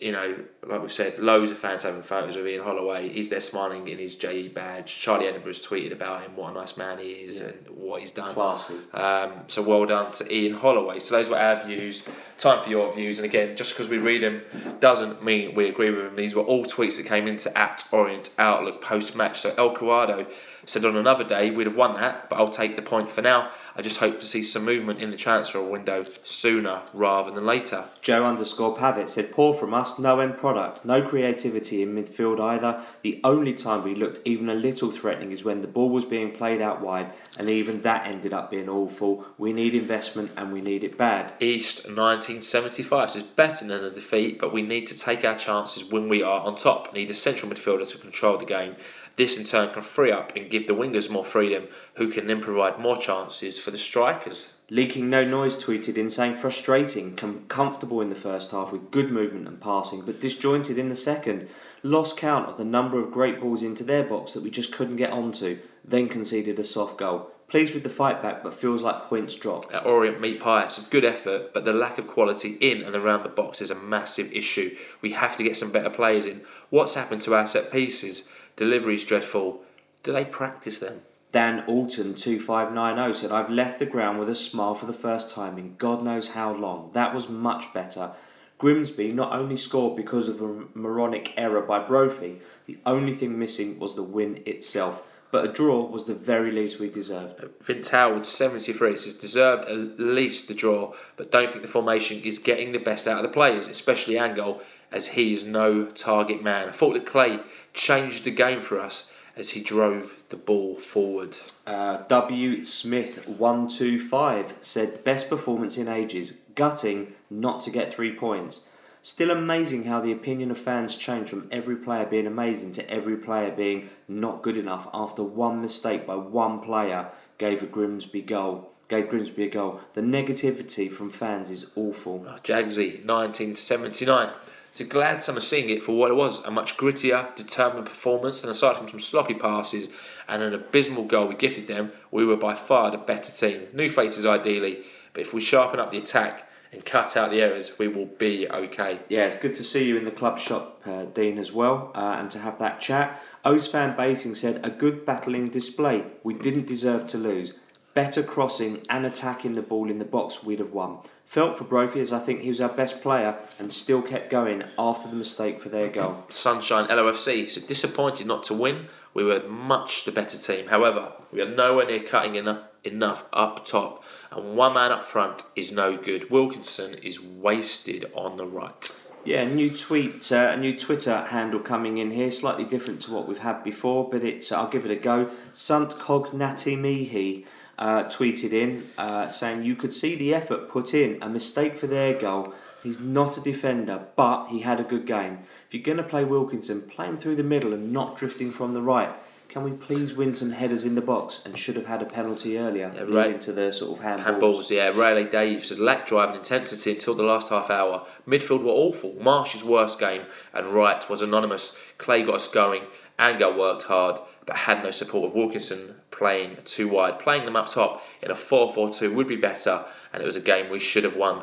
you 0.00 0.12
know, 0.12 0.34
like 0.66 0.80
we've 0.80 0.92
said, 0.92 1.18
loads 1.18 1.50
of 1.50 1.58
fans 1.58 1.82
having 1.82 2.00
photos 2.02 2.34
of 2.34 2.46
Ian 2.46 2.64
Holloway. 2.64 3.10
He's 3.10 3.28
there 3.28 3.42
smiling 3.42 3.86
in 3.86 3.98
his 3.98 4.16
JE 4.16 4.48
badge. 4.48 4.96
Charlie 4.96 5.26
Edinburgh's 5.26 5.64
tweeted 5.64 5.92
about 5.92 6.22
him, 6.22 6.36
what 6.36 6.52
a 6.52 6.54
nice 6.54 6.78
man 6.78 6.98
he 6.98 7.12
is 7.12 7.38
and 7.38 7.54
what 7.68 8.00
he's 8.00 8.12
done. 8.12 8.32
Classy. 8.32 8.76
Um, 8.94 9.32
so 9.48 9.62
well 9.62 9.84
done 9.84 10.10
to 10.12 10.34
Ian 10.34 10.54
Holloway. 10.54 11.00
So 11.00 11.16
those 11.16 11.28
were 11.28 11.38
our 11.38 11.62
views. 11.62 12.08
Time 12.38 12.62
for 12.62 12.70
your 12.70 12.90
views. 12.92 13.18
And 13.18 13.26
again, 13.26 13.56
just 13.56 13.74
because 13.74 13.90
we 13.90 13.98
read 13.98 14.22
them 14.22 14.40
doesn't 14.80 15.22
mean 15.22 15.54
we 15.54 15.68
agree 15.68 15.90
with 15.90 16.06
them. 16.06 16.16
These 16.16 16.34
were 16.34 16.42
all 16.42 16.64
tweets 16.64 16.96
that 16.96 17.04
came 17.04 17.28
into 17.28 17.56
at 17.56 17.84
Orient 17.92 18.30
Outlook 18.38 18.80
post 18.80 19.14
match. 19.14 19.40
So 19.40 19.54
El 19.58 19.74
Cuado 19.74 20.26
said 20.64 20.84
on 20.84 20.96
another 20.96 21.24
day 21.24 21.50
we'd 21.50 21.66
have 21.66 21.76
won 21.76 21.94
that, 21.94 22.28
but 22.28 22.36
I'll 22.36 22.48
take 22.48 22.76
the 22.76 22.82
point 22.82 23.10
for 23.10 23.22
now. 23.22 23.50
I 23.76 23.82
just 23.82 24.00
hope 24.00 24.20
to 24.20 24.26
see 24.26 24.42
some 24.42 24.64
movement 24.64 25.00
in 25.00 25.10
the 25.10 25.16
transfer 25.16 25.62
window 25.62 26.04
sooner 26.24 26.82
rather 26.92 27.30
than 27.30 27.46
later. 27.46 27.84
Joe 28.02 28.24
underscore 28.24 28.76
Pavitt 28.76 29.08
said, 29.08 29.32
poor 29.32 29.54
from 29.54 29.74
us, 29.74 29.98
no 29.98 30.20
end 30.20 30.36
product. 30.36 30.84
No 30.84 31.02
creativity 31.02 31.82
in 31.82 31.94
midfield 31.94 32.40
either. 32.40 32.82
The 33.02 33.20
only 33.24 33.54
time 33.54 33.82
we 33.84 33.94
looked 33.94 34.20
even 34.24 34.48
a 34.48 34.54
little 34.54 34.90
threatening 34.90 35.32
is 35.32 35.44
when 35.44 35.60
the 35.60 35.66
ball 35.68 35.90
was 35.90 36.04
being 36.04 36.32
played 36.32 36.60
out 36.60 36.80
wide, 36.80 37.12
and 37.38 37.48
even 37.48 37.80
that 37.82 38.06
ended 38.06 38.32
up 38.32 38.50
being 38.50 38.68
awful. 38.68 39.24
We 39.38 39.52
need 39.52 39.74
investment 39.74 40.32
and 40.36 40.52
we 40.52 40.60
need 40.60 40.84
it 40.84 40.96
bad. 40.98 41.32
East 41.40 41.84
1975 41.86 43.10
says 43.10 43.22
better 43.22 43.66
than 43.66 43.84
a 43.84 43.90
defeat, 43.90 44.38
but 44.38 44.52
we 44.52 44.62
need 44.62 44.86
to 44.88 44.98
take 44.98 45.24
our 45.24 45.36
chances 45.36 45.84
when 45.84 46.08
we 46.08 46.22
are 46.22 46.40
on 46.40 46.56
top. 46.56 46.92
Need 46.94 47.10
a 47.10 47.14
central 47.14 47.50
midfielder 47.50 47.88
to 47.90 47.98
control 47.98 48.36
the 48.36 48.44
game. 48.44 48.76
This 49.20 49.36
in 49.36 49.44
turn 49.44 49.74
can 49.74 49.82
free 49.82 50.10
up 50.10 50.34
and 50.34 50.48
give 50.48 50.66
the 50.66 50.72
wingers 50.72 51.10
more 51.10 51.26
freedom, 51.26 51.68
who 51.96 52.08
can 52.08 52.26
then 52.26 52.40
provide 52.40 52.78
more 52.78 52.96
chances 52.96 53.58
for 53.58 53.70
the 53.70 53.76
strikers. 53.76 54.54
Leaking 54.70 55.10
No 55.10 55.26
Noise 55.26 55.62
tweeted 55.62 55.98
in 55.98 56.08
saying 56.08 56.36
frustrating, 56.36 57.16
com- 57.16 57.44
comfortable 57.48 58.00
in 58.00 58.08
the 58.08 58.16
first 58.16 58.50
half 58.50 58.72
with 58.72 58.90
good 58.90 59.10
movement 59.10 59.46
and 59.46 59.60
passing, 59.60 60.06
but 60.06 60.22
disjointed 60.22 60.78
in 60.78 60.88
the 60.88 60.94
second. 60.94 61.50
Lost 61.82 62.16
count 62.16 62.48
of 62.48 62.56
the 62.56 62.64
number 62.64 62.98
of 62.98 63.12
great 63.12 63.42
balls 63.42 63.62
into 63.62 63.84
their 63.84 64.04
box 64.04 64.32
that 64.32 64.42
we 64.42 64.48
just 64.48 64.72
couldn't 64.72 64.96
get 64.96 65.10
onto, 65.10 65.58
then 65.84 66.08
conceded 66.08 66.58
a 66.58 66.64
soft 66.64 66.96
goal. 66.96 67.30
Pleased 67.46 67.74
with 67.74 67.82
the 67.82 67.90
fight 67.90 68.22
back, 68.22 68.42
but 68.42 68.54
feels 68.54 68.82
like 68.82 69.04
points 69.06 69.34
dropped. 69.34 69.74
At 69.74 69.84
Orient 69.84 70.20
Meat 70.20 70.40
Pie, 70.40 70.62
it's 70.62 70.78
a 70.78 70.82
good 70.82 71.04
effort, 71.04 71.52
but 71.52 71.66
the 71.66 71.74
lack 71.74 71.98
of 71.98 72.06
quality 72.06 72.56
in 72.60 72.82
and 72.82 72.96
around 72.96 73.24
the 73.24 73.28
box 73.28 73.60
is 73.60 73.72
a 73.72 73.74
massive 73.74 74.32
issue. 74.32 74.74
We 75.02 75.10
have 75.10 75.36
to 75.36 75.42
get 75.42 75.58
some 75.58 75.72
better 75.72 75.90
players 75.90 76.24
in. 76.24 76.40
What's 76.70 76.94
happened 76.94 77.20
to 77.22 77.34
our 77.34 77.46
set 77.46 77.70
pieces? 77.70 78.30
Delivery's 78.56 79.04
dreadful. 79.04 79.62
Do 80.02 80.12
they 80.12 80.24
practice 80.24 80.78
them? 80.78 81.02
Dan 81.32 81.64
Alton 81.66 82.14
2590 82.14 83.14
said, 83.14 83.30
I've 83.30 83.50
left 83.50 83.78
the 83.78 83.86
ground 83.86 84.18
with 84.18 84.28
a 84.28 84.34
smile 84.34 84.74
for 84.74 84.86
the 84.86 84.92
first 84.92 85.30
time 85.30 85.58
in 85.58 85.76
God 85.76 86.02
knows 86.02 86.28
how 86.30 86.52
long. 86.52 86.90
That 86.92 87.14
was 87.14 87.28
much 87.28 87.72
better. 87.72 88.12
Grimsby 88.58 89.12
not 89.12 89.32
only 89.32 89.56
scored 89.56 89.96
because 89.96 90.28
of 90.28 90.42
a 90.42 90.64
moronic 90.74 91.32
error 91.36 91.62
by 91.62 91.78
Brophy, 91.78 92.40
the 92.66 92.78
only 92.84 93.14
thing 93.14 93.38
missing 93.38 93.78
was 93.78 93.94
the 93.94 94.02
win 94.02 94.42
itself. 94.44 95.06
But 95.30 95.44
a 95.44 95.52
draw 95.52 95.86
was 95.86 96.06
the 96.06 96.14
very 96.14 96.50
least 96.50 96.80
we 96.80 96.90
deserved. 96.90 97.40
Uh, 97.40 97.48
Vince 97.62 97.90
Howard 97.90 98.26
73 98.26 98.96
says 98.96 99.14
deserved 99.14 99.66
at 99.66 100.00
least 100.00 100.48
the 100.48 100.54
draw, 100.54 100.92
but 101.16 101.30
don't 101.30 101.50
think 101.50 101.62
the 101.62 101.68
formation 101.68 102.20
is 102.22 102.38
getting 102.38 102.72
the 102.72 102.78
best 102.78 103.06
out 103.06 103.18
of 103.18 103.22
the 103.22 103.28
players, 103.28 103.68
especially 103.68 104.14
Angol, 104.14 104.60
as 104.92 105.08
he 105.08 105.32
is 105.32 105.44
no 105.44 105.86
target 105.86 106.42
man. 106.42 106.68
I 106.68 106.72
thought 106.72 106.94
that 106.94 107.06
Clay 107.06 107.40
changed 107.72 108.24
the 108.24 108.30
game 108.30 108.60
for 108.60 108.80
us 108.80 109.12
as 109.36 109.50
he 109.50 109.60
drove 109.60 110.22
the 110.28 110.36
ball 110.36 110.76
forward. 110.76 111.38
Uh, 111.66 111.98
w. 112.08 112.64
Smith 112.64 113.28
125 113.28 114.54
said, 114.60 115.04
Best 115.04 115.28
performance 115.28 115.78
in 115.78 115.88
ages. 115.88 116.38
Gutting 116.54 117.14
not 117.30 117.60
to 117.62 117.70
get 117.70 117.92
three 117.92 118.14
points. 118.14 118.68
Still 119.02 119.30
amazing 119.30 119.84
how 119.84 120.00
the 120.00 120.12
opinion 120.12 120.50
of 120.50 120.58
fans 120.58 120.94
changed 120.94 121.30
from 121.30 121.48
every 121.50 121.76
player 121.76 122.04
being 122.04 122.26
amazing 122.26 122.72
to 122.72 122.90
every 122.90 123.16
player 123.16 123.50
being 123.50 123.88
not 124.06 124.42
good 124.42 124.58
enough 124.58 124.88
after 124.92 125.22
one 125.22 125.62
mistake 125.62 126.06
by 126.06 126.16
one 126.16 126.60
player 126.60 127.08
gave 127.38 127.62
a 127.62 127.66
Grimsby 127.66 128.20
goal. 128.22 128.72
Gave 128.88 129.08
Grimsby 129.08 129.44
a 129.44 129.48
goal. 129.48 129.80
The 129.94 130.02
negativity 130.02 130.92
from 130.92 131.08
fans 131.10 131.48
is 131.48 131.70
awful. 131.76 132.26
Oh, 132.28 132.38
Jagsy 132.42 133.04
1979. 133.06 134.30
So 134.72 134.84
glad 134.84 135.20
some 135.20 135.36
are 135.36 135.40
seeing 135.40 135.68
it 135.68 135.82
for 135.82 135.96
what 135.96 136.12
it 136.12 136.14
was 136.14 136.44
a 136.44 136.50
much 136.50 136.76
grittier, 136.76 137.34
determined 137.34 137.86
performance, 137.86 138.42
and 138.42 138.50
aside 138.50 138.76
from 138.76 138.88
some 138.88 139.00
sloppy 139.00 139.34
passes 139.34 139.88
and 140.28 140.42
an 140.42 140.54
abysmal 140.54 141.04
goal 141.04 141.26
we 141.26 141.34
gifted 141.34 141.66
them, 141.66 141.90
we 142.12 142.24
were 142.24 142.36
by 142.36 142.54
far 142.54 142.90
the 142.90 142.98
better 142.98 143.32
team. 143.32 143.66
New 143.72 143.88
faces 143.88 144.24
ideally, 144.24 144.82
but 145.12 145.22
if 145.22 145.34
we 145.34 145.40
sharpen 145.40 145.80
up 145.80 145.90
the 145.90 145.98
attack 145.98 146.48
and 146.72 146.84
cut 146.84 147.16
out 147.16 147.32
the 147.32 147.40
errors, 147.40 147.78
we 147.80 147.88
will 147.88 148.06
be 148.06 148.48
okay. 148.48 149.00
Yeah, 149.08 149.26
it's 149.26 149.42
good 149.42 149.56
to 149.56 149.64
see 149.64 149.88
you 149.88 149.96
in 149.96 150.04
the 150.04 150.12
club 150.12 150.38
shop, 150.38 150.80
uh, 150.86 151.06
Dean, 151.06 151.36
as 151.36 151.50
well, 151.50 151.90
uh, 151.96 152.16
and 152.18 152.30
to 152.30 152.38
have 152.38 152.60
that 152.60 152.80
chat. 152.80 153.20
O's 153.44 153.66
fan 153.66 153.96
Basing 153.96 154.36
said, 154.36 154.64
a 154.64 154.70
good 154.70 155.04
battling 155.04 155.48
display. 155.48 156.04
We 156.22 156.34
didn't 156.34 156.68
deserve 156.68 157.08
to 157.08 157.18
lose. 157.18 157.54
Better 157.92 158.22
crossing 158.22 158.86
and 158.88 159.04
attacking 159.04 159.56
the 159.56 159.62
ball 159.62 159.90
in 159.90 159.98
the 159.98 160.04
box, 160.04 160.44
we'd 160.44 160.60
have 160.60 160.70
won. 160.70 160.98
Felt 161.30 161.56
for 161.56 161.62
Brophy 161.62 162.00
as 162.00 162.12
I 162.12 162.18
think 162.18 162.40
he 162.40 162.48
was 162.48 162.60
our 162.60 162.68
best 162.68 163.02
player 163.02 163.36
and 163.60 163.72
still 163.72 164.02
kept 164.02 164.30
going 164.30 164.64
after 164.76 165.06
the 165.06 165.14
mistake 165.14 165.60
for 165.60 165.68
their 165.68 165.86
goal. 165.86 166.24
Sunshine 166.28 166.88
LOFC 166.88 167.48
so 167.48 167.60
disappointed 167.60 168.26
not 168.26 168.42
to 168.42 168.54
win. 168.54 168.88
We 169.14 169.22
were 169.22 169.48
much 169.48 170.04
the 170.04 170.10
better 170.10 170.36
team. 170.36 170.66
However, 170.66 171.12
we 171.30 171.40
are 171.40 171.48
nowhere 171.48 171.86
near 171.86 172.00
cutting 172.00 172.34
enough, 172.34 172.64
enough 172.82 173.22
up 173.32 173.64
top, 173.64 174.02
and 174.32 174.56
one 174.56 174.74
man 174.74 174.90
up 174.90 175.04
front 175.04 175.44
is 175.54 175.70
no 175.70 175.96
good. 175.96 176.32
Wilkinson 176.32 176.94
is 176.94 177.22
wasted 177.22 178.10
on 178.12 178.36
the 178.36 178.44
right. 178.44 179.00
Yeah, 179.24 179.44
new 179.44 179.70
tweet, 179.70 180.32
uh, 180.32 180.50
a 180.54 180.56
new 180.56 180.76
Twitter 180.76 181.26
handle 181.26 181.60
coming 181.60 181.98
in 181.98 182.10
here, 182.10 182.32
slightly 182.32 182.64
different 182.64 183.02
to 183.02 183.12
what 183.12 183.28
we've 183.28 183.38
had 183.38 183.62
before, 183.62 184.10
but 184.10 184.24
it's 184.24 184.50
I'll 184.50 184.68
give 184.68 184.84
it 184.84 184.90
a 184.90 184.96
go. 184.96 185.30
Sant 185.52 185.92
Cognati 185.92 186.76
Mihi 186.76 187.46
uh, 187.80 188.04
tweeted 188.04 188.52
in 188.52 188.88
uh, 188.98 189.26
saying 189.26 189.64
you 189.64 189.74
could 189.74 189.92
see 189.92 190.14
the 190.14 190.32
effort 190.34 190.68
put 190.68 190.94
in, 190.94 191.18
a 191.20 191.28
mistake 191.28 191.76
for 191.76 191.86
their 191.88 192.14
goal. 192.14 192.54
He's 192.82 193.00
not 193.00 193.36
a 193.36 193.40
defender, 193.40 194.06
but 194.16 194.46
he 194.48 194.60
had 194.60 194.78
a 194.80 194.84
good 194.84 195.06
game. 195.06 195.40
If 195.66 195.74
you're 195.74 195.82
going 195.82 195.98
to 195.98 196.04
play 196.04 196.24
Wilkinson, 196.24 196.82
play 196.82 197.06
him 197.06 197.16
through 197.18 197.36
the 197.36 197.42
middle 197.42 197.72
and 197.74 197.92
not 197.92 198.16
drifting 198.16 198.52
from 198.52 198.74
the 198.74 198.80
right. 198.82 199.10
Can 199.48 199.64
we 199.64 199.72
please 199.72 200.14
win 200.14 200.36
some 200.36 200.52
headers 200.52 200.84
in 200.84 200.94
the 200.94 201.00
box 201.00 201.42
and 201.44 201.58
should 201.58 201.74
have 201.74 201.86
had 201.86 202.02
a 202.02 202.06
penalty 202.06 202.56
earlier 202.56 202.92
Yeah, 202.94 203.02
right. 203.08 203.30
into 203.34 203.52
the 203.52 203.72
sort 203.72 203.98
of 203.98 204.04
handballs. 204.04 204.24
Handballs, 204.40 204.70
yeah. 204.70 204.88
Rayleigh 204.90 205.24
Daves 205.28 205.70
had 205.70 205.80
lacked 205.80 206.08
drive 206.08 206.28
and 206.28 206.38
intensity 206.38 206.92
until 206.92 207.14
the 207.14 207.24
last 207.24 207.48
half 207.48 207.68
hour. 207.68 208.06
Midfield 208.28 208.62
were 208.62 208.70
awful. 208.70 209.16
Marsh's 209.20 209.64
worst 209.64 209.98
game, 209.98 210.22
and 210.54 210.68
Wright 210.68 211.04
was 211.10 211.20
anonymous. 211.20 211.76
Clay 211.98 212.22
got 212.22 212.36
us 212.36 212.46
going. 212.46 212.82
Angol 213.18 213.58
worked 213.58 213.82
hard, 213.82 214.20
but 214.46 214.56
had 214.56 214.82
no 214.82 214.90
support 214.90 215.30
of 215.30 215.34
Wilkinson 215.34 215.96
playing 216.10 216.58
too 216.64 216.88
wide. 216.88 217.18
Playing 217.18 217.44
them 217.44 217.56
up 217.56 217.68
top 217.68 218.02
in 218.22 218.30
a 218.30 218.34
4 218.34 218.72
4 218.72 218.92
2 218.92 219.12
would 219.14 219.28
be 219.28 219.36
better, 219.36 219.84
and 220.12 220.22
it 220.22 220.26
was 220.26 220.36
a 220.36 220.40
game 220.40 220.70
we 220.70 220.78
should 220.78 221.04
have 221.04 221.16
won. 221.16 221.42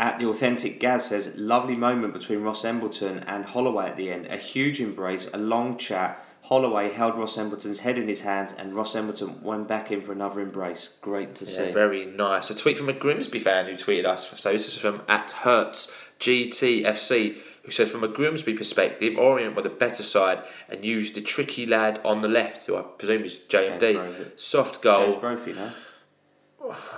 At 0.00 0.20
the 0.20 0.28
authentic 0.28 0.78
Gaz 0.78 1.06
says, 1.06 1.36
lovely 1.36 1.74
moment 1.74 2.12
between 2.12 2.42
Ross 2.42 2.64
Embleton 2.64 3.24
and 3.26 3.44
Holloway 3.44 3.86
at 3.86 3.96
the 3.96 4.12
end. 4.12 4.26
A 4.26 4.36
huge 4.36 4.80
embrace, 4.80 5.28
a 5.34 5.38
long 5.38 5.76
chat. 5.76 6.24
Holloway 6.42 6.92
held 6.92 7.16
Ross 7.16 7.36
Embleton's 7.36 7.80
head 7.80 7.98
in 7.98 8.06
his 8.06 8.20
hands, 8.20 8.52
and 8.52 8.76
Ross 8.76 8.94
Embleton 8.94 9.42
went 9.42 9.66
back 9.66 9.90
in 9.90 10.00
for 10.00 10.12
another 10.12 10.40
embrace. 10.40 10.96
Great 11.00 11.34
to 11.34 11.46
see. 11.46 11.72
Very 11.72 12.06
nice. 12.06 12.48
A 12.48 12.54
tweet 12.54 12.78
from 12.78 12.88
a 12.88 12.92
Grimsby 12.92 13.40
fan 13.40 13.66
who 13.66 13.72
tweeted 13.72 14.06
us. 14.06 14.40
So 14.40 14.52
this 14.52 14.68
is 14.68 14.76
from 14.76 15.02
at 15.08 15.32
Hertz 15.32 16.10
GTFC, 16.20 17.38
who 17.68 17.72
said, 17.72 17.90
from 17.90 18.02
a 18.02 18.08
Grimsby 18.08 18.54
perspective, 18.54 19.18
Orient 19.18 19.54
were 19.54 19.60
the 19.60 19.68
better 19.68 20.02
side 20.02 20.42
and 20.70 20.84
used 20.84 21.14
the 21.14 21.20
tricky 21.20 21.66
lad 21.66 22.00
on 22.02 22.22
the 22.22 22.28
left, 22.28 22.64
who 22.64 22.76
I 22.76 22.80
presume 22.82 23.24
is 23.24 23.36
James 23.36 23.82
JMD. 23.82 24.40
Soft 24.40 24.82
James 24.82 24.96
goal. 24.96 25.16
Brophy, 25.16 25.52
no? 25.52 25.70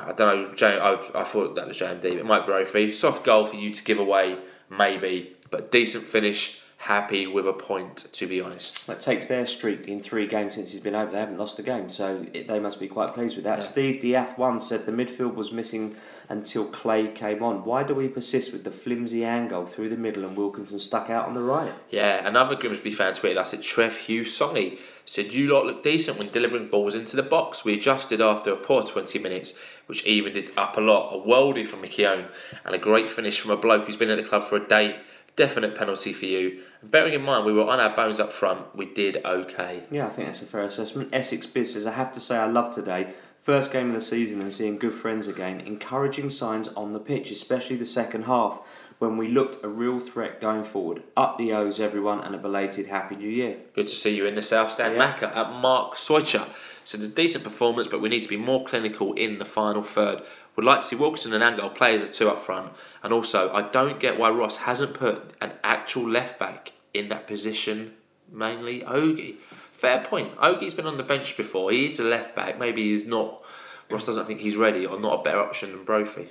I 0.07 0.13
don't 0.13 0.51
know. 0.51 0.55
J- 0.55 0.79
I, 0.79 0.95
I 1.15 1.25
thought 1.25 1.57
that 1.57 1.67
was 1.67 1.79
JMD, 1.79 2.03
but 2.03 2.13
it 2.13 2.25
might 2.25 2.43
be 2.43 2.47
Brophy. 2.47 2.93
Soft 2.93 3.25
goal 3.25 3.47
for 3.47 3.57
you 3.57 3.71
to 3.71 3.85
give 3.85 3.99
away, 3.99 4.39
maybe, 4.69 5.37
but 5.51 5.73
decent 5.73 6.05
finish. 6.05 6.63
Happy 6.85 7.27
with 7.27 7.47
a 7.47 7.53
point, 7.53 7.99
to 7.99 8.27
be 8.27 8.41
honest. 8.41 8.87
That 8.87 9.03
takes 9.03 9.27
their 9.27 9.45
streak 9.45 9.87
in 9.87 10.03
three 10.03 10.27
games 10.27 10.55
since 10.55 10.73
he's 10.73 10.81
been 10.81 10.95
over. 10.95 11.13
They 11.13 11.21
haven't 11.21 11.37
lost 11.37 11.59
a 11.59 11.63
game, 11.63 11.91
so 11.91 12.25
it, 12.33 12.49
they 12.49 12.59
must 12.59 12.81
be 12.81 12.89
quite 12.89 13.13
pleased 13.13 13.37
with 13.37 13.45
that. 13.45 13.61
Steve 13.61 14.01
Diath 14.01 14.39
one 14.39 14.63
said 14.63 14.87
the 14.87 14.93
midfield 14.93 15.35
was 15.35 15.53
missing 15.53 15.95
until 16.31 16.65
Clay 16.65 17.09
came 17.09 17.43
on. 17.43 17.65
Why 17.65 17.83
do 17.83 17.95
we 17.95 18.09
persist 18.09 18.51
with 18.55 18.65
the 18.65 18.71
flimsy 18.71 19.21
Angol 19.21 19.69
through 19.69 19.91
the 19.91 19.99
middle 19.99 20.25
and 20.25 20.35
Wilkinson 20.35 20.79
stuck 20.79 21.11
out 21.11 21.29
on 21.29 21.35
the 21.35 21.43
right? 21.43 21.71
Yeah, 21.91 22.27
another 22.27 22.57
Grimsby 22.57 22.93
fan 22.93 23.13
tweeted 23.13 23.37
us 23.37 23.53
at 23.53 23.63
Trev 23.63 23.99
Hughes 23.99 24.29
Songy. 24.29 24.79
Said, 25.05 25.35
You 25.35 25.53
lot 25.53 25.67
look 25.67 25.83
decent 25.83 26.19
when 26.19 26.31
delivering 26.31 26.69
balls 26.69 26.95
into 26.95 27.15
the 27.15 27.23
box. 27.23 27.63
We 27.63 27.75
adjusted 27.75 28.23
after 28.23 28.53
a 28.53 28.57
poor 28.57 28.83
20 28.83 29.19
minutes, 29.19 29.59
which 29.85 30.07
evened 30.07 30.39
it 30.39 30.57
up 30.57 30.79
a 30.79 30.81
lot. 30.81 31.15
A 31.15 31.19
worldie 31.19 31.67
from 31.67 31.83
Mickey 31.83 32.07
Owen 32.07 32.29
and 32.65 32.75
a 32.75 32.79
great 32.79 33.11
finish 33.11 33.39
from 33.39 33.51
a 33.51 33.57
bloke 33.59 33.85
who's 33.85 33.97
been 33.97 34.09
at 34.09 34.17
the 34.17 34.27
club 34.27 34.45
for 34.45 34.57
a 34.57 34.67
day. 34.67 34.99
Definite 35.41 35.75
penalty 35.75 36.13
for 36.13 36.27
you. 36.27 36.61
And 36.83 36.91
bearing 36.91 37.15
in 37.15 37.23
mind 37.23 37.47
we 37.47 37.55
were 37.55 37.67
on 37.67 37.81
our 37.81 37.97
bones 37.97 38.21
up 38.21 38.31
front, 38.31 38.77
we 38.77 38.85
did 38.85 39.25
okay. 39.25 39.85
Yeah, 39.91 40.07
I 40.07 40.11
think 40.11 40.29
that's 40.29 40.43
a 40.43 40.45
fair 40.45 40.65
assessment. 40.65 41.09
Essex 41.15 41.47
Biz 41.47 41.73
says, 41.73 41.87
I 41.87 41.93
have 41.93 42.13
to 42.13 42.21
say 42.21 42.37
I 42.37 42.45
love 42.45 42.75
today. 42.75 43.15
First 43.41 43.73
game 43.73 43.89
of 43.89 43.95
the 43.95 44.03
season 44.03 44.43
and 44.43 44.53
seeing 44.53 44.77
good 44.77 44.93
friends 44.93 45.27
again. 45.27 45.63
Encouraging 45.63 46.29
signs 46.29 46.69
on 46.69 46.93
the 46.93 46.99
pitch, 47.01 47.31
especially 47.31 47.77
the 47.77 47.87
second 47.87 48.25
half, 48.25 48.61
when 48.99 49.17
we 49.17 49.29
looked 49.29 49.65
a 49.65 49.69
real 49.69 49.99
threat 49.99 50.43
going 50.43 50.63
forward. 50.63 51.03
Up 51.17 51.39
the 51.39 51.55
O's, 51.55 51.81
everyone, 51.81 52.21
and 52.21 52.35
a 52.35 52.39
belated 52.39 52.89
Happy 52.89 53.17
New 53.17 53.31
Year. 53.31 53.57
Good 53.75 53.89
to 53.89 53.97
see 53.97 54.15
you 54.15 54.27
in 54.27 54.35
the 54.35 54.43
South 54.43 54.71
Stand 54.71 54.95
Yeah. 54.97 55.11
Macca 55.15 55.35
at 55.35 55.55
Mark 55.55 55.95
Soicher. 55.95 56.47
So 56.85 56.99
it's 56.99 57.07
a 57.07 57.11
decent 57.11 57.45
performance, 57.45 57.89
but 57.89 58.03
we 58.03 58.11
need 58.11 58.21
to 58.21 58.29
be 58.29 58.37
more 58.37 58.63
clinical 58.65 59.15
in 59.15 59.39
the 59.39 59.47
final 59.47 59.83
third. 59.83 60.23
Would 60.57 60.65
like 60.65 60.81
to 60.81 60.87
see 60.87 60.97
Wilkinson 60.97 61.33
and 61.33 61.43
Angol 61.43 61.75
play 61.75 61.95
as 61.95 62.09
a 62.09 62.13
two 62.13 62.29
up 62.29 62.41
front. 62.41 62.73
And 63.03 63.13
also, 63.13 63.53
I 63.53 63.63
don't 63.63 64.01
get 64.01 64.19
why 64.19 64.31
Ross 64.31 64.57
hasn't 64.59 64.95
put 64.95 65.33
an 65.41 65.53
actual 65.63 66.09
left 66.09 66.39
back 66.39 66.73
in 66.93 67.09
that 67.09 67.27
position, 67.27 67.95
mainly 68.31 68.81
Ogie. 68.81 69.37
Fair 69.73 70.03
point. 70.03 70.37
Ogie's 70.37 70.75
been 70.75 70.87
on 70.87 70.97
the 70.97 71.03
bench 71.03 71.37
before. 71.37 71.71
He 71.71 71.87
is 71.87 71.99
a 72.01 72.05
left 72.05 72.35
back. 72.37 72.59
Maybe 72.59 72.91
he's 72.91 73.07
not. 73.07 73.43
Ross 73.89 74.07
doesn't 74.07 74.27
think 74.27 74.41
he's 74.41 74.57
ready 74.57 74.85
or 74.85 75.01
not 75.01 75.21
a 75.21 75.23
better 75.23 75.41
option 75.41 75.73
than 75.73 75.85
Brophy. 75.85 76.29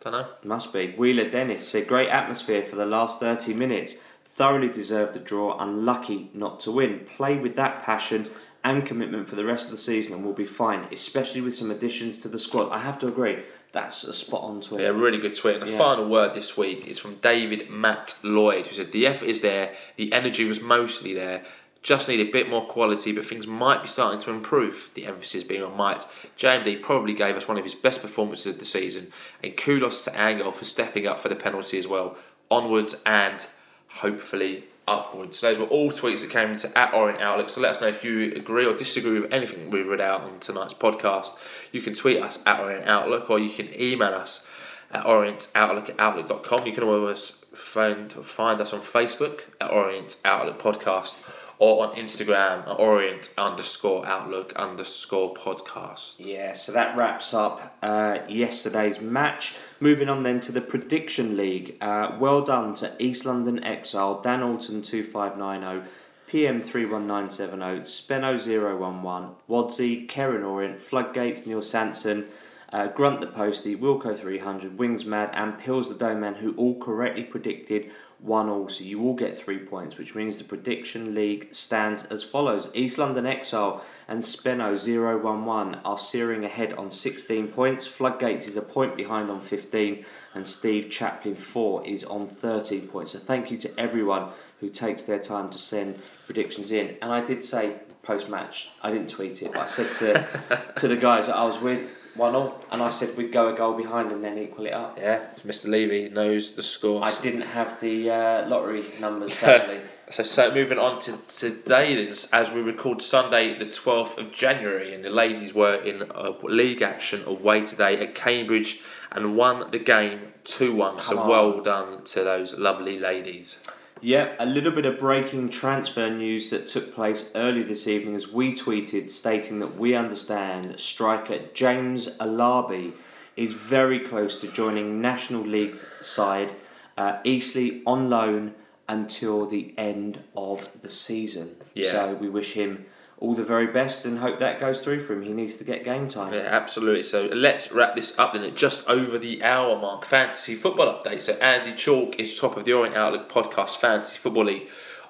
Don't 0.00 0.12
know. 0.12 0.28
Must 0.44 0.72
be. 0.72 0.92
Wheeler 0.92 1.28
Dennis 1.28 1.66
said, 1.66 1.88
great 1.88 2.08
atmosphere 2.08 2.62
for 2.62 2.76
the 2.76 2.86
last 2.86 3.20
30 3.20 3.54
minutes. 3.54 3.96
thoroughly 4.24 4.68
deserved 4.68 5.14
the 5.14 5.18
draw, 5.18 5.56
unlucky 5.58 6.30
not 6.34 6.60
to 6.60 6.70
win. 6.70 7.00
Play 7.06 7.38
with 7.38 7.56
that 7.56 7.82
passion 7.82 8.28
and 8.66 8.84
commitment 8.84 9.28
for 9.28 9.36
the 9.36 9.44
rest 9.44 9.66
of 9.66 9.70
the 9.70 9.76
season 9.76 10.12
and 10.12 10.24
we'll 10.24 10.34
be 10.34 10.44
fine, 10.44 10.84
especially 10.90 11.40
with 11.40 11.54
some 11.54 11.70
additions 11.70 12.18
to 12.18 12.28
the 12.28 12.36
squad. 12.38 12.68
I 12.72 12.80
have 12.80 12.98
to 12.98 13.06
agree, 13.06 13.38
that's 13.70 14.02
a 14.02 14.12
spot 14.12 14.42
on 14.42 14.60
tweet. 14.60 14.80
Yeah, 14.80 14.88
really 14.88 15.18
good 15.18 15.36
tweet. 15.36 15.54
And 15.54 15.62
the 15.68 15.70
Yeah. 15.70 15.78
final 15.78 16.04
word 16.06 16.34
this 16.34 16.56
week 16.56 16.84
is 16.88 16.98
from 16.98 17.14
David 17.16 17.70
Matt 17.70 18.16
Lloyd, 18.24 18.66
who 18.66 18.74
said 18.74 18.90
the 18.90 19.06
effort 19.06 19.26
is 19.28 19.40
there, 19.40 19.72
the 19.94 20.12
energy 20.12 20.44
was 20.44 20.60
mostly 20.60 21.14
there. 21.14 21.44
Just 21.84 22.08
need 22.08 22.18
a 22.18 22.28
bit 22.28 22.50
more 22.50 22.66
quality, 22.66 23.12
but 23.12 23.24
things 23.24 23.46
might 23.46 23.82
be 23.82 23.88
starting 23.88 24.18
to 24.18 24.32
improve. 24.32 24.90
The 24.94 25.06
emphasis 25.06 25.44
being 25.44 25.62
on 25.62 25.76
might. 25.76 26.04
JMD 26.36 26.74
probably 26.82 27.14
gave 27.14 27.36
us 27.36 27.46
one 27.46 27.58
of 27.58 27.62
his 27.62 27.76
best 27.76 28.02
performances 28.02 28.54
of 28.54 28.58
the 28.58 28.64
season, 28.64 29.12
and 29.44 29.56
kudos 29.56 30.02
to 30.06 30.10
Angol 30.10 30.52
for 30.52 30.64
stepping 30.64 31.06
up 31.06 31.20
for 31.20 31.28
the 31.28 31.36
penalty 31.36 31.78
as 31.78 31.86
well. 31.86 32.16
Onwards 32.50 32.96
and 33.06 33.46
hopefully 33.88 34.64
upwards. 34.88 35.40
Those 35.40 35.58
were 35.58 35.66
all 35.66 35.90
tweets 35.90 36.20
that 36.22 36.30
came 36.30 36.50
into 36.50 36.76
at 36.78 36.94
Orient 36.94 37.20
Outlook. 37.20 37.50
So 37.50 37.60
let 37.60 37.72
us 37.72 37.80
know 37.80 37.88
if 37.88 38.04
you 38.04 38.32
agree 38.32 38.66
or 38.66 38.76
disagree 38.76 39.20
with 39.20 39.32
anything 39.32 39.70
we've 39.70 39.88
read 39.88 40.00
out 40.00 40.22
on 40.22 40.38
tonight's 40.38 40.74
podcast. 40.74 41.32
You 41.72 41.80
can 41.80 41.94
tweet 41.94 42.22
us 42.22 42.42
at 42.46 42.60
Orient 42.60 42.86
Outlook 42.86 43.28
or 43.30 43.38
you 43.38 43.50
can 43.50 43.68
email 43.80 44.14
us 44.14 44.48
at 44.92 45.04
orientoutlook 45.04 45.90
at 45.90 45.98
outlook.com. 45.98 46.66
You 46.66 46.72
can 46.72 46.84
always 46.84 47.30
find, 47.52 48.12
find 48.12 48.60
us 48.60 48.72
on 48.72 48.80
Facebook 48.80 49.42
at 49.60 49.70
Orient 49.70 50.16
Outlook 50.24 50.60
Podcast 50.60 51.14
or 51.58 51.86
on 51.86 51.94
Instagram 51.94 52.78
Orient 52.78 53.32
underscore 53.38 54.06
Outlook 54.06 54.52
underscore 54.54 55.34
podcast. 55.34 56.16
Yeah, 56.18 56.52
so 56.52 56.72
that 56.72 56.96
wraps 56.96 57.32
up 57.32 57.76
uh, 57.82 58.18
yesterday's 58.28 59.00
match. 59.00 59.54
Moving 59.80 60.08
on 60.08 60.22
then 60.22 60.40
to 60.40 60.52
the 60.52 60.60
Prediction 60.60 61.36
League. 61.36 61.78
Uh, 61.80 62.16
well 62.18 62.42
done 62.42 62.74
to 62.74 62.92
East 62.98 63.24
London 63.24 63.62
Exile, 63.64 64.20
Dan 64.20 64.42
Alton 64.42 64.82
2590, 64.82 65.88
PM 66.26 66.60
31970, 66.60 67.82
Spenno 67.82 68.36
011, 68.36 69.36
Wadsey, 69.48 70.08
Karen 70.08 70.42
Orient, 70.42 70.80
Floodgates, 70.80 71.46
Neil 71.46 71.62
Sanson, 71.62 72.26
uh, 72.72 72.88
Grunt 72.88 73.20
the 73.20 73.26
Postie, 73.28 73.76
Wilco 73.76 74.18
300, 74.18 74.76
Wings 74.76 75.04
Mad, 75.04 75.30
and 75.32 75.58
Pills 75.58 75.88
the 75.88 75.94
Doman, 75.94 76.34
who 76.34 76.54
all 76.56 76.78
correctly 76.78 77.22
predicted 77.22 77.90
1 78.20 78.48
all. 78.48 78.68
So 78.68 78.84
you 78.84 79.02
all 79.02 79.14
get 79.14 79.36
3 79.36 79.58
points, 79.58 79.98
which 79.98 80.14
means 80.14 80.38
the 80.38 80.44
Prediction 80.44 81.14
League 81.14 81.54
stands 81.54 82.04
as 82.04 82.24
follows 82.24 82.70
East 82.74 82.98
London 82.98 83.26
Exile 83.26 83.82
and 84.08 84.22
Spenno 84.22 84.76
011 84.76 85.80
are 85.84 85.98
searing 85.98 86.44
ahead 86.44 86.72
on 86.74 86.90
16 86.90 87.48
points. 87.48 87.86
Floodgates 87.86 88.46
is 88.46 88.56
a 88.56 88.62
point 88.62 88.96
behind 88.96 89.30
on 89.30 89.40
15, 89.40 90.04
and 90.34 90.46
Steve 90.46 90.90
Chaplin 90.90 91.34
4 91.34 91.86
is 91.86 92.04
on 92.04 92.26
13 92.26 92.88
points. 92.88 93.12
So 93.12 93.18
thank 93.18 93.50
you 93.50 93.56
to 93.58 93.80
everyone 93.80 94.30
who 94.60 94.70
takes 94.70 95.02
their 95.02 95.18
time 95.18 95.50
to 95.50 95.58
send 95.58 95.98
predictions 96.24 96.72
in. 96.72 96.96
And 97.02 97.12
I 97.12 97.24
did 97.24 97.44
say 97.44 97.76
post 98.02 98.28
match, 98.28 98.70
I 98.82 98.90
didn't 98.90 99.10
tweet 99.10 99.42
it, 99.42 99.52
but 99.52 99.62
I 99.62 99.66
said 99.66 99.92
to, 99.94 100.72
to 100.76 100.88
the 100.88 100.96
guys 100.96 101.26
that 101.26 101.36
I 101.36 101.44
was 101.44 101.58
with, 101.58 101.90
1 102.16 102.34
all, 102.34 102.64
and 102.70 102.82
I 102.82 102.90
said 102.90 103.16
we'd 103.16 103.32
go 103.32 103.52
a 103.52 103.56
goal 103.56 103.74
behind 103.74 104.12
and 104.12 104.22
then 104.22 104.38
equal 104.38 104.66
it 104.66 104.72
up. 104.72 104.98
Yeah, 104.98 105.26
Mr. 105.44 105.68
Levy 105.68 106.08
knows 106.08 106.52
the 106.52 106.62
scores. 106.62 107.02
I 107.02 107.20
didn't 107.20 107.42
have 107.42 107.80
the 107.80 108.10
uh, 108.10 108.48
lottery 108.48 108.84
numbers, 109.00 109.32
sadly. 109.44 109.80
So, 110.08 110.22
so 110.22 110.54
moving 110.54 110.78
on 110.78 111.00
to 111.00 111.16
today, 111.26 112.08
as 112.32 112.50
we 112.52 112.60
record 112.60 113.02
Sunday, 113.02 113.58
the 113.58 113.66
12th 113.66 114.18
of 114.18 114.32
January, 114.32 114.94
and 114.94 115.04
the 115.04 115.10
ladies 115.10 115.52
were 115.52 115.74
in 115.74 116.10
league 116.42 116.82
action 116.82 117.24
away 117.26 117.62
today 117.62 117.98
at 117.98 118.14
Cambridge 118.14 118.80
and 119.10 119.36
won 119.36 119.70
the 119.70 119.78
game 119.78 120.32
2 120.44 120.74
1. 120.74 121.00
So, 121.00 121.18
on. 121.18 121.28
well 121.28 121.60
done 121.60 122.04
to 122.04 122.22
those 122.22 122.56
lovely 122.56 122.98
ladies. 122.98 123.58
Yep, 124.02 124.36
a 124.38 124.46
little 124.46 124.72
bit 124.72 124.84
of 124.84 124.98
breaking 124.98 125.48
transfer 125.48 126.10
news 126.10 126.50
that 126.50 126.66
took 126.66 126.94
place 126.94 127.30
early 127.34 127.62
this 127.62 127.86
evening 127.86 128.14
as 128.14 128.28
we 128.28 128.52
tweeted 128.52 129.10
stating 129.10 129.58
that 129.60 129.76
we 129.78 129.94
understand 129.94 130.78
striker 130.78 131.38
James 131.54 132.08
Alabi 132.18 132.92
is 133.36 133.54
very 133.54 133.98
close 133.98 134.36
to 134.36 134.48
joining 134.48 135.00
National 135.00 135.42
League 135.42 135.78
side 136.00 136.54
uh, 136.98 137.18
Eastleigh 137.24 137.80
on 137.86 138.10
loan 138.10 138.54
until 138.88 139.46
the 139.46 139.74
end 139.78 140.22
of 140.36 140.68
the 140.80 140.88
season. 140.88 141.56
Yeah. 141.74 141.90
So 141.90 142.14
we 142.14 142.28
wish 142.28 142.52
him 142.52 142.86
all 143.18 143.34
the 143.34 143.44
very 143.44 143.66
best 143.66 144.04
and 144.04 144.18
hope 144.18 144.38
that 144.38 144.60
goes 144.60 144.84
through 144.84 145.00
for 145.00 145.14
him. 145.14 145.22
He 145.22 145.32
needs 145.32 145.56
to 145.56 145.64
get 145.64 145.84
game 145.84 146.06
time. 146.06 146.34
Yeah, 146.34 146.40
absolutely. 146.40 147.02
So 147.02 147.24
let's 147.26 147.72
wrap 147.72 147.94
this 147.94 148.18
up 148.18 148.34
then 148.34 148.44
at 148.44 148.54
just 148.54 148.86
over 148.88 149.16
the 149.18 149.42
hour 149.42 149.78
mark. 149.78 150.04
Fantasy 150.04 150.54
football 150.54 150.86
update. 150.86 151.22
So 151.22 151.32
Andy 151.34 151.74
Chalk 151.74 152.20
is 152.20 152.38
top 152.38 152.58
of 152.58 152.64
the 152.64 152.74
Orient 152.74 152.94
Outlook 152.94 153.30
podcast 153.30 153.78
Fantasy 153.78 154.18
Football 154.18 154.44
League 154.44 154.68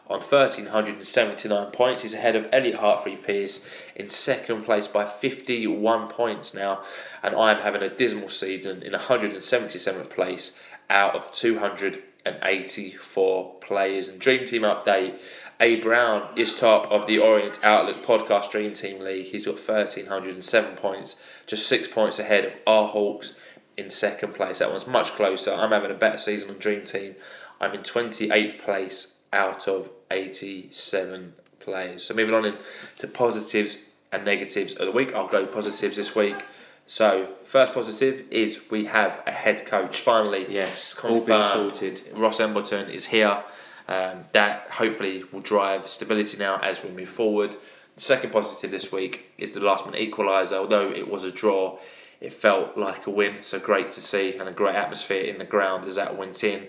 on 0.09 0.21
1,379 0.21 1.73
points. 1.73 2.03
He's 2.03 2.15
ahead 2.15 2.37
of 2.37 2.49
Elliot 2.53 2.79
Hartfree 2.79 3.21
Pierce 3.21 3.67
in 3.97 4.09
second 4.09 4.63
place 4.63 4.87
by 4.87 5.05
51 5.05 6.07
points 6.07 6.55
now. 6.55 6.83
And 7.25 7.35
I'm 7.35 7.59
having 7.59 7.83
a 7.83 7.89
dismal 7.89 8.29
season 8.29 8.85
in 8.85 8.93
177th 8.93 10.11
place 10.11 10.61
out 10.89 11.17
of 11.17 11.33
284 11.33 13.55
players. 13.55 14.09
And 14.09 14.21
Dream 14.21 14.45
Team 14.45 14.63
update. 14.63 15.19
A 15.59 15.81
Brown 15.81 16.29
is 16.37 16.55
top 16.55 16.91
of 16.93 17.07
the 17.07 17.19
Orient 17.19 17.59
Outlook 17.65 18.05
Podcast 18.05 18.51
Dream 18.51 18.75
Team 18.75 19.01
League. 19.01 19.27
He's 19.27 19.47
got 19.47 19.55
1,307 19.55 20.77
points, 20.77 21.17
just 21.47 21.67
six 21.67 21.89
points 21.89 22.19
ahead 22.19 22.45
of 22.45 22.57
our 22.67 22.89
Hawks 22.89 23.39
in 23.75 23.89
second 23.89 24.35
place. 24.35 24.59
That 24.59 24.71
one's 24.71 24.87
much 24.87 25.13
closer. 25.13 25.55
I'm 25.55 25.71
having 25.71 25.91
a 25.91 25.95
better 25.95 26.19
season 26.19 26.51
on 26.51 26.59
Dream 26.59 26.85
Team. 26.85 27.17
I'm 27.59 27.73
in 27.73 27.81
28th 27.81 28.59
place 28.59 29.21
out 29.33 29.67
of 29.67 29.89
87 30.11 31.33
players. 31.59 32.05
So 32.05 32.13
moving 32.15 32.35
on 32.35 32.45
in 32.45 32.57
to 32.97 33.09
positives 33.09 33.79
and 34.13 34.27
negatives 34.27 34.75
of 34.75 34.85
the 34.85 34.93
week. 34.93 35.15
I'll 35.15 35.27
go 35.27 35.47
positives 35.47 35.97
this 35.97 36.15
week. 36.15 36.45
So 36.87 37.31
first 37.45 37.73
positive 37.73 38.25
is 38.31 38.71
we 38.71 38.85
have 38.85 39.23
a 39.27 39.33
head 39.33 39.65
coach 39.65 40.01
finally. 40.01 40.47
Yes, 40.51 41.03
all 41.03 41.21
been 41.21 41.43
confirmed. 41.43 41.45
sorted. 41.77 42.03
Ross 42.15 42.41
Embleton 42.41 42.91
is 42.91 43.07
here. 43.07 43.43
Um, 43.89 44.24
that 44.32 44.68
hopefully 44.70 45.22
will 45.32 45.41
drive 45.41 45.87
stability 45.87 46.37
now 46.39 46.59
as 46.59 46.82
we 46.82 46.91
move 46.91 47.09
forward. 47.09 47.57
The 47.95 48.01
second 48.01 48.30
positive 48.32 48.70
this 48.70 48.91
week 48.91 49.30
is 49.39 49.53
the 49.53 49.61
last 49.61 49.87
minute 49.87 50.01
equaliser. 50.11 50.53
Although 50.59 50.91
it 50.91 51.09
was 51.09 51.24
a 51.24 51.30
draw, 51.30 51.78
it 52.20 52.34
felt 52.34 52.76
like 52.76 53.07
a 53.07 53.11
win. 53.11 53.39
So 53.43 53.59
great 53.61 53.93
to 53.93 54.01
see 54.01 54.37
and 54.37 54.49
a 54.49 54.53
great 54.53 54.74
atmosphere 54.74 55.22
in 55.22 55.39
the 55.39 55.45
ground 55.45 55.84
as 55.87 55.95
that 55.95 56.16
went 56.16 56.43
in. 56.43 56.66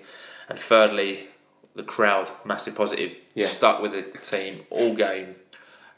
And 0.48 0.60
thirdly, 0.60 1.28
the 1.76 1.84
crowd, 1.84 2.32
massive 2.46 2.76
positive, 2.76 3.16
Yeah. 3.34 3.48
stuck 3.48 3.82
with 3.82 3.92
the 3.94 4.04
team 4.20 4.66
all 4.70 4.94
game, 4.94 5.36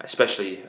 especially 0.02 0.64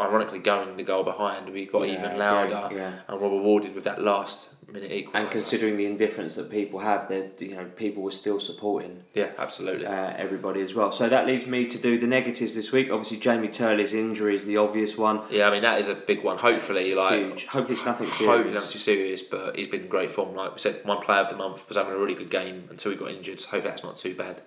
ironically 0.00 0.38
going 0.38 0.76
the 0.76 0.82
goal 0.82 1.04
behind. 1.04 1.50
We 1.50 1.66
got 1.66 1.86
Yeah, 1.88 1.98
even 1.98 2.18
louder 2.18 2.74
yeah. 2.74 2.92
and 3.06 3.20
were 3.20 3.28
rewarded 3.28 3.74
with 3.74 3.84
that 3.84 4.02
last 4.02 4.48
minute 4.74 4.90
equaliser. 4.90 5.14
And 5.14 5.30
considering 5.30 5.76
the 5.76 5.86
indifference 5.86 6.34
that 6.34 6.50
people 6.50 6.80
have, 6.80 7.08
that 7.08 7.40
you 7.40 7.54
know 7.54 7.64
people 7.76 8.02
were 8.02 8.10
still 8.10 8.40
supporting 8.40 9.02
yeah, 9.14 9.30
absolutely. 9.38 9.86
uh, 9.86 10.12
everybody 10.16 10.60
as 10.60 10.74
well. 10.74 10.92
So 10.92 11.08
that 11.08 11.26
leaves 11.26 11.46
me 11.46 11.66
to 11.66 11.78
do 11.78 11.98
the 11.98 12.06
negatives 12.06 12.54
this 12.54 12.72
week. 12.72 12.90
Obviously, 12.90 13.18
Jamie 13.18 13.48
Turley's 13.48 13.94
injury 13.94 14.34
is 14.34 14.44
the 14.44 14.56
obvious 14.56 14.98
one. 14.98 15.22
Yeah, 15.30 15.48
I 15.48 15.50
mean 15.52 15.62
that 15.62 15.78
is 15.78 15.88
a 15.88 15.94
big 15.94 16.22
one. 16.22 16.36
Hopefully, 16.38 16.80
It's 16.80 16.98
like 16.98 17.20
huge. 17.20 17.46
Hopefully, 17.46 17.74
it's 17.74 17.86
nothing 17.86 18.08
hopefully 18.08 18.42
serious. 18.42 18.62
not 18.62 18.70
too 18.70 18.78
serious, 18.78 19.22
but 19.22 19.56
he's 19.56 19.68
been 19.68 19.82
in 19.82 19.88
great 19.88 20.10
form. 20.10 20.34
Like 20.34 20.52
we 20.52 20.58
said, 20.58 20.84
one 20.84 21.00
player 21.00 21.20
of 21.20 21.30
the 21.30 21.36
month 21.36 21.66
was 21.68 21.76
having 21.76 21.94
a 21.94 21.98
really 21.98 22.14
good 22.14 22.30
game 22.30 22.64
until 22.68 22.90
he 22.90 22.98
got 22.98 23.10
injured. 23.10 23.40
So 23.40 23.50
hopefully 23.50 23.70
that's 23.70 23.84
not 23.84 23.96
too 23.96 24.14
bad. 24.14 24.42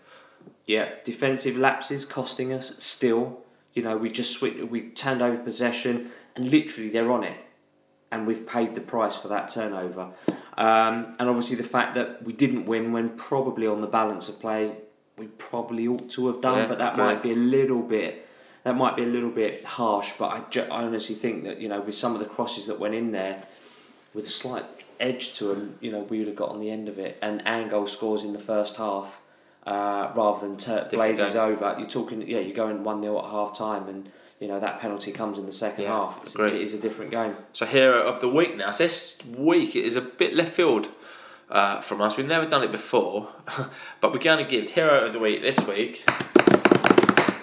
Yeah, 0.66 0.90
defensive 1.06 1.58
lapses 1.58 2.06
costing 2.06 2.52
us 2.52 2.76
still. 2.84 3.40
You 3.74 3.84
know, 3.84 3.96
we 3.96 4.10
just 4.10 4.34
switched, 4.34 4.64
we 4.66 4.90
turned 4.90 5.22
over 5.22 5.38
possession, 5.38 6.10
and 6.36 6.50
literally 6.50 6.90
they're 6.90 7.12
on 7.12 7.24
it, 7.24 7.38
and 8.12 8.26
we've 8.26 8.48
paid 8.48 8.76
the 8.76 8.82
price 8.82 9.16
for 9.16 9.28
that 9.28 9.50
turnover. 9.50 10.10
Um, 10.58 11.16
and 11.20 11.30
obviously 11.30 11.56
the 11.56 11.64
fact 11.64 11.96
that 11.96 12.24
we 12.24 12.34
didn't 12.34 12.66
win 12.66 12.92
when 12.92 13.10
probably 13.10 13.68
on 13.68 13.82
the 13.82 13.88
balance 13.88 14.30
of 14.30 14.40
play 14.40 14.76
we 15.18 15.28
probably 15.28 15.88
ought 15.88 16.10
to 16.12 16.28
have 16.28 16.42
done, 16.42 16.60
Yeah, 16.60 16.68
but 16.68 16.78
that 16.78 16.94
agree. 16.94 17.04
might 17.06 17.24
be 17.24 17.32
a 17.32 17.36
little 17.36 17.82
bit. 17.82 18.28
That 18.64 18.76
might 18.76 18.96
be 18.96 19.04
a 19.04 19.08
little 19.08 19.30
bit 19.32 19.64
harsh, 19.66 20.14
but 20.20 20.28
I, 20.32 20.42
ju- 20.50 20.68
I 20.70 20.84
honestly 20.84 21.16
think 21.16 21.44
that 21.46 21.60
you 21.60 21.68
know 21.70 21.82
with 21.82 21.96
some 21.96 22.14
of 22.14 22.20
the 22.20 22.26
crosses 22.26 22.68
that 22.68 22.80
went 22.80 22.94
in 22.94 23.12
there, 23.12 23.44
with 24.14 24.26
a 24.26 24.30
slight 24.30 24.66
edge 25.00 25.34
to 25.36 25.46
them, 25.46 25.78
you 25.82 25.92
know 25.92 26.02
we 26.02 26.20
would 26.20 26.28
have 26.28 26.36
got 26.36 26.50
on 26.50 26.60
the 26.60 26.70
end 26.70 26.88
of 26.88 27.00
it. 27.00 27.18
And 27.22 27.44
Angol 27.46 27.90
scores 27.90 28.24
in 28.24 28.34
the 28.34 28.40
first 28.40 28.78
half 28.78 29.20
uh, 29.66 30.12
rather 30.16 30.48
than 30.48 30.58
Turk 30.58 30.92
blazes 30.92 31.36
over. 31.36 31.76
You're 31.80 31.88
talking, 31.90 32.22
yeah, 32.28 32.40
you're 32.40 32.56
going 32.56 32.84
one 32.84 33.02
0 33.02 33.18
at 33.18 33.26
half 33.32 33.58
time, 33.58 33.88
and 33.88 34.10
you 34.40 34.48
know 34.48 34.60
that 34.60 34.80
penalty 34.80 35.12
comes 35.12 35.38
in 35.40 35.46
the 35.46 35.52
second 35.52 35.84
Yeah, 35.84 35.90
half. 35.98 36.20
It's, 36.22 36.36
it 36.38 36.54
is 36.56 36.74
a 36.74 36.78
different 36.80 37.12
game. 37.12 37.36
So 37.54 37.66
hero 37.66 38.02
of 38.04 38.20
the 38.20 38.30
week 38.30 38.56
now. 38.58 38.72
So 38.72 38.84
this 38.84 39.18
week 39.26 39.76
it 39.76 39.84
is 39.86 39.96
a 39.96 40.02
bit 40.02 40.34
left 40.36 40.54
field 40.54 40.90
uh, 41.50 41.82
from 41.82 42.02
us. 42.02 42.18
We've 42.18 42.28
never 42.28 42.46
done 42.46 42.64
it 42.64 42.72
before, 42.72 43.30
but 44.02 44.12
we're 44.14 44.20
going 44.20 44.44
to 44.44 44.50
give 44.50 44.70
hero 44.72 45.06
of 45.06 45.14
the 45.14 45.20
week 45.20 45.42
this 45.42 45.60
week. 45.68 46.04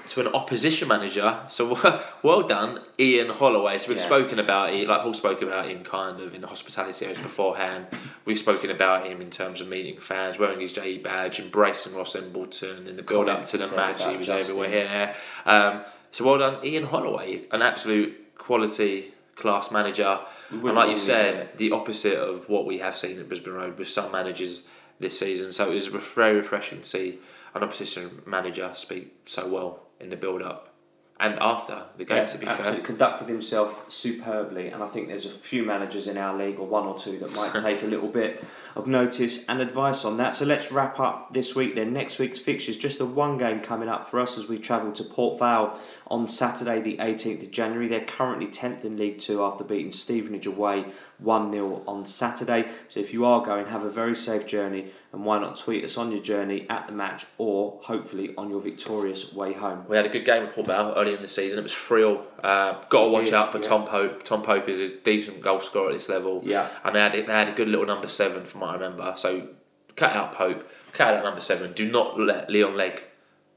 To 0.08 0.20
an 0.20 0.28
opposition 0.28 0.86
manager. 0.86 1.40
So 1.48 1.76
well 2.22 2.42
done, 2.42 2.78
Ian 3.00 3.30
Holloway. 3.30 3.78
So 3.78 3.88
we've 3.88 3.96
Yeah. 3.98 4.04
spoken 4.04 4.38
about 4.38 4.72
it, 4.72 4.86
like 4.86 5.00
Paul 5.02 5.12
spoke 5.14 5.42
about 5.42 5.68
him 5.68 5.82
kind 5.82 6.20
of 6.20 6.34
in 6.34 6.40
the 6.42 6.46
hospitality 6.46 7.06
areas 7.06 7.20
beforehand. 7.20 7.86
We've 8.24 8.38
spoken 8.38 8.70
about 8.70 9.06
him 9.08 9.20
in 9.20 9.30
terms 9.30 9.60
of 9.60 9.66
meeting 9.66 9.98
fans, 9.98 10.38
wearing 10.38 10.60
his 10.60 10.72
JE 10.72 10.98
badge, 10.98 11.40
embracing 11.40 11.96
Ross 11.96 12.14
Embleton 12.14 12.86
in 12.86 12.94
the 12.94 13.02
build 13.02 13.28
up 13.28 13.42
to 13.46 13.56
the 13.58 13.74
match. 13.74 14.04
He 14.04 14.16
was 14.16 14.28
Justin. 14.28 14.38
everywhere 14.40 14.68
here 14.68 14.86
and 14.86 14.90
there. 14.92 15.14
Um, 15.46 15.84
so 16.14 16.24
well 16.24 16.38
done, 16.38 16.64
Ian 16.64 16.84
Holloway, 16.84 17.42
an 17.50 17.60
absolute 17.60 18.38
quality 18.38 19.12
class 19.34 19.72
manager. 19.72 20.20
And 20.50 20.62
wouldn't 20.62 20.76
like 20.76 20.90
you 20.90 20.96
said, 20.96 21.58
the 21.58 21.72
opposite 21.72 22.16
of 22.16 22.48
what 22.48 22.66
we 22.66 22.78
have 22.78 22.96
seen 22.96 23.18
at 23.18 23.26
Brisbane 23.26 23.54
Road 23.54 23.76
with 23.76 23.88
some 23.88 24.12
managers 24.12 24.62
this 25.00 25.18
season. 25.18 25.50
So 25.50 25.72
it 25.72 25.74
was 25.74 25.88
very 25.88 26.36
refreshing 26.36 26.82
to 26.82 26.84
see 26.84 27.18
an 27.52 27.64
opposition 27.64 28.22
manager 28.26 28.70
speak 28.76 29.22
so 29.26 29.48
well 29.48 29.80
in 29.98 30.10
the 30.10 30.16
build 30.16 30.40
up 30.40 30.74
and 31.20 31.38
after 31.40 31.82
the 31.96 32.04
game. 32.04 32.18
Yeah, 32.18 32.26
to 32.26 32.38
be 32.38 32.46
absolutely. 32.46 32.76
fair, 32.78 32.86
Conducted 32.86 33.28
himself 33.28 33.84
superbly, 33.90 34.68
and 34.68 34.82
I 34.82 34.86
think 34.86 35.08
there's 35.08 35.26
a 35.26 35.30
few 35.30 35.64
managers 35.64 36.08
in 36.08 36.18
our 36.18 36.36
league, 36.36 36.58
or 36.58 36.66
one 36.66 36.86
or 36.86 36.98
two, 36.98 37.18
that 37.18 37.32
might 37.34 37.54
take 37.62 37.82
a 37.82 37.86
little 37.86 38.08
bit 38.08 38.42
of 38.74 38.86
notice 38.86 39.46
and 39.48 39.60
advice 39.60 40.04
on 40.04 40.16
that. 40.16 40.34
So 40.34 40.44
let's 40.44 40.72
wrap 40.72 40.98
up 40.98 41.32
this 41.32 41.54
week. 41.54 41.76
Then 41.76 41.92
next 41.92 42.18
week's 42.18 42.38
fixtures, 42.38 42.76
just 42.76 42.98
the 42.98 43.06
one 43.06 43.38
game 43.38 43.60
coming 43.60 43.88
up 43.88 44.10
for 44.10 44.18
us 44.18 44.36
as 44.36 44.48
we 44.48 44.58
travel 44.58 44.90
to 44.92 45.04
Port 45.04 45.38
Vale 45.38 45.78
on 46.08 46.26
Saturday, 46.26 46.80
the 46.80 46.96
18th 46.98 47.42
of 47.42 47.50
January. 47.50 47.88
They're 47.88 48.00
currently 48.04 48.46
10th 48.46 48.84
in 48.84 48.96
League 48.96 49.18
Two 49.18 49.42
after 49.42 49.64
beating 49.64 49.92
Stevenage 49.92 50.46
away 50.46 50.86
1 51.18 51.52
0 51.52 51.82
on 51.86 52.04
Saturday. 52.04 52.66
So 52.88 53.00
if 53.00 53.12
you 53.12 53.24
are 53.24 53.44
going, 53.44 53.66
have 53.66 53.84
a 53.84 53.90
very 53.90 54.16
safe 54.16 54.46
journey, 54.46 54.86
and 55.12 55.24
why 55.24 55.38
not 55.38 55.56
tweet 55.56 55.84
us 55.84 55.96
on 55.96 56.10
your 56.10 56.20
journey 56.20 56.66
at 56.68 56.86
the 56.86 56.92
match 56.92 57.26
or 57.38 57.78
hopefully 57.82 58.34
on 58.36 58.50
your 58.50 58.60
victorious 58.60 59.32
way 59.32 59.52
home. 59.52 59.84
we 59.88 59.96
had 59.96 60.06
a 60.06 60.10
good 60.10 60.24
game 60.24 60.42
with 60.42 60.54
Port 60.54 60.66
Vale 60.66 60.94
early 60.96 61.14
in 61.14 61.22
the 61.22 61.28
season. 61.28 61.58
It 61.58 61.62
was 61.62 61.74
3 61.74 62.02
0. 62.02 62.26
Uh, 62.42 62.82
got 62.88 63.04
to 63.04 63.08
watch 63.10 63.26
did, 63.26 63.34
out 63.34 63.52
for 63.52 63.58
yeah. 63.58 63.68
Tom 63.68 63.84
Pope. 63.86 64.22
Tom 64.24 64.42
Pope 64.42 64.68
is 64.68 64.80
a 64.80 64.88
decent 64.88 65.40
goal 65.40 65.60
scorer 65.60 65.88
at 65.88 65.92
this 65.94 66.08
level. 66.08 66.42
Yeah. 66.44 66.68
And 66.84 66.94
they 66.94 67.00
had, 67.00 67.12
they 67.12 67.22
had 67.22 67.48
a 67.48 67.52
good 67.52 67.68
little 67.68 67.86
number 67.86 68.08
seven, 68.08 68.44
from 68.44 68.60
what 68.60 68.70
I 68.70 68.74
remember. 68.74 69.14
So 69.16 69.48
cut 69.96 70.12
out 70.12 70.32
Pope, 70.32 70.68
cut 70.92 71.14
out 71.14 71.24
number 71.24 71.40
seven. 71.40 71.72
Do 71.72 71.90
not 71.90 72.18
let 72.18 72.50
Leon 72.50 72.76
Legge 72.76 73.04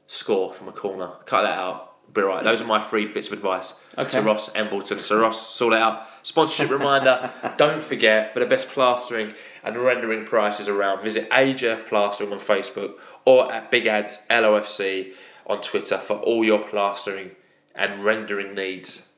score 0.07 0.53
from 0.53 0.67
a 0.67 0.71
corner. 0.71 1.11
Cut 1.25 1.41
that 1.41 1.57
out. 1.57 1.96
Be 2.13 2.21
right. 2.21 2.43
Those 2.43 2.61
are 2.61 2.65
my 2.65 2.79
three 2.81 3.05
bits 3.05 3.27
of 3.27 3.33
advice 3.33 3.79
Okay. 3.97 4.09
to 4.19 4.21
Ross 4.21 4.53
Embleton. 4.55 5.01
So 5.01 5.19
Ross, 5.19 5.53
sort 5.53 5.73
it 5.73 5.79
out. 5.79 6.03
Sponsorship 6.23 6.71
reminder. 6.71 7.31
Don't 7.57 7.83
forget 7.83 8.31
for 8.33 8.39
the 8.39 8.45
best 8.45 8.69
plastering 8.69 9.33
and 9.63 9.77
rendering 9.77 10.25
prices 10.25 10.67
around, 10.67 11.03
visit 11.03 11.29
AJF 11.29 11.87
Plastering 11.87 12.31
on 12.31 12.39
Facebook 12.39 12.93
or 13.25 13.51
at 13.53 13.69
Big 13.71 13.85
Ads 13.87 14.25
LOFC 14.29 15.13
on 15.45 15.61
Twitter 15.61 15.97
for 15.97 16.17
all 16.17 16.43
your 16.43 16.59
plastering 16.59 17.31
and 17.75 18.03
rendering 18.03 18.55
needs. 18.55 19.09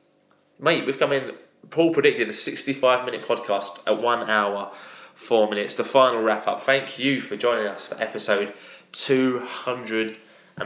Mate, 0.58 0.84
we've 0.84 0.98
come 0.98 1.12
in. 1.12 1.32
Paul 1.70 1.92
predicted 1.92 2.28
a 2.28 2.32
65 2.32 3.04
minute 3.04 3.22
podcast 3.26 3.78
at 3.86 4.00
one 4.02 4.28
hour, 4.28 4.72
four 5.14 5.48
minutes. 5.48 5.74
The 5.74 5.84
final 5.84 6.20
wrap 6.22 6.46
up. 6.48 6.62
Thank 6.62 6.98
you 6.98 7.20
for 7.20 7.36
joining 7.36 7.66
us 7.66 7.86
for 7.86 8.00
episode 8.02 8.52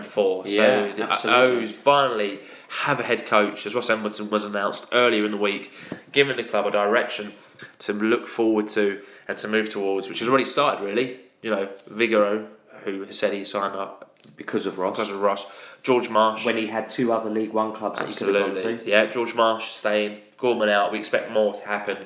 204. 0.02 0.44
Yeah, 0.46 1.14
so 1.16 1.28
the. 1.28 1.32
Uh, 1.34 1.36
O's 1.36 1.70
finally 1.72 2.40
have 2.84 3.00
a 3.00 3.02
head 3.02 3.26
coach, 3.26 3.66
as 3.66 3.74
Ross 3.74 3.90
Embleton 3.90 4.30
was 4.30 4.44
announced 4.44 4.88
earlier 4.92 5.24
in 5.24 5.30
the 5.30 5.36
week, 5.36 5.70
giving 6.12 6.36
the 6.36 6.44
club 6.44 6.66
a 6.66 6.70
direction 6.70 7.32
to 7.80 7.92
look 7.92 8.26
forward 8.26 8.68
to 8.70 9.00
and 9.28 9.38
to 9.38 9.48
move 9.48 9.68
towards, 9.68 10.08
which 10.08 10.18
has 10.18 10.28
already 10.28 10.44
started 10.44 10.84
really. 10.84 11.20
You 11.42 11.50
know, 11.50 11.68
Vigouroux, 11.90 12.46
who 12.84 13.02
has 13.04 13.18
said 13.18 13.32
he 13.34 13.44
signed 13.44 13.74
up 13.76 14.16
Because 14.36 14.64
of 14.64 14.78
Ross. 14.78 14.96
because 14.96 15.10
of 15.10 15.20
Ross, 15.20 15.46
George 15.82 16.08
Marsh. 16.08 16.44
when 16.46 16.56
he 16.56 16.68
had 16.68 16.88
two 16.88 17.12
other 17.12 17.28
League 17.28 17.52
One 17.52 17.74
clubs 17.74 17.98
that 17.98 18.08
he 18.08 18.14
could 18.14 18.34
have 18.34 18.46
gone 18.46 18.56
to. 18.56 18.80
Yeah, 18.88 19.04
George 19.06 19.34
Marsh 19.34 19.72
staying, 19.72 20.20
Gorman 20.38 20.70
out. 20.70 20.90
We 20.90 20.98
expect 20.98 21.30
more 21.30 21.52
to 21.54 21.66
happen 21.66 21.98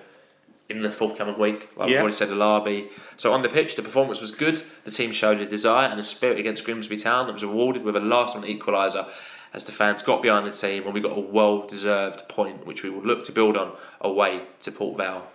in 0.68 0.82
the 0.82 0.92
forthcoming 0.92 1.38
week. 1.38 1.68
Like 1.76 1.88
Yeah. 1.88 1.94
we've 1.96 2.00
already 2.02 2.16
said, 2.16 2.28
Alabi. 2.28 2.90
So 3.16 3.32
on 3.32 3.42
the 3.42 3.48
pitch, 3.48 3.76
the 3.76 3.82
performance 3.82 4.20
was 4.20 4.30
good. 4.30 4.62
The 4.84 4.90
team 4.90 5.12
showed 5.12 5.40
a 5.40 5.46
desire 5.46 5.88
and 5.88 5.98
a 5.98 6.02
spirit 6.02 6.38
against 6.38 6.64
Grimsby 6.64 6.96
Town 6.98 7.26
that 7.26 7.32
was 7.32 7.42
rewarded 7.44 7.84
with 7.84 7.96
a 7.96 8.00
last 8.00 8.34
minute 8.38 8.58
equaliser 8.58 9.08
as 9.54 9.64
the 9.64 9.72
fans 9.72 10.02
got 10.02 10.20
behind 10.20 10.46
the 10.46 10.50
team 10.52 10.84
and 10.84 10.92
we 10.92 11.00
got 11.00 11.16
a 11.16 11.20
well 11.20 11.66
deserved 11.66 12.28
point 12.28 12.66
which 12.66 12.82
we 12.82 12.90
will 12.90 13.02
look 13.02 13.24
to 13.24 13.32
build 13.32 13.56
on 13.56 13.72
away 14.02 14.42
to 14.60 14.70
Port 14.70 14.98
Vale 14.98 15.26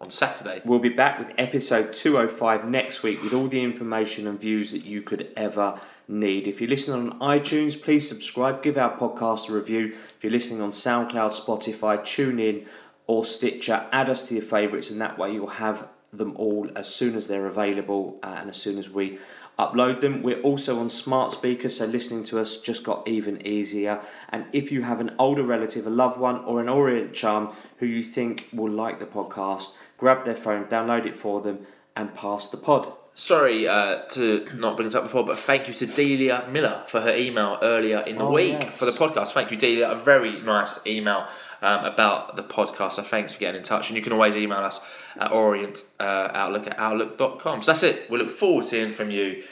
on 0.00 0.08
Saturday. 0.10 0.60
We'll 0.64 0.78
be 0.78 0.90
back 0.90 1.18
with 1.18 1.32
episode 1.36 1.92
205 1.92 2.68
next 2.68 3.02
week 3.02 3.20
with 3.24 3.32
all 3.32 3.48
the 3.48 3.62
information 3.64 4.26
and 4.28 4.38
views 4.38 4.70
that 4.70 4.84
you 4.84 5.02
could 5.02 5.32
ever 5.36 5.80
need. 6.06 6.46
If 6.46 6.60
you're 6.60 6.70
listening 6.70 7.10
on 7.10 7.18
iTunes, 7.18 7.80
please 7.80 8.06
subscribe, 8.08 8.62
give 8.62 8.76
our 8.76 8.96
podcast 8.96 9.48
a 9.48 9.54
review. 9.54 9.86
If 9.88 10.16
you're 10.22 10.30
listening 10.32 10.60
on 10.60 10.70
SoundCloud, 10.70 11.32
Spotify, 11.32 12.04
tune 12.04 12.38
in 12.38 12.66
or 13.06 13.24
Stitcher, 13.24 13.86
add 13.92 14.08
us 14.10 14.26
to 14.28 14.34
your 14.34 14.42
favourites, 14.42 14.90
and 14.90 15.00
that 15.00 15.18
way 15.18 15.32
you'll 15.32 15.46
have 15.48 15.88
them 16.12 16.34
all 16.36 16.70
as 16.74 16.92
soon 16.92 17.14
as 17.14 17.26
they're 17.26 17.46
available 17.46 18.18
uh, 18.22 18.36
and 18.38 18.48
as 18.48 18.56
soon 18.56 18.78
as 18.78 18.88
we 18.88 19.18
upload 19.58 20.00
them. 20.00 20.22
We're 20.22 20.40
also 20.40 20.78
on 20.80 20.88
smart 20.88 21.30
speakers, 21.32 21.76
so 21.76 21.84
listening 21.86 22.24
to 22.24 22.38
us 22.38 22.56
just 22.58 22.84
got 22.84 23.06
even 23.06 23.46
easier. 23.46 24.00
And 24.30 24.44
if 24.52 24.70
you 24.72 24.82
have 24.82 25.00
an 25.00 25.14
older 25.18 25.42
relative, 25.42 25.86
a 25.86 25.90
loved 25.90 26.18
one, 26.18 26.44
or 26.44 26.60
an 26.60 26.68
Orient 26.68 27.12
charm 27.14 27.50
who 27.78 27.86
you 27.86 28.02
think 28.02 28.48
will 28.52 28.70
like 28.72 28.98
the 28.98 29.06
podcast, 29.06 29.74
grab 29.98 30.24
their 30.24 30.36
phone, 30.36 30.64
download 30.66 31.06
it 31.06 31.16
for 31.16 31.40
them, 31.40 31.60
and 31.94 32.14
pass 32.14 32.48
the 32.48 32.56
pod. 32.56 32.92
Sorry 33.14 33.66
uh, 33.66 34.02
to 34.10 34.46
not 34.54 34.76
bring 34.76 34.86
this 34.88 34.94
up 34.94 35.04
before, 35.04 35.24
but 35.24 35.38
thank 35.38 35.68
you 35.68 35.72
to 35.74 35.86
Delia 35.86 36.46
Miller 36.50 36.84
for 36.86 37.00
her 37.00 37.16
email 37.16 37.58
earlier 37.62 38.00
in 38.00 38.18
the 38.18 38.24
Oh, 38.24 38.30
week 38.30 38.58
yes. 38.60 38.78
for 38.78 38.84
the 38.84 38.92
podcast. 38.92 39.32
Thank 39.32 39.50
you, 39.50 39.56
Delia. 39.56 39.88
A 39.88 39.94
very 39.96 40.38
nice 40.42 40.86
email 40.86 41.26
um, 41.62 41.84
about 41.84 42.36
the 42.36 42.42
podcast. 42.42 42.92
So 42.94 43.02
thanks 43.02 43.32
for 43.32 43.40
getting 43.40 43.58
in 43.58 43.64
touch. 43.64 43.88
And 43.88 43.96
you 43.96 44.02
can 44.02 44.12
always 44.12 44.36
email 44.36 44.58
us 44.58 44.80
at 45.16 45.32
Orient 45.32 45.82
uh, 45.98 46.28
Outlook 46.32 46.66
at 46.66 46.78
outlook.com. 46.78 47.62
So 47.62 47.72
that's 47.72 47.82
it. 47.82 48.10
We 48.10 48.18
look 48.18 48.30
forward 48.30 48.66
to 48.66 48.76
hearing 48.76 48.92
from 48.92 49.10
you. 49.10 49.42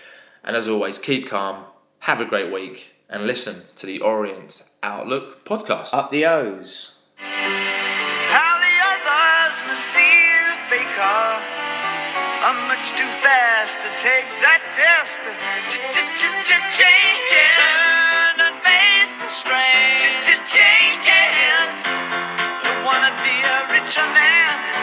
And 0.43 0.57
as 0.57 0.69
always, 0.69 0.99
keep 0.99 1.29
calm, 1.29 1.65
have 2.01 2.21
a 2.21 2.27
great 2.27 2.53
week, 2.53 2.93
and 3.09 3.27
listen 3.27 3.63
to 3.77 3.87
the 3.87 4.01
Orient 4.01 4.63
Outlook 4.83 5.45
podcast. 5.45 5.95
Up 5.95 6.11
the 6.11 6.27
O's. 6.27 6.99
How 7.17 8.59
the 8.59 8.75
others 8.93 9.65
must 9.67 9.85
see 9.85 10.01
the 10.01 10.77
faker. 10.77 11.65
I'm 12.45 12.69
much 12.69 12.91
too 12.91 13.09
fast 13.25 13.81
to 13.81 13.89
take 13.97 14.29
that 14.43 14.61
test. 14.71 15.23
Change 16.77 17.33
it 17.33 18.14
not 18.39 18.55
face 18.57 19.19
constraints. 19.19 20.05
Changes. 20.47 21.85
Don't 22.63 22.85
wanna 22.85 23.13
be 23.25 23.37
a 23.43 23.57
richer 23.73 24.07
man. 24.15 24.74